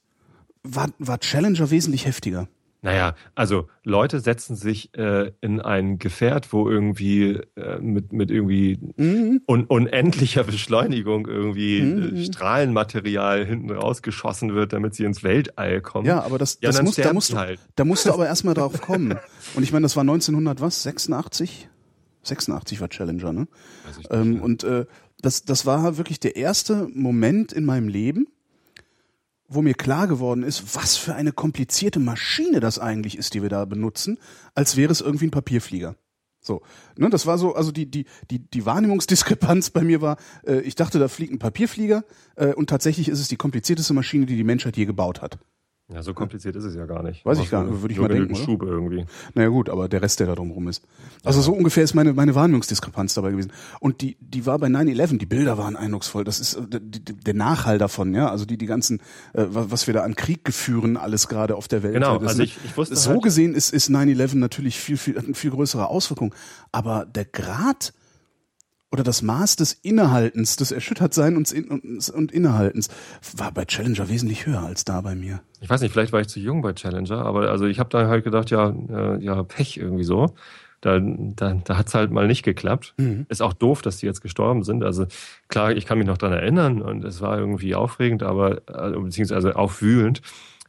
war, 0.63 0.89
war 0.99 1.19
Challenger 1.19 1.69
wesentlich 1.69 2.05
heftiger. 2.05 2.47
Naja, 2.83 3.15
also 3.33 3.67
Leute 3.83 4.19
setzen 4.19 4.55
sich 4.55 4.93
äh, 4.97 5.31
in 5.41 5.59
ein 5.61 5.97
Gefährt, 5.97 6.53
wo 6.53 6.69
irgendwie 6.69 7.39
äh, 7.55 7.79
mit, 7.79 8.13
mit 8.13 8.29
irgendwie 8.29 8.77
Mhm. 8.97 9.41
un 9.47 9.63
unendlicher 9.65 10.43
Beschleunigung 10.43 11.25
irgendwie 11.27 11.79
äh, 11.79 12.25
Strahlenmaterial 12.25 13.45
hinten 13.45 13.71
rausgeschossen 13.71 14.53
wird, 14.53 14.73
damit 14.73 14.95
sie 14.95 15.05
ins 15.05 15.23
Weltall 15.23 15.81
kommen. 15.81 16.05
Ja, 16.05 16.21
aber 16.23 16.37
das, 16.37 16.59
Ja, 16.61 16.69
das 16.71 16.83
muss, 16.83 16.95
da 16.95 17.13
musst 17.13 17.31
du, 17.31 17.37
halt. 17.37 17.59
da 17.75 17.85
musst 17.85 18.05
du 18.05 18.11
aber 18.13 18.27
erstmal 18.27 18.53
drauf 18.53 18.81
kommen. 18.81 19.17
Und 19.55 19.63
ich 19.63 19.71
meine, 19.71 19.83
das 19.83 19.95
war 19.95 20.01
1900 20.01 20.61
was? 20.61 20.83
86? 20.83 21.69
86 22.23 22.79
war 22.81 22.89
Challenger, 22.89 23.33
ne? 23.33 23.47
Ähm, 24.09 24.41
und 24.41 24.63
äh, 24.63 24.85
das, 25.21 25.43
das 25.45 25.65
war 25.65 25.97
wirklich 25.97 26.19
der 26.19 26.35
erste 26.35 26.87
Moment 26.93 27.53
in 27.53 27.65
meinem 27.65 27.87
Leben, 27.87 28.27
wo 29.55 29.61
mir 29.61 29.73
klar 29.73 30.07
geworden 30.07 30.43
ist, 30.43 30.75
was 30.75 30.97
für 30.97 31.15
eine 31.15 31.31
komplizierte 31.31 31.99
Maschine 31.99 32.59
das 32.59 32.79
eigentlich 32.79 33.17
ist, 33.17 33.33
die 33.33 33.41
wir 33.41 33.49
da 33.49 33.65
benutzen, 33.65 34.19
als 34.55 34.77
wäre 34.77 34.91
es 34.91 35.01
irgendwie 35.01 35.27
ein 35.27 35.31
Papierflieger. 35.31 35.95
So, 36.41 36.61
ne, 36.97 37.09
das 37.09 37.25
war 37.25 37.37
so, 37.37 37.55
also 37.55 37.71
die 37.71 37.89
die 37.89 38.05
die 38.29 38.39
die 38.39 38.65
Wahrnehmungsdiskrepanz 38.65 39.69
bei 39.69 39.81
mir 39.81 40.01
war, 40.01 40.17
äh, 40.45 40.59
ich 40.59 40.75
dachte, 40.75 40.99
da 40.99 41.07
fliegt 41.07 41.31
ein 41.31 41.39
Papierflieger 41.39 42.03
äh, 42.35 42.53
und 42.53 42.69
tatsächlich 42.69 43.07
ist 43.07 43.19
es 43.19 43.29
die 43.29 43.37
komplizierteste 43.37 43.93
Maschine, 43.93 44.25
die 44.25 44.35
die 44.35 44.43
Menschheit 44.43 44.75
je 44.75 44.85
gebaut 44.85 45.21
hat. 45.21 45.39
Ja, 45.91 46.01
so 46.01 46.13
kompliziert 46.13 46.55
ist 46.55 46.63
es 46.63 46.75
ja 46.75 46.85
gar 46.85 47.03
nicht. 47.03 47.25
Weiß 47.25 47.39
ich 47.39 47.51
gar 47.51 47.63
nicht, 47.65 47.81
würde 47.81 47.93
ich 47.93 47.99
mal 47.99 48.07
denken, 48.07 48.33
oder? 48.33 48.43
Schub 48.43 48.63
irgendwie. 48.63 49.05
Naja 49.35 49.49
gut, 49.49 49.69
aber 49.69 49.89
der 49.89 50.01
Rest, 50.01 50.19
der 50.21 50.27
da 50.27 50.35
drumherum 50.35 50.69
ist. 50.69 50.81
Also 51.25 51.41
so 51.41 51.51
ungefähr 51.53 51.83
ist 51.83 51.93
meine, 51.93 52.13
meine 52.13 52.33
Wahrnehmungsdiskrepanz 52.35 53.13
dabei 53.15 53.31
gewesen. 53.31 53.51
Und 53.81 53.99
die, 54.01 54.15
die 54.21 54.45
war 54.45 54.57
bei 54.59 54.67
9-11, 54.67 55.17
die 55.17 55.25
Bilder 55.25 55.57
waren 55.57 55.75
eindrucksvoll. 55.75 56.23
Das 56.23 56.39
ist 56.39 56.53
äh, 56.55 56.79
die, 56.79 57.03
die, 57.03 57.13
der 57.13 57.33
Nachhall 57.33 57.77
davon, 57.79 58.15
ja. 58.15 58.29
Also 58.29 58.45
die, 58.45 58.57
die 58.57 58.65
ganzen, 58.65 59.01
äh, 59.33 59.43
wa- 59.49 59.65
was 59.69 59.85
wir 59.85 59.93
da 59.93 60.03
an 60.03 60.15
Krieg 60.15 60.45
geführen, 60.45 60.95
alles 60.95 61.27
gerade 61.27 61.55
auf 61.55 61.67
der 61.67 61.83
Welt. 61.83 61.95
Genau, 61.95 62.17
das, 62.17 62.29
also 62.29 62.43
ich- 62.43 62.57
ich 62.63 62.77
wusste 62.77 62.95
So 62.95 63.11
halt- 63.11 63.21
gesehen 63.21 63.53
ist, 63.53 63.73
ist 63.73 63.89
9-11 63.89 64.35
natürlich 64.37 64.79
viel, 64.79 64.95
viel, 64.97 65.17
hat 65.17 65.25
eine 65.25 65.33
viel 65.35 65.51
größere 65.51 65.89
Auswirkung. 65.89 66.33
Aber 66.71 67.05
der 67.05 67.25
Grad 67.25 67.93
oder 68.93 69.03
das 69.03 69.23
Maß 69.23 69.55
des 69.55 69.73
Innehaltens, 69.73 70.55
des 70.55 70.71
Erschüttertseins 70.71 71.51
und, 71.51 71.69
und, 71.71 72.09
und 72.09 72.31
Innehaltens, 72.31 72.89
war 73.35 73.51
bei 73.51 73.65
Challenger 73.65 74.07
wesentlich 74.07 74.45
höher 74.45 74.61
als 74.61 74.85
da 74.85 75.01
bei 75.01 75.15
mir. 75.15 75.41
Ich 75.61 75.69
weiß 75.69 75.81
nicht, 75.81 75.91
vielleicht 75.91 76.13
war 76.13 76.21
ich 76.21 76.27
zu 76.27 76.39
jung 76.39 76.61
bei 76.61 76.73
Challenger, 76.73 77.25
aber 77.25 77.49
also 77.49 77.65
ich 77.65 77.79
habe 77.79 77.89
da 77.89 78.07
halt 78.07 78.23
gedacht, 78.23 78.51
ja, 78.51 78.69
äh, 78.69 79.17
ja, 79.17 79.41
Pech 79.41 79.77
irgendwie 79.77 80.03
so. 80.03 80.35
Da, 80.81 80.99
da, 80.99 81.53
da 81.63 81.77
hat's 81.77 81.95
halt 81.95 82.11
mal 82.11 82.27
nicht 82.27 82.43
geklappt. 82.43 82.93
Mhm. 82.97 83.25
Ist 83.29 83.41
auch 83.41 83.53
doof, 83.53 83.81
dass 83.81 83.97
die 83.97 84.05
jetzt 84.05 84.21
gestorben 84.21 84.63
sind. 84.63 84.83
Also 84.83 85.07
klar, 85.47 85.71
ich 85.71 85.85
kann 85.85 85.97
mich 85.97 86.05
noch 86.05 86.17
dran 86.17 86.33
erinnern 86.33 86.81
und 86.81 87.03
es 87.03 87.19
war 87.21 87.39
irgendwie 87.39 87.73
aufregend, 87.73 88.21
aber 88.21 88.57
äh, 88.67 88.91
beziehungsweise 88.99 89.55
aufwühlend, 89.55 90.21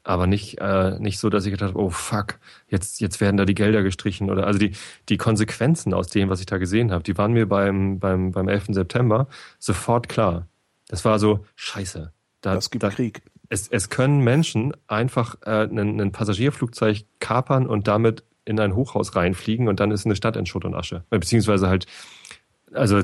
aber 0.05 0.26
nicht 0.26 0.59
äh, 0.61 0.98
nicht 1.00 1.18
so, 1.18 1.30
dass 1.30 1.46
ich 1.46 1.50
gedacht 1.50 1.70
habe, 1.70 1.80
oh 1.80 1.90
fuck, 1.90 2.38
jetzt 2.68 3.00
jetzt 3.00 3.20
werden 3.20 3.36
da 3.36 3.44
die 3.44 3.55
Gelder 3.55 3.82
gestrichen 3.82 4.30
oder 4.30 4.46
also 4.46 4.59
die 4.59 4.72
die 5.09 5.16
Konsequenzen 5.16 5.94
aus 5.94 6.09
dem, 6.09 6.28
was 6.28 6.40
ich 6.40 6.46
da 6.46 6.59
gesehen 6.59 6.92
habe, 6.92 7.02
die 7.02 7.16
waren 7.18 7.32
mir 7.32 7.48
beim 7.48 7.98
beim 7.98 8.30
beim 8.32 8.48
11. 8.48 8.66
September 8.68 9.26
sofort 9.59 10.09
klar. 10.09 10.46
Das 10.88 11.05
war 11.05 11.18
so 11.18 11.44
Scheiße. 11.57 12.12
Da, 12.42 12.55
Das 12.55 12.70
gibt 12.70 12.82
da, 12.82 12.90
Krieg. 12.90 13.22
es, 13.48 13.68
es 13.68 13.88
können 13.88 14.20
Menschen 14.20 14.74
einfach 14.86 15.36
äh, 15.46 15.64
ein, 15.64 15.98
ein 16.00 16.12
Passagierflugzeug 16.12 17.05
kapern 17.18 17.66
und 17.66 17.88
damit 17.88 18.22
in 18.44 18.61
ein 18.61 18.74
Hochhaus 18.74 19.16
reinfliegen 19.16 19.68
und 19.68 19.80
dann 19.80 19.90
ist 19.90 20.05
eine 20.05 20.16
Stadt 20.16 20.36
in 20.36 20.44
Schutt 20.44 20.66
und 20.66 20.74
Asche. 20.74 21.05
Beziehungsweise 21.09 21.68
halt, 21.68 21.86
also 22.75 23.01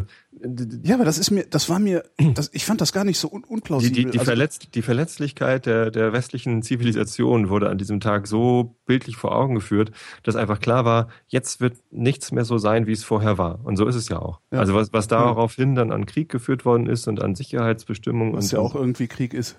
Ja, 0.82 0.94
aber 0.96 1.04
das 1.04 1.18
ist 1.18 1.30
mir, 1.30 1.44
das 1.48 1.68
war 1.68 1.78
mir, 1.78 2.04
das, 2.34 2.50
ich 2.52 2.64
fand 2.64 2.80
das 2.80 2.92
gar 2.92 3.04
nicht 3.04 3.18
so 3.18 3.28
un 3.30 3.42
die, 3.42 3.48
unplausibel. 3.48 3.94
die, 3.96 4.10
die, 4.10 4.18
also, 4.18 4.24
Verletz, 4.30 4.58
die 4.58 4.82
Verletzlichkeit 4.82 5.66
der, 5.66 5.90
der 5.90 6.12
westlichen 6.12 6.62
Zivilisation 6.62 7.48
wurde 7.48 7.68
an 7.68 7.78
diesem 7.78 8.00
Tag 8.00 8.26
so 8.26 8.76
bildlich 8.86 9.16
vor 9.16 9.34
Augen 9.34 9.54
geführt, 9.54 9.90
dass 10.22 10.36
einfach 10.36 10.60
klar 10.60 10.84
war, 10.84 11.08
jetzt 11.28 11.60
wird 11.60 11.76
nichts 11.90 12.32
mehr 12.32 12.44
so 12.44 12.58
sein, 12.58 12.86
wie 12.86 12.92
es 12.92 13.04
vorher 13.04 13.38
war. 13.38 13.60
Und 13.64 13.76
so 13.76 13.86
ist 13.86 13.96
es 13.96 14.08
ja 14.08 14.18
auch. 14.18 14.40
Ja. 14.52 14.60
Also 14.60 14.74
was, 14.74 14.92
was 14.92 15.08
daraufhin 15.08 15.74
dann 15.74 15.92
an 15.92 16.06
Krieg 16.06 16.28
geführt 16.28 16.64
worden 16.64 16.86
ist 16.86 17.06
und 17.08 17.22
an 17.22 17.34
Sicherheitsbestimmungen. 17.34 18.34
was 18.34 18.46
und, 18.46 18.52
ja 18.52 18.58
auch 18.60 18.74
irgendwie 18.74 19.06
Krieg 19.08 19.34
ist. 19.34 19.56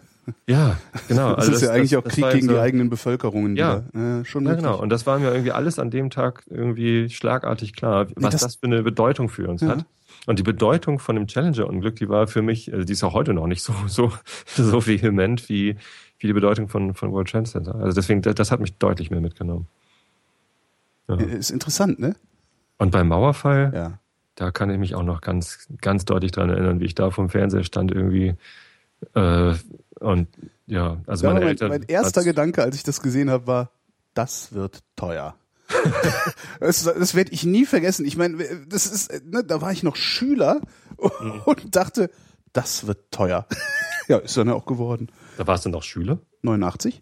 Ja, 0.47 0.77
genau. 1.07 1.33
Das 1.35 1.47
ist 1.47 1.61
ja 1.63 1.71
eigentlich 1.71 1.97
auch 1.97 2.03
das 2.03 2.13
Krieg 2.13 2.29
gegen 2.31 2.47
so, 2.47 2.53
die 2.53 2.59
eigenen 2.59 2.89
Bevölkerungen. 2.91 3.55
Ja. 3.55 3.83
ja 3.93 4.23
schon 4.23 4.45
Ja, 4.45 4.53
genau. 4.53 4.79
Und 4.79 4.89
das 4.89 5.07
war 5.07 5.17
mir 5.17 5.31
irgendwie 5.31 5.51
alles 5.51 5.79
an 5.79 5.89
dem 5.89 6.11
Tag 6.11 6.43
irgendwie 6.47 7.09
schlagartig 7.09 7.73
klar, 7.73 8.05
was 8.15 8.33
das- 8.33 8.41
das, 8.41 8.55
für 8.57 8.67
eine 8.67 8.83
Bedeutung 8.83 9.29
für 9.29 9.47
uns 9.49 9.61
Ja. 9.61 9.69
hat. 9.69 9.85
Und 10.27 10.37
die 10.37 10.43
Bedeutung 10.43 10.99
von 10.99 11.15
dem 11.15 11.25
Challenger-Unglück, 11.27 11.95
die 11.95 12.07
war 12.07 12.27
für 12.27 12.41
mich, 12.41 12.71
also 12.71 12.85
die 12.85 12.93
ist 12.93 13.03
auch 13.03 13.13
heute 13.13 13.33
noch 13.33 13.47
nicht 13.47 13.63
so, 13.63 13.73
so, 13.87 14.11
so 14.45 14.85
vehement 14.85 15.49
wie, 15.49 15.75
wie 16.19 16.27
die 16.27 16.33
Bedeutung 16.33 16.67
von, 16.67 16.93
von 16.93 17.11
World 17.11 17.29
Trade 17.29 17.45
Center. 17.45 17.75
Also 17.75 17.95
deswegen, 17.95 18.21
das, 18.21 18.35
das 18.35 18.51
hat 18.51 18.59
mich 18.59 18.77
deutlich 18.77 19.09
mehr 19.09 19.21
mitgenommen. 19.21 19.67
Ja. 21.07 21.15
Ist 21.15 21.49
interessant, 21.49 21.99
ne? 21.99 22.15
Und 22.77 22.91
beim 22.91 23.07
Mauerfall, 23.07 23.71
Ja. 23.73 23.99
da 24.35 24.51
kann 24.51 24.69
ich 24.69 24.77
mich 24.77 24.95
auch 24.95 25.03
noch 25.03 25.21
ganz, 25.21 25.67
ganz 25.81 26.05
deutlich 26.05 26.31
dran 26.31 26.49
erinnern, 26.49 26.79
wie 26.79 26.85
ich 26.85 26.95
da 26.95 27.09
vom 27.11 27.29
Fernseher 27.29 27.63
stand 27.63 27.91
irgendwie, 27.91 28.35
äh, 29.15 29.53
und 29.99 30.27
ja, 30.67 30.97
also 31.05 31.25
Ja, 31.25 31.33
meine 31.33 31.45
mein, 31.45 31.49
Eltern. 31.49 31.69
mein 31.69 31.83
erster 31.83 32.23
Gedanke, 32.23 32.61
als 32.63 32.75
ich 32.75 32.83
das 32.83 33.01
gesehen 33.01 33.29
habe, 33.29 33.47
war, 33.47 33.71
das 34.13 34.53
wird 34.53 34.79
teuer. 34.95 35.35
das 36.59 36.83
das 36.83 37.15
werde 37.15 37.31
ich 37.31 37.43
nie 37.43 37.65
vergessen. 37.65 38.05
Ich 38.05 38.17
meine, 38.17 38.37
das 38.67 38.85
ist, 38.85 39.11
ne, 39.25 39.43
da 39.43 39.61
war 39.61 39.71
ich 39.71 39.83
noch 39.83 39.95
Schüler 39.95 40.61
Mhm. 41.21 41.41
und 41.45 41.75
dachte, 41.75 42.11
das 42.53 42.85
wird 42.85 43.11
teuer. 43.11 43.47
ja, 44.07 44.17
ist 44.17 44.37
dann 44.37 44.47
ja 44.47 44.53
auch 44.53 44.65
geworden. 44.65 45.07
Da 45.37 45.47
warst 45.47 45.65
du 45.65 45.69
noch 45.69 45.83
Schüler? 45.83 46.19
89. 46.43 46.99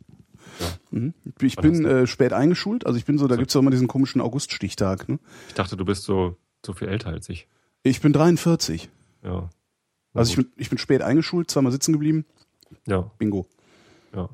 Mhm. 0.92 1.14
Ich 1.42 1.58
Wann 1.58 1.64
bin 1.64 1.86
äh, 1.86 2.08
spät 2.08 2.32
eingeschult, 2.34 2.86
also 2.86 2.98
ich 2.98 3.06
bin 3.06 3.18
so, 3.18 3.28
da 3.28 3.36
gibt's 3.36 3.54
ja 3.54 3.60
immer 3.60 3.72
diesen 3.72 3.88
komischen 3.88 4.22
Auguststichtag. 4.22 5.08
Ne? 5.10 5.20
Ich 5.50 5.54
dachte, 5.54 5.76
du 5.78 5.86
bist 5.86 6.04
so, 6.04 6.38
so 6.66 6.74
viel 6.74 6.88
älter 6.90 7.10
als 7.10 7.28
ich. 7.30 7.48
Ich 7.84 8.02
bin 8.02 8.12
43. 8.14 8.90
Ja. 9.24 9.50
Na 10.14 10.20
Also 10.20 10.32
ich 10.32 10.36
bin, 10.38 10.48
ich 10.58 10.70
bin 10.70 10.78
spät 10.78 11.02
eingeschult, 11.02 11.50
zweimal 11.52 11.72
sitzen 11.72 11.94
geblieben. 11.94 12.26
ja, 12.88 13.10
Bingo. 13.18 13.48
ja. 14.14 14.30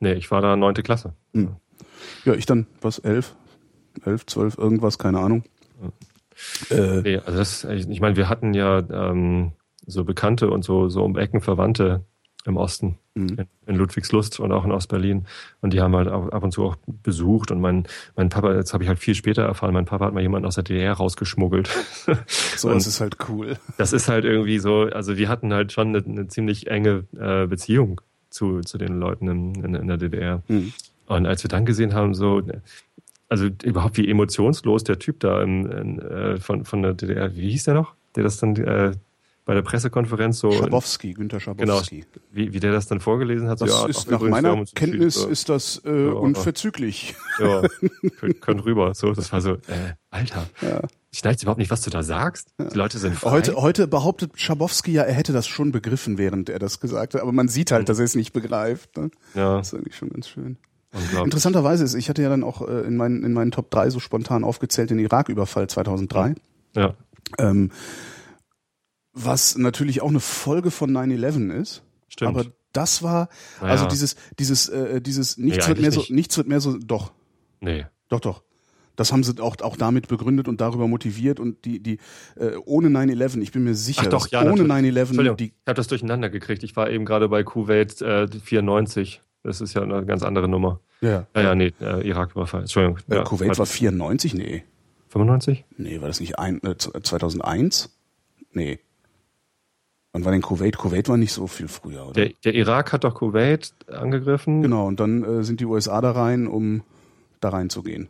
Nee, 0.00 0.14
ich 0.14 0.30
war 0.30 0.42
da 0.42 0.56
neunte 0.56 0.82
Klasse. 0.82 1.14
Mhm. 1.32 1.56
Ja, 2.24 2.34
ich 2.34 2.46
dann, 2.46 2.66
was, 2.80 2.98
elf? 2.98 3.34
Elf, 4.04 4.26
zwölf, 4.26 4.58
irgendwas, 4.58 4.98
keine 4.98 5.20
Ahnung. 5.20 5.44
Äh, 6.70 7.00
Nee, 7.02 7.16
also 7.18 7.38
das, 7.38 7.64
ich 7.64 8.00
meine, 8.00 8.16
wir 8.16 8.28
hatten 8.28 8.54
ja 8.54 8.78
ähm, 8.90 9.52
so 9.86 10.04
Bekannte 10.04 10.50
und 10.50 10.64
so, 10.64 10.88
so 10.88 11.04
um 11.04 11.16
Ecken 11.16 11.40
Verwandte 11.40 12.02
im 12.46 12.56
Osten, 12.56 12.98
Mhm. 13.14 13.28
in, 13.38 13.46
in 13.66 13.76
Ludwigslust 13.76 14.40
und 14.40 14.50
auch 14.52 14.64
in 14.64 14.72
Ostberlin. 14.72 15.26
Und 15.60 15.72
die 15.72 15.80
haben 15.80 15.94
halt 15.94 16.08
ab, 16.08 16.42
und 16.42 16.50
zu 16.50 16.64
auch 16.64 16.76
besucht. 16.86 17.52
Und 17.52 17.60
mein, 17.60 17.84
mein 18.16 18.28
Papa, 18.28 18.52
jetzt 18.54 18.74
habe 18.74 18.82
ich 18.82 18.88
halt 18.88 18.98
viel 18.98 19.14
später 19.14 19.42
erfahren, 19.44 19.72
mein 19.72 19.84
Papa 19.84 20.06
hat 20.06 20.14
mal 20.14 20.20
jemanden 20.20 20.46
aus 20.46 20.56
der 20.56 20.64
DDR 20.64 20.94
rausgeschmuggelt. 20.94 21.70
so 22.56 22.68
und 22.68 22.74
das 22.74 22.86
ist 22.88 23.00
halt 23.00 23.16
cool. 23.28 23.56
das 23.78 23.92
ist 23.92 24.08
halt 24.08 24.24
irgendwie 24.24 24.58
so, 24.58 24.82
also 24.92 25.16
wir 25.16 25.28
hatten 25.28 25.54
halt 25.54 25.72
schon 25.72 25.88
eine, 25.94 26.04
eine 26.04 26.26
ziemlich 26.26 26.66
enge 26.66 27.04
äh, 27.18 27.46
Beziehung 27.46 28.00
zu, 28.30 28.60
zu 28.62 28.76
den 28.78 28.98
Leuten 28.98 29.28
in, 29.28 29.64
in, 29.64 29.74
in 29.76 29.86
der 29.86 29.96
DDR. 29.96 30.42
Mhm. 30.48 30.72
Und 31.06 31.26
als 31.26 31.42
wir 31.44 31.48
dann 31.48 31.64
gesehen 31.66 31.94
haben, 31.94 32.14
so, 32.14 32.42
also 33.28 33.48
überhaupt 33.62 33.96
wie 33.96 34.08
emotionslos 34.08 34.84
der 34.84 34.98
Typ 34.98 35.20
da 35.20 35.42
im, 35.42 35.70
in, 35.70 35.98
äh, 36.00 36.38
von, 36.38 36.64
von 36.64 36.82
der 36.82 36.94
DDR, 36.94 37.34
wie 37.36 37.50
hieß 37.50 37.64
der 37.64 37.74
noch? 37.74 37.94
Der 38.16 38.22
das 38.22 38.38
dann 38.38 38.56
äh, 38.56 38.92
bei 39.44 39.52
der 39.54 39.62
Pressekonferenz 39.62 40.38
so, 40.38 40.52
Schabowski, 40.52 41.12
Günther 41.12 41.38
genau, 41.38 41.74
Schabowski. 41.74 42.06
wie, 42.30 42.54
wie 42.54 42.60
der 42.60 42.72
das 42.72 42.86
dann 42.86 43.00
vorgelesen 43.00 43.48
hat. 43.48 43.58
So, 43.58 43.66
Das 43.66 43.74
ja, 43.82 43.86
ist 43.88 44.06
ach, 44.06 44.12
nach 44.12 44.20
meiner 44.22 44.64
Kenntnis 44.74 45.14
so, 45.16 45.28
ist 45.28 45.48
das 45.50 45.82
äh, 45.84 46.06
Ja. 46.06 46.12
unverzüglich. 46.12 47.14
ja, 47.38 47.62
könnt, 48.20 48.40
könnt 48.40 48.64
rüber. 48.64 48.94
So, 48.94 49.12
das 49.12 49.30
war 49.32 49.42
so, 49.42 49.52
äh, 49.54 49.94
Alter, 50.10 50.46
Ja. 50.62 50.80
schneidet 51.12 51.42
überhaupt 51.42 51.58
nicht, 51.58 51.70
was 51.70 51.82
du 51.82 51.90
da 51.90 52.02
sagst? 52.02 52.54
Die 52.58 52.76
Leute 52.78 52.96
sind 52.98 53.16
frei. 53.16 53.30
Heute, 53.32 53.56
heute 53.56 53.86
behauptet 53.86 54.30
Schabowski 54.36 54.92
ja, 54.92 55.02
er 55.02 55.12
hätte 55.14 55.34
das 55.34 55.46
schon 55.46 55.72
begriffen, 55.72 56.16
während 56.16 56.48
er 56.48 56.58
das 56.58 56.80
gesagt 56.80 57.12
hat. 57.14 57.20
Aber 57.20 57.32
man 57.32 57.48
sieht 57.48 57.70
halt, 57.70 57.90
dass 57.90 57.98
er 57.98 58.06
es 58.06 58.14
nicht 58.14 58.32
begreift. 58.32 58.96
Ne? 58.96 59.10
ja, 59.34 59.58
Das 59.58 59.68
ist 59.72 59.74
eigentlich 59.74 59.96
schon 59.96 60.08
ganz 60.08 60.28
schön. 60.28 60.56
Interessanterweise 61.24 61.84
ist, 61.84 61.94
ich 61.94 62.08
hatte 62.08 62.22
ja 62.22 62.28
dann 62.28 62.44
auch 62.44 62.66
äh, 62.66 62.82
in, 62.82 62.96
meinen, 62.96 63.24
in 63.24 63.32
meinen 63.32 63.50
Top 63.50 63.70
3 63.70 63.90
so 63.90 64.00
spontan 64.00 64.44
aufgezählt 64.44 64.90
den 64.90 64.98
Irak-Überfall 64.98 65.68
2003. 65.68 66.34
Ja, 66.76 66.94
Ähm, 67.38 67.70
was 69.12 69.56
natürlich 69.56 70.02
auch 70.02 70.08
eine 70.08 70.20
Folge 70.20 70.70
von 70.70 70.90
9-11 70.90 71.52
ist. 71.52 71.82
stimmt. 72.08 72.36
Aber 72.36 72.46
das 72.72 73.02
war, 73.02 73.28
Naja. 73.60 73.72
also 73.72 73.86
dieses, 73.86 74.16
dieses, 74.38 74.68
äh, 74.68 75.00
dieses, 75.00 75.38
nichts 75.38 75.66
Nee, 75.66 75.68
wird 75.68 75.80
mehr 75.80 75.92
so, 75.92 76.00
nicht. 76.00 76.10
nichts 76.10 76.36
wird 76.36 76.48
mehr 76.48 76.60
so, 76.60 76.76
doch, 76.78 77.12
nee. 77.60 77.86
doch, 78.08 78.20
doch. 78.20 78.42
Das 78.96 79.12
haben 79.12 79.24
sie 79.24 79.40
auch, 79.40 79.56
auch 79.60 79.76
damit 79.76 80.06
begründet 80.08 80.46
und 80.46 80.60
darüber 80.60 80.86
motiviert 80.86 81.40
und 81.40 81.64
die, 81.64 81.80
die, 81.80 81.98
äh, 82.36 82.54
ohne 82.64 82.88
9-11, 82.88 83.40
ich 83.42 83.50
bin 83.52 83.64
mir 83.64 83.74
sicher, 83.74 84.02
Ach 84.06 84.10
doch, 84.10 84.28
ja, 84.28 84.40
ohne 84.42 84.62
natürlich. 84.64 84.94
9-11 84.94 84.98
Entschuldigung, 85.08 85.36
die, 85.36 85.44
ich 85.46 85.52
habe 85.66 85.74
das 85.76 85.88
durcheinander 85.88 86.30
gekriegt. 86.30 86.62
Ich 86.62 86.76
war 86.76 86.90
eben 86.90 87.04
gerade 87.04 87.28
bei 87.28 87.42
Kuwait 87.42 88.00
äh, 88.02 88.28
94. 88.28 89.20
Das 89.44 89.60
ist 89.60 89.74
ja 89.74 89.82
eine 89.82 90.04
ganz 90.04 90.22
andere 90.24 90.48
Nummer. 90.48 90.80
Ja. 91.00 91.26
Ja, 91.36 91.42
ja, 91.42 91.54
nee, 91.54 91.72
äh, 91.80 92.06
Irak-Überfall. 92.08 92.62
Entschuldigung. 92.62 92.98
Äh, 93.10 93.16
ja, 93.16 93.22
Kuwait 93.22 93.56
war 93.58 93.66
94? 93.66 94.34
Nee. 94.34 94.64
95? 95.10 95.64
Nee, 95.76 96.00
war 96.00 96.08
das 96.08 96.18
nicht 96.18 96.38
ein, 96.38 96.60
äh, 96.64 96.76
2001? 96.76 97.94
Nee. 98.52 98.80
Wann 100.12 100.24
war 100.24 100.32
denn 100.32 100.42
Kuwait? 100.42 100.76
Kuwait 100.78 101.08
war 101.08 101.16
nicht 101.16 101.32
so 101.32 101.46
viel 101.46 101.68
früher, 101.68 102.04
oder? 102.04 102.12
Der, 102.12 102.30
der 102.44 102.54
Irak 102.54 102.92
hat 102.92 103.04
doch 103.04 103.14
Kuwait 103.14 103.74
angegriffen. 103.88 104.62
genau, 104.62 104.86
und 104.86 104.98
dann 105.00 105.22
äh, 105.24 105.44
sind 105.44 105.60
die 105.60 105.66
USA 105.66 106.00
da 106.00 106.12
rein, 106.12 106.46
um 106.46 106.82
da 107.40 107.50
reinzugehen. 107.50 108.08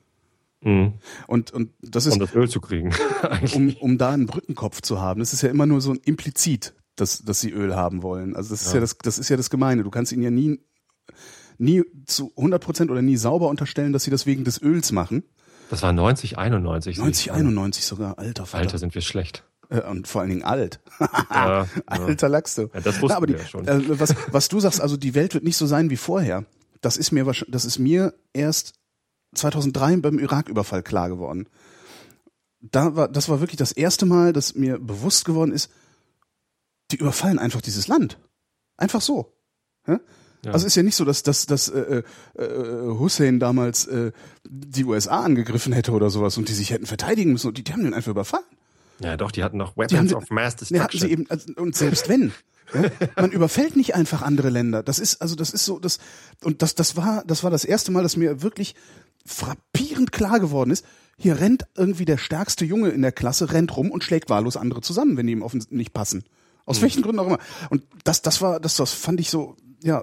Mhm. 0.61 0.95
Und, 1.27 1.51
und 1.51 1.71
das 1.83 2.07
ist, 2.07 2.15
Um 2.15 2.21
das 2.21 2.35
Öl 2.35 2.49
zu 2.49 2.61
kriegen. 2.61 2.95
Um, 3.55 3.75
um 3.81 3.99
da 3.99 4.11
einen 4.11 4.27
Brückenkopf 4.27 4.83
zu 4.83 5.01
haben. 5.01 5.21
Das 5.21 5.33
ist 5.33 5.43
ja 5.43 5.49
immer 5.49 5.67
nur 5.67 5.81
so 5.81 5.93
ein 5.93 6.01
implizit, 6.05 6.75
dass, 6.97 7.23
dass 7.25 7.41
sie 7.41 7.51
Öl 7.51 7.75
haben 7.75 8.03
wollen. 8.03 8.37
Also 8.37 8.51
das 8.55 8.63
ist 8.63 8.69
ja, 8.69 8.75
Ja. 8.77 8.81
das, 8.83 8.97
das 8.99 9.19
ist 9.19 9.29
ja 9.31 9.37
das 9.37 9.51
Gemeine. 9.51 9.83
Du 9.83 9.91
kannst 9.91 10.13
ihnen 10.13 10.23
ja 10.23 10.31
nie, 10.31 10.61
nie 11.59 11.85
zu 12.07 12.33
100 12.37 12.63
Prozent 12.63 12.91
oder 12.91 13.03
nie 13.03 13.17
sauber 13.17 13.49
unterstellen, 13.49 13.93
dass 13.93 14.05
sie 14.05 14.11
das 14.11 14.27
wegen 14.27 14.45
des 14.45 14.61
Öls 14.61 14.93
machen. 14.93 15.25
Das 15.71 15.83
war 15.83 15.93
90, 15.93 16.39
91. 16.39 16.99
90, 16.99 17.33
91 17.33 17.85
sogar, 17.85 18.19
alter 18.19 18.47
Vater. 18.47 18.63
Alter, 18.63 18.79
sind 18.79 18.95
wir 18.95 19.03
schlecht. 19.03 19.45
Äh, 19.71 19.81
und 19.83 20.07
vor 20.07 20.21
allen 20.21 20.31
Dingen 20.31 20.45
alt. 20.45 20.81
Ja, 21.31 21.65
ja. 21.65 21.69
Alter 21.87 22.29
lachst 22.29 22.59
du. 22.59 22.63
Ja, 22.73 22.81
das 22.81 23.01
wussten 23.01 23.09
Na, 23.09 23.17
aber 23.17 23.27
die, 23.27 23.35
ja 23.35 23.47
schon. 23.47 23.67
Äh, 23.67 23.99
was, 23.99 24.15
was 24.31 24.49
du 24.49 24.61
sagst, 24.61 24.81
also 24.81 24.97
die 24.97 25.15
Welt 25.15 25.35
wird 25.35 25.45
nicht 25.45 25.57
so 25.57 25.67
sein 25.67 25.91
wie 25.91 25.97
vorher. 25.97 26.45
Das 26.81 26.97
ist 26.97 27.13
mir, 27.13 27.25
das 27.49 27.65
ist 27.65 27.79
mir 27.79 28.15
erst 28.33 28.75
2003 29.35 29.97
beim 29.97 30.19
Irak-Überfall 30.19 30.83
klar 30.83 31.09
geworden. 31.09 31.49
Da 32.61 32.95
war, 32.95 33.09
das 33.09 33.29
war 33.29 33.41
wirklich 33.41 33.57
das 33.57 33.73
erste 33.73 34.07
Mal, 34.07 34.33
dass 34.33 34.55
mir 34.55 34.79
bewusst 34.79 35.25
geworden 35.25 35.53
ist, 35.53 35.71
die 36.91 36.97
überfallen 36.97 37.39
einfach 37.39 37.61
dieses 37.61 37.89
Land. 37.89 38.19
Einfach 38.77 39.01
so. 39.01 39.33
Ja? 39.87 40.01
Ja. 40.45 40.53
Also 40.53 40.67
ist 40.67 40.75
ja 40.75 40.83
nicht 40.83 40.97
so, 40.97 41.05
dass, 41.05 41.23
dass, 41.23 41.47
dass 41.47 41.69
äh, 41.69 42.03
äh, 42.37 42.43
Hussein 42.99 43.41
damals 43.41 43.87
äh, 43.87 44.13
die 44.45 44.85
USA 44.85 45.21
angegriffen 45.21 45.73
hätte 45.73 45.93
oder 45.93 46.11
sowas 46.11 46.37
und 46.37 46.49
die 46.49 46.53
sich 46.55 46.71
hätten 46.71 46.87
verteidigen 46.87 47.33
müssen 47.33 47.49
und 47.49 47.59
die, 47.59 47.65
die 47.65 47.73
haben 47.73 47.83
den 47.85 47.95
einfach 47.95 48.11
überfallen. 48.11 48.45
Ja, 49.01 49.17
doch, 49.17 49.31
die 49.33 49.43
hatten 49.43 49.57
noch 49.57 49.77
Weapons 49.77 50.11
sie- 50.11 50.15
of 50.17 50.31
Mass 50.31 50.57
Nee, 50.71 50.79
hatten 50.81 50.99
sie 50.99 51.09
Destruction. 51.09 51.11
eben, 51.11 51.31
also, 51.31 51.53
und 51.57 51.75
selbst 51.77 52.09
wenn. 52.09 52.33
Ja, 52.73 52.91
man 53.17 53.31
überfällt 53.31 53.77
nicht 53.77 53.95
einfach 53.95 54.23
andere 54.23 54.51
Länder. 54.51 54.83
Das 54.83 54.99
ist, 54.99 55.21
also 55.21 55.35
das 55.35 55.51
ist 55.51 55.65
so, 55.65 55.79
das, 55.79 55.99
und 56.43 56.63
das, 56.63 56.75
das 56.75 56.97
war, 56.97 57.23
das 57.27 57.43
war 57.45 57.51
das 57.51 57.65
erste 57.65 57.91
Mal, 57.93 58.03
dass 58.03 58.17
mir 58.17 58.43
wirklich 58.43 58.75
frappierend 59.27 60.13
klar 60.13 60.41
geworden 60.41 60.71
ist, 60.71 60.85
hier 61.17 61.39
rennt 61.41 61.67
irgendwie 61.77 62.05
der 62.05 62.19
stärkste 62.19 62.65
Junge 62.65 62.89
in 62.91 63.03
der 63.03 63.13
Klasse, 63.13 63.53
rennt 63.53 63.77
rum 63.77 63.91
und 63.91 64.03
schlägt 64.05 64.29
wahllos 64.31 64.57
andere 64.57 64.81
zusammen, 64.81 65.17
wenn 65.17 65.27
die 65.27 65.33
ihm 65.33 65.43
offensichtlich 65.43 65.77
nicht 65.79 65.93
passen. 65.95 66.25
Aus 66.67 66.81
welchen 66.83 67.03
Gründen 67.03 67.19
auch 67.21 67.27
immer. 67.27 67.39
Und 67.71 67.85
das, 68.05 68.23
das 68.23 68.41
war, 68.41 68.59
das, 68.59 68.77
das 68.77 68.93
fand 68.93 69.21
ich 69.21 69.29
so, 69.31 69.57
ja, 69.85 70.03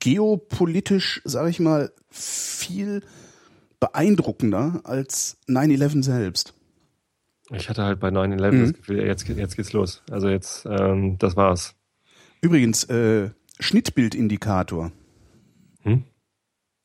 geopolitisch, 0.00 1.20
sage 1.24 1.50
ich 1.50 1.60
mal, 1.60 1.92
viel 2.10 3.02
beeindruckender 3.80 4.80
als 4.84 5.36
9-11 5.48 6.02
selbst. 6.02 6.54
Ich 7.50 7.68
hatte 7.68 7.82
halt 7.84 8.00
bei 8.00 8.08
9-11 8.08 8.52
Mhm. 8.52 8.60
das 8.62 8.72
Gefühl, 8.74 9.06
jetzt, 9.06 9.28
jetzt 9.28 9.56
geht's 9.56 9.72
los. 9.72 10.02
Also 10.10 10.28
jetzt, 10.28 10.66
ähm, 10.66 11.16
das 11.18 11.36
war's. 11.36 11.74
Übrigens, 12.40 12.84
äh, 12.84 13.30
Schnittbildindikator. 13.60 14.92
Hm? 15.82 16.04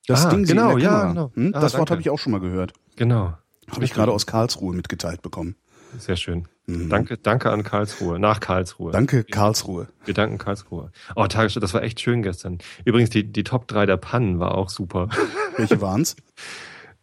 Das 0.07 0.25
Ah, 0.25 0.29
Ding 0.29 0.43
genau, 0.45 0.77
ja, 0.77 1.07
genau. 1.09 1.31
Hm? 1.35 1.51
Ah, 1.55 1.59
Das 1.61 1.77
Wort 1.77 1.91
habe 1.91 2.01
ich 2.01 2.09
auch 2.09 2.19
schon 2.19 2.31
mal 2.31 2.39
gehört. 2.39 2.73
Genau. 2.95 3.37
Habe 3.69 3.85
ich 3.85 3.93
gerade 3.93 4.11
aus 4.11 4.25
Karlsruhe 4.25 4.75
mitgeteilt 4.75 5.21
bekommen. 5.21 5.55
Sehr 5.97 6.15
schön. 6.17 6.47
Mhm. 6.65 6.89
Danke, 6.89 7.17
danke 7.17 7.51
an 7.51 7.63
Karlsruhe, 7.63 8.19
nach 8.19 8.39
Karlsruhe. 8.39 8.91
Danke, 8.91 9.23
Karlsruhe. 9.25 9.87
Wir 10.05 10.13
danken 10.13 10.37
Karlsruhe. 10.37 10.91
Oh, 11.15 11.27
Tagesschau, 11.27 11.59
das 11.59 11.73
war 11.73 11.83
echt 11.83 11.99
schön 11.99 12.21
gestern. 12.21 12.59
Übrigens, 12.85 13.09
die, 13.09 13.29
die 13.29 13.43
Top 13.43 13.67
3 13.67 13.85
der 13.85 13.97
Pannen 13.97 14.39
war 14.39 14.55
auch 14.55 14.69
super. 14.69 15.09
Welche 15.57 15.81
waren's? 15.81 16.15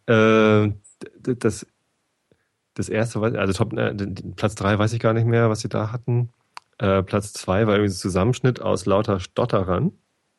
äh, 0.07 0.71
das, 1.21 1.65
das 2.73 2.89
erste, 2.89 3.21
also 3.21 3.53
Top, 3.53 3.73
äh, 3.73 3.93
Platz 4.35 4.55
3 4.55 4.79
weiß 4.79 4.93
ich 4.93 4.99
gar 4.99 5.13
nicht 5.13 5.27
mehr, 5.27 5.49
was 5.49 5.59
sie 5.59 5.69
da 5.69 5.91
hatten. 5.91 6.29
Äh, 6.79 7.03
Platz 7.03 7.33
2 7.33 7.67
war 7.67 7.75
irgendwie 7.75 7.91
ein 7.93 7.95
Zusammenschnitt 7.95 8.61
aus 8.61 8.85
lauter 8.85 9.19
Stotterern. 9.19 9.91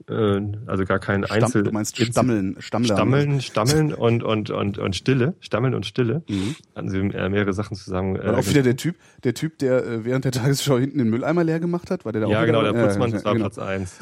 Äh, 0.08 0.40
also 0.66 0.84
gar 0.84 0.98
kein 0.98 1.24
Stamm, 1.24 1.44
Einzel. 1.44 1.62
du 1.62 1.72
meinst 1.72 1.96
Stammeln, 1.96 2.56
Stammler. 2.58 2.94
Stammeln, 2.94 3.40
Stammeln 3.40 3.94
und, 3.94 4.22
und, 4.22 4.50
und, 4.50 4.78
und 4.78 4.96
Stille. 4.96 5.34
Stammeln 5.40 5.74
und 5.74 5.86
Stille. 5.86 6.22
Mhm. 6.28 6.56
Hatten 6.74 6.88
sie 6.88 6.98
äh, 6.98 7.28
mehrere 7.28 7.52
Sachen 7.52 7.76
zusammen. 7.76 8.18
War 8.18 8.24
Äh, 8.24 8.36
auch 8.36 8.46
wieder 8.48 8.62
der 8.62 8.76
Typ, 8.76 8.96
der 9.24 9.34
Typ, 9.34 9.58
der 9.58 9.84
äh, 9.84 10.04
während 10.04 10.24
der 10.24 10.32
Tagesschau 10.32 10.78
hinten 10.78 10.98
den 10.98 11.10
Mülleimer 11.10 11.44
leer 11.44 11.60
gemacht 11.60 11.90
hat, 11.90 12.04
war 12.04 12.12
der 12.12 12.22
da 12.22 12.28
ja, 12.28 12.40
auch 12.40 12.46
genau, 12.46 12.62
der 12.62 12.72
Putzmann 12.72 13.10
ja, 13.12 13.24
war 13.24 13.34
genau. 13.34 13.46
Platz 13.46 13.58
eins. 13.58 13.98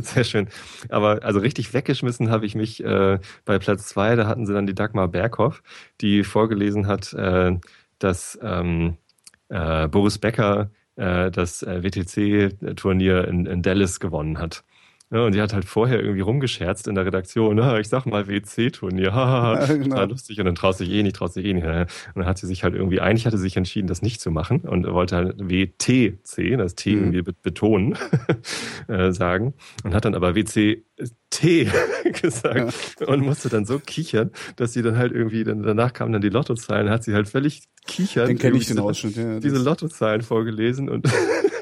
Sehr 0.02 0.24
schön. 0.24 0.48
Aber 0.88 1.22
also 1.22 1.38
richtig 1.38 1.72
weggeschmissen 1.74 2.30
habe 2.30 2.46
ich 2.46 2.54
mich 2.54 2.82
äh, 2.82 3.18
bei 3.44 3.58
Platz 3.58 3.86
zwei. 3.86 4.16
Da 4.16 4.26
hatten 4.26 4.46
sie 4.46 4.52
dann 4.52 4.66
die 4.66 4.74
Dagmar 4.74 5.08
Berghoff, 5.08 5.62
die 6.00 6.24
vorgelesen 6.24 6.86
hat, 6.86 7.12
äh, 7.12 7.56
dass 7.98 8.38
ähm, 8.42 8.96
äh, 9.48 9.88
Boris 9.88 10.18
Becker 10.18 10.70
das 11.00 11.62
WTC-Turnier 11.64 13.28
in, 13.28 13.46
in 13.46 13.62
Dallas 13.62 14.00
gewonnen 14.00 14.40
hat. 14.40 14.64
Ja, 15.10 15.24
und 15.24 15.34
die 15.34 15.40
hat 15.40 15.54
halt 15.54 15.64
vorher 15.64 16.00
irgendwie 16.00 16.20
rumgescherzt 16.20 16.86
in 16.86 16.94
der 16.94 17.06
Redaktion, 17.06 17.56
na, 17.56 17.78
ich 17.78 17.88
sag 17.88 18.04
mal 18.04 18.28
WC-Turnier, 18.28 19.14
hahaha, 19.14 19.60
Ja, 19.66 19.76
genau. 19.76 20.04
lustig 20.04 20.38
und 20.38 20.44
dann 20.44 20.54
traust 20.54 20.80
dich 20.80 20.90
eh 20.90 21.02
nicht, 21.02 21.16
traust 21.16 21.36
dich 21.36 21.46
eh 21.46 21.54
nicht. 21.54 21.64
Und 21.66 21.86
dann 22.14 22.26
hat 22.26 22.36
sie 22.36 22.46
sich 22.46 22.62
halt 22.62 22.74
irgendwie, 22.74 23.00
eigentlich 23.00 23.24
hatte 23.24 23.38
sie 23.38 23.44
sich 23.44 23.56
entschieden, 23.56 23.86
das 23.86 24.02
nicht 24.02 24.20
zu 24.20 24.30
machen 24.30 24.60
und 24.60 24.86
wollte 24.86 25.16
halt 25.16 25.34
WTC, 25.38 26.56
das 26.58 26.74
T 26.74 26.90
Mhm. 26.94 26.98
irgendwie 26.98 27.22
be- 27.22 27.34
betonen, 27.42 27.96
äh, 28.88 29.12
sagen 29.12 29.54
und 29.82 29.94
hat 29.94 30.04
dann 30.04 30.14
aber 30.14 30.34
WCT 30.34 30.76
gesagt 32.22 33.00
und 33.06 33.20
musste 33.20 33.48
dann 33.48 33.64
so 33.64 33.78
kichern, 33.78 34.30
dass 34.56 34.72
sie 34.74 34.82
dann 34.82 34.98
halt 34.98 35.12
irgendwie, 35.12 35.42
dann, 35.44 35.62
danach 35.62 35.92
kamen 35.94 36.12
dann 36.12 36.22
die 36.22 36.28
Lottozahlen, 36.28 36.90
hat 36.90 37.04
sie 37.04 37.14
halt 37.14 37.28
völlig 37.28 37.62
kichern. 37.86 38.26
Den 38.26 38.38
kenne 38.38 38.56
ich 38.58 38.66
den 38.66 38.76
diese- 38.76 38.82
Ausschnitt. 38.84 39.16
Ja, 39.16 39.40
Diese 39.40 39.58
Lottozahlen 39.58 40.20
vorgelesen 40.22 40.88
und 40.90 41.06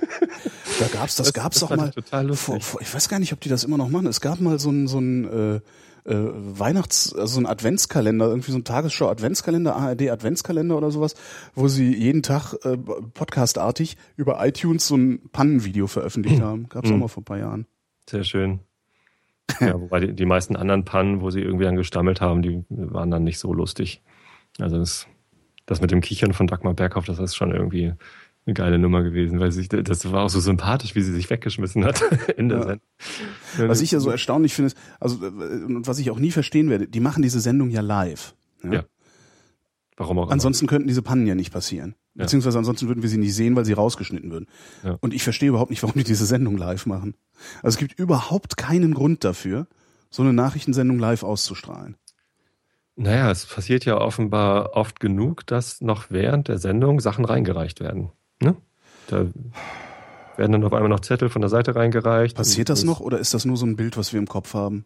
da 0.78 0.88
gab's, 0.88 1.16
das, 1.16 1.32
gab's 1.32 1.62
auch 1.62 1.68
fand 1.68 2.12
mal. 2.12 2.34
Vor, 2.34 2.60
vor, 2.60 2.80
ich 2.80 2.92
weiß 2.94 3.08
gar 3.08 3.18
nicht, 3.18 3.32
ob 3.32 3.40
die 3.40 3.48
das 3.48 3.64
immer 3.64 3.76
noch 3.78 3.88
machen. 3.88 4.06
Es 4.06 4.20
gab 4.20 4.40
mal 4.40 4.58
so 4.58 4.70
ein, 4.70 4.86
so 4.88 4.98
ein 4.98 5.24
äh, 5.24 5.54
äh, 5.56 6.30
Weihnachts-, 6.58 7.14
also 7.14 7.34
so 7.34 7.40
ein 7.40 7.46
Adventskalender, 7.46 8.26
irgendwie 8.26 8.52
so 8.52 8.58
ein 8.58 8.64
Tagesschau-Adventskalender, 8.64 9.74
ARD-Adventskalender 9.76 10.76
oder 10.76 10.90
sowas, 10.90 11.14
wo 11.54 11.68
sie 11.68 11.94
jeden 11.94 12.22
Tag 12.22 12.54
äh, 12.64 12.76
podcastartig 12.76 13.96
über 14.16 14.44
iTunes 14.46 14.86
so 14.86 14.96
ein 14.96 15.28
Pannenvideo 15.32 15.86
veröffentlicht 15.86 16.40
haben. 16.40 16.68
Gab's 16.68 16.88
auch 16.90 16.94
Mhm. 16.94 17.00
mal 17.00 17.08
vor 17.08 17.22
ein 17.22 17.24
paar 17.24 17.38
Jahren. 17.38 17.66
Sehr 18.08 18.24
schön. 18.24 18.60
Ja, 19.60 19.80
wobei 19.80 20.00
die, 20.00 20.12
die 20.12 20.26
meisten 20.26 20.56
anderen 20.56 20.84
Pannen, 20.84 21.20
wo 21.20 21.30
sie 21.30 21.40
irgendwie 21.40 21.64
dann 21.64 21.76
gestammelt 21.76 22.20
haben, 22.20 22.42
die 22.42 22.64
waren 22.68 23.10
dann 23.12 23.22
nicht 23.22 23.38
so 23.38 23.52
lustig. 23.54 24.02
Also 24.58 24.76
das, 24.76 25.06
das 25.66 25.80
mit 25.80 25.92
dem 25.92 26.00
Kichern 26.00 26.32
von 26.32 26.48
Dagmar 26.48 26.74
Berghoff, 26.74 27.04
das 27.06 27.20
ist 27.20 27.36
schon 27.36 27.52
irgendwie 27.52 27.94
eine 28.46 28.54
geile 28.54 28.78
Nummer 28.78 29.02
gewesen, 29.02 29.40
weil 29.40 29.50
sich, 29.50 29.68
das 29.68 30.10
war 30.12 30.22
auch 30.24 30.30
so 30.30 30.38
sympathisch, 30.40 30.94
wie 30.94 31.02
sie 31.02 31.12
sich 31.12 31.28
weggeschmissen 31.28 31.84
hat 31.84 32.00
in 32.36 32.48
der 32.48 32.58
Ja. 32.58 32.64
Sendung. 32.64 33.68
Was 33.68 33.80
ich 33.80 33.90
ja 33.90 34.00
so 34.00 34.10
erstaunlich 34.10 34.54
finde, 34.54 34.68
ist, 34.68 34.78
also 35.00 35.24
äh, 35.24 35.28
und 35.28 35.86
was 35.86 35.98
ich 35.98 36.10
auch 36.10 36.18
nie 36.18 36.30
verstehen 36.30 36.70
werde, 36.70 36.86
die 36.86 37.00
machen 37.00 37.22
diese 37.22 37.40
Sendung 37.40 37.70
ja 37.70 37.80
live. 37.80 38.34
Ja. 38.62 38.84
Warum 39.96 40.18
auch 40.18 40.24
immer. 40.24 40.32
Ansonsten 40.32 40.66
könnten 40.66 40.88
diese 40.88 41.02
Pannen 41.02 41.26
ja 41.26 41.34
nicht 41.34 41.52
passieren. 41.52 41.94
Ja. 42.14 42.24
Beziehungsweise 42.24 42.58
ansonsten 42.58 42.88
würden 42.88 43.02
wir 43.02 43.08
sie 43.08 43.18
nicht 43.18 43.34
sehen, 43.34 43.56
weil 43.56 43.64
sie 43.64 43.72
rausgeschnitten 43.72 44.30
würden. 44.30 44.46
Ja. 44.84 44.96
Und 45.00 45.12
ich 45.12 45.22
verstehe 45.22 45.48
überhaupt 45.48 45.70
nicht, 45.70 45.82
warum 45.82 45.94
die 45.96 46.04
diese 46.04 46.26
Sendung 46.26 46.56
live 46.56 46.86
machen. 46.86 47.14
Also 47.62 47.74
es 47.74 47.78
gibt 47.78 47.98
überhaupt 47.98 48.56
keinen 48.56 48.94
Grund 48.94 49.24
dafür, 49.24 49.66
so 50.10 50.22
eine 50.22 50.32
Nachrichtensendung 50.32 50.98
live 50.98 51.22
auszustrahlen. 51.24 51.96
Naja, 52.94 53.30
es 53.30 53.44
passiert 53.44 53.84
ja 53.84 53.98
offenbar 53.98 54.74
oft 54.74 55.00
genug, 55.00 55.46
dass 55.46 55.80
noch 55.82 56.10
während 56.10 56.48
der 56.48 56.58
Sendung 56.58 57.00
Sachen 57.00 57.24
reingereicht 57.26 57.80
werden. 57.80 58.10
Ne? 58.40 58.56
Da 59.08 59.26
werden 60.36 60.52
dann 60.52 60.64
auf 60.64 60.72
einmal 60.72 60.88
noch 60.90 61.00
Zettel 61.00 61.28
von 61.28 61.40
der 61.42 61.48
Seite 61.48 61.74
reingereicht. 61.76 62.36
Passiert 62.36 62.68
das 62.68 62.84
noch 62.84 63.00
oder 63.00 63.18
ist 63.18 63.32
das 63.34 63.44
nur 63.44 63.56
so 63.56 63.64
ein 63.66 63.76
Bild, 63.76 63.96
was 63.96 64.12
wir 64.12 64.18
im 64.18 64.26
Kopf 64.28 64.54
haben? 64.54 64.84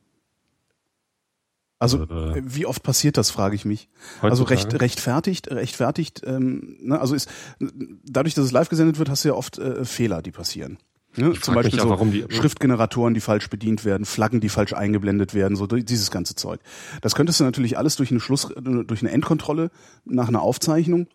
Also 1.78 2.02
Äh. 2.04 2.42
wie 2.44 2.66
oft 2.66 2.82
passiert 2.82 3.16
das, 3.16 3.30
frage 3.30 3.54
ich 3.56 3.64
mich. 3.64 3.88
Heutzutage? 4.20 4.30
Also 4.30 4.42
recht, 4.44 4.80
rechtfertigt, 4.82 5.50
rechtfertigt, 5.50 6.22
ähm, 6.26 6.76
ne, 6.82 7.00
also 7.00 7.14
ist 7.14 7.30
dadurch, 8.04 8.34
dass 8.34 8.44
es 8.44 8.52
live 8.52 8.68
gesendet 8.68 8.98
wird, 8.98 9.08
hast 9.08 9.24
du 9.24 9.28
ja 9.30 9.34
oft 9.34 9.58
äh, 9.58 9.84
Fehler, 9.86 10.20
die 10.20 10.30
passieren. 10.30 10.76
Ne? 11.16 11.32
Zum 11.40 11.54
Beispiel 11.54 11.80
auch, 11.80 11.84
so 11.84 11.90
warum 11.90 12.12
die- 12.12 12.26
Schriftgeneratoren, 12.28 13.14
die 13.14 13.20
falsch 13.20 13.48
bedient 13.48 13.84
werden, 13.86 14.04
Flaggen, 14.04 14.40
die 14.40 14.50
falsch 14.50 14.74
eingeblendet 14.74 15.32
werden, 15.34 15.56
so 15.56 15.66
dieses 15.66 16.10
ganze 16.10 16.34
Zeug. 16.36 16.60
Das 17.00 17.14
könntest 17.14 17.40
du 17.40 17.44
natürlich 17.44 17.78
alles 17.78 17.96
durch 17.96 18.10
eine 18.10 18.20
Schluss, 18.20 18.52
durch 18.60 19.00
eine 19.00 19.10
Endkontrolle 19.10 19.70
nach 20.04 20.28
einer 20.28 20.42
Aufzeichnung 20.42 21.08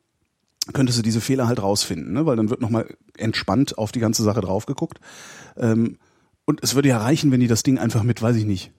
könntest 0.74 0.97
du 0.97 1.03
diese 1.03 1.22
Fehler 1.22 1.47
halt 1.47 1.61
rausfinden, 1.61 2.13
ne? 2.13 2.26
weil 2.26 2.36
dann 2.36 2.49
wird 2.49 2.61
nochmal 2.61 2.88
entspannt 3.18 3.78
auf 3.78 3.91
die 3.91 3.99
ganze 3.99 4.24
Sache 4.24 4.41
drauf 4.41 4.66
geguckt. 4.66 4.99
Ähm, 5.57 5.97
und 6.45 6.63
es 6.63 6.76
würde 6.76 6.89
ja 6.89 6.97
reichen, 6.99 7.32
wenn 7.32 7.39
die 7.39 7.47
das 7.47 7.63
Ding 7.63 7.78
einfach 7.80 8.03
mit, 8.03 8.22
weiß 8.22 8.36
ich 8.36 8.45
nicht, 8.45 8.72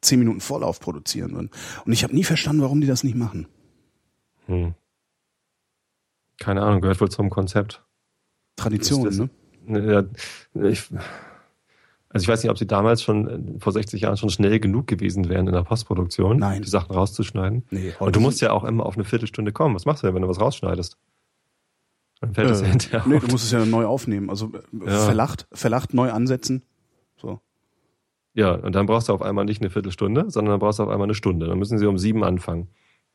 zehn 0.00 0.18
Minuten 0.18 0.40
Vorlauf 0.40 0.80
produzieren 0.80 1.32
würden. 1.32 1.50
Und 1.84 1.92
ich 1.92 2.02
habe 2.04 2.14
nie 2.14 2.24
verstanden, 2.24 2.62
warum 2.62 2.80
die 2.80 2.86
das 2.86 3.04
nicht 3.04 3.16
machen. 3.16 3.46
Hm. 4.46 4.74
Keine 6.38 6.62
Ahnung, 6.62 6.80
gehört 6.80 7.00
wohl 7.00 7.10
zum 7.10 7.28
Konzept. 7.30 7.84
Tradition, 8.56 9.04
das- 9.04 9.18
ne? 9.18 9.30
Ja, 9.66 10.04
ich, 10.68 10.88
Also 12.12 12.24
ich 12.24 12.28
weiß 12.28 12.42
nicht, 12.42 12.50
ob 12.50 12.58
sie 12.58 12.66
damals 12.66 13.02
schon 13.02 13.28
äh, 13.56 13.60
vor 13.60 13.72
60 13.72 14.00
Jahren 14.00 14.16
schon 14.16 14.30
schnell 14.30 14.58
genug 14.58 14.86
gewesen 14.86 15.28
wären 15.28 15.46
in 15.46 15.52
der 15.52 15.62
Postproduktion, 15.62 16.38
Nein. 16.38 16.62
die 16.62 16.68
Sachen 16.68 16.92
rauszuschneiden. 16.92 17.64
Nee, 17.70 17.92
Und 18.00 18.16
du 18.16 18.20
musst 18.20 18.40
ja 18.40 18.50
auch 18.52 18.64
immer 18.64 18.84
auf 18.86 18.94
eine 18.96 19.04
Viertelstunde 19.04 19.52
kommen. 19.52 19.74
Was 19.74 19.84
machst 19.84 20.02
du 20.02 20.06
denn, 20.08 20.14
wenn 20.16 20.22
du 20.22 20.28
was 20.28 20.40
rausschneidest? 20.40 20.96
Dann 22.20 22.34
fällt 22.34 22.50
das 22.50 22.60
ja 22.60 22.66
äh, 22.66 22.70
hinterher 22.70 23.02
nee, 23.06 23.16
auf. 23.16 23.24
du 23.24 23.30
musst 23.30 23.44
es 23.44 23.50
ja 23.50 23.64
neu 23.64 23.86
aufnehmen. 23.86 24.30
Also 24.30 24.52
äh, 24.54 24.86
Ja. 24.86 24.98
verlacht, 24.98 25.46
verlacht 25.52 25.94
neu 25.94 26.10
ansetzen. 26.10 26.62
So. 27.16 27.40
Ja, 28.34 28.52
und 28.52 28.74
dann 28.74 28.86
brauchst 28.86 29.08
du 29.08 29.12
auf 29.12 29.22
einmal 29.22 29.44
nicht 29.44 29.60
eine 29.60 29.70
Viertelstunde, 29.70 30.30
sondern 30.30 30.52
dann 30.52 30.60
brauchst 30.60 30.78
du 30.78 30.82
auf 30.82 30.88
einmal 30.88 31.06
eine 31.06 31.14
Stunde. 31.14 31.46
Dann 31.46 31.58
müssen 31.58 31.78
sie 31.78 31.86
um 31.86 31.98
sieben 31.98 32.22
anfangen. 32.24 32.68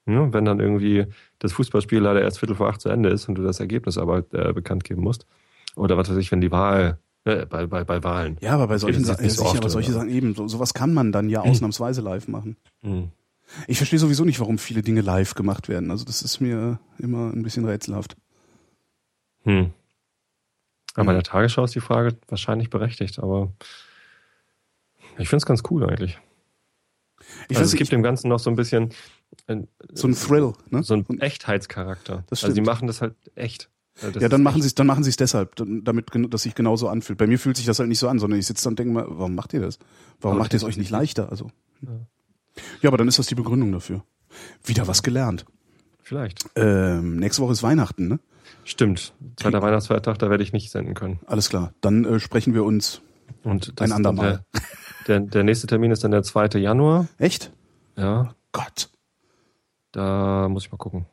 Ja, 0.08 0.32
wenn 0.34 0.46
dann 0.46 0.60
irgendwie 0.60 1.08
das 1.40 1.54
Fußballspiel 1.54 2.00
leider 2.00 2.22
erst 2.22 2.40
Viertel 2.40 2.56
vor 2.56 2.68
acht 2.70 2.82
zu 2.82 2.90
Ende 2.90 3.10
ist 3.10 3.28
und 3.28 3.36
du 3.36 3.44
das 3.44 3.60
Ergebnis 3.60 3.98
aber 3.98 4.24
äh, 4.34 4.54
bekannt 4.54 4.84
geben 4.84 5.02
musst. 5.02 5.26
Oder 5.76 5.98
was 5.98 6.10
weiß 6.10 6.18
ich, 6.18 6.32
wenn 6.32 6.42
die 6.42 6.52
Wahl, 6.52 7.00
äh, 7.24 7.46
bei, 7.48 7.66
bei, 7.66 7.84
bei 7.84 8.04
Wahlen. 8.04 8.38
Ja, 8.42 8.54
aber 8.54 8.68
bei 8.68 8.78
solchen 8.78 9.04
Sachen, 9.04 9.28
so 9.30 9.46
aber 9.46 9.70
solche? 9.70 9.92
Sachen 9.94 10.10
eben, 10.10 10.36
so, 10.36 10.48
sowas 10.48 10.74
kann 10.76 10.94
man 10.94 11.12
dann 11.12 11.30
ja 11.30 11.42
ausnahmsweise 11.42 12.02
live 12.02 12.28
machen. 12.28 12.56
Hm. 12.84 13.10
Ich 13.68 13.78
verstehe 13.78 14.00
sowieso 14.00 14.26
nicht, 14.26 14.40
warum 14.40 14.58
viele 14.58 14.82
Dinge 14.84 15.02
live 15.02 15.34
gemacht 15.34 15.70
werden. 15.70 15.90
Also 15.92 16.06
das 16.06 16.22
ist 16.22 16.40
mir 16.40 16.80
immer 17.00 17.32
ein 17.32 17.42
bisschen 17.44 17.66
rätselhaft. 17.66 18.16
Hm. 19.46 19.72
Aber 20.96 21.06
bei 21.06 21.12
Hm. 21.12 21.18
der 21.18 21.24
Tagesschau 21.24 21.64
ist 21.64 21.76
die 21.76 21.80
Frage 21.82 22.18
wahrscheinlich 22.28 22.70
berechtigt, 22.70 23.20
aber 23.20 23.52
ich 25.18 25.30
finde 25.30 25.38
es 25.38 25.46
ganz 25.46 25.64
cool 25.70 25.86
eigentlich. 25.90 26.20
Ich 27.48 27.58
also 27.58 27.62
weiß 27.62 27.68
es 27.70 27.76
gibt 27.76 27.92
dem 27.92 28.04
Ganzen 28.04 28.28
noch 28.30 28.40
so 28.40 28.50
ein 28.50 28.56
bisschen 28.56 28.90
äh, 29.48 29.58
so 29.94 30.08
ein 30.08 30.16
Thrill, 30.16 30.54
ne? 30.70 30.84
so 30.84 30.94
einen 30.94 31.20
Echtheitscharakter. 31.22 32.24
Das 32.28 32.44
also 32.44 32.48
die 32.54 32.58
stimmt. 32.58 32.68
machen 32.68 32.88
das 32.88 33.02
halt 33.02 33.16
echt. 33.36 33.70
Also 34.02 34.12
das 34.12 34.24
ja, 34.24 34.30
dann 34.30 34.44
machen 34.44 34.62
sie 34.62 34.68
es, 34.68 34.76
dann 34.76 34.88
machen 34.88 35.04
sie 35.06 35.10
es 35.10 35.16
deshalb, 35.16 35.56
damit 35.56 36.12
gen- 36.12 36.30
das 36.30 36.44
sich 36.44 36.54
genauso 36.54 36.90
anfühlt. 36.90 37.18
Bei 37.18 37.28
mir 37.28 37.40
fühlt 37.40 37.56
sich 37.56 37.66
das 37.66 37.80
halt 37.80 37.88
nicht 37.88 38.00
so 38.00 38.10
an, 38.10 38.20
sondern 38.20 38.38
ich 38.40 38.46
sitze 38.46 38.66
da 38.66 38.70
und 38.70 38.78
denke 38.80 38.94
mal, 38.94 39.06
warum 39.08 39.36
macht 39.36 39.54
ihr 39.54 39.62
das? 39.62 39.80
Warum 40.20 40.36
Aber 40.36 40.44
macht 40.44 40.54
ihr 40.54 40.58
es 40.58 40.64
euch 40.66 40.76
nicht 40.78 40.90
leichter? 40.90 41.30
Also 41.30 41.50
Ja. 41.82 41.90
ja, 42.82 42.90
aber 42.90 42.98
dann 42.98 43.08
ist 43.08 43.20
das 43.20 43.28
die 43.28 43.36
Begründung 43.36 43.72
dafür. 43.72 44.04
Wieder 44.66 44.86
was 44.88 45.02
gelernt. 45.02 45.46
Vielleicht. 46.04 46.46
Ähm, 46.56 47.16
nächste 47.18 47.42
Woche 47.42 47.54
ist 47.54 47.64
Weihnachten, 47.64 48.08
ne? 48.10 48.20
Stimmt. 48.66 49.14
Zweiter 49.38 49.62
Weihnachtsfeiertag, 49.62 50.18
da 50.18 50.30
werde 50.30 50.44
ich 50.44 50.52
nicht 50.52 50.72
senden 50.72 50.96
können. 50.96 51.20
Alles 51.28 51.50
klar. 51.50 51.74
Dann 51.82 52.04
äh, 52.04 52.20
sprechen 52.20 52.54
wir 52.56 52.66
uns. 52.66 53.02
Und 53.44 53.54
Ein 53.54 53.60
ist 53.70 53.80
dann 53.80 53.92
andermal. 53.92 54.44
Der, 55.08 55.20
der, 55.20 55.30
der 55.30 55.44
nächste 55.44 55.68
Termin 55.68 55.92
ist 55.92 56.04
dann 56.04 56.12
der 56.12 56.24
2. 56.24 56.60
Januar. 56.60 57.08
Echt? 57.20 57.52
Ja, 57.96 58.34
Gott. 58.52 58.90
da 59.92 60.50
muss 60.50 60.66
ich 60.66 60.72
mal 60.72 60.78
gucken. 60.78 61.06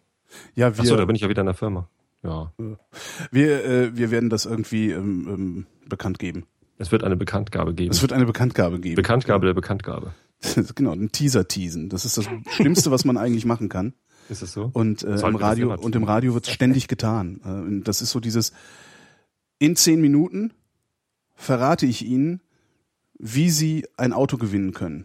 Ja, 0.54 0.68
Achso, 0.68 0.94
da 0.94 1.02
wir, 1.02 1.06
bin 1.06 1.14
ich 1.14 1.22
ja 1.22 1.28
wieder 1.28 1.42
in 1.42 1.46
der 1.46 1.54
Firma. 1.54 1.88
Ja. 2.22 2.52
wir, 3.30 3.64
äh, 3.64 3.96
wir 3.96 4.10
werden 4.10 4.30
das 4.30 4.46
irgendwie 4.46 4.90
ähm, 4.90 5.28
ähm, 5.28 5.66
bekannt 5.86 6.18
geben. 6.18 6.46
Es 6.78 6.90
wird 6.90 7.04
eine 7.04 7.16
Bekanntgabe 7.16 7.74
geben. 7.74 7.90
Es 7.90 8.00
wird 8.00 8.12
eine 8.12 8.24
Bekanntgabe 8.24 8.80
geben. 8.80 8.96
Bekanntgabe 8.96 9.46
der 9.46 9.54
Bekanntgabe. 9.54 10.14
genau, 10.74 10.92
ein 10.92 11.12
Teaser 11.12 11.46
teasen. 11.46 11.90
Das 11.90 12.04
ist 12.04 12.16
das 12.16 12.28
Schlimmste, 12.50 12.90
was 12.90 13.04
man 13.04 13.18
eigentlich 13.18 13.44
machen 13.44 13.68
kann. 13.68 13.92
Ist 14.28 14.42
es 14.42 14.52
so? 14.52 14.70
Und 14.72 15.02
äh, 15.02 15.06
im 15.06 15.32
das 15.32 15.40
Radio 15.40 15.74
und 15.74 15.94
im 15.94 16.04
Radio 16.04 16.34
wird 16.34 16.46
ständig 16.46 16.88
getan. 16.88 17.40
Äh, 17.44 17.82
das 17.82 18.02
ist 18.02 18.10
so 18.10 18.20
dieses 18.20 18.52
in 19.58 19.76
zehn 19.76 20.00
Minuten 20.00 20.52
verrate 21.34 21.86
ich 21.86 22.04
Ihnen, 22.04 22.40
wie 23.18 23.50
Sie 23.50 23.86
ein 23.96 24.12
Auto 24.12 24.36
gewinnen 24.36 24.72
können. 24.72 25.04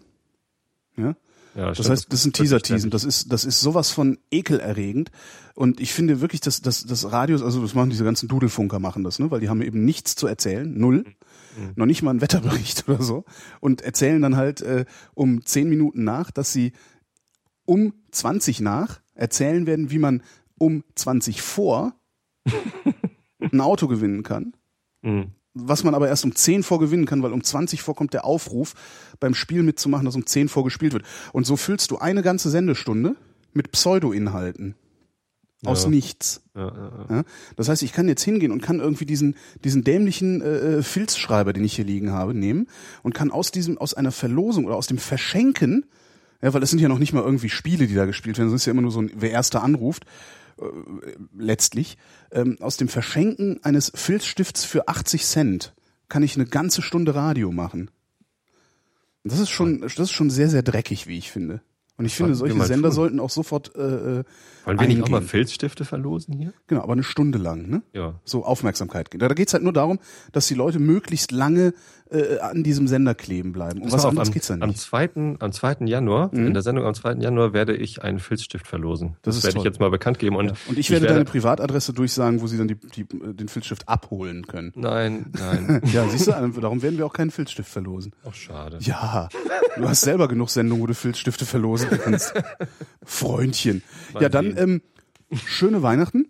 Ja? 0.97 1.15
Ja, 1.55 1.67
Das 1.69 1.77
stimmt, 1.77 1.89
heißt, 1.89 2.13
das 2.13 2.19
ist 2.19 2.25
ein 2.25 2.27
wird 2.29 2.35
Teaser 2.35 2.55
nicht 2.57 2.65
teasen. 2.65 2.89
Das 2.91 3.03
ist 3.03 3.31
das 3.31 3.43
ist 3.45 3.61
sowas 3.61 3.89
von 3.91 4.17
ekelerregend. 4.31 5.09
Und 5.55 5.79
ich 5.79 5.93
finde 5.93 6.21
wirklich, 6.21 6.41
dass 6.41 6.61
dass 6.61 6.85
das 6.85 7.11
Radios, 7.11 7.41
also 7.41 7.61
das 7.61 7.73
machen 7.73 7.89
diese 7.89 8.03
ganzen 8.03 8.27
Dudelfunker 8.27 8.79
machen 8.79 9.03
das, 9.03 9.17
ne, 9.19 9.31
weil 9.31 9.39
die 9.39 9.49
haben 9.49 9.61
eben 9.61 9.83
nichts 9.83 10.15
zu 10.15 10.27
erzählen, 10.27 10.71
null, 10.77 11.03
Mhm. 11.57 11.71
noch 11.75 11.85
nicht 11.87 12.03
mal 12.03 12.11
einen 12.11 12.21
Wetterbericht 12.21 12.87
oder 12.87 13.01
so 13.01 13.25
und 13.59 13.81
erzählen 13.81 14.21
dann 14.21 14.35
halt 14.35 14.61
äh, 14.61 14.85
um 15.15 15.43
zehn 15.45 15.67
Minuten 15.67 16.03
nach, 16.03 16.29
dass 16.29 16.53
sie 16.53 16.73
um 17.65 17.93
20 18.11 18.61
nach 18.61 19.01
erzählen 19.17 19.65
werden, 19.67 19.91
wie 19.91 19.99
man 19.99 20.23
um 20.57 20.83
20 20.95 21.41
vor 21.41 21.93
ein 23.39 23.61
Auto 23.61 23.87
gewinnen 23.87 24.23
kann 24.23 24.53
Mhm. 25.03 25.27
was 25.53 25.83
man 25.83 25.93
aber 25.93 26.07
erst 26.07 26.25
um 26.25 26.33
10 26.35 26.63
vor 26.63 26.79
gewinnen 26.79 27.05
kann, 27.05 27.21
weil 27.23 27.31
um 27.31 27.43
20 27.43 27.81
vor 27.83 27.95
kommt 27.95 28.13
der 28.13 28.25
Aufruf, 28.25 28.73
beim 29.19 29.33
Spiel 29.35 29.61
mitzumachen, 29.63 30.05
das 30.05 30.15
um 30.15 30.25
10 30.25 30.49
vor 30.49 30.63
gespielt 30.63 30.93
wird. 30.93 31.03
Und 31.33 31.45
so 31.45 31.55
füllst 31.55 31.91
du 31.91 31.97
eine 31.99 32.23
ganze 32.23 32.49
Sendestunde 32.49 33.15
mit 33.53 33.71
Pseudo-Inhalten. 33.71 34.75
Aus 35.65 35.83
Ja. 35.83 35.89
nichts. 35.89 36.41
Ja, 36.55 37.05
ja? 37.09 37.23
Das 37.55 37.69
heißt, 37.69 37.81
ich 37.83 37.91
kann 37.93 38.07
jetzt 38.07 38.23
hingehen 38.23 38.51
und 38.51 38.61
kann 38.61 38.79
irgendwie 38.79 39.05
diesen, 39.05 39.35
diesen 39.63 39.83
dämlichen 39.83 40.41
äh, 40.41 40.83
Filzschreiber, 40.83 41.53
den 41.53 41.63
ich 41.63 41.75
hier 41.75 41.85
liegen 41.85 42.11
habe, 42.11 42.33
nehmen 42.35 42.67
und 43.03 43.13
kann 43.15 43.31
aus 43.31 43.51
diesem, 43.51 43.77
aus 43.77 43.93
einer 43.93 44.11
Verlosung 44.11 44.65
oder 44.65 44.75
aus 44.75 44.87
dem 44.87 44.97
Verschenken, 44.99 45.85
ja, 46.41 46.53
weil 46.53 46.63
es 46.63 46.69
sind 46.69 46.79
ja 46.79 46.89
noch 46.89 46.99
nicht 46.99 47.13
mal 47.13 47.23
irgendwie 47.23 47.49
Spiele, 47.49 47.87
die 47.87 47.95
da 47.95 48.05
gespielt 48.05 48.37
werden, 48.37 48.49
es 48.49 48.53
ist 48.61 48.65
ja 48.65 48.71
immer 48.71 48.81
nur 48.81 48.91
so 48.91 49.01
ein, 49.01 49.11
wer 49.15 49.31
erster 49.31 49.63
anruft, 49.63 50.05
äh, 50.59 50.65
letztlich, 51.37 51.97
ähm, 52.31 52.57
aus 52.61 52.77
dem 52.77 52.87
Verschenken 52.87 53.63
eines 53.63 53.91
Filzstifts 53.95 54.65
für 54.65 54.87
80 54.87 55.25
Cent 55.25 55.73
kann 56.09 56.23
ich 56.23 56.35
eine 56.35 56.45
ganze 56.45 56.81
Stunde 56.81 57.15
Radio 57.15 57.51
machen. 57.51 57.91
Und 59.23 59.31
das 59.31 59.39
ist 59.39 59.49
schon, 59.49 59.81
das 59.81 59.97
ist 59.97 60.11
schon 60.11 60.29
sehr, 60.29 60.49
sehr 60.49 60.63
dreckig, 60.63 61.07
wie 61.07 61.17
ich 61.17 61.31
finde. 61.31 61.61
Und 61.97 62.05
ich 62.05 62.13
finde, 62.13 62.35
solche 62.35 62.61
Sender 62.63 62.89
tun. 62.89 62.95
sollten 62.95 63.19
auch 63.19 63.31
sofort 63.31 63.75
äh, 63.75 63.79
äh, 64.19 64.23
Wollen 64.65 64.79
wir 64.79 64.87
nicht 64.87 65.01
auch 65.01 65.09
mal 65.09 65.17
eingehen. 65.17 65.29
Filzstifte 65.29 65.83
verlosen 65.83 66.35
hier? 66.35 66.53
Genau, 66.67 66.83
aber 66.83 66.93
eine 66.93 67.01
Stunde 67.03 67.39
lang, 67.39 67.67
ne? 67.67 67.81
Ja. 67.91 68.19
So 68.23 68.45
Aufmerksamkeit 68.45 69.09
geht. 69.09 69.19
Da 69.19 69.27
geht's 69.29 69.53
halt 69.53 69.63
nur 69.63 69.73
darum, 69.73 69.97
dass 70.31 70.47
die 70.47 70.53
Leute 70.53 70.77
möglichst 70.77 71.31
lange 71.31 71.73
äh, 72.11 72.39
an 72.39 72.63
diesem 72.63 72.87
Sender 72.87 73.13
kleben 73.15 73.51
bleiben. 73.51 73.81
Um 73.81 73.91
was 73.91 74.03
auf, 74.05 74.09
anderes 74.11 74.29
am, 74.29 74.33
geht's 74.33 74.47
dann 74.47 74.61
am 74.61 74.69
nicht. 74.69 74.79
2. 74.81 75.09
Am 75.39 75.51
2. 75.51 75.85
Januar, 75.85 76.29
Mhm. 76.33 76.47
in 76.47 76.53
der 76.53 76.63
Sendung 76.63 76.85
am 76.85 76.93
2. 76.93 77.15
Januar 77.21 77.53
werde 77.53 77.75
ich 77.75 78.01
einen 78.03 78.19
Filzstift 78.19 78.67
verlosen. 78.67 79.15
Das 79.21 79.35
Das, 79.35 79.43
werde 79.43 79.53
toll. 79.55 79.61
ich 79.61 79.65
jetzt 79.65 79.79
mal 79.79 79.89
bekannt 79.89 80.19
geben. 80.19 80.35
Und, 80.35 80.47
Ja. 80.47 80.53
Und 80.69 80.77
ich 80.77 80.89
werde 80.89 81.03
werde 81.03 81.13
deine 81.15 81.25
Privatadresse 81.25 81.93
durchsagen, 81.93 82.41
wo 82.41 82.47
sie 82.47 82.57
dann 82.57 82.67
die, 82.67 82.75
die, 82.75 83.01
äh, 83.01 83.33
den 83.33 83.47
Filzstift 83.47 83.87
abholen 83.87 84.47
können. 84.47 84.71
Nein, 84.75 85.31
nein. 85.37 85.81
Ja, 85.93 86.07
siehst 86.07 86.27
du, 86.27 86.31
darum 86.31 86.81
werden 86.81 86.97
wir 86.97 87.05
auch 87.05 87.13
keinen 87.13 87.31
Filzstift 87.31 87.69
verlosen. 87.69 88.13
Ach, 88.27 88.33
schade. 88.33 88.77
Ja, 88.81 89.29
du 89.77 89.87
hast 89.87 90.01
selber 90.01 90.27
genug 90.27 90.49
Sendungen, 90.49 90.81
wo 90.83 90.87
du 90.87 90.93
Filzstifte 90.93 91.45
verlosen 91.45 91.89
kannst. 92.03 92.33
Freundchen. 93.03 93.83
Ja, 94.19 94.29
dann 94.29 94.55
ähm, 94.57 94.81
schöne 95.45 95.81
Weihnachten. 95.83 96.27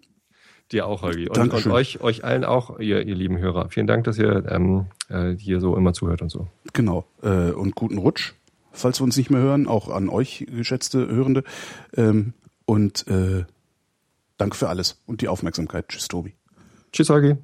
Dir 0.72 0.86
auch, 0.86 1.02
Holgi. 1.02 1.30
Und, 1.30 1.54
und 1.54 1.68
euch, 1.68 2.02
euch 2.02 2.26
allen 2.26 2.44
auch, 2.44 2.80
ihr, 2.80 3.06
ihr 3.06 3.16
lieben 3.16 3.38
Hörer. 3.38 3.70
Vielen 3.70 3.88
Dank, 3.88 4.04
dass 4.04 4.18
ihr 4.18 4.46
ähm, 4.50 4.88
äh, 5.10 5.32
hier 5.32 5.62
so 5.62 5.78
immer 5.78 5.94
zuhört 5.94 6.22
und 6.22 6.30
so. 6.30 6.48
Genau. 6.74 7.06
Äh, 7.24 7.52
und 7.52 7.76
guten 7.76 7.98
Rutsch, 7.98 8.34
falls 8.74 9.00
wir 9.00 9.06
uns 9.06 9.16
nicht 9.16 9.30
mehr 9.30 9.40
hören. 9.40 9.68
Auch 9.68 9.90
an 9.90 10.10
euch, 10.10 10.46
geschätzte 10.50 11.08
Hörende. 11.08 11.44
Ähm, 11.96 12.34
und 12.66 13.08
äh, 13.08 13.46
danke 14.38 14.58
für 14.58 14.68
alles 14.68 15.02
und 15.06 15.22
die 15.22 15.30
Aufmerksamkeit. 15.30 15.88
Tschüss, 15.88 16.10
Tobi. 16.10 16.34
Tschüss, 16.92 17.10
Holgi. 17.10 17.38